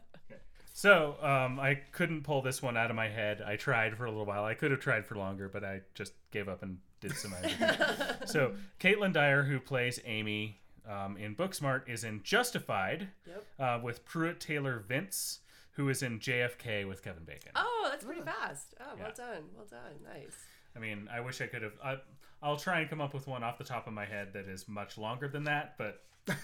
So 0.77 1.15
um, 1.21 1.57
I 1.57 1.75
couldn't 1.93 2.23
pull 2.23 2.41
this 2.41 2.61
one 2.61 2.75
out 2.75 2.89
of 2.89 2.97
my 2.97 3.07
head. 3.07 3.41
I 3.41 3.55
tried 3.55 3.95
for 3.95 4.03
a 4.03 4.09
little 4.11 4.25
while. 4.25 4.43
I 4.43 4.55
could 4.55 4.71
have 4.71 4.81
tried 4.81 5.05
for 5.07 5.15
longer, 5.15 5.47
but 5.47 5.63
I 5.63 5.79
just 5.93 6.11
gave 6.31 6.49
up 6.49 6.61
and 6.63 6.79
did 7.07 7.17
some 7.17 7.33
editing. 7.33 8.27
so 8.27 8.53
Kaitlyn 8.79 9.13
Dever, 9.13 9.43
who 9.43 9.59
plays 9.59 9.99
Amy 10.05 10.57
um, 10.89 11.17
in 11.17 11.35
Booksmart, 11.35 11.87
is 11.87 12.03
in 12.03 12.21
Justified 12.23 13.09
Yep. 13.27 13.43
uh, 13.59 13.79
with 13.83 14.05
Pruitt 14.05 14.39
Taylor 14.39 14.83
Vince, 14.87 15.39
who 15.71 15.89
is 15.89 16.01
in 16.03 16.19
JFK 16.19 16.87
with 16.87 17.03
Kevin 17.03 17.23
Bacon. 17.23 17.51
Oh, 17.55 17.87
that's 17.91 18.05
pretty 18.05 18.21
fast. 18.21 18.73
Oh, 18.79 18.85
well 18.97 19.07
Yeah. 19.09 19.25
done. 19.25 19.43
Well 19.55 19.65
done. 19.69 19.93
Nice. 20.03 20.35
I 20.75 20.79
mean, 20.79 21.07
I 21.13 21.19
wish 21.21 21.41
I 21.41 21.47
could 21.47 21.61
have. 21.61 21.73
I, 21.83 21.97
I'll 22.43 22.57
try 22.57 22.79
and 22.81 22.89
come 22.89 23.01
up 23.01 23.13
with 23.13 23.27
one 23.27 23.43
off 23.43 23.57
the 23.57 23.63
top 23.63 23.87
of 23.87 23.93
my 23.93 24.05
head 24.05 24.33
that 24.33 24.47
is 24.47 24.67
much 24.67 24.97
longer 24.97 25.27
than 25.27 25.45
that, 25.45 25.75
but 25.77 26.03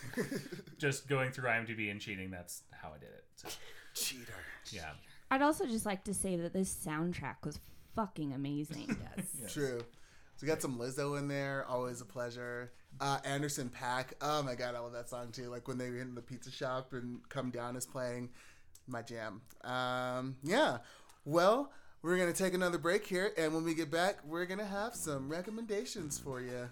just 0.78 1.08
going 1.08 1.32
through 1.32 1.50
IMDb 1.50 1.92
and 1.92 2.00
cheating, 2.00 2.32
that's 2.32 2.64
how 2.72 2.90
I 2.90 2.98
did 3.00 3.10
it. 3.10 3.24
So, 3.36 3.50
cheater. 3.94 4.34
yeah. 4.72 4.92
I'd 5.30 5.42
also 5.42 5.66
just 5.66 5.86
like 5.86 6.04
to 6.06 6.14
say 6.14 6.36
that 6.38 6.54
this 6.54 6.74
soundtrack 6.74 7.38
was 7.46 7.60
fucking 7.96 8.34
amazing. 8.34 8.98
Yes. 9.18 9.54
True. 9.54 9.82
So 10.36 10.46
we 10.46 10.48
got 10.48 10.62
some 10.62 10.78
Lizzo 10.78 11.20
in 11.20 11.28
there. 11.28 11.66
Always 11.68 12.02
a 12.02 12.06
pleasure. 12.06 12.72
Uh, 13.00 13.20
Anderson 13.24 13.70
.Paak. 13.70 14.14
Oh 14.22 14.42
my 14.44 14.56
god, 14.56 14.76
I 14.76 14.80
love 14.80 14.94
that 14.94 15.10
song 15.10 15.32
too. 15.32 15.50
Like 15.50 15.68
when 15.68 15.78
they 15.78 15.90
were 15.90 16.00
in 16.00 16.16
the 16.16 16.22
pizza 16.22 16.52
shop 16.52 16.94
and 16.94 17.28
"Come 17.30 17.52
Down" 17.52 17.76
is 17.76 17.86
playing, 17.86 18.30
my 18.88 19.02
jam. 19.02 19.42
Um, 19.64 20.38
yeah. 20.44 20.80
Well, 21.26 21.72
we're 22.02 22.18
gonna 22.18 22.34
take 22.34 22.54
another 22.54 22.80
break 22.80 23.06
here, 23.06 23.32
and 23.38 23.54
when 23.54 23.64
we 23.64 23.76
get 23.76 23.92
back, 23.92 24.18
we're 24.26 24.46
gonna 24.46 24.66
have 24.66 24.96
some 24.96 25.30
recommendations 25.30 26.18
for 26.18 26.42
you. 26.42 26.70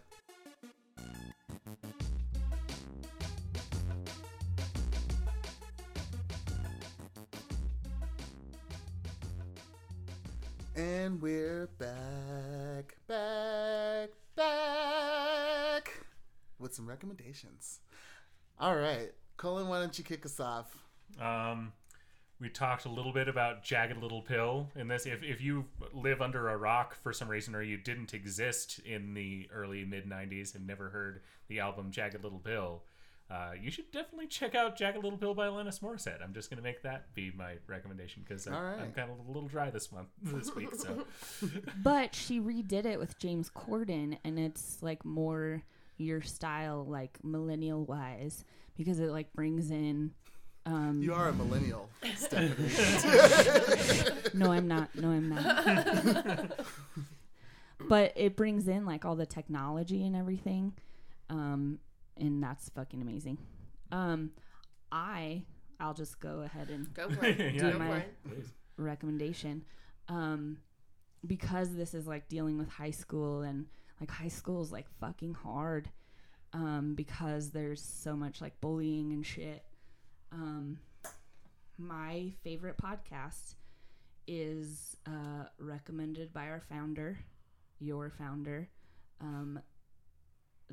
And 10.76 11.22
we're 11.22 11.68
back, 11.78 12.95
back, 13.10 14.10
back 14.36 16.05
with 16.60 16.76
some 16.76 16.88
recommendations. 16.88 17.80
All 18.60 18.76
right, 18.76 19.12
Colin, 19.36 19.68
why 19.68 19.80
don't 19.80 19.97
you 19.97 20.03
kick 20.03 20.26
us 20.26 20.39
off? 20.39 20.78
Um, 21.20 21.74
we 22.39 22.49
talked 22.49 22.86
a 22.86 22.89
little 22.89 23.12
bit 23.12 23.28
about 23.28 23.64
Jagged 23.64 23.97
Little 23.97 24.22
Pill 24.22 24.70
in 24.76 24.88
this. 24.88 25.07
If, 25.07 25.24
if 25.24 25.41
you 25.41 25.66
live 25.91 26.22
under 26.22 26.49
a 26.49 26.57
rock 26.57 26.95
for 27.01 27.12
some 27.12 27.28
reason 27.28 27.55
or 27.55 27.64
you 27.64 27.78
didn't 27.78 28.14
exist 28.14 28.80
in 28.86 29.16
the 29.16 29.49
early 29.51 29.84
mid 29.86 30.07
90s 30.07 30.53
and 30.53 30.68
never 30.68 30.89
heard 30.89 31.22
the 31.47 31.60
album 31.60 31.89
Jagged 31.89 32.24
Little 32.24 32.39
Pill, 32.39 32.84
uh, 33.30 33.52
you 33.62 33.70
should 33.70 33.92
definitely 33.92 34.28
check 34.28 34.56
out 34.56 34.76
Jagged 34.76 35.04
Little 35.04 35.18
Pill 35.20 35.34
by 35.36 35.48
Alanis 35.48 35.80
Morissette. 35.82 36.24
I'm 36.24 36.34
just 36.34 36.50
going 36.50 36.58
to 36.58 36.64
make 36.64 36.82
that 36.84 37.14
be 37.14 37.32
my 37.38 37.54
recommendation 37.68 38.24
because 38.28 38.48
All 38.48 38.54
right. 38.62 38.80
I'm 38.80 38.92
kind 38.92 39.12
of 39.12 39.20
a 39.20 39.28
little 39.32 39.48
dry 39.48 39.70
this 39.70 39.92
month, 39.92 40.08
this 40.24 40.54
week. 40.56 40.70
So 40.76 41.06
But 41.84 42.16
she 42.16 42.40
redid 42.42 42.86
it 42.86 42.98
with 43.00 43.20
James 43.20 43.50
Corden, 43.50 44.18
and 44.24 44.40
it's 44.40 44.82
like 44.82 45.06
more 45.06 45.64
your 45.98 46.22
style, 46.22 46.86
like 46.88 47.20
millennial 47.24 47.84
wise, 47.86 48.46
because 48.76 49.00
it 49.00 49.10
like 49.12 49.32
brings 49.34 49.70
in. 49.70 50.12
Um, 50.66 51.02
You 51.02 51.14
are 51.14 51.30
a 51.30 51.34
millennial, 51.34 51.90
Stephanie. 52.16 52.70
no, 54.34 54.52
I'm 54.52 54.68
not. 54.68 54.94
No, 54.96 55.10
I'm 55.10 55.30
not. 55.30 56.52
but 57.88 58.14
it 58.16 58.36
brings 58.36 58.68
in 58.68 58.86
like 58.86 59.06
all 59.06 59.16
the 59.16 59.26
technology 59.26 60.06
and 60.06 60.16
everything, 60.16 60.74
um, 61.30 61.80
and 62.20 62.42
that's 62.44 62.70
fucking 62.70 63.02
amazing. 63.02 63.38
Um, 63.92 64.32
I 64.92 65.44
I'll 65.80 65.94
just 65.94 66.20
go 66.20 66.42
ahead 66.42 66.70
and 66.70 66.94
Go 66.94 67.10
for 67.10 67.26
it. 67.26 67.40
Yeah. 67.56 67.72
Go 67.72 67.80
My- 67.80 68.06
for 68.24 68.36
recommendation 68.78 69.64
um 70.08 70.58
because 71.28 71.76
this 71.76 71.94
is 71.94 72.08
like 72.08 72.30
dealing 72.30 72.58
with 72.58 72.70
high 72.70 72.92
school 72.92 73.42
and 73.42 73.66
like 74.00 74.10
high 74.10 74.30
school 74.30 74.62
is 74.62 74.72
like 74.72 74.88
fucking 75.02 75.34
hard 75.34 75.90
um 76.54 76.96
because 76.96 77.50
there's 77.52 77.82
so 77.82 78.16
much 78.16 78.40
like 78.40 78.60
bullying 78.62 79.12
and 79.12 79.26
shit 79.26 79.64
um 80.32 80.78
my 81.78 82.32
favorite 82.44 82.78
podcast 82.78 83.56
is 84.28 84.96
uh 85.06 85.44
recommended 85.58 86.32
by 86.32 86.48
our 86.48 86.62
founder 86.70 87.18
your 87.80 88.10
founder 88.10 88.70
um 89.20 89.60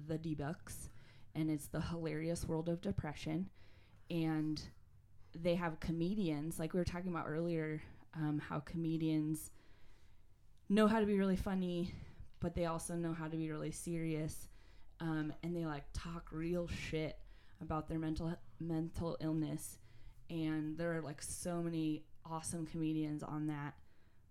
the 0.07 0.17
debucks 0.19 0.89
and 1.37 1.51
it's 1.51 1.67
the 1.69 1.81
hilarious 1.81 2.45
world 2.45 2.69
of 2.69 2.81
depression 2.81 3.49
and 4.11 4.63
they 5.35 5.55
have 5.55 5.79
comedians 5.79 6.59
like 6.59 6.73
we 6.73 6.81
were 6.81 6.85
talking 6.85 7.11
about 7.11 7.27
earlier 7.29 7.81
um, 8.15 8.41
how 8.49 8.59
comedians 8.61 9.51
know 10.69 10.87
how 10.87 10.99
to 10.99 11.07
be 11.07 11.19
really 11.19 11.37
funny 11.37 11.93
but 12.41 12.55
they 12.55 12.67
also 12.67 12.95
know 12.95 13.13
how 13.13 13.29
to 13.29 13.37
be 13.37 13.51
really 13.51 13.71
serious, 13.71 14.49
um, 15.01 15.33
and 15.43 15.57
they 15.57 15.67
like 15.67 15.85
talk 15.93 16.29
real 16.31 16.69
shit 16.69 17.19
about 17.61 17.89
their 17.89 17.99
mental 17.99 18.35
mental 18.61 19.17
illness. 19.21 19.79
And 20.29 20.77
there 20.77 20.97
are 20.97 21.01
like 21.01 21.23
so 21.23 21.63
many 21.63 22.05
awesome 22.25 22.67
comedians 22.67 23.23
on 23.23 23.47
that 23.47 23.75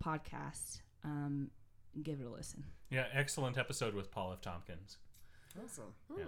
podcast. 0.04 0.82
Um, 1.04 1.50
give 2.04 2.20
it 2.20 2.26
a 2.26 2.30
listen. 2.30 2.64
Yeah, 2.90 3.06
excellent 3.14 3.58
episode 3.58 3.94
with 3.94 4.12
Paul 4.12 4.34
F. 4.34 4.42
Tompkins. 4.42 4.98
Awesome. 5.64 5.94
Yeah. 6.16 6.26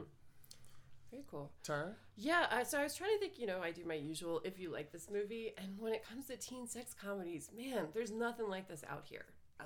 Very 1.12 1.24
cool. 1.30 1.52
Tara? 1.64 1.96
Yeah, 2.16 2.48
uh, 2.52 2.64
so 2.64 2.80
I 2.80 2.84
was 2.84 2.96
trying 2.96 3.12
to 3.12 3.20
think, 3.20 3.40
you 3.40 3.48
know, 3.48 3.62
I 3.62 3.72
do 3.72 3.86
my 3.86 3.94
usual 3.94 4.42
if 4.44 4.60
you 4.60 4.72
like 4.72 4.92
this 4.92 5.10
movie, 5.12 5.54
and 5.58 5.80
when 5.80 5.94
it 5.94 6.06
comes 6.08 6.26
to 6.28 6.38
teen 6.38 6.68
sex 6.68 6.94
comedies, 6.94 7.50
man, 7.56 7.88
there's 7.94 8.12
nothing 8.12 8.50
like 8.50 8.68
this 8.68 8.84
out 8.90 9.06
here, 9.10 9.26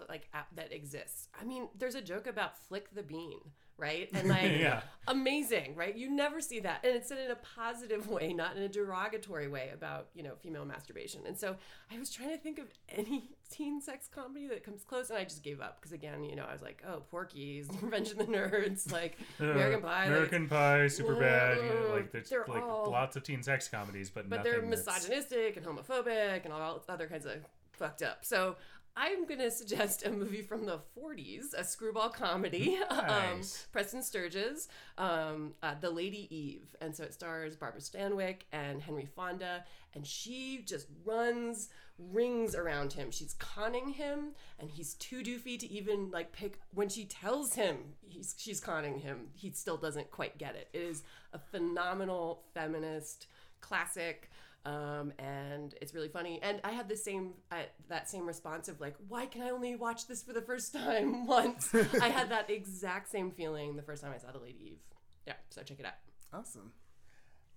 like 0.10 0.28
uh, 0.34 0.40
that 0.56 0.72
exists. 0.72 1.28
I 1.40 1.44
mean, 1.44 1.68
there's 1.78 1.96
a 1.96 2.02
joke 2.02 2.28
about 2.28 2.58
flick 2.58 2.94
the 2.96 3.04
bean, 3.04 3.40
right? 3.78 4.10
And 4.14 4.30
like, 4.38 4.44
Yeah. 4.60 4.82
amazing, 5.08 5.76
right? 5.76 5.96
You 5.96 6.10
never 6.10 6.42
see 6.42 6.60
that, 6.62 6.84
and 6.86 6.96
it's 6.96 7.10
said 7.10 7.18
in 7.18 7.32
a 7.32 7.36
positive 7.36 8.08
way, 8.08 8.34
not 8.34 8.56
in 8.58 8.64
a 8.64 8.70
derogatory 8.70 9.48
way 9.48 9.70
about 9.74 10.08
you 10.14 10.24
know 10.24 10.36
female 10.42 10.66
masturbation. 10.66 11.22
And 11.28 11.38
so 11.38 11.56
I 11.92 11.98
was 12.00 12.10
trying 12.12 12.30
to 12.30 12.38
think 12.38 12.60
of 12.60 12.68
any 12.90 13.30
teen 13.52 13.82
sex 13.82 14.08
comedy 14.14 14.48
that 14.48 14.64
comes 14.64 14.84
close, 14.84 15.10
and 15.10 15.20
I 15.20 15.24
just 15.26 15.44
gave 15.44 15.60
up 15.62 15.80
because 15.80 15.92
again, 15.92 16.24
you 16.24 16.36
know, 16.36 16.46
I 16.50 16.54
was 16.54 16.62
like, 16.62 16.84
oh, 16.88 17.02
Porky's, 17.12 17.68
Revenge 17.82 18.12
of 18.12 18.18
the 18.18 18.26
Nerds, 18.26 18.92
like 18.92 19.18
American 19.40 19.84
Uh, 19.84 19.88
Pie, 19.88 20.00
like, 20.00 20.08
American 20.08 20.48
Pie, 20.48 20.88
super 20.88 21.16
bad. 21.16 21.58
You 21.58 21.64
know, 21.64 21.94
like 21.96 22.12
there's 22.12 22.32
like 22.48 22.64
all- 22.64 22.90
lots 22.92 23.16
of 23.16 23.24
teen 23.24 23.44
sex 23.44 23.68
comedies, 23.68 24.10
but 24.10 24.30
but 24.30 24.44
they're 24.44 24.62
that's- 24.62 24.86
misogynistic 24.86 25.58
and 25.58 25.66
homophobic 25.66 26.44
and 26.46 26.54
all 26.54 26.82
other 26.88 27.08
kinds 27.08 27.26
of 27.26 27.34
fucked 27.74 28.04
up. 28.04 28.24
So 28.24 28.56
I'm 28.96 29.26
gonna 29.26 29.52
suggest 29.52 30.06
a 30.06 30.12
movie 30.12 30.42
from 30.42 30.66
the 30.66 30.80
40s, 30.98 31.54
a 31.58 31.64
screwball 31.64 32.10
comedy. 32.10 32.78
um, 32.90 33.42
Preston 33.72 34.04
Sturges, 34.04 34.68
um, 34.98 35.54
uh, 35.64 35.76
The 35.80 35.90
Lady 35.90 36.28
Eve, 36.36 36.76
and 36.82 36.96
so 36.96 37.04
it 37.04 37.14
stars 37.14 37.56
Barbara 37.56 37.82
Stanwyck 37.82 38.42
and 38.52 38.82
Henry 38.82 39.06
Fonda, 39.06 39.64
and 39.94 40.06
she 40.06 40.64
just 40.66 40.88
runs 41.06 41.70
rings 41.98 42.56
around 42.56 42.94
him. 42.94 43.12
She's 43.12 43.34
conning 43.36 43.90
him, 43.90 44.32
and 44.60 44.72
he's 44.72 44.96
too 44.96 45.22
doofy 45.22 45.60
to 45.60 45.72
even 45.72 46.10
like 46.12 46.32
pick. 46.32 46.60
When 46.74 46.90
she 46.90 47.06
tells 47.06 47.54
him 47.54 47.78
he's 48.02 48.36
she's 48.38 48.60
conning 48.60 49.00
him, 49.00 49.28
he 49.34 49.52
still 49.52 49.78
doesn't 49.78 50.12
quite 50.12 50.38
get 50.38 50.56
it. 50.56 50.70
It 50.74 50.82
is 50.82 51.04
a 51.34 51.40
phenomenal 51.40 52.44
feminist 52.54 53.28
classic 53.62 54.31
um, 54.66 55.14
and 55.20 55.74
it's 55.82 55.94
really 55.94 56.10
funny. 56.10 56.40
And 56.44 56.62
I 56.64 56.72
had 56.72 56.88
the 56.90 56.96
same 56.98 57.34
uh, 57.52 57.64
that 57.90 58.10
same 58.10 58.26
response 58.28 58.68
of 58.68 58.80
like, 58.80 58.96
why 59.08 59.26
can 59.26 59.42
I 59.42 59.50
only 59.50 59.76
watch 59.76 60.08
this 60.08 60.24
for 60.24 60.34
the 60.34 60.42
first 60.42 60.74
time 60.82 61.26
once? 61.40 61.74
I 62.02 62.10
had 62.10 62.30
that 62.30 62.50
exact 62.50 63.10
same 63.10 63.32
feeling 63.32 63.76
the 63.76 63.84
first 63.84 64.04
time 64.04 64.12
I 64.14 64.18
saw 64.18 64.32
The 64.32 64.40
Lady 64.40 64.60
Eve. 64.74 64.80
Yeah, 65.28 65.34
so 65.50 65.64
check 65.64 65.80
it 65.80 65.86
out. 65.86 65.94
Awesome. 66.34 66.72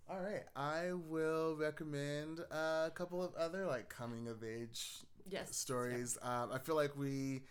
All 0.09 0.20
right. 0.20 0.43
I 0.55 0.93
will 0.93 1.56
recommend 1.56 2.40
a 2.51 2.90
couple 2.94 3.22
of 3.22 3.35
other 3.36 3.66
like 3.66 3.89
coming 3.89 4.28
of 4.28 4.44
age 4.44 4.98
Yes. 5.26 5.56
stories. 5.56 6.18
Um, 6.20 6.51
I 6.52 6.59
feel 6.59 6.76
like 6.76 6.94
we, 6.97 7.44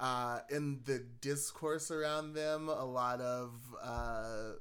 uh, 0.00 0.40
in 0.50 0.80
the 0.84 0.98
discourse 1.20 1.92
around 1.92 2.32
them, 2.34 2.68
a 2.68 2.84
lot 2.84 3.20
of, 3.20 3.52
uh, 3.80 4.54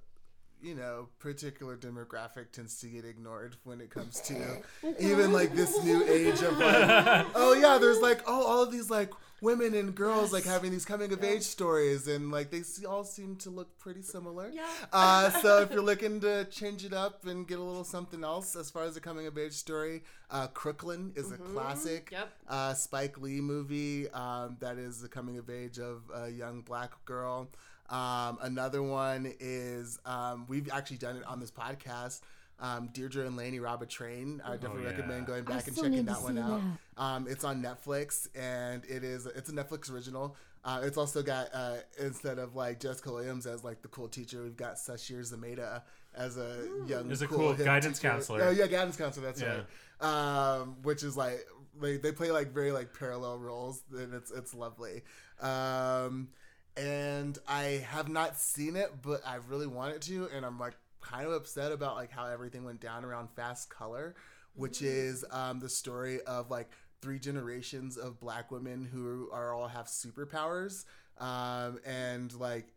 you 0.64 0.76
know, 0.76 1.10
particular 1.20 1.76
demographic 1.76 2.52
tends 2.52 2.80
to 2.80 2.88
get 2.88 3.06
ignored 3.06 3.58
when 3.64 3.82
it 3.82 3.90
comes 3.90 4.22
to 4.22 4.62
even 5.00 5.34
like 5.34 5.54
this 5.56 5.84
new 5.84 6.04
age 6.06 6.42
of 6.42 6.58
like, 6.58 7.28
oh 7.36 7.54
yeah, 7.60 7.78
there's 7.78 8.00
like, 8.00 8.22
oh, 8.26 8.46
all 8.46 8.64
of 8.64 8.72
these 8.72 8.90
like 8.90 9.12
women 9.42 9.74
and 9.74 9.94
girls 9.94 10.32
like 10.32 10.46
having 10.46 10.72
these 10.72 10.86
coming 10.86 11.12
of 11.12 11.22
age 11.22 11.44
stories 11.44 12.08
and 12.08 12.32
like 12.32 12.50
they 12.50 12.62
see, 12.62 12.86
all 12.86 13.04
seem 13.04 13.36
to 13.36 13.50
look 13.50 13.78
pretty 13.78 14.02
similar. 14.02 14.50
Yeah. 14.54 14.64
Uh, 14.94 15.30
so 15.30 15.62
if 15.62 15.72
you're 15.72 15.82
looking 15.82 16.22
to 16.22 16.46
change 16.46 16.86
it 16.86 16.94
up 16.94 17.26
and 17.26 17.46
get 17.46 17.60
a 17.60 17.62
little 17.62 17.84
something 17.84 18.24
else 18.24 18.56
as 18.56 18.72
far 18.72 18.84
as 18.84 18.96
a 18.96 19.02
coming 19.02 19.28
of 19.28 19.38
age 19.38 19.52
story, 19.52 20.04
uh, 20.32 20.48
Crooklyn 20.48 21.12
is 21.16 21.32
a 21.32 21.38
classic 21.38 22.10
Yep. 22.12 22.30
uh, 22.48 22.74
Spike 22.74 23.20
Lee 23.20 23.42
movie 23.42 24.10
um, 24.12 24.56
that 24.62 24.78
is 24.78 25.02
the 25.02 25.10
coming 25.10 25.38
of 25.38 25.50
age 25.50 25.78
of 25.78 26.04
a 26.16 26.30
young 26.30 26.62
black 26.62 26.92
girl. 27.04 27.50
Um, 27.90 28.38
another 28.42 28.82
one 28.82 29.34
is 29.40 30.00
um, 30.06 30.46
we've 30.48 30.70
actually 30.72 30.98
done 30.98 31.18
it 31.18 31.24
on 31.26 31.40
this 31.40 31.52
podcast. 31.52 32.22
Um, 32.60 32.90
Deidra 32.94 33.26
and 33.28 33.36
Laney 33.36 33.60
rob 33.60 33.82
a 33.82 33.86
train. 33.86 34.42
I 34.46 34.54
definitely 34.54 34.84
yeah. 34.84 34.90
recommend 34.92 35.26
going 35.26 35.42
I 35.42 35.54
back 35.54 35.68
and 35.68 35.76
checking 35.76 36.06
that 36.06 36.22
one 36.22 36.36
see 36.36 36.42
out. 36.42 36.62
Um, 36.98 37.28
it's 37.30 37.44
on 37.44 37.62
Netflix 37.62 38.28
and 38.36 38.84
it 38.86 39.04
is 39.04 39.26
it's 39.26 39.50
a 39.50 39.54
Netflix 39.54 39.92
original. 39.92 40.36
Uh, 40.64 40.80
it's 40.84 40.98
also 40.98 41.22
got 41.22 41.50
uh, 41.54 41.78
instead 42.00 42.40
of 42.40 42.56
like 42.56 42.80
Jessica 42.80 43.12
Williams 43.12 43.46
as 43.48 43.64
like 43.66 43.82
the 43.82 43.90
cool 43.90 44.08
teacher, 44.08 44.44
we've 44.44 44.56
got 44.56 44.76
Sasheer 44.76 45.30
Zamata 45.30 45.82
as 46.16 46.38
a 46.38 46.66
young 46.88 47.12
As 47.12 47.22
a 47.22 47.28
cool, 47.28 47.54
cool 47.54 47.66
guidance 47.66 48.00
teacher. 48.00 48.12
counselor. 48.12 48.44
Oh 48.44 48.52
yeah, 48.52 48.68
guidance 48.68 48.96
counselor. 48.96 49.26
That's 49.26 49.42
Yeah. 49.42 49.62
right. 50.00 50.58
Um, 50.60 50.78
which 50.84 51.04
is 51.04 51.18
like 51.18 51.46
they, 51.82 51.98
they 51.98 52.12
play 52.14 52.32
like 52.32 52.54
very 52.54 52.72
like 52.72 52.98
parallel 52.98 53.40
roles 53.40 53.82
and 53.92 54.14
it's 54.14 54.32
it's 54.32 54.54
lovely. 54.54 55.02
Um, 55.42 56.30
and 56.78 57.38
I 57.48 57.86
have 57.90 58.10
not 58.10 58.38
seen 58.38 58.76
it, 58.76 58.92
but 59.02 59.22
I 59.26 59.38
really 59.48 59.68
wanted 59.68 60.02
to, 60.04 60.30
and 60.34 60.46
I'm 60.46 60.60
like 60.60 60.76
kind 61.02 61.28
of 61.28 61.34
upset 61.34 61.72
about 61.72 61.96
like 61.96 62.12
how 62.12 62.28
everything 62.28 62.64
went 62.64 62.80
down 62.80 63.06
around 63.06 63.30
Fast 63.36 63.70
Color, 63.70 64.16
which 64.56 64.82
is 64.82 65.26
um, 65.32 65.60
the 65.60 65.70
story 65.70 66.22
of 66.22 66.50
like 66.50 66.72
three 67.02 67.20
generations 67.20 67.98
of 67.98 68.20
black 68.20 68.52
women 68.52 68.86
who 68.86 69.30
are 69.32 69.54
all 69.54 69.68
have 69.68 69.88
superpowers, 69.88 70.86
um, 71.20 71.80
and 71.86 72.34
like 72.40 72.68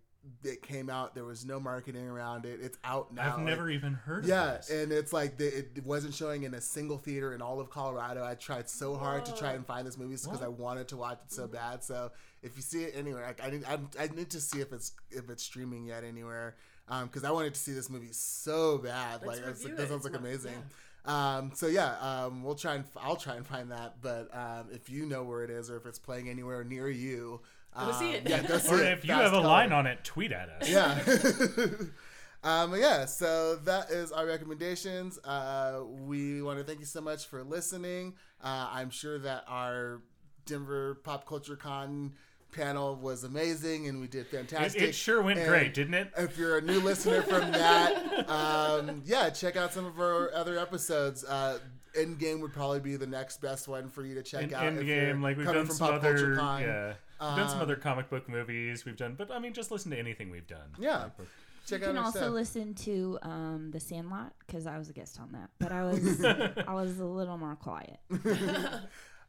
it 0.42 0.62
came 0.62 0.90
out. 0.90 1.14
There 1.14 1.24
was 1.24 1.44
no 1.44 1.58
marketing 1.60 2.08
around 2.08 2.44
it. 2.44 2.60
It's 2.62 2.78
out 2.84 3.12
now. 3.14 3.32
I've 3.32 3.36
like- 3.36 3.46
never 3.46 3.70
even 3.70 3.94
heard 3.94 4.24
of 4.24 4.24
it. 4.24 4.32
yeah, 4.32 4.56
this. 4.56 4.70
and 4.70 4.92
it's 4.92 5.12
like 5.12 5.36
the, 5.38 5.46
it 5.46 5.84
wasn't 5.84 6.14
showing 6.14 6.44
in 6.44 6.54
a 6.54 6.60
single 6.60 6.98
theater 6.98 7.34
in 7.34 7.42
all 7.42 7.60
of 7.60 7.70
Colorado. 7.70 8.24
I 8.24 8.34
tried 8.34 8.68
so 8.68 8.96
hard 8.96 9.24
to 9.26 9.36
try 9.36 9.52
and 9.52 9.66
find 9.66 9.86
this 9.86 9.98
movie 9.98 10.16
because 10.16 10.42
I 10.42 10.48
wanted 10.48 10.88
to 10.88 10.96
watch 10.96 11.20
it 11.24 11.32
so 11.32 11.46
bad. 11.46 11.82
So 11.82 12.10
if 12.42 12.56
you 12.56 12.62
see 12.62 12.84
it 12.84 12.94
anywhere, 12.96 13.26
like 13.26 13.44
I 13.44 13.50
need, 13.50 13.64
I, 13.64 13.78
I 14.02 14.08
need 14.08 14.30
to 14.30 14.40
see 14.40 14.60
if 14.60 14.72
it's 14.72 14.92
if 15.10 15.30
it's 15.30 15.42
streaming 15.42 15.84
yet 15.86 16.04
anywhere. 16.04 16.56
because 17.04 17.24
I 17.24 17.30
wanted 17.30 17.54
to 17.54 17.60
see 17.60 17.72
this 17.72 17.90
movie 17.90 18.12
so 18.12 18.78
bad. 18.78 19.20
Let's 19.24 19.40
like, 19.40 19.48
it's, 19.50 19.62
review 19.64 19.76
that 19.76 19.88
sounds 19.88 20.04
like 20.04 20.14
It's 20.14 20.22
not- 20.22 20.28
amazing. 20.28 20.62
Um, 21.06 21.52
so 21.54 21.68
yeah, 21.68 21.94
um, 22.00 22.42
we'll 22.42 22.56
try 22.56 22.74
and 22.74 22.84
I'll 22.96 23.16
try 23.16 23.36
and 23.36 23.46
find 23.46 23.70
that. 23.70 23.96
But 24.02 24.28
um, 24.34 24.66
if 24.72 24.90
you 24.90 25.06
know 25.06 25.22
where 25.22 25.44
it 25.44 25.50
is 25.50 25.70
or 25.70 25.76
if 25.76 25.86
it's 25.86 25.98
playing 25.98 26.28
anywhere 26.28 26.64
near 26.64 26.88
you, 26.88 27.40
Go 27.78 27.92
see 27.92 28.08
um, 28.10 28.14
it. 28.14 28.28
Yeah, 28.28 28.42
go 28.42 28.58
see 28.58 28.74
Or 28.74 28.80
it. 28.82 28.92
if 28.92 29.04
you 29.04 29.08
Fast 29.10 29.22
have 29.24 29.32
a 29.32 29.36
Color. 29.36 29.46
line 29.48 29.72
on 29.72 29.86
it, 29.86 30.02
tweet 30.04 30.32
at 30.32 30.48
us. 30.48 30.68
Yeah. 30.68 30.98
um, 32.44 32.74
yeah, 32.76 33.04
so 33.06 33.56
that 33.56 33.90
is 33.90 34.12
our 34.12 34.26
recommendations. 34.26 35.18
Uh, 35.24 35.80
we 36.06 36.42
want 36.42 36.58
to 36.58 36.64
thank 36.64 36.80
you 36.80 36.86
so 36.86 37.00
much 37.00 37.26
for 37.26 37.42
listening. 37.42 38.14
Uh, 38.42 38.68
I'm 38.72 38.90
sure 38.90 39.18
that 39.18 39.44
our 39.48 40.02
Denver 40.44 41.00
Pop 41.04 41.26
Culture 41.26 41.56
Con 41.56 42.12
panel 42.52 42.94
was 42.96 43.24
amazing 43.24 43.88
and 43.88 44.00
we 44.00 44.06
did 44.06 44.26
fantastic. 44.28 44.80
it 44.80 44.94
sure 44.94 45.20
went 45.20 45.38
And 45.38 45.48
great, 45.48 45.74
didn't 45.74 45.94
it? 45.94 46.10
If 46.16 46.38
you're 46.38 46.58
a 46.58 46.62
new 46.62 46.80
listener 46.80 47.20
from 47.22 47.50
that, 47.52 48.30
um, 48.30 49.02
yeah, 49.04 49.28
check 49.30 49.56
out 49.56 49.72
some 49.72 49.84
of 49.84 49.98
our 49.98 50.32
other 50.32 50.58
episodes. 50.58 51.24
Uh, 51.24 51.58
Endgame 51.98 52.40
would 52.40 52.52
probably 52.52 52.80
be 52.80 52.96
the 52.96 53.06
next 53.06 53.40
best 53.40 53.68
one 53.68 53.88
for 53.88 54.04
you 54.04 54.14
to 54.14 54.22
check 54.22 54.44
In, 54.44 54.54
out. 54.54 54.64
if 54.74 54.84
you're 54.86 54.96
Endgame, 54.96 55.22
like 55.22 55.36
we've 55.36 55.46
coming 55.46 55.60
done 55.60 55.66
from 55.66 55.76
some 55.76 55.88
Pop 55.94 56.02
Culture 56.02 56.32
other, 56.32 56.36
Con. 56.36 56.62
yeah, 56.62 56.92
we've 57.20 57.36
done 57.36 57.48
some 57.48 57.58
Um, 57.58 57.62
other 57.62 57.76
comic 57.76 58.08
book 58.10 58.28
movies. 58.28 58.84
We've 58.84 58.96
done, 58.96 59.14
but 59.16 59.30
I 59.30 59.38
mean, 59.38 59.52
just 59.52 59.70
listen 59.70 59.90
to 59.92 59.98
anything 59.98 60.30
we've 60.30 60.46
done. 60.46 60.68
Yeah. 60.78 60.98
Comic 60.98 61.16
book. 61.18 61.28
Check 61.66 61.80
You 61.80 61.86
out 61.88 61.94
can 61.94 62.04
also 62.04 62.18
stuff. 62.20 62.30
listen 62.32 62.74
to 62.74 63.18
um, 63.22 63.70
The 63.72 63.80
Sandlot 63.80 64.32
because 64.46 64.66
I 64.68 64.78
was 64.78 64.88
a 64.88 64.92
guest 64.92 65.18
on 65.20 65.32
that, 65.32 65.50
but 65.58 65.72
I 65.72 65.82
was 65.82 66.24
I 66.24 66.72
was 66.74 67.00
a 67.00 67.04
little 67.04 67.36
more 67.38 67.56
quiet. 67.56 67.98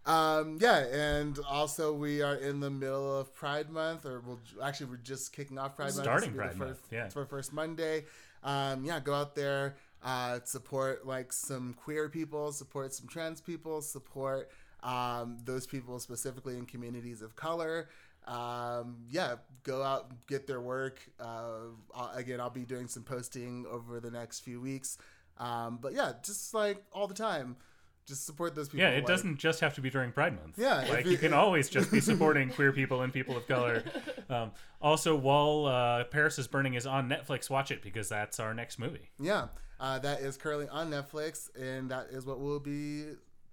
Um, 0.06 0.58
yeah, 0.62 0.86
and 0.86 1.38
also 1.50 1.92
we 1.94 2.22
are 2.22 2.36
in 2.36 2.62
the 2.62 2.70
middle 2.70 3.20
of 3.20 3.36
Pride 3.36 3.70
Month, 3.70 4.06
or 4.06 4.22
we'll 4.22 4.40
actually 4.64 4.86
we're 4.92 4.96
just 4.98 5.34
kicking 5.34 5.58
off 5.58 5.76
Pride 5.76 5.88
Month. 5.88 5.96
Starting 5.96 6.30
This 6.32 6.38
will 6.38 6.44
be 6.44 6.48
Pride 6.48 6.54
the 6.60 6.66
Month, 6.66 6.88
yeah. 6.92 7.06
it's 7.08 7.18
our 7.18 7.26
first 7.26 7.52
Monday. 7.52 8.06
Um, 8.42 8.86
yeah, 8.86 9.02
go 9.02 9.14
out 9.14 9.36
there, 9.36 9.76
uh, 10.06 10.40
support 10.46 11.06
like 11.06 11.34
some 11.34 11.74
queer 11.74 12.08
people, 12.08 12.54
support 12.54 12.94
some 12.94 13.08
trans 13.10 13.42
people, 13.42 13.82
support 13.82 14.50
um, 14.88 15.38
those 15.44 15.68
people 15.68 16.00
specifically 16.00 16.58
in 16.58 16.66
communities 16.66 17.22
of 17.22 17.36
color. 17.36 17.90
Um, 18.26 18.98
yeah, 19.10 19.36
go 19.64 19.84
out, 19.84 20.26
get 20.28 20.48
their 20.48 20.62
work. 20.62 21.00
Uh, 21.20 21.70
I'll, 21.94 22.12
again, 22.16 22.40
I'll 22.42 22.50
be 22.50 22.66
doing 22.66 22.88
some 22.88 23.04
posting 23.04 23.66
over 23.70 24.00
the 24.00 24.12
next 24.12 24.40
few 24.42 24.60
weeks. 24.62 24.98
Um, 25.38 25.80
but 25.82 25.94
yeah, 25.94 26.14
just 26.24 26.54
like 26.54 26.84
all 26.94 27.08
the 27.08 27.14
time, 27.14 27.58
just 28.06 28.26
support 28.26 28.56
those 28.56 28.70
people. 28.70 28.82
Yeah, 28.82 28.92
it 28.92 29.00
like- 29.00 29.06
doesn't 29.08 29.38
just 29.38 29.60
have 29.60 29.76
to 29.76 29.82
be 29.82 29.90
during 29.90 30.12
Pride 30.12 30.36
Month. 30.36 30.58
Yeah, 30.58 30.86
like 30.90 31.06
you- 31.06 31.12
you 31.12 31.18
can 31.18 31.34
always 31.34 31.70
just 31.70 31.92
be 31.92 32.00
supporting 32.00 32.50
queer 32.50 32.72
people 32.72 33.02
and 33.02 33.12
people 33.14 33.36
of 33.38 33.48
color. 33.48 33.84
Um, 34.30 34.52
also, 34.82 35.16
while 35.16 35.68
uh, 35.68 36.04
Paris 36.04 36.38
is 36.38 36.50
Burning 36.50 36.74
is 36.74 36.86
on 36.86 37.08
Netflix, 37.10 37.50
watch 37.50 37.72
it 37.72 37.82
because 37.82 38.10
that's 38.10 38.42
our 38.42 38.54
next 38.54 38.78
movie. 38.78 39.10
Yeah, 39.22 39.48
uh, 39.80 40.00
that 40.00 40.20
is 40.20 40.36
currently 40.36 40.68
on 40.68 40.92
Netflix, 40.92 41.50
and 41.58 41.90
that 41.92 42.08
is 42.12 42.26
what 42.26 42.42
we'll 42.42 42.60
be 42.60 43.06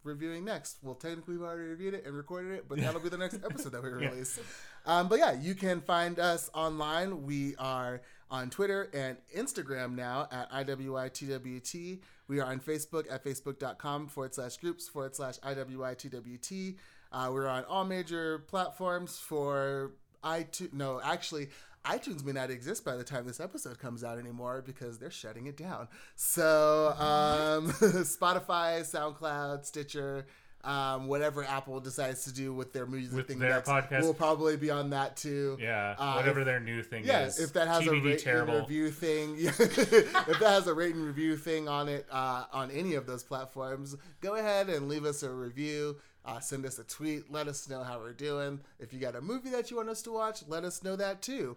reviewing 0.04 0.44
next. 0.44 0.78
Well, 0.82 0.94
technically, 0.94 1.36
we've 1.36 1.42
already 1.42 1.68
reviewed 1.68 1.94
it 1.94 2.04
and 2.06 2.14
recorded 2.16 2.52
it, 2.52 2.68
but 2.68 2.78
that'll 2.78 3.00
be 3.00 3.08
the 3.08 3.18
next 3.18 3.34
episode 3.44 3.72
that 3.72 3.82
we 3.82 3.90
release. 3.90 4.38
Um, 4.86 5.08
but 5.08 5.18
yeah, 5.18 5.32
you 5.32 5.54
can 5.54 5.80
find 5.80 6.18
us 6.18 6.50
online. 6.54 7.24
We 7.24 7.56
are 7.56 8.02
on 8.30 8.50
Twitter 8.50 8.90
and 8.92 9.16
Instagram 9.36 9.94
now 9.94 10.28
at 10.30 10.50
IWITWT. 10.50 12.00
We 12.28 12.40
are 12.40 12.46
on 12.46 12.60
Facebook 12.60 13.10
at 13.10 13.24
facebook.com 13.24 14.08
forward 14.08 14.34
slash 14.34 14.56
groups 14.58 14.88
forward 14.88 15.14
slash 15.16 15.38
IWITWT. 15.40 16.76
Uh, 17.12 17.30
we're 17.32 17.46
on 17.46 17.64
all 17.64 17.84
major 17.84 18.40
platforms 18.40 19.18
for 19.18 19.92
iTunes. 20.24 20.72
No, 20.72 21.00
actually, 21.02 21.48
iTunes 21.84 22.24
may 22.24 22.32
not 22.32 22.50
exist 22.50 22.84
by 22.84 22.96
the 22.96 23.04
time 23.04 23.26
this 23.26 23.40
episode 23.40 23.78
comes 23.78 24.02
out 24.02 24.18
anymore 24.18 24.62
because 24.64 24.98
they're 24.98 25.10
shutting 25.10 25.46
it 25.46 25.56
down. 25.56 25.88
So, 26.16 26.88
um, 26.98 27.70
Spotify, 27.72 28.80
SoundCloud, 28.82 29.64
Stitcher, 29.64 30.26
um, 30.62 31.08
whatever 31.08 31.44
Apple 31.44 31.78
decides 31.80 32.24
to 32.24 32.32
do 32.32 32.54
with 32.54 32.72
their 32.72 32.86
music 32.86 33.14
With 33.14 33.28
thing, 33.28 33.38
their 33.38 33.60
that's- 33.60 33.68
podcast. 33.68 34.00
will 34.02 34.14
probably 34.14 34.56
be 34.56 34.70
on 34.70 34.90
that 34.90 35.14
too. 35.14 35.58
Yeah, 35.60 35.94
Uh, 35.98 36.14
whatever 36.14 36.40
if- 36.40 36.46
their 36.46 36.60
new 36.60 36.82
thing 36.82 37.04
Yeah, 37.04 37.26
is. 37.26 37.38
if 37.38 37.52
that 37.52 37.68
has 37.68 37.86
a 37.86 37.90
TBD 37.90 38.04
rate 38.12 38.18
terrible. 38.20 38.54
and 38.54 38.62
review 38.62 38.90
thing, 38.90 39.34
yeah, 39.38 39.50
if 39.58 40.38
that 40.40 40.40
has 40.40 40.66
a 40.66 40.72
rate 40.72 40.94
and 40.94 41.04
review 41.04 41.36
thing 41.36 41.68
on 41.68 41.90
it 41.90 42.06
uh, 42.10 42.44
on 42.50 42.70
any 42.70 42.94
of 42.94 43.04
those 43.06 43.22
platforms, 43.22 43.94
go 44.22 44.36
ahead 44.36 44.70
and 44.70 44.88
leave 44.88 45.04
us 45.04 45.22
a 45.22 45.30
review. 45.30 45.96
Uh, 46.24 46.40
send 46.40 46.64
us 46.64 46.78
a 46.78 46.84
tweet. 46.84 47.30
Let 47.30 47.48
us 47.48 47.68
know 47.68 47.82
how 47.82 47.98
we're 47.98 48.12
doing. 48.14 48.60
If 48.78 48.92
you 48.92 48.98
got 48.98 49.14
a 49.14 49.20
movie 49.20 49.50
that 49.50 49.70
you 49.70 49.76
want 49.76 49.90
us 49.90 50.00
to 50.02 50.12
watch, 50.12 50.42
let 50.48 50.64
us 50.64 50.82
know 50.82 50.96
that 50.96 51.20
too. 51.20 51.56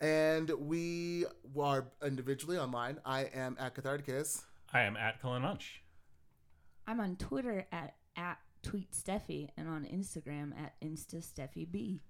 And 0.00 0.50
we 0.50 1.24
are 1.58 1.86
individually 2.04 2.58
online. 2.58 2.98
I 3.04 3.24
am 3.34 3.56
at 3.58 3.74
Catharticus. 3.74 4.42
I 4.72 4.82
am 4.82 4.96
at 4.96 5.20
Cullen 5.20 5.42
Munch. 5.42 5.82
I'm 6.86 7.00
on 7.00 7.16
Twitter 7.16 7.66
at 7.72 7.94
at 8.16 8.38
tweet 8.62 8.92
Steffi 8.92 9.48
and 9.56 9.68
on 9.68 9.84
Instagram 9.84 10.52
at 10.58 10.74
insta 10.80 11.16
Steffi 11.16 11.70
B. 11.70 12.00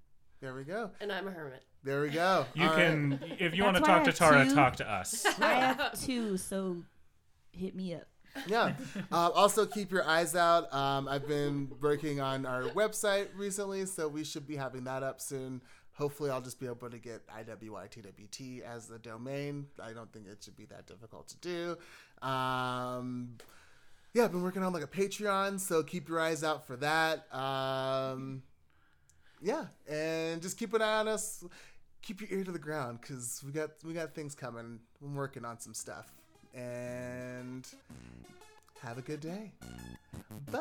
There 0.40 0.54
we 0.54 0.64
go. 0.64 0.90
And 1.00 1.10
I'm 1.10 1.26
a 1.26 1.30
hermit. 1.30 1.62
There 1.82 2.02
we 2.02 2.10
go. 2.10 2.44
You 2.54 2.64
All 2.64 2.70
right. 2.70 2.76
can, 2.76 3.20
if 3.38 3.54
you 3.54 3.64
want 3.64 3.76
to 3.76 3.82
talk 3.82 4.04
to 4.04 4.12
Tara, 4.12 4.44
two. 4.44 4.54
talk 4.54 4.76
to 4.76 4.90
us. 4.90 5.24
I 5.40 5.54
have 5.54 6.00
two, 6.00 6.36
so 6.36 6.82
hit 7.52 7.74
me 7.74 7.94
up. 7.94 8.06
Yeah. 8.46 8.74
Uh, 9.12 9.30
also, 9.30 9.64
keep 9.64 9.92
your 9.92 10.04
eyes 10.04 10.34
out. 10.34 10.72
Um, 10.74 11.06
I've 11.06 11.28
been 11.28 11.70
working 11.80 12.20
on 12.20 12.46
our 12.46 12.62
website 12.62 13.28
recently, 13.36 13.86
so 13.86 14.08
we 14.08 14.24
should 14.24 14.46
be 14.46 14.56
having 14.56 14.84
that 14.84 15.02
up 15.02 15.20
soon. 15.20 15.60
Hopefully, 15.92 16.30
I'll 16.30 16.40
just 16.40 16.58
be 16.58 16.66
able 16.66 16.90
to 16.90 16.98
get 16.98 17.22
IWITWT 17.28 18.62
as 18.62 18.88
the 18.88 18.98
domain. 18.98 19.66
I 19.80 19.92
don't 19.92 20.12
think 20.12 20.26
it 20.26 20.42
should 20.42 20.56
be 20.56 20.64
that 20.66 20.86
difficult 20.86 21.28
to 21.28 21.36
do. 21.36 22.26
Um, 22.26 23.36
yeah, 24.14 24.24
I've 24.24 24.32
been 24.32 24.42
working 24.42 24.62
on 24.62 24.72
like 24.72 24.82
a 24.82 24.88
Patreon, 24.88 25.60
so 25.60 25.82
keep 25.82 26.08
your 26.08 26.20
eyes 26.20 26.42
out 26.42 26.66
for 26.66 26.76
that. 26.76 27.32
Um, 27.34 28.42
yeah, 29.42 29.66
and 29.88 30.40
just 30.40 30.58
keep 30.58 30.72
an 30.74 30.82
eye 30.82 30.98
on 30.98 31.08
us. 31.08 31.44
Keep 32.02 32.22
your 32.22 32.38
ear 32.38 32.44
to 32.44 32.52
the 32.52 32.58
ground 32.58 33.00
because 33.00 33.42
we 33.44 33.52
got 33.52 33.70
we 33.84 33.92
got 33.92 34.14
things 34.14 34.34
coming. 34.34 34.80
I'm 35.02 35.14
working 35.14 35.44
on 35.44 35.60
some 35.60 35.74
stuff, 35.74 36.12
and 36.54 37.66
have 38.80 38.98
a 38.98 39.02
good 39.02 39.20
day. 39.20 39.52
Bye. 40.50 40.60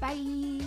Bye. 0.00 0.60